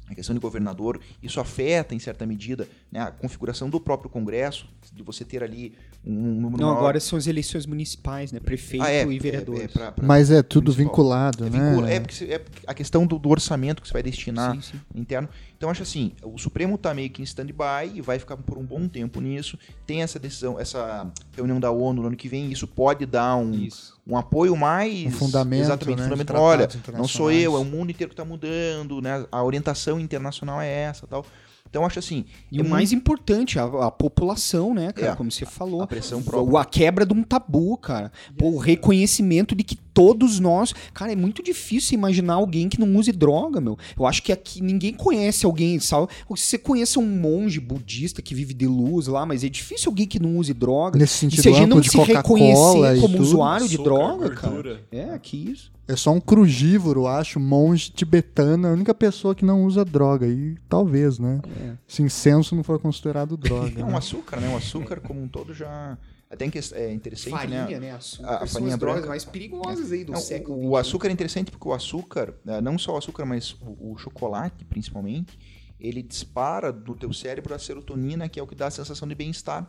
a 0.08 0.14
questão 0.14 0.34
de 0.34 0.40
governador, 0.40 1.00
isso 1.22 1.40
afeta, 1.40 1.94
em 1.94 1.98
certa 1.98 2.26
medida, 2.26 2.68
né, 2.92 3.00
a 3.00 3.10
configuração 3.10 3.70
do 3.70 3.80
próprio 3.80 4.10
Congresso, 4.10 4.68
de 4.92 5.02
você 5.02 5.24
ter 5.24 5.42
ali 5.42 5.72
um 6.04 6.12
número 6.12 6.60
Não, 6.60 6.68
maior. 6.68 6.78
agora 6.78 7.00
são 7.00 7.16
as 7.18 7.26
eleições 7.26 7.64
municipais, 7.64 8.30
né? 8.32 8.38
Prefeito 8.40 8.84
Ah, 8.84 8.90
é, 8.90 9.06
e 9.06 9.16
é, 9.16 9.18
vereadores. 9.20 9.62
é, 9.62 9.68
pra- 9.68 9.92
pra- 9.92 10.06
Mas 10.06 10.30
é 10.30 10.42
tudo 10.42 10.64
municipal. 10.64 10.86
vinculado, 10.90 11.46
É, 11.46 11.50
né? 11.50 11.70
vincula- 11.70 11.90
é 11.90 12.00
porque 12.00 12.24
é 12.24 12.44
a 12.66 12.74
questão 12.74 13.06
do, 13.06 13.18
do 13.18 13.30
orçamento 13.30 13.80
que 13.80 13.88
você 13.88 13.94
vai 13.94 14.02
destinar 14.02 14.54
Sim, 14.56 14.60
sim. 14.60 14.80
interno. 14.94 15.28
Então, 15.56 15.70
acho 15.70 15.82
assim, 15.84 16.12
o 16.22 16.36
Supremo 16.36 16.74
está 16.74 16.92
meio 16.92 17.08
que 17.08 17.22
em 17.22 17.24
stand-by 17.24 17.92
e 17.94 18.00
vai 18.02 18.18
ficar 18.18 18.36
por 18.36 18.58
um 18.58 18.64
bom 18.64 18.86
tempo 18.88 19.20
nisso. 19.20 19.56
Tem 19.86 20.02
essa 20.02 20.18
decisão, 20.18 20.58
essa 20.60 21.10
reunião 21.34 21.58
da 21.60 21.70
ONU 21.70 22.02
no 22.02 22.08
ano 22.08 22.16
que 22.16 22.28
vem, 22.28 22.50
isso 22.52 22.66
pode 22.66 23.06
dar 23.06 23.36
um, 23.36 23.52
Isso. 23.52 23.98
um 24.06 24.16
apoio 24.18 24.54
mais... 24.56 25.06
Um 25.06 25.10
fundamento, 25.12 25.62
Exatamente, 25.62 25.98
né, 26.02 26.04
fundamento. 26.08 26.34
Olha, 26.34 26.68
não 26.92 27.06
sou 27.08 27.30
eu, 27.30 27.56
é 27.56 27.58
o 27.58 27.64
mundo 27.64 27.90
inteiro 27.90 28.10
que 28.10 28.14
está 28.14 28.24
mudando, 28.24 29.00
né? 29.00 29.24
A 29.30 29.42
orientação 29.42 29.98
internacional 30.00 30.60
é 30.60 30.68
essa 30.68 31.06
tal. 31.06 31.24
Então, 31.72 31.86
acho 31.86 31.98
assim... 31.98 32.26
E 32.50 32.58
é 32.60 32.62
o 32.62 32.68
mais 32.68 32.92
importante, 32.92 33.58
a, 33.58 33.64
a 33.64 33.90
população, 33.90 34.74
né, 34.74 34.92
cara? 34.92 35.12
É, 35.12 35.16
como 35.16 35.30
você 35.30 35.46
falou. 35.46 35.80
a 35.80 35.86
pressão 35.86 36.22
própria. 36.22 36.60
A 36.60 36.64
quebra 36.66 37.06
de 37.06 37.14
um 37.14 37.22
tabu, 37.22 37.78
cara. 37.78 38.12
Pô, 38.36 38.50
o 38.50 38.58
reconhecimento 38.58 39.54
de 39.54 39.64
que 39.64 39.74
todos 39.94 40.38
nós. 40.38 40.74
Cara, 40.92 41.12
é 41.12 41.16
muito 41.16 41.42
difícil 41.42 41.94
imaginar 41.94 42.34
alguém 42.34 42.68
que 42.68 42.78
não 42.78 42.94
use 42.96 43.10
droga, 43.10 43.58
meu. 43.58 43.78
Eu 43.98 44.06
acho 44.06 44.22
que 44.22 44.30
aqui 44.32 44.62
ninguém 44.62 44.92
conhece 44.92 45.46
alguém, 45.46 45.80
sabe? 45.80 46.08
Se 46.36 46.44
você 46.46 46.58
conhece 46.58 46.98
um 46.98 47.06
monge 47.06 47.58
budista 47.58 48.20
que 48.20 48.34
vive 48.34 48.52
de 48.52 48.66
luz 48.66 49.06
lá, 49.06 49.24
mas 49.24 49.42
é 49.42 49.48
difícil 49.48 49.90
alguém 49.90 50.06
que 50.06 50.20
não 50.20 50.36
use 50.36 50.52
droga. 50.52 50.98
Nesse 50.98 51.14
E 51.14 51.18
sentido 51.20 51.42
se 51.42 51.48
a 51.48 51.52
gente 51.52 51.68
não 51.68 51.82
se 51.82 51.98
reconhecer 51.98 52.96
e 52.96 53.00
como 53.00 53.14
tudo. 53.16 53.22
usuário 53.22 53.66
de 53.66 53.78
droga, 53.78 54.28
gordura. 54.28 54.34
cara. 54.36 54.82
É, 54.92 55.18
que 55.18 55.36
isso. 55.38 55.72
É 55.92 55.96
só 55.96 56.10
um 56.10 56.20
crugívoro, 56.20 57.06
acho, 57.06 57.38
monge 57.38 57.90
tibetano, 57.90 58.66
a 58.66 58.70
única 58.72 58.94
pessoa 58.94 59.34
que 59.34 59.44
não 59.44 59.64
usa 59.64 59.84
droga. 59.84 60.26
E 60.26 60.56
talvez, 60.68 61.18
né? 61.18 61.40
É. 61.60 61.74
Se 61.86 62.02
incenso 62.02 62.54
não 62.56 62.62
for 62.64 62.78
considerado 62.78 63.36
droga. 63.36 63.78
É 63.78 63.84
um 63.84 63.88
né? 63.90 63.96
açúcar, 63.98 64.40
né? 64.40 64.48
O 64.48 64.56
açúcar 64.56 65.00
como 65.00 65.22
um 65.22 65.28
todo 65.28 65.52
já... 65.52 65.98
Até 66.30 66.48
que- 66.48 66.58
é 66.74 66.90
interessante, 66.94 67.32
Farinha, 67.32 67.66
né? 67.66 67.78
né? 67.78 67.90
Açúcar 67.92 68.26
A- 68.26 68.36
a 68.36 68.38
são 68.46 68.48
farinha 68.54 68.72
as 68.72 68.80
drogas 68.80 69.00
branca. 69.00 69.08
mais 69.10 69.24
perigosas 69.26 69.92
aí 69.92 70.02
do 70.02 70.12
Não, 70.12 70.18
século 70.20 70.56
o, 70.56 70.70
o 70.70 70.76
XXI. 70.76 70.80
açúcar 70.80 71.08
é 71.08 71.12
interessante 71.12 71.50
porque 71.50 71.68
o 71.68 71.74
açúcar, 71.74 72.34
não 72.62 72.78
só 72.78 72.94
o 72.94 72.96
açúcar, 72.96 73.26
mas 73.26 73.52
o, 73.60 73.92
o 73.92 73.98
chocolate, 73.98 74.64
principalmente, 74.64 75.38
ele 75.78 76.02
dispara 76.02 76.72
do 76.72 76.94
teu 76.94 77.12
cérebro 77.12 77.54
a 77.54 77.58
serotonina, 77.58 78.30
que 78.30 78.40
é 78.40 78.42
o 78.42 78.46
que 78.46 78.54
dá 78.54 78.68
a 78.68 78.70
sensação 78.70 79.06
de 79.06 79.14
bem-estar. 79.14 79.66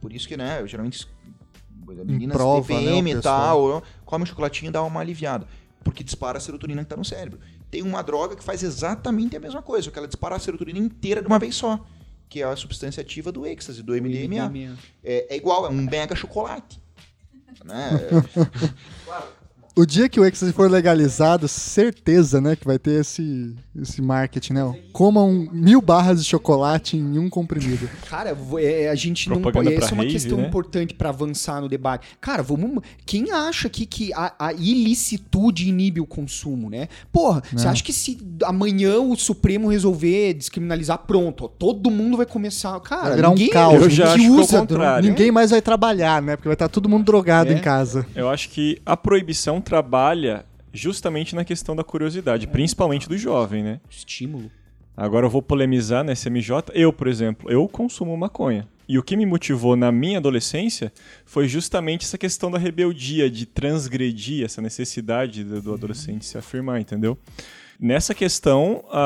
Por 0.00 0.12
isso 0.12 0.28
que, 0.28 0.36
né, 0.36 0.64
geralmente 0.68 1.08
meninas 2.04 2.36
prova, 2.36 2.66
TPM 2.66 3.14
né, 3.14 3.18
e 3.18 3.22
tal, 3.22 3.82
come 4.04 4.24
um 4.24 4.26
chocolatinho 4.26 4.68
e 4.68 4.72
dá 4.72 4.82
uma 4.82 5.00
aliviada. 5.00 5.46
Porque 5.84 6.04
dispara 6.04 6.38
a 6.38 6.40
serotonina 6.40 6.82
que 6.82 6.90
tá 6.90 6.96
no 6.96 7.04
cérebro. 7.04 7.38
Tem 7.70 7.82
uma 7.82 8.02
droga 8.02 8.36
que 8.36 8.42
faz 8.42 8.62
exatamente 8.62 9.36
a 9.36 9.40
mesma 9.40 9.62
coisa, 9.62 9.90
que 9.90 9.98
ela 9.98 10.08
dispara 10.08 10.36
a 10.36 10.38
serotonina 10.38 10.78
inteira 10.78 11.20
de 11.20 11.26
uma 11.26 11.38
vez 11.38 11.54
só. 11.54 11.84
Que 12.28 12.42
é 12.42 12.44
a 12.44 12.56
substância 12.56 13.00
ativa 13.00 13.32
do 13.32 13.46
êxtase, 13.46 13.82
do 13.82 13.92
MDMA. 13.92 14.76
É, 15.02 15.34
é 15.34 15.36
igual, 15.36 15.66
é 15.66 15.70
um 15.70 15.82
mega 15.82 16.14
chocolate. 16.14 16.80
Né? 17.64 17.90
O 19.78 19.86
dia 19.86 20.08
que 20.08 20.18
o 20.18 20.24
ecstasy 20.24 20.52
for 20.52 20.68
legalizado, 20.68 21.46
certeza, 21.46 22.40
né, 22.40 22.56
que 22.56 22.64
vai 22.66 22.80
ter 22.80 23.00
esse, 23.02 23.54
esse 23.80 24.02
marketing, 24.02 24.54
né? 24.54 24.74
Comam 24.92 25.48
mil 25.52 25.80
barras 25.80 26.20
de 26.20 26.28
chocolate 26.28 26.96
em 26.96 27.16
um 27.16 27.30
comprimido. 27.30 27.88
Cara, 28.10 28.36
é, 28.60 28.88
a 28.88 28.94
gente 28.96 29.28
não 29.28 29.40
Propaganda 29.40 29.70
pode. 29.70 29.84
Essa 29.84 29.92
é 29.92 29.94
uma 29.94 30.02
rave, 30.02 30.12
questão 30.14 30.38
né? 30.38 30.48
importante 30.48 30.94
pra 30.94 31.10
avançar 31.10 31.60
no 31.60 31.68
debate. 31.68 32.08
Cara, 32.20 32.42
vamos. 32.42 32.82
Quem 33.06 33.30
acha 33.30 33.68
que, 33.68 33.86
que 33.86 34.12
a, 34.14 34.34
a 34.36 34.52
ilicitude 34.52 35.68
inibe 35.68 36.00
o 36.00 36.06
consumo, 36.06 36.68
né? 36.68 36.88
Porra, 37.12 37.40
você 37.52 37.64
Né? 37.64 37.70
acha 37.70 37.84
que 37.84 37.92
se 37.92 38.18
amanhã 38.44 38.98
o 38.98 39.14
Supremo 39.14 39.68
resolver 39.68 40.34
descriminalizar, 40.34 40.98
pronto, 41.06 41.44
ó, 41.44 41.48
todo 41.48 41.88
mundo 41.88 42.16
vai 42.16 42.26
começar. 42.26 42.78
Cara, 42.80 43.02
Vai 43.10 43.14
virar 43.16 43.28
um 43.30 43.34
ninguém, 43.34 43.50
caos. 43.50 43.74
Eu 43.74 43.90
já 43.90 44.06
acho 44.08 44.16
que 44.18 44.26
é 44.26 44.30
o 44.30 44.34
usa 44.40 44.58
contrário. 44.58 45.08
Ninguém 45.08 45.30
mais 45.30 45.52
vai 45.52 45.62
trabalhar, 45.62 46.20
né? 46.20 46.34
Porque 46.34 46.48
vai 46.48 46.54
estar 46.56 46.68
todo 46.68 46.88
mundo 46.88 47.04
drogado 47.04 47.52
É. 47.52 47.54
em 47.54 47.60
casa. 47.60 48.04
Eu 48.16 48.28
acho 48.28 48.48
que 48.48 48.80
a 48.84 48.96
proibição 48.96 49.60
trabalha 49.68 50.44
justamente 50.72 51.34
na 51.34 51.44
questão 51.44 51.76
da 51.76 51.84
curiosidade, 51.84 52.46
principalmente 52.46 53.08
do 53.08 53.18
jovem, 53.18 53.62
né? 53.62 53.80
Estímulo. 53.90 54.50
Agora 54.96 55.26
eu 55.26 55.30
vou 55.30 55.42
polemizar 55.42 56.02
na 56.02 56.12
SMJ. 56.12 56.50
Eu, 56.74 56.92
por 56.92 57.06
exemplo, 57.06 57.50
eu 57.50 57.68
consumo 57.68 58.16
maconha. 58.16 58.66
E 58.88 58.98
o 58.98 59.02
que 59.02 59.16
me 59.16 59.26
motivou 59.26 59.76
na 59.76 59.92
minha 59.92 60.16
adolescência 60.18 60.90
foi 61.26 61.46
justamente 61.46 62.04
essa 62.06 62.16
questão 62.16 62.50
da 62.50 62.58
rebeldia, 62.58 63.28
de 63.30 63.44
transgredir 63.44 64.44
essa 64.44 64.62
necessidade 64.62 65.44
do, 65.44 65.60
do 65.60 65.74
adolescente 65.74 66.24
se 66.24 66.38
afirmar, 66.38 66.80
entendeu? 66.80 67.16
Nessa 67.78 68.14
questão, 68.14 68.82
a, 68.90 69.00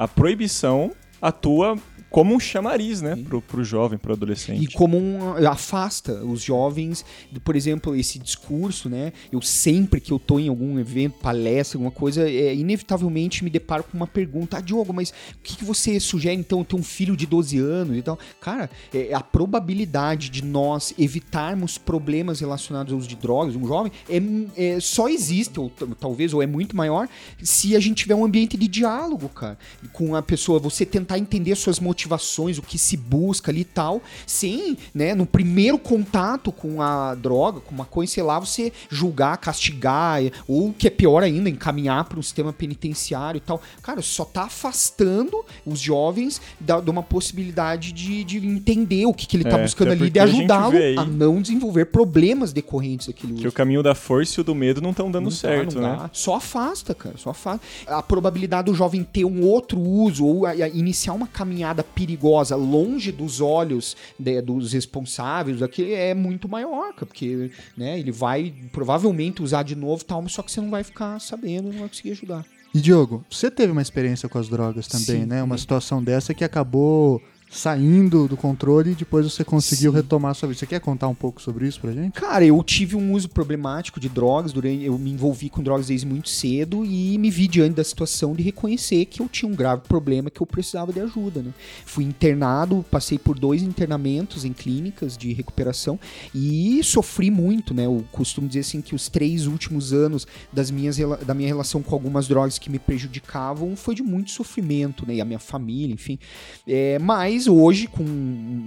a- 0.00 0.04
a 0.04 0.08
proibição 0.08 0.92
atua 1.20 1.76
como 2.10 2.34
um 2.34 2.40
chamariz, 2.40 3.00
né, 3.00 3.16
pro, 3.16 3.40
pro 3.40 3.62
jovem, 3.62 3.98
pro 3.98 4.12
adolescente. 4.12 4.64
E 4.64 4.66
como 4.66 4.98
um, 4.98 5.34
afasta 5.46 6.24
os 6.24 6.42
jovens, 6.42 7.04
por 7.44 7.54
exemplo, 7.54 7.94
esse 7.94 8.18
discurso, 8.18 8.88
né? 8.88 9.12
Eu 9.30 9.40
sempre 9.40 10.00
que 10.00 10.12
eu 10.12 10.18
tô 10.18 10.38
em 10.38 10.48
algum 10.48 10.78
evento, 10.78 11.18
palestra, 11.20 11.78
alguma 11.78 11.92
coisa, 11.92 12.28
é, 12.28 12.54
inevitavelmente 12.54 13.44
me 13.44 13.50
deparo 13.50 13.84
com 13.84 13.96
uma 13.96 14.06
pergunta: 14.06 14.58
Ah, 14.58 14.60
Diogo, 14.60 14.92
mas 14.92 15.10
o 15.10 15.42
que, 15.42 15.56
que 15.56 15.64
você 15.64 15.98
sugere 16.00 16.34
então 16.34 16.64
ter 16.64 16.76
um 16.76 16.82
filho 16.82 17.16
de 17.16 17.26
12 17.26 17.58
anos 17.58 17.96
e 17.96 18.02
tal? 18.02 18.18
Cara, 18.40 18.68
é, 18.92 19.14
a 19.14 19.20
probabilidade 19.20 20.28
de 20.28 20.44
nós 20.44 20.92
evitarmos 20.98 21.78
problemas 21.78 22.40
relacionados 22.40 22.92
ao 22.92 22.98
uso 22.98 23.08
de 23.08 23.16
drogas, 23.16 23.54
um 23.54 23.66
jovem, 23.66 23.92
é, 24.08 24.20
é, 24.56 24.80
só 24.80 25.08
existe, 25.08 25.60
ou 25.60 25.70
talvez, 25.98 26.34
ou 26.34 26.42
é 26.42 26.46
muito 26.46 26.76
maior, 26.76 27.08
se 27.42 27.76
a 27.76 27.80
gente 27.80 27.98
tiver 27.98 28.14
um 28.14 28.24
ambiente 28.24 28.56
de 28.56 28.66
diálogo, 28.66 29.28
cara, 29.28 29.58
com 29.92 30.16
a 30.16 30.22
pessoa, 30.22 30.58
você 30.58 30.84
tentar 30.84 31.18
entender 31.18 31.54
suas 31.54 31.78
motivações, 31.78 31.99
o 32.08 32.62
que 32.62 32.78
se 32.78 32.96
busca 32.96 33.50
ali 33.50 33.60
e 33.60 33.64
tal, 33.64 34.02
sem, 34.26 34.76
né, 34.94 35.14
no 35.14 35.26
primeiro 35.26 35.78
contato 35.78 36.50
com 36.52 36.80
a 36.82 37.14
droga, 37.14 37.60
com 37.60 37.74
maconha, 37.74 38.06
sei 38.06 38.22
lá, 38.22 38.38
você 38.38 38.72
julgar, 38.90 39.36
castigar, 39.38 40.20
ou 40.48 40.68
o 40.68 40.72
que 40.72 40.86
é 40.86 40.90
pior 40.90 41.22
ainda, 41.22 41.48
encaminhar 41.48 42.04
para 42.04 42.18
um 42.18 42.22
sistema 42.22 42.52
penitenciário 42.52 43.38
e 43.38 43.40
tal. 43.40 43.60
Cara, 43.82 44.02
só 44.02 44.24
tá 44.24 44.44
afastando 44.44 45.44
os 45.66 45.78
jovens 45.80 46.40
da- 46.58 46.80
de 46.80 46.90
uma 46.90 47.02
possibilidade 47.02 47.92
de, 47.92 48.24
de 48.24 48.38
entender 48.46 49.06
o 49.06 49.14
que, 49.14 49.26
que 49.26 49.36
ele 49.36 49.44
tá 49.44 49.58
É, 49.58 49.62
buscando 49.62 49.92
ali, 49.92 50.10
de 50.10 50.18
a 50.18 50.26
gente 50.26 50.38
ajudá-lo 50.40 50.76
aí 50.76 50.96
a 50.96 51.04
não 51.04 51.40
desenvolver 51.40 51.86
problemas 51.86 52.52
decorrentes 52.52 53.06
daquele 53.06 53.32
uso. 53.34 53.42
Que 53.42 53.48
o 53.48 53.52
caminho 53.52 53.82
da 53.82 53.94
força 53.94 54.38
e 54.38 54.42
o 54.42 54.44
do 54.44 54.54
medo 54.54 54.80
não 54.80 54.90
estão 54.90 55.10
dando 55.10 55.24
Não 55.24 55.30
dá, 55.30 55.36
certo, 55.36 55.74
não 55.80 55.82
né? 55.82 55.96
dá. 55.98 56.10
Só 56.12 56.36
afasta, 56.36 56.94
cara. 56.94 57.16
Só 57.16 57.30
afasta. 57.30 57.64
A 57.86 58.02
probabilidade 58.02 58.66
do 58.66 58.74
jovem 58.74 59.02
ter 59.04 59.24
um 59.24 59.44
outro 59.44 59.80
uso 59.80 60.24
ou 60.26 60.46
a- 60.46 60.50
a 60.50 60.68
iniciar 60.68 61.12
uma 61.12 61.26
caminhada 61.26 61.82
perigosa 61.94 62.56
longe 62.56 63.12
dos 63.12 63.40
olhos 63.40 63.96
de- 64.18 64.40
dos 64.42 64.72
responsáveis 64.72 65.60
daquele 65.60 65.92
é 65.92 66.14
muito 66.14 66.48
maior, 66.48 66.92
porque 66.94 67.50
né, 67.76 67.98
ele 67.98 68.10
vai 68.12 68.52
provavelmente 68.72 69.42
usar 69.42 69.62
de 69.62 69.74
novo 69.76 70.04
tal, 70.04 70.22
mas 70.22 70.32
só 70.32 70.42
que 70.42 70.50
você 70.50 70.60
não 70.60 70.70
vai 70.70 70.82
ficar 70.84 71.18
sabendo, 71.20 71.70
não 71.72 71.80
vai 71.80 71.88
conseguir 71.88 72.12
ajudar. 72.12 72.44
E 72.72 72.80
Diogo, 72.80 73.24
você 73.28 73.50
teve 73.50 73.72
uma 73.72 73.82
experiência 73.82 74.28
com 74.28 74.38
as 74.38 74.48
drogas 74.48 74.86
também, 74.86 75.22
Sim, 75.22 75.26
né? 75.26 75.42
Uma 75.42 75.56
sim. 75.56 75.62
situação 75.62 76.02
dessa 76.02 76.32
que 76.32 76.44
acabou 76.44 77.20
saindo 77.50 78.28
do 78.28 78.36
controle 78.36 78.92
e 78.92 78.94
depois 78.94 79.24
você 79.30 79.42
conseguiu 79.42 79.90
Sim. 79.90 79.96
retomar 79.96 80.30
a 80.30 80.34
sua 80.34 80.48
vida. 80.48 80.60
Você 80.60 80.66
quer 80.66 80.80
contar 80.80 81.08
um 81.08 81.14
pouco 81.14 81.42
sobre 81.42 81.66
isso 81.66 81.80
pra 81.80 81.90
gente? 81.90 82.12
Cara, 82.12 82.44
eu 82.44 82.62
tive 82.62 82.94
um 82.94 83.12
uso 83.12 83.28
problemático 83.28 83.98
de 83.98 84.08
drogas, 84.08 84.52
durante, 84.52 84.84
eu 84.84 84.96
me 84.96 85.10
envolvi 85.10 85.50
com 85.50 85.60
drogas 85.60 85.88
desde 85.88 86.06
muito 86.06 86.28
cedo 86.28 86.84
e 86.84 87.18
me 87.18 87.28
vi 87.28 87.48
diante 87.48 87.74
da 87.74 87.82
situação 87.82 88.34
de 88.34 88.42
reconhecer 88.42 89.04
que 89.06 89.20
eu 89.20 89.28
tinha 89.28 89.50
um 89.50 89.54
grave 89.54 89.82
problema 89.88 90.30
que 90.30 90.40
eu 90.40 90.46
precisava 90.46 90.92
de 90.92 91.00
ajuda, 91.00 91.42
né? 91.42 91.52
Fui 91.84 92.04
internado, 92.04 92.84
passei 92.88 93.18
por 93.18 93.36
dois 93.36 93.62
internamentos 93.62 94.44
em 94.44 94.52
clínicas 94.52 95.16
de 95.16 95.32
recuperação 95.32 95.98
e 96.32 96.80
sofri 96.84 97.32
muito, 97.32 97.74
né? 97.74 97.86
Eu 97.86 98.04
costumo 98.12 98.46
dizer 98.46 98.60
assim 98.60 98.80
que 98.80 98.94
os 98.94 99.08
três 99.08 99.48
últimos 99.48 99.92
anos 99.92 100.24
das 100.52 100.70
minhas, 100.70 100.98
da 101.26 101.34
minha 101.34 101.48
relação 101.48 101.82
com 101.82 101.94
algumas 101.96 102.28
drogas 102.28 102.58
que 102.60 102.70
me 102.70 102.78
prejudicavam 102.78 103.74
foi 103.74 103.96
de 103.96 104.04
muito 104.04 104.30
sofrimento, 104.30 105.04
né? 105.04 105.16
E 105.16 105.20
a 105.20 105.24
minha 105.24 105.40
família, 105.40 105.92
enfim. 105.92 106.16
É, 106.64 106.96
mas 107.00 107.39
hoje, 107.48 107.86
com 107.86 108.04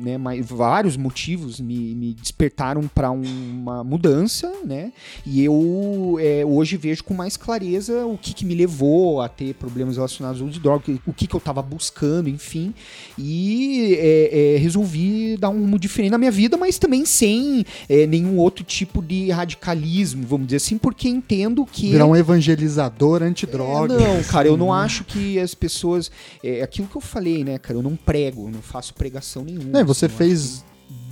né, 0.03 0.17
mais, 0.17 0.45
vários 0.45 0.97
motivos, 0.97 1.61
me, 1.61 1.95
me 1.95 2.13
despertaram 2.13 2.87
para 2.93 3.09
uma 3.09 3.83
mudança, 3.83 4.51
né? 4.65 4.91
E 5.25 5.41
eu 5.41 6.17
é, 6.19 6.43
hoje 6.45 6.75
vejo 6.75 7.03
com 7.05 7.13
mais 7.13 7.37
clareza 7.37 8.05
o 8.05 8.17
que, 8.17 8.33
que 8.33 8.45
me 8.45 8.53
levou 8.53 9.21
a 9.21 9.29
ter 9.29 9.53
problemas 9.53 9.95
relacionados 9.95 10.41
ao 10.41 10.47
uso 10.47 10.55
de 10.55 10.59
droga, 10.59 10.83
o 11.07 11.13
que, 11.13 11.25
que 11.25 11.33
eu 11.33 11.37
estava 11.37 11.61
buscando, 11.61 12.27
enfim. 12.27 12.73
E 13.17 13.95
é, 13.97 14.55
é, 14.55 14.57
resolvi 14.57 15.37
dar 15.37 15.49
um 15.49 15.61
rumo 15.61 15.79
diferente 15.79 16.11
na 16.11 16.17
minha 16.17 16.31
vida, 16.31 16.57
mas 16.57 16.77
também 16.77 17.05
sem 17.05 17.65
é, 17.87 18.05
nenhum 18.05 18.37
outro 18.37 18.63
tipo 18.65 19.01
de 19.01 19.31
radicalismo, 19.31 20.25
vamos 20.27 20.47
dizer 20.47 20.57
assim, 20.57 20.77
porque 20.77 21.07
entendo 21.07 21.65
que. 21.65 21.91
Virar 21.91 22.07
um 22.07 22.15
evangelizador 22.15 23.23
antidroga. 23.23 23.93
É, 23.93 23.97
não, 23.97 24.23
cara, 24.27 24.49
eu 24.49 24.57
não 24.57 24.73
acho 24.73 25.05
que 25.05 25.39
as 25.39 25.55
pessoas. 25.55 26.11
É 26.43 26.61
aquilo 26.61 26.87
que 26.87 26.97
eu 26.97 27.01
falei, 27.01 27.43
né, 27.43 27.57
cara? 27.57 27.79
Eu 27.79 27.83
não 27.83 27.95
prego, 27.95 28.49
não 28.49 28.61
faço 28.61 28.93
pregação 28.93 29.45
nenhuma. 29.45 29.69
Não, 29.71 29.92
você 29.93 30.05
assim, 30.05 30.15
eu 30.15 30.17
fez 30.17 30.65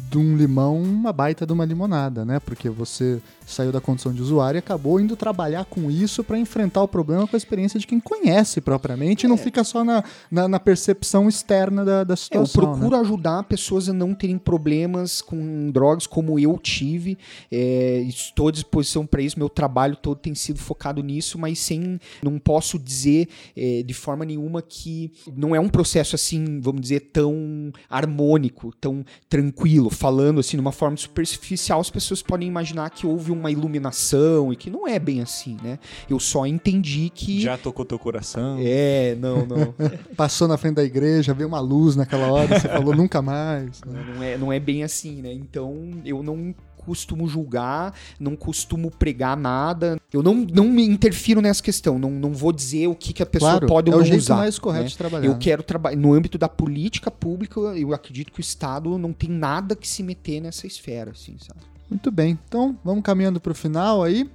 de 0.10 0.18
um 0.18 0.36
limão 0.36 0.82
uma 0.82 1.14
baita 1.14 1.46
de 1.46 1.54
uma 1.54 1.64
limonada, 1.64 2.26
né? 2.26 2.40
Porque 2.40 2.70
você 2.70 3.22
saiu 3.52 3.72
da 3.72 3.82
condição 3.82 4.14
de 4.14 4.22
usuário 4.22 4.58
e 4.58 4.60
acabou 4.60 5.00
indo 5.00 5.16
trabalhar 5.16 5.66
com 5.66 5.90
isso 5.92 6.24
para 6.24 6.38
enfrentar 6.38 6.82
o 6.84 6.88
problema 6.88 7.28
com 7.28 7.36
a 7.36 7.38
experiência 7.38 7.80
de 7.80 7.86
quem 7.88 8.00
conhece 8.00 8.62
propriamente 8.62 9.26
e 9.26 9.30
não 9.30 9.38
fica 9.38 9.64
só 9.64 9.84
na, 9.84 10.04
na, 10.30 10.48
na 10.48 10.60
percepção 10.60 11.28
externa 11.28 11.84
da, 11.86 12.04
da 12.04 12.14
É, 12.14 12.16
eu 12.16 12.18
situação. 12.18 12.62
né? 12.64 12.68
procuro 12.70 12.96
ajudar 12.98 13.44
pessoas 13.44 13.90
a 13.90 13.94
não 13.94 14.14
terem 14.14 14.38
problemas 14.38 15.22
com 15.22 15.70
drogas 15.72 16.08
como 16.08 16.38
eu 16.40 16.58
tive. 16.58 17.18
É, 17.52 18.02
estou 18.08 18.48
à 18.48 18.52
disposição 18.52 19.06
para 19.06 19.22
isso. 19.22 19.38
Meu 19.38 19.50
trabalho 19.50 19.96
todo 19.96 20.18
tem 20.18 20.34
sido 20.36 20.60
focado 20.60 21.02
nisso, 21.04 21.38
mas 21.38 21.60
sem. 21.60 22.00
Não 22.24 22.38
posso 22.40 22.78
dizer 22.80 23.28
é, 23.56 23.84
de 23.84 23.94
forma 23.94 24.26
nenhuma 24.26 24.62
que 24.62 25.12
não 25.36 25.56
é 25.56 25.60
um 25.60 25.70
processo 25.70 26.16
assim, 26.16 26.60
vamos 26.62 26.82
dizer, 26.82 27.10
tão 27.14 27.72
harmônico, 27.90 28.74
tão 28.80 29.06
tranquilo. 29.30 29.90
Falando 29.90 30.40
assim, 30.40 30.58
de 30.58 30.62
uma 30.62 30.72
forma 30.72 30.98
superficial, 30.98 31.80
as 31.80 31.90
pessoas 31.90 32.22
podem 32.22 32.48
imaginar 32.48 32.90
que 32.90 33.06
houve 33.06 33.32
uma 33.42 33.52
iluminação 33.52 34.54
e 34.54 34.56
que 34.56 34.70
não 34.70 34.88
é 34.88 34.98
bem 34.98 35.22
assim, 35.22 35.58
né? 35.64 35.78
Eu 36.10 36.20
só 36.20 36.46
entendi 36.46 37.10
que. 37.14 37.42
Já 37.42 37.58
tocou 37.58 37.84
teu 37.86 38.00
coração. 38.00 38.58
É, 38.62 39.16
não, 39.20 39.46
não. 39.46 39.74
Passou 40.16 40.48
na 40.48 40.58
frente 40.58 40.76
da 40.76 40.84
igreja, 40.84 41.34
veio 41.34 41.48
uma 41.50 41.60
luz 41.60 41.96
naquela 41.96 42.32
hora, 42.32 42.60
você 42.60 42.70
falou 42.70 42.96
nunca 42.96 43.22
mais. 43.22 43.82
né? 43.84 44.06
Não 44.16 44.24
é, 44.24 44.38
não 44.38 44.54
é 44.54 44.60
bem 44.60 44.84
assim, 44.84 45.22
né? 45.22 45.34
Então 45.34 45.92
eu 46.06 46.24
não 46.24 46.56
costumo 46.86 47.28
julgar, 47.28 47.94
não 48.20 48.36
costumo 48.36 48.90
pregar 48.90 49.38
nada. 49.38 50.00
Eu 50.12 50.24
não, 50.24 50.34
não 50.34 50.66
me 50.66 50.84
interfiro 50.84 51.40
nessa 51.42 51.62
questão. 51.62 52.00
Não, 52.00 52.10
não 52.10 52.34
vou 52.34 52.52
dizer 52.52 52.88
o 52.88 52.96
que, 52.96 53.14
que 53.14 53.22
a 53.22 53.26
pessoa 53.26 53.52
Claro, 53.52 53.68
pode 53.68 53.90
ou 53.90 53.94
é 53.94 53.98
o 53.98 54.00
não 54.00 54.06
jeito 54.08 54.22
usar. 54.22 54.38
mais 54.38 54.58
correto 54.58 54.84
né? 54.86 54.90
de 54.90 54.98
trabalhar. 54.98 55.26
Eu 55.28 55.38
quero 55.38 55.62
trabalhar 55.64 55.96
no 55.98 56.12
âmbito 56.14 56.38
da 56.38 56.50
política 56.50 57.12
pública. 57.12 57.60
Eu 57.60 57.94
acredito 57.94 58.32
que 58.32 58.40
o 58.40 58.42
Estado 58.42 58.98
não 58.98 59.14
tem 59.14 59.30
nada 59.30 59.76
que 59.76 59.88
se 59.88 60.02
meter 60.02 60.42
nessa 60.42 60.66
esfera, 60.66 61.12
assim, 61.12 61.36
sabe? 61.40 61.60
Muito 61.92 62.10
bem, 62.10 62.40
então 62.48 62.78
vamos 62.86 63.04
caminhando 63.04 63.42
para 63.42 63.52
o 63.52 63.56
final 63.56 64.02
aí. 64.02 64.32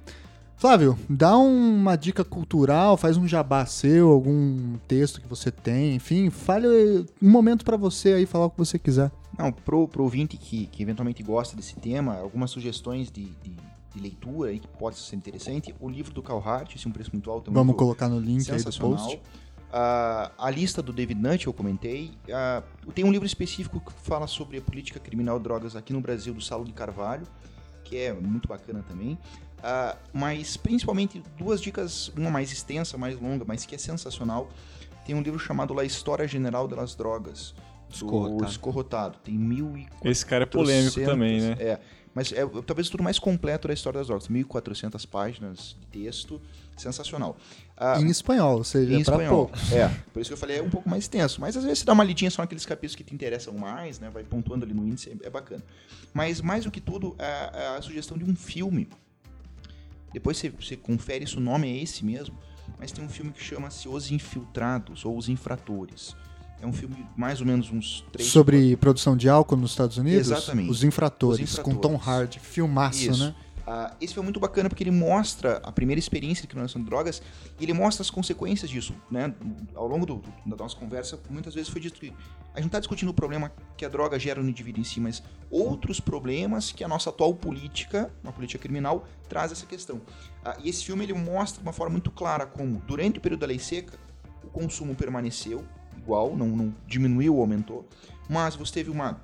Flávio, 0.55 0.97
dá 1.09 1.35
uma 1.35 1.95
dica 1.95 2.23
cultural, 2.23 2.95
faz 2.97 3.17
um 3.17 3.27
jabá 3.27 3.65
seu, 3.65 4.09
algum 4.09 4.77
texto 4.87 5.19
que 5.19 5.27
você 5.27 5.51
tem, 5.51 5.95
enfim, 5.95 6.29
fale 6.29 6.67
um 7.19 7.29
momento 7.29 7.65
para 7.65 7.75
você 7.75 8.13
aí 8.13 8.27
falar 8.27 8.45
o 8.45 8.51
que 8.51 8.59
você 8.59 8.77
quiser. 8.77 9.11
Não, 9.37 9.51
pro, 9.51 9.87
pro 9.87 10.03
ouvinte 10.03 10.37
que, 10.37 10.67
que 10.67 10.83
eventualmente 10.83 11.23
gosta 11.23 11.55
desse 11.55 11.75
tema, 11.75 12.15
algumas 12.17 12.51
sugestões 12.51 13.11
de, 13.11 13.25
de, 13.25 13.55
de 13.93 13.99
leitura 13.99 14.51
aí 14.51 14.59
que 14.59 14.67
pode 14.67 14.97
ser 14.97 15.15
interessante. 15.15 15.73
O 15.79 15.89
livro 15.89 16.13
do 16.13 16.21
Carl 16.21 16.41
Hart, 16.43 16.75
esse 16.75 16.85
é 16.85 16.89
um 16.89 16.93
preço 16.93 17.09
muito 17.11 17.29
alto. 17.31 17.49
é 17.49 17.51
um 17.51 17.53
Vamos 17.55 17.75
colocar 17.75 18.07
no 18.07 18.19
link 18.19 18.51
aí 18.51 18.61
do 18.61 18.79
post. 18.79 19.19
Ah, 19.71 20.31
a 20.37 20.49
lista 20.49 20.81
do 20.81 20.93
David 20.93 21.19
Nutt, 21.19 21.45
eu 21.45 21.53
comentei. 21.53 22.11
Ah, 22.31 22.63
tem 22.95 23.03
um 23.03 23.11
livro 23.11 23.25
específico 23.25 23.79
que 23.79 23.91
fala 23.93 24.25
sobre 24.27 24.57
a 24.57 24.61
política 24.61 24.99
criminal 24.99 25.39
drogas 25.39 25.75
aqui 25.75 25.91
no 25.91 26.01
Brasil, 26.01 26.33
do 26.33 26.41
Saulo 26.41 26.65
de 26.65 26.73
Carvalho, 26.73 27.27
que 27.87 27.97
é 27.97 28.13
muito 28.13 28.47
bacana 28.47 28.83
também. 28.87 29.17
Ah, 29.63 29.95
mas 30.13 30.57
principalmente 30.57 31.23
duas 31.37 31.61
dicas, 31.61 32.09
uma 32.15 32.29
mais 32.29 32.51
extensa, 32.51 32.97
mais 32.97 33.19
longa, 33.19 33.45
mas 33.45 33.65
que 33.65 33.75
é 33.75 33.77
sensacional. 33.77 34.49
Tem 35.05 35.15
um 35.15 35.21
livro 35.21 35.39
chamado 35.39 35.73
La 35.73 35.85
História 35.85 36.27
General 36.27 36.67
das 36.67 36.93
Drogas, 36.93 37.55
do 37.89 37.95
Escorrotado. 37.95 38.51
Escorrotado. 38.51 39.17
Tem 39.23 39.33
mil 39.33 39.77
e 39.77 39.87
Esse 40.03 40.25
cara 40.25 40.43
é 40.43 40.45
polêmico 40.45 40.95
400, 40.95 41.11
também, 41.11 41.41
né? 41.41 41.55
É, 41.59 41.79
mas 42.13 42.31
é 42.33 42.45
talvez 42.65 42.87
o 42.87 42.91
tudo 42.91 43.03
mais 43.03 43.17
completo 43.17 43.67
da 43.67 43.73
história 43.73 43.99
das 43.99 44.07
drogas. 44.07 44.27
1.400 44.27 45.07
páginas 45.07 45.77
de 45.79 45.87
texto, 45.87 46.41
sensacional. 46.75 47.37
Ah, 47.79 48.01
Em 48.01 48.07
espanhol, 48.07 48.57
ou 48.57 48.63
seja, 48.63 48.91
em 48.91 49.03
para 49.03 49.13
espanhol. 49.15 49.45
poucos. 49.47 49.71
É, 49.71 49.87
por 50.11 50.19
isso 50.19 50.29
que 50.29 50.33
eu 50.33 50.37
falei, 50.37 50.57
é 50.57 50.63
um 50.63 50.69
pouco 50.69 50.89
mais 50.89 51.03
extenso. 51.03 51.39
Mas 51.39 51.55
às 51.55 51.63
vezes 51.63 51.79
você 51.79 51.85
dá 51.85 51.93
uma 51.93 52.03
lidinha 52.03 52.31
só 52.31 52.41
naqueles 52.41 52.65
capítulos 52.65 52.95
que 52.95 53.03
te 53.03 53.13
interessam 53.13 53.53
mais, 53.53 53.99
né? 53.99 54.09
Vai 54.09 54.23
pontuando 54.23 54.65
ali 54.65 54.73
no 54.73 54.85
índice, 54.87 55.11
é, 55.23 55.27
é 55.27 55.29
bacana. 55.29 55.63
Mas 56.13 56.41
mais 56.41 56.63
do 56.63 56.71
que 56.71 56.81
tudo, 56.81 57.15
a, 57.19 57.75
a 57.77 57.81
sugestão 57.81 58.17
de 58.17 58.23
um 58.25 58.35
filme. 58.35 58.87
Depois 60.11 60.37
você, 60.37 60.49
você 60.49 60.75
confere 60.75 61.27
se 61.27 61.37
o 61.37 61.39
nome 61.39 61.67
é 61.71 61.83
esse 61.83 62.03
mesmo. 62.03 62.35
Mas 62.79 62.91
tem 62.91 63.03
um 63.03 63.09
filme 63.09 63.31
que 63.31 63.43
chama-se 63.43 63.87
Os 63.87 64.11
Infiltrados 64.11 65.05
ou 65.05 65.17
Os 65.17 65.29
Infratores. 65.29 66.15
É 66.61 66.65
um 66.65 66.73
filme 66.73 67.05
mais 67.15 67.39
ou 67.39 67.45
menos 67.45 67.71
uns 67.71 68.03
três. 68.11 68.29
Sobre 68.29 68.75
produção 68.77 69.15
de 69.15 69.29
álcool 69.29 69.55
nos 69.57 69.71
Estados 69.71 69.97
Unidos? 69.97 70.31
Exatamente. 70.31 70.69
Os 70.71 70.83
Infratores, 70.83 71.53
Os 71.53 71.59
com 71.59 71.75
Tom 71.75 71.93
Infratores. 71.95 72.07
Hardy, 72.07 72.39
filmaço, 72.39 73.11
Isso. 73.11 73.23
né? 73.23 73.35
Ah, 73.69 73.93
esse 73.99 74.17
é 74.17 74.21
muito 74.21 74.39
bacana 74.39 74.69
porque 74.69 74.81
ele 74.81 74.91
mostra 74.91 75.57
a 75.61 75.73
primeira 75.73 75.99
experiência 75.99 76.41
de 76.43 76.47
criminalização 76.47 76.81
de 76.81 76.87
drogas 76.87 77.21
e 77.59 77.63
ele 77.65 77.73
mostra 77.73 78.01
as 78.01 78.09
consequências 78.09 78.69
disso. 78.69 78.95
Né? 79.11 79.33
Ao 79.75 79.85
longo 79.85 80.05
do- 80.05 80.15
do- 80.15 80.33
da 80.45 80.55
nossa 80.55 80.73
conversa, 80.77 81.19
muitas 81.29 81.53
vezes 81.53 81.67
foi 81.69 81.81
dito 81.81 81.99
que 81.99 82.07
a 82.53 82.59
gente 82.59 82.61
não 82.61 82.67
está 82.67 82.79
discutindo 82.79 83.09
o 83.09 83.13
problema 83.13 83.51
que 83.75 83.83
a 83.83 83.89
droga 83.89 84.17
gera 84.17 84.41
no 84.41 84.47
indivíduo 84.49 84.79
em 84.79 84.85
si, 84.85 85.01
mas 85.01 85.21
outros 85.51 85.99
problemas 85.99 86.71
que 86.71 86.81
a 86.81 86.87
nossa 86.87 87.09
atual 87.09 87.33
política, 87.35 88.09
uma 88.23 88.31
política 88.31 88.57
criminal, 88.57 89.05
traz 89.27 89.51
essa 89.51 89.65
questão. 89.65 90.01
Ah, 90.45 90.55
e 90.63 90.69
esse 90.69 90.85
filme 90.85 91.03
ele 91.03 91.13
mostra 91.13 91.59
de 91.61 91.67
uma 91.67 91.73
forma 91.73 91.91
muito 91.91 92.09
clara 92.09 92.45
como, 92.45 92.81
durante 92.87 93.19
o 93.19 93.21
período 93.21 93.41
da 93.41 93.47
lei 93.47 93.59
seca, 93.59 93.99
o 94.45 94.47
consumo 94.47 94.95
permaneceu 94.95 95.65
igual, 95.97 96.37
não, 96.37 96.47
não 96.47 96.73
diminuiu 96.87 97.35
ou 97.35 97.41
aumentou, 97.41 97.85
mas 98.29 98.55
você 98.55 98.75
teve 98.75 98.89
uma 98.89 99.19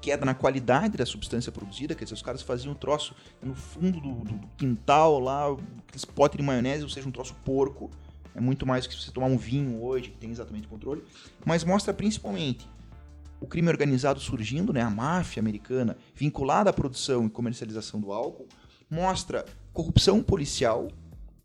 queda 0.00 0.24
na 0.24 0.34
qualidade 0.34 0.96
da 0.96 1.04
substância 1.04 1.50
produzida, 1.50 1.94
quer 1.94 2.04
dizer, 2.04 2.14
os 2.14 2.22
caras 2.22 2.42
faziam 2.42 2.72
um 2.72 2.76
troço 2.76 3.14
no 3.42 3.54
fundo 3.54 4.00
do, 4.00 4.12
do- 4.24 4.46
quintal 4.56 5.18
lá, 5.18 5.50
aqueles 5.86 6.04
potes 6.04 6.36
de 6.38 6.42
maionese, 6.42 6.82
ou 6.84 6.88
seja, 6.88 7.08
um 7.08 7.12
troço 7.12 7.34
porco. 7.44 7.90
É 8.34 8.40
muito 8.40 8.64
mais 8.64 8.84
do 8.84 8.90
que 8.90 8.96
você 9.02 9.10
tomar 9.10 9.26
um 9.26 9.36
vinho 9.36 9.82
hoje, 9.82 10.10
que 10.10 10.18
tem 10.18 10.30
exatamente 10.30 10.68
controle. 10.68 11.02
Mas 11.44 11.64
mostra 11.64 11.92
principalmente 11.92 12.68
o 13.40 13.46
crime 13.46 13.68
organizado 13.68 14.20
surgindo, 14.20 14.72
né, 14.72 14.80
a 14.80 14.90
máfia 14.90 15.40
americana, 15.40 15.96
vinculada 16.14 16.70
à 16.70 16.72
produção 16.72 17.26
e 17.26 17.30
comercialização 17.30 18.00
do 18.00 18.12
álcool. 18.12 18.46
Mostra 18.88 19.44
corrupção 19.72 20.22
policial, 20.22 20.88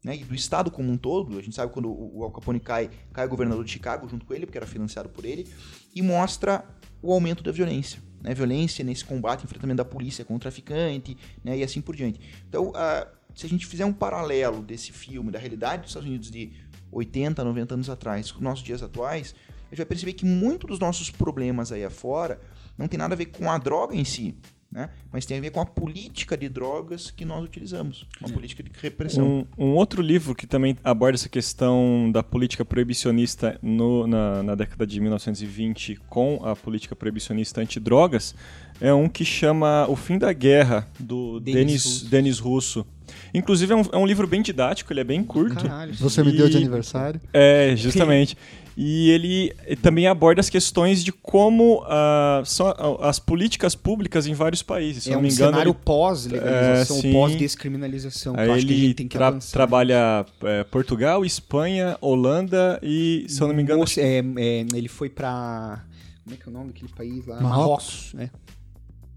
né, 0.03 0.15
e 0.17 0.23
do 0.23 0.35
Estado 0.35 0.69
como 0.69 0.91
um 0.91 0.97
todo. 0.97 1.37
A 1.37 1.41
gente 1.41 1.55
sabe 1.55 1.71
quando 1.73 1.89
o 1.91 2.23
Al 2.23 2.31
Capone 2.31 2.59
cai, 2.59 2.89
cai 3.11 3.25
o 3.25 3.29
governador 3.29 3.63
de 3.65 3.71
Chicago 3.71 4.07
junto 4.07 4.25
com 4.25 4.33
ele, 4.33 4.45
porque 4.45 4.57
era 4.57 4.67
financiado 4.67 5.09
por 5.09 5.25
ele. 5.25 5.51
E 5.95 6.01
mostra 6.01 6.63
o 7.01 7.11
aumento 7.11 7.43
da 7.43 7.51
violência. 7.51 8.01
Né, 8.23 8.33
violência 8.33 8.85
nesse 8.85 9.03
combate, 9.03 9.43
enfrentamento 9.43 9.77
da 9.77 9.85
polícia 9.85 10.23
com 10.23 10.35
o 10.35 10.39
traficante, 10.39 11.17
né, 11.43 11.57
e 11.57 11.63
assim 11.63 11.81
por 11.81 11.93
diante. 11.93 12.21
Então, 12.47 12.71
ah, 12.73 13.05
se 13.35 13.45
a 13.45 13.49
gente 13.49 13.65
fizer 13.65 13.85
um 13.85 13.91
paralelo 13.91 14.61
desse 14.61 14.93
filme, 14.93 15.29
da 15.29 15.37
realidade 15.37 15.81
dos 15.81 15.89
Estados 15.91 16.07
Unidos 16.07 16.31
de 16.31 16.51
80, 16.91 17.43
90 17.43 17.73
anos 17.73 17.89
atrás, 17.89 18.31
com 18.31 18.37
os 18.37 18.43
nossos 18.43 18.63
dias 18.63 18.81
atuais, 18.81 19.35
a 19.49 19.69
gente 19.69 19.77
vai 19.77 19.85
perceber 19.85 20.13
que 20.13 20.25
muitos 20.25 20.69
dos 20.69 20.79
nossos 20.79 21.09
problemas 21.09 21.71
aí 21.71 21.83
afora 21.83 22.39
não 22.77 22.87
tem 22.87 22.97
nada 22.97 23.13
a 23.13 23.17
ver 23.17 23.25
com 23.25 23.49
a 23.51 23.57
droga 23.57 23.95
em 23.95 24.05
si, 24.05 24.35
né? 24.73 24.89
mas 25.11 25.25
tem 25.25 25.37
a 25.37 25.41
ver 25.41 25.51
com 25.51 25.59
a 25.61 25.65
política 25.65 26.35
de 26.35 26.49
drogas 26.49 27.11
que 27.11 27.23
nós 27.23 27.43
utilizamos, 27.43 28.05
uma 28.19 28.29
política 28.29 28.63
de 28.63 28.71
repressão. 28.81 29.45
Um, 29.57 29.65
um 29.65 29.75
outro 29.75 30.01
livro 30.01 30.33
que 30.33 30.47
também 30.47 30.75
aborda 30.83 31.15
essa 31.15 31.29
questão 31.29 32.09
da 32.11 32.23
política 32.23 32.65
proibicionista 32.65 33.57
no- 33.61 34.07
na, 34.07 34.41
na 34.43 34.55
década 34.55 34.85
de 34.87 34.99
1920 34.99 35.97
com 36.09 36.39
a 36.43 36.55
política 36.55 36.95
proibicionista 36.95 37.61
antidrogas 37.61 38.33
é 38.81 38.93
um 38.93 39.07
que 39.07 39.23
chama 39.23 39.85
O 39.87 39.95
Fim 39.95 40.17
da 40.17 40.33
Guerra, 40.33 40.87
do 40.99 41.39
Denis 41.39 42.01
Denis, 42.03 42.39
Russo. 42.39 42.85
Inclusive 43.33 43.71
é 43.73 43.75
um, 43.75 43.81
é 43.91 43.97
um 43.97 44.05
livro 44.05 44.25
bem 44.25 44.41
didático, 44.41 44.91
ele 44.91 44.99
é 45.01 45.03
bem 45.03 45.23
curto. 45.23 45.55
Caralho. 45.55 45.93
Você 45.95 46.23
me 46.23 46.31
deu 46.31 46.49
de 46.49 46.55
E- 46.55 46.61
aniversário. 46.61 47.21
É, 47.31 47.75
justamente. 47.75 48.35
E 48.75 49.11
ele 49.11 49.53
também 49.83 50.07
aborda 50.07 50.39
as 50.41 50.49
questões 50.49 51.03
de 51.03 51.11
como 51.11 51.83
ah, 51.85 52.41
são 52.45 52.67
a- 52.67 53.07
as 53.09 53.19
políticas 53.19 53.75
públicas 53.75 54.25
em 54.25 54.33
vários 54.33 54.63
países. 54.63 55.03
Se 55.03 55.09
É 55.09 55.13
não 55.13 55.19
um 55.19 55.21
me 55.23 55.29
engano, 55.29 55.51
cenário 55.51 55.71
ele, 55.71 55.79
pós-legalização, 55.85 56.97
É, 56.97 57.11
pós-descriminalização. 57.11 58.33
que 58.33 58.39
aí 58.41 58.47
eu 58.47 58.53
acho 58.55 58.65
que 58.65 58.71
a 58.71 58.75
ele 58.75 58.85
gente 58.87 58.95
tem 58.95 59.07
que 59.07 59.15
tra- 59.17 59.27
avançar. 59.27 59.51
trabalha 59.51 60.25
é, 60.43 60.63
Portugal, 60.63 61.23
Espanha, 61.23 61.97
Holanda 62.01 62.79
e, 62.81 63.25
se 63.29 63.39
eu 63.41 63.47
não 63.47 63.55
me 63.55 63.61
engano, 63.61 63.81
Moça- 63.81 64.01
é, 64.01 64.17
é, 64.19 64.65
ele 64.73 64.87
foi 64.87 65.09
pra. 65.09 65.83
Como 66.23 66.35
é 66.35 66.37
que 66.37 66.47
é 66.47 66.49
o 66.49 66.53
nome 66.53 66.67
daquele 66.67 66.91
país 66.93 67.25
lá? 67.27 67.39
Marrocos. 67.41 68.11
né? 68.13 68.29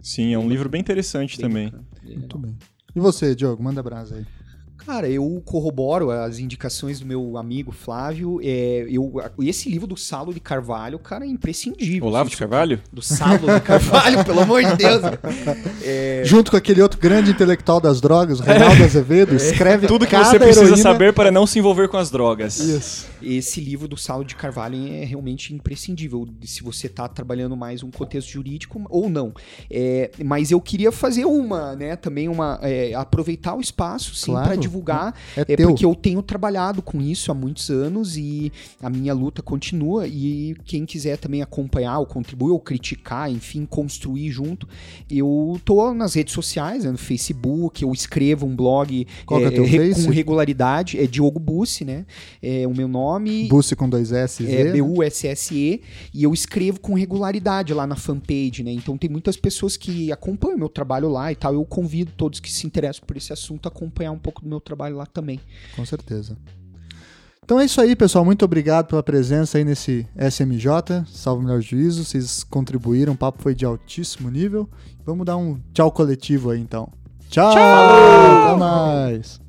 sim, 0.02 0.32
é 0.34 0.38
um 0.38 0.48
livro 0.48 0.68
bem 0.68 0.80
interessante 0.80 1.36
Bem 1.38 1.48
também. 1.48 1.64
bacana. 1.66 1.84
Muito 2.04 2.38
bem. 2.38 2.56
E 2.94 3.00
você, 3.00 3.34
Diogo, 3.34 3.62
manda 3.62 3.82
brasa 3.82 4.16
aí. 4.16 4.26
Cara, 4.86 5.08
eu 5.08 5.42
corroboro 5.44 6.12
as 6.12 6.38
indicações 6.38 7.00
do 7.00 7.06
meu 7.06 7.36
amigo 7.36 7.72
Flávio. 7.72 8.38
É, 8.40 8.86
eu, 8.88 9.12
esse 9.40 9.68
livro 9.68 9.84
do 9.84 9.96
Salo 9.96 10.32
de 10.32 10.38
Carvalho, 10.38 10.96
cara, 11.00 11.24
é 11.24 11.28
imprescindível. 11.28 12.06
Olavo 12.06 12.30
de 12.30 12.36
Carvalho? 12.36 12.80
Do 12.92 13.02
Salo 13.02 13.52
de 13.52 13.60
Carvalho, 13.62 14.24
pelo 14.24 14.40
amor 14.40 14.62
de 14.62 14.76
Deus. 14.76 15.02
É, 15.82 16.22
Junto 16.24 16.52
com 16.52 16.56
aquele 16.56 16.80
outro 16.80 17.00
grande 17.00 17.32
intelectual 17.32 17.80
das 17.80 18.00
drogas, 18.00 18.38
o 18.38 18.44
Reinaldo 18.44 18.84
Azevedo, 18.84 19.34
escreve 19.34 19.88
Tudo 19.88 20.04
que 20.06 20.12
cada 20.12 20.24
você 20.30 20.38
precisa 20.38 20.66
heroína- 20.66 20.76
saber 20.82 21.12
para 21.12 21.32
não 21.32 21.48
se 21.48 21.58
envolver 21.58 21.88
com 21.88 21.96
as 21.96 22.08
drogas. 22.08 22.60
Isso. 22.60 23.06
Esse 23.34 23.60
livro 23.60 23.88
do 23.88 23.96
Saulo 23.96 24.24
de 24.24 24.34
Carvalho 24.34 24.76
é 24.88 25.04
realmente 25.04 25.52
imprescindível 25.54 26.28
se 26.42 26.62
você 26.62 26.86
está 26.86 27.08
trabalhando 27.08 27.56
mais 27.56 27.82
um 27.82 27.90
contexto 27.90 28.30
jurídico 28.30 28.84
ou 28.88 29.08
não. 29.08 29.32
É, 29.70 30.10
mas 30.24 30.50
eu 30.50 30.60
queria 30.60 30.92
fazer 30.92 31.24
uma, 31.24 31.74
né, 31.74 31.96
também 31.96 32.28
uma 32.28 32.58
é, 32.62 32.94
aproveitar 32.94 33.54
o 33.54 33.60
espaço 33.60 34.14
sim 34.14 34.32
Claro. 34.32 34.48
para 34.48 34.56
divulgar, 34.56 35.14
É 35.36 35.52
é 35.52 35.56
porque 35.56 35.84
eu 35.84 35.94
tenho 35.94 36.22
trabalhado 36.22 36.82
com 36.82 37.00
isso 37.00 37.30
há 37.30 37.34
muitos 37.34 37.70
anos 37.70 38.16
e 38.16 38.52
a 38.82 38.90
minha 38.90 39.14
luta 39.14 39.42
continua 39.42 40.06
e 40.06 40.54
quem 40.64 40.84
quiser 40.84 41.16
também 41.16 41.42
acompanhar 41.42 41.98
ou 41.98 42.06
contribuir 42.06 42.50
ou 42.50 42.60
criticar, 42.60 43.30
enfim, 43.30 43.64
construir 43.64 44.30
junto, 44.30 44.68
eu 45.10 45.60
tô 45.64 45.94
nas 45.94 46.14
redes 46.14 46.34
sociais, 46.34 46.84
né, 46.84 46.90
no 46.90 46.98
Facebook, 46.98 47.82
eu 47.82 47.92
escrevo 47.92 48.46
um 48.46 48.54
blog 48.54 49.06
Qual 49.24 49.40
é 49.40 49.46
é, 49.46 49.50
com 49.50 50.10
regularidade, 50.10 50.98
é 50.98 51.06
Diogo 51.06 51.38
Bussi, 51.38 51.84
né? 51.84 52.04
É 52.42 52.66
o 52.66 52.74
meu 52.74 52.88
nome. 52.88 53.15
Bussi 53.48 53.74
com 53.74 53.88
dois 53.88 54.12
S, 54.12 54.44
Z. 54.44 54.52
É 54.52 54.64
né? 54.64 54.72
B-U-S-S-E, 54.72 55.82
e 56.12 56.22
eu 56.22 56.32
escrevo 56.32 56.80
com 56.80 56.94
regularidade 56.94 57.72
lá 57.74 57.86
na 57.86 57.96
fanpage, 57.96 58.62
né? 58.62 58.72
Então 58.72 58.96
tem 58.96 59.10
muitas 59.10 59.36
pessoas 59.36 59.76
que 59.76 60.10
acompanham 60.12 60.58
meu 60.58 60.68
trabalho 60.68 61.08
lá 61.08 61.30
e 61.32 61.36
tal. 61.36 61.54
Eu 61.54 61.64
convido 61.64 62.12
todos 62.16 62.40
que 62.40 62.50
se 62.50 62.66
interessam 62.66 63.04
por 63.06 63.16
esse 63.16 63.32
assunto 63.32 63.66
a 63.66 63.68
acompanhar 63.68 64.12
um 64.12 64.18
pouco 64.18 64.42
do 64.42 64.48
meu 64.48 64.60
trabalho 64.60 64.96
lá 64.96 65.06
também. 65.06 65.40
Com 65.74 65.84
certeza. 65.84 66.36
Então 67.46 67.60
é 67.60 67.64
isso 67.64 67.80
aí, 67.80 67.94
pessoal. 67.94 68.24
Muito 68.24 68.44
obrigado 68.44 68.86
pela 68.86 69.04
presença 69.04 69.56
aí 69.56 69.64
nesse 69.64 70.04
SMJ. 70.16 71.04
Salve 71.06 71.44
o 71.44 71.46
melhor 71.46 71.60
juízo. 71.60 72.04
Vocês 72.04 72.42
contribuíram. 72.42 73.12
O 73.12 73.16
papo 73.16 73.40
foi 73.40 73.54
de 73.54 73.64
altíssimo 73.64 74.28
nível. 74.28 74.68
Vamos 75.04 75.24
dar 75.24 75.36
um 75.36 75.56
tchau 75.72 75.92
coletivo 75.92 76.50
aí, 76.50 76.60
então. 76.60 76.90
Tchau! 77.30 77.52
Até 77.52 78.56
mais! 78.58 79.45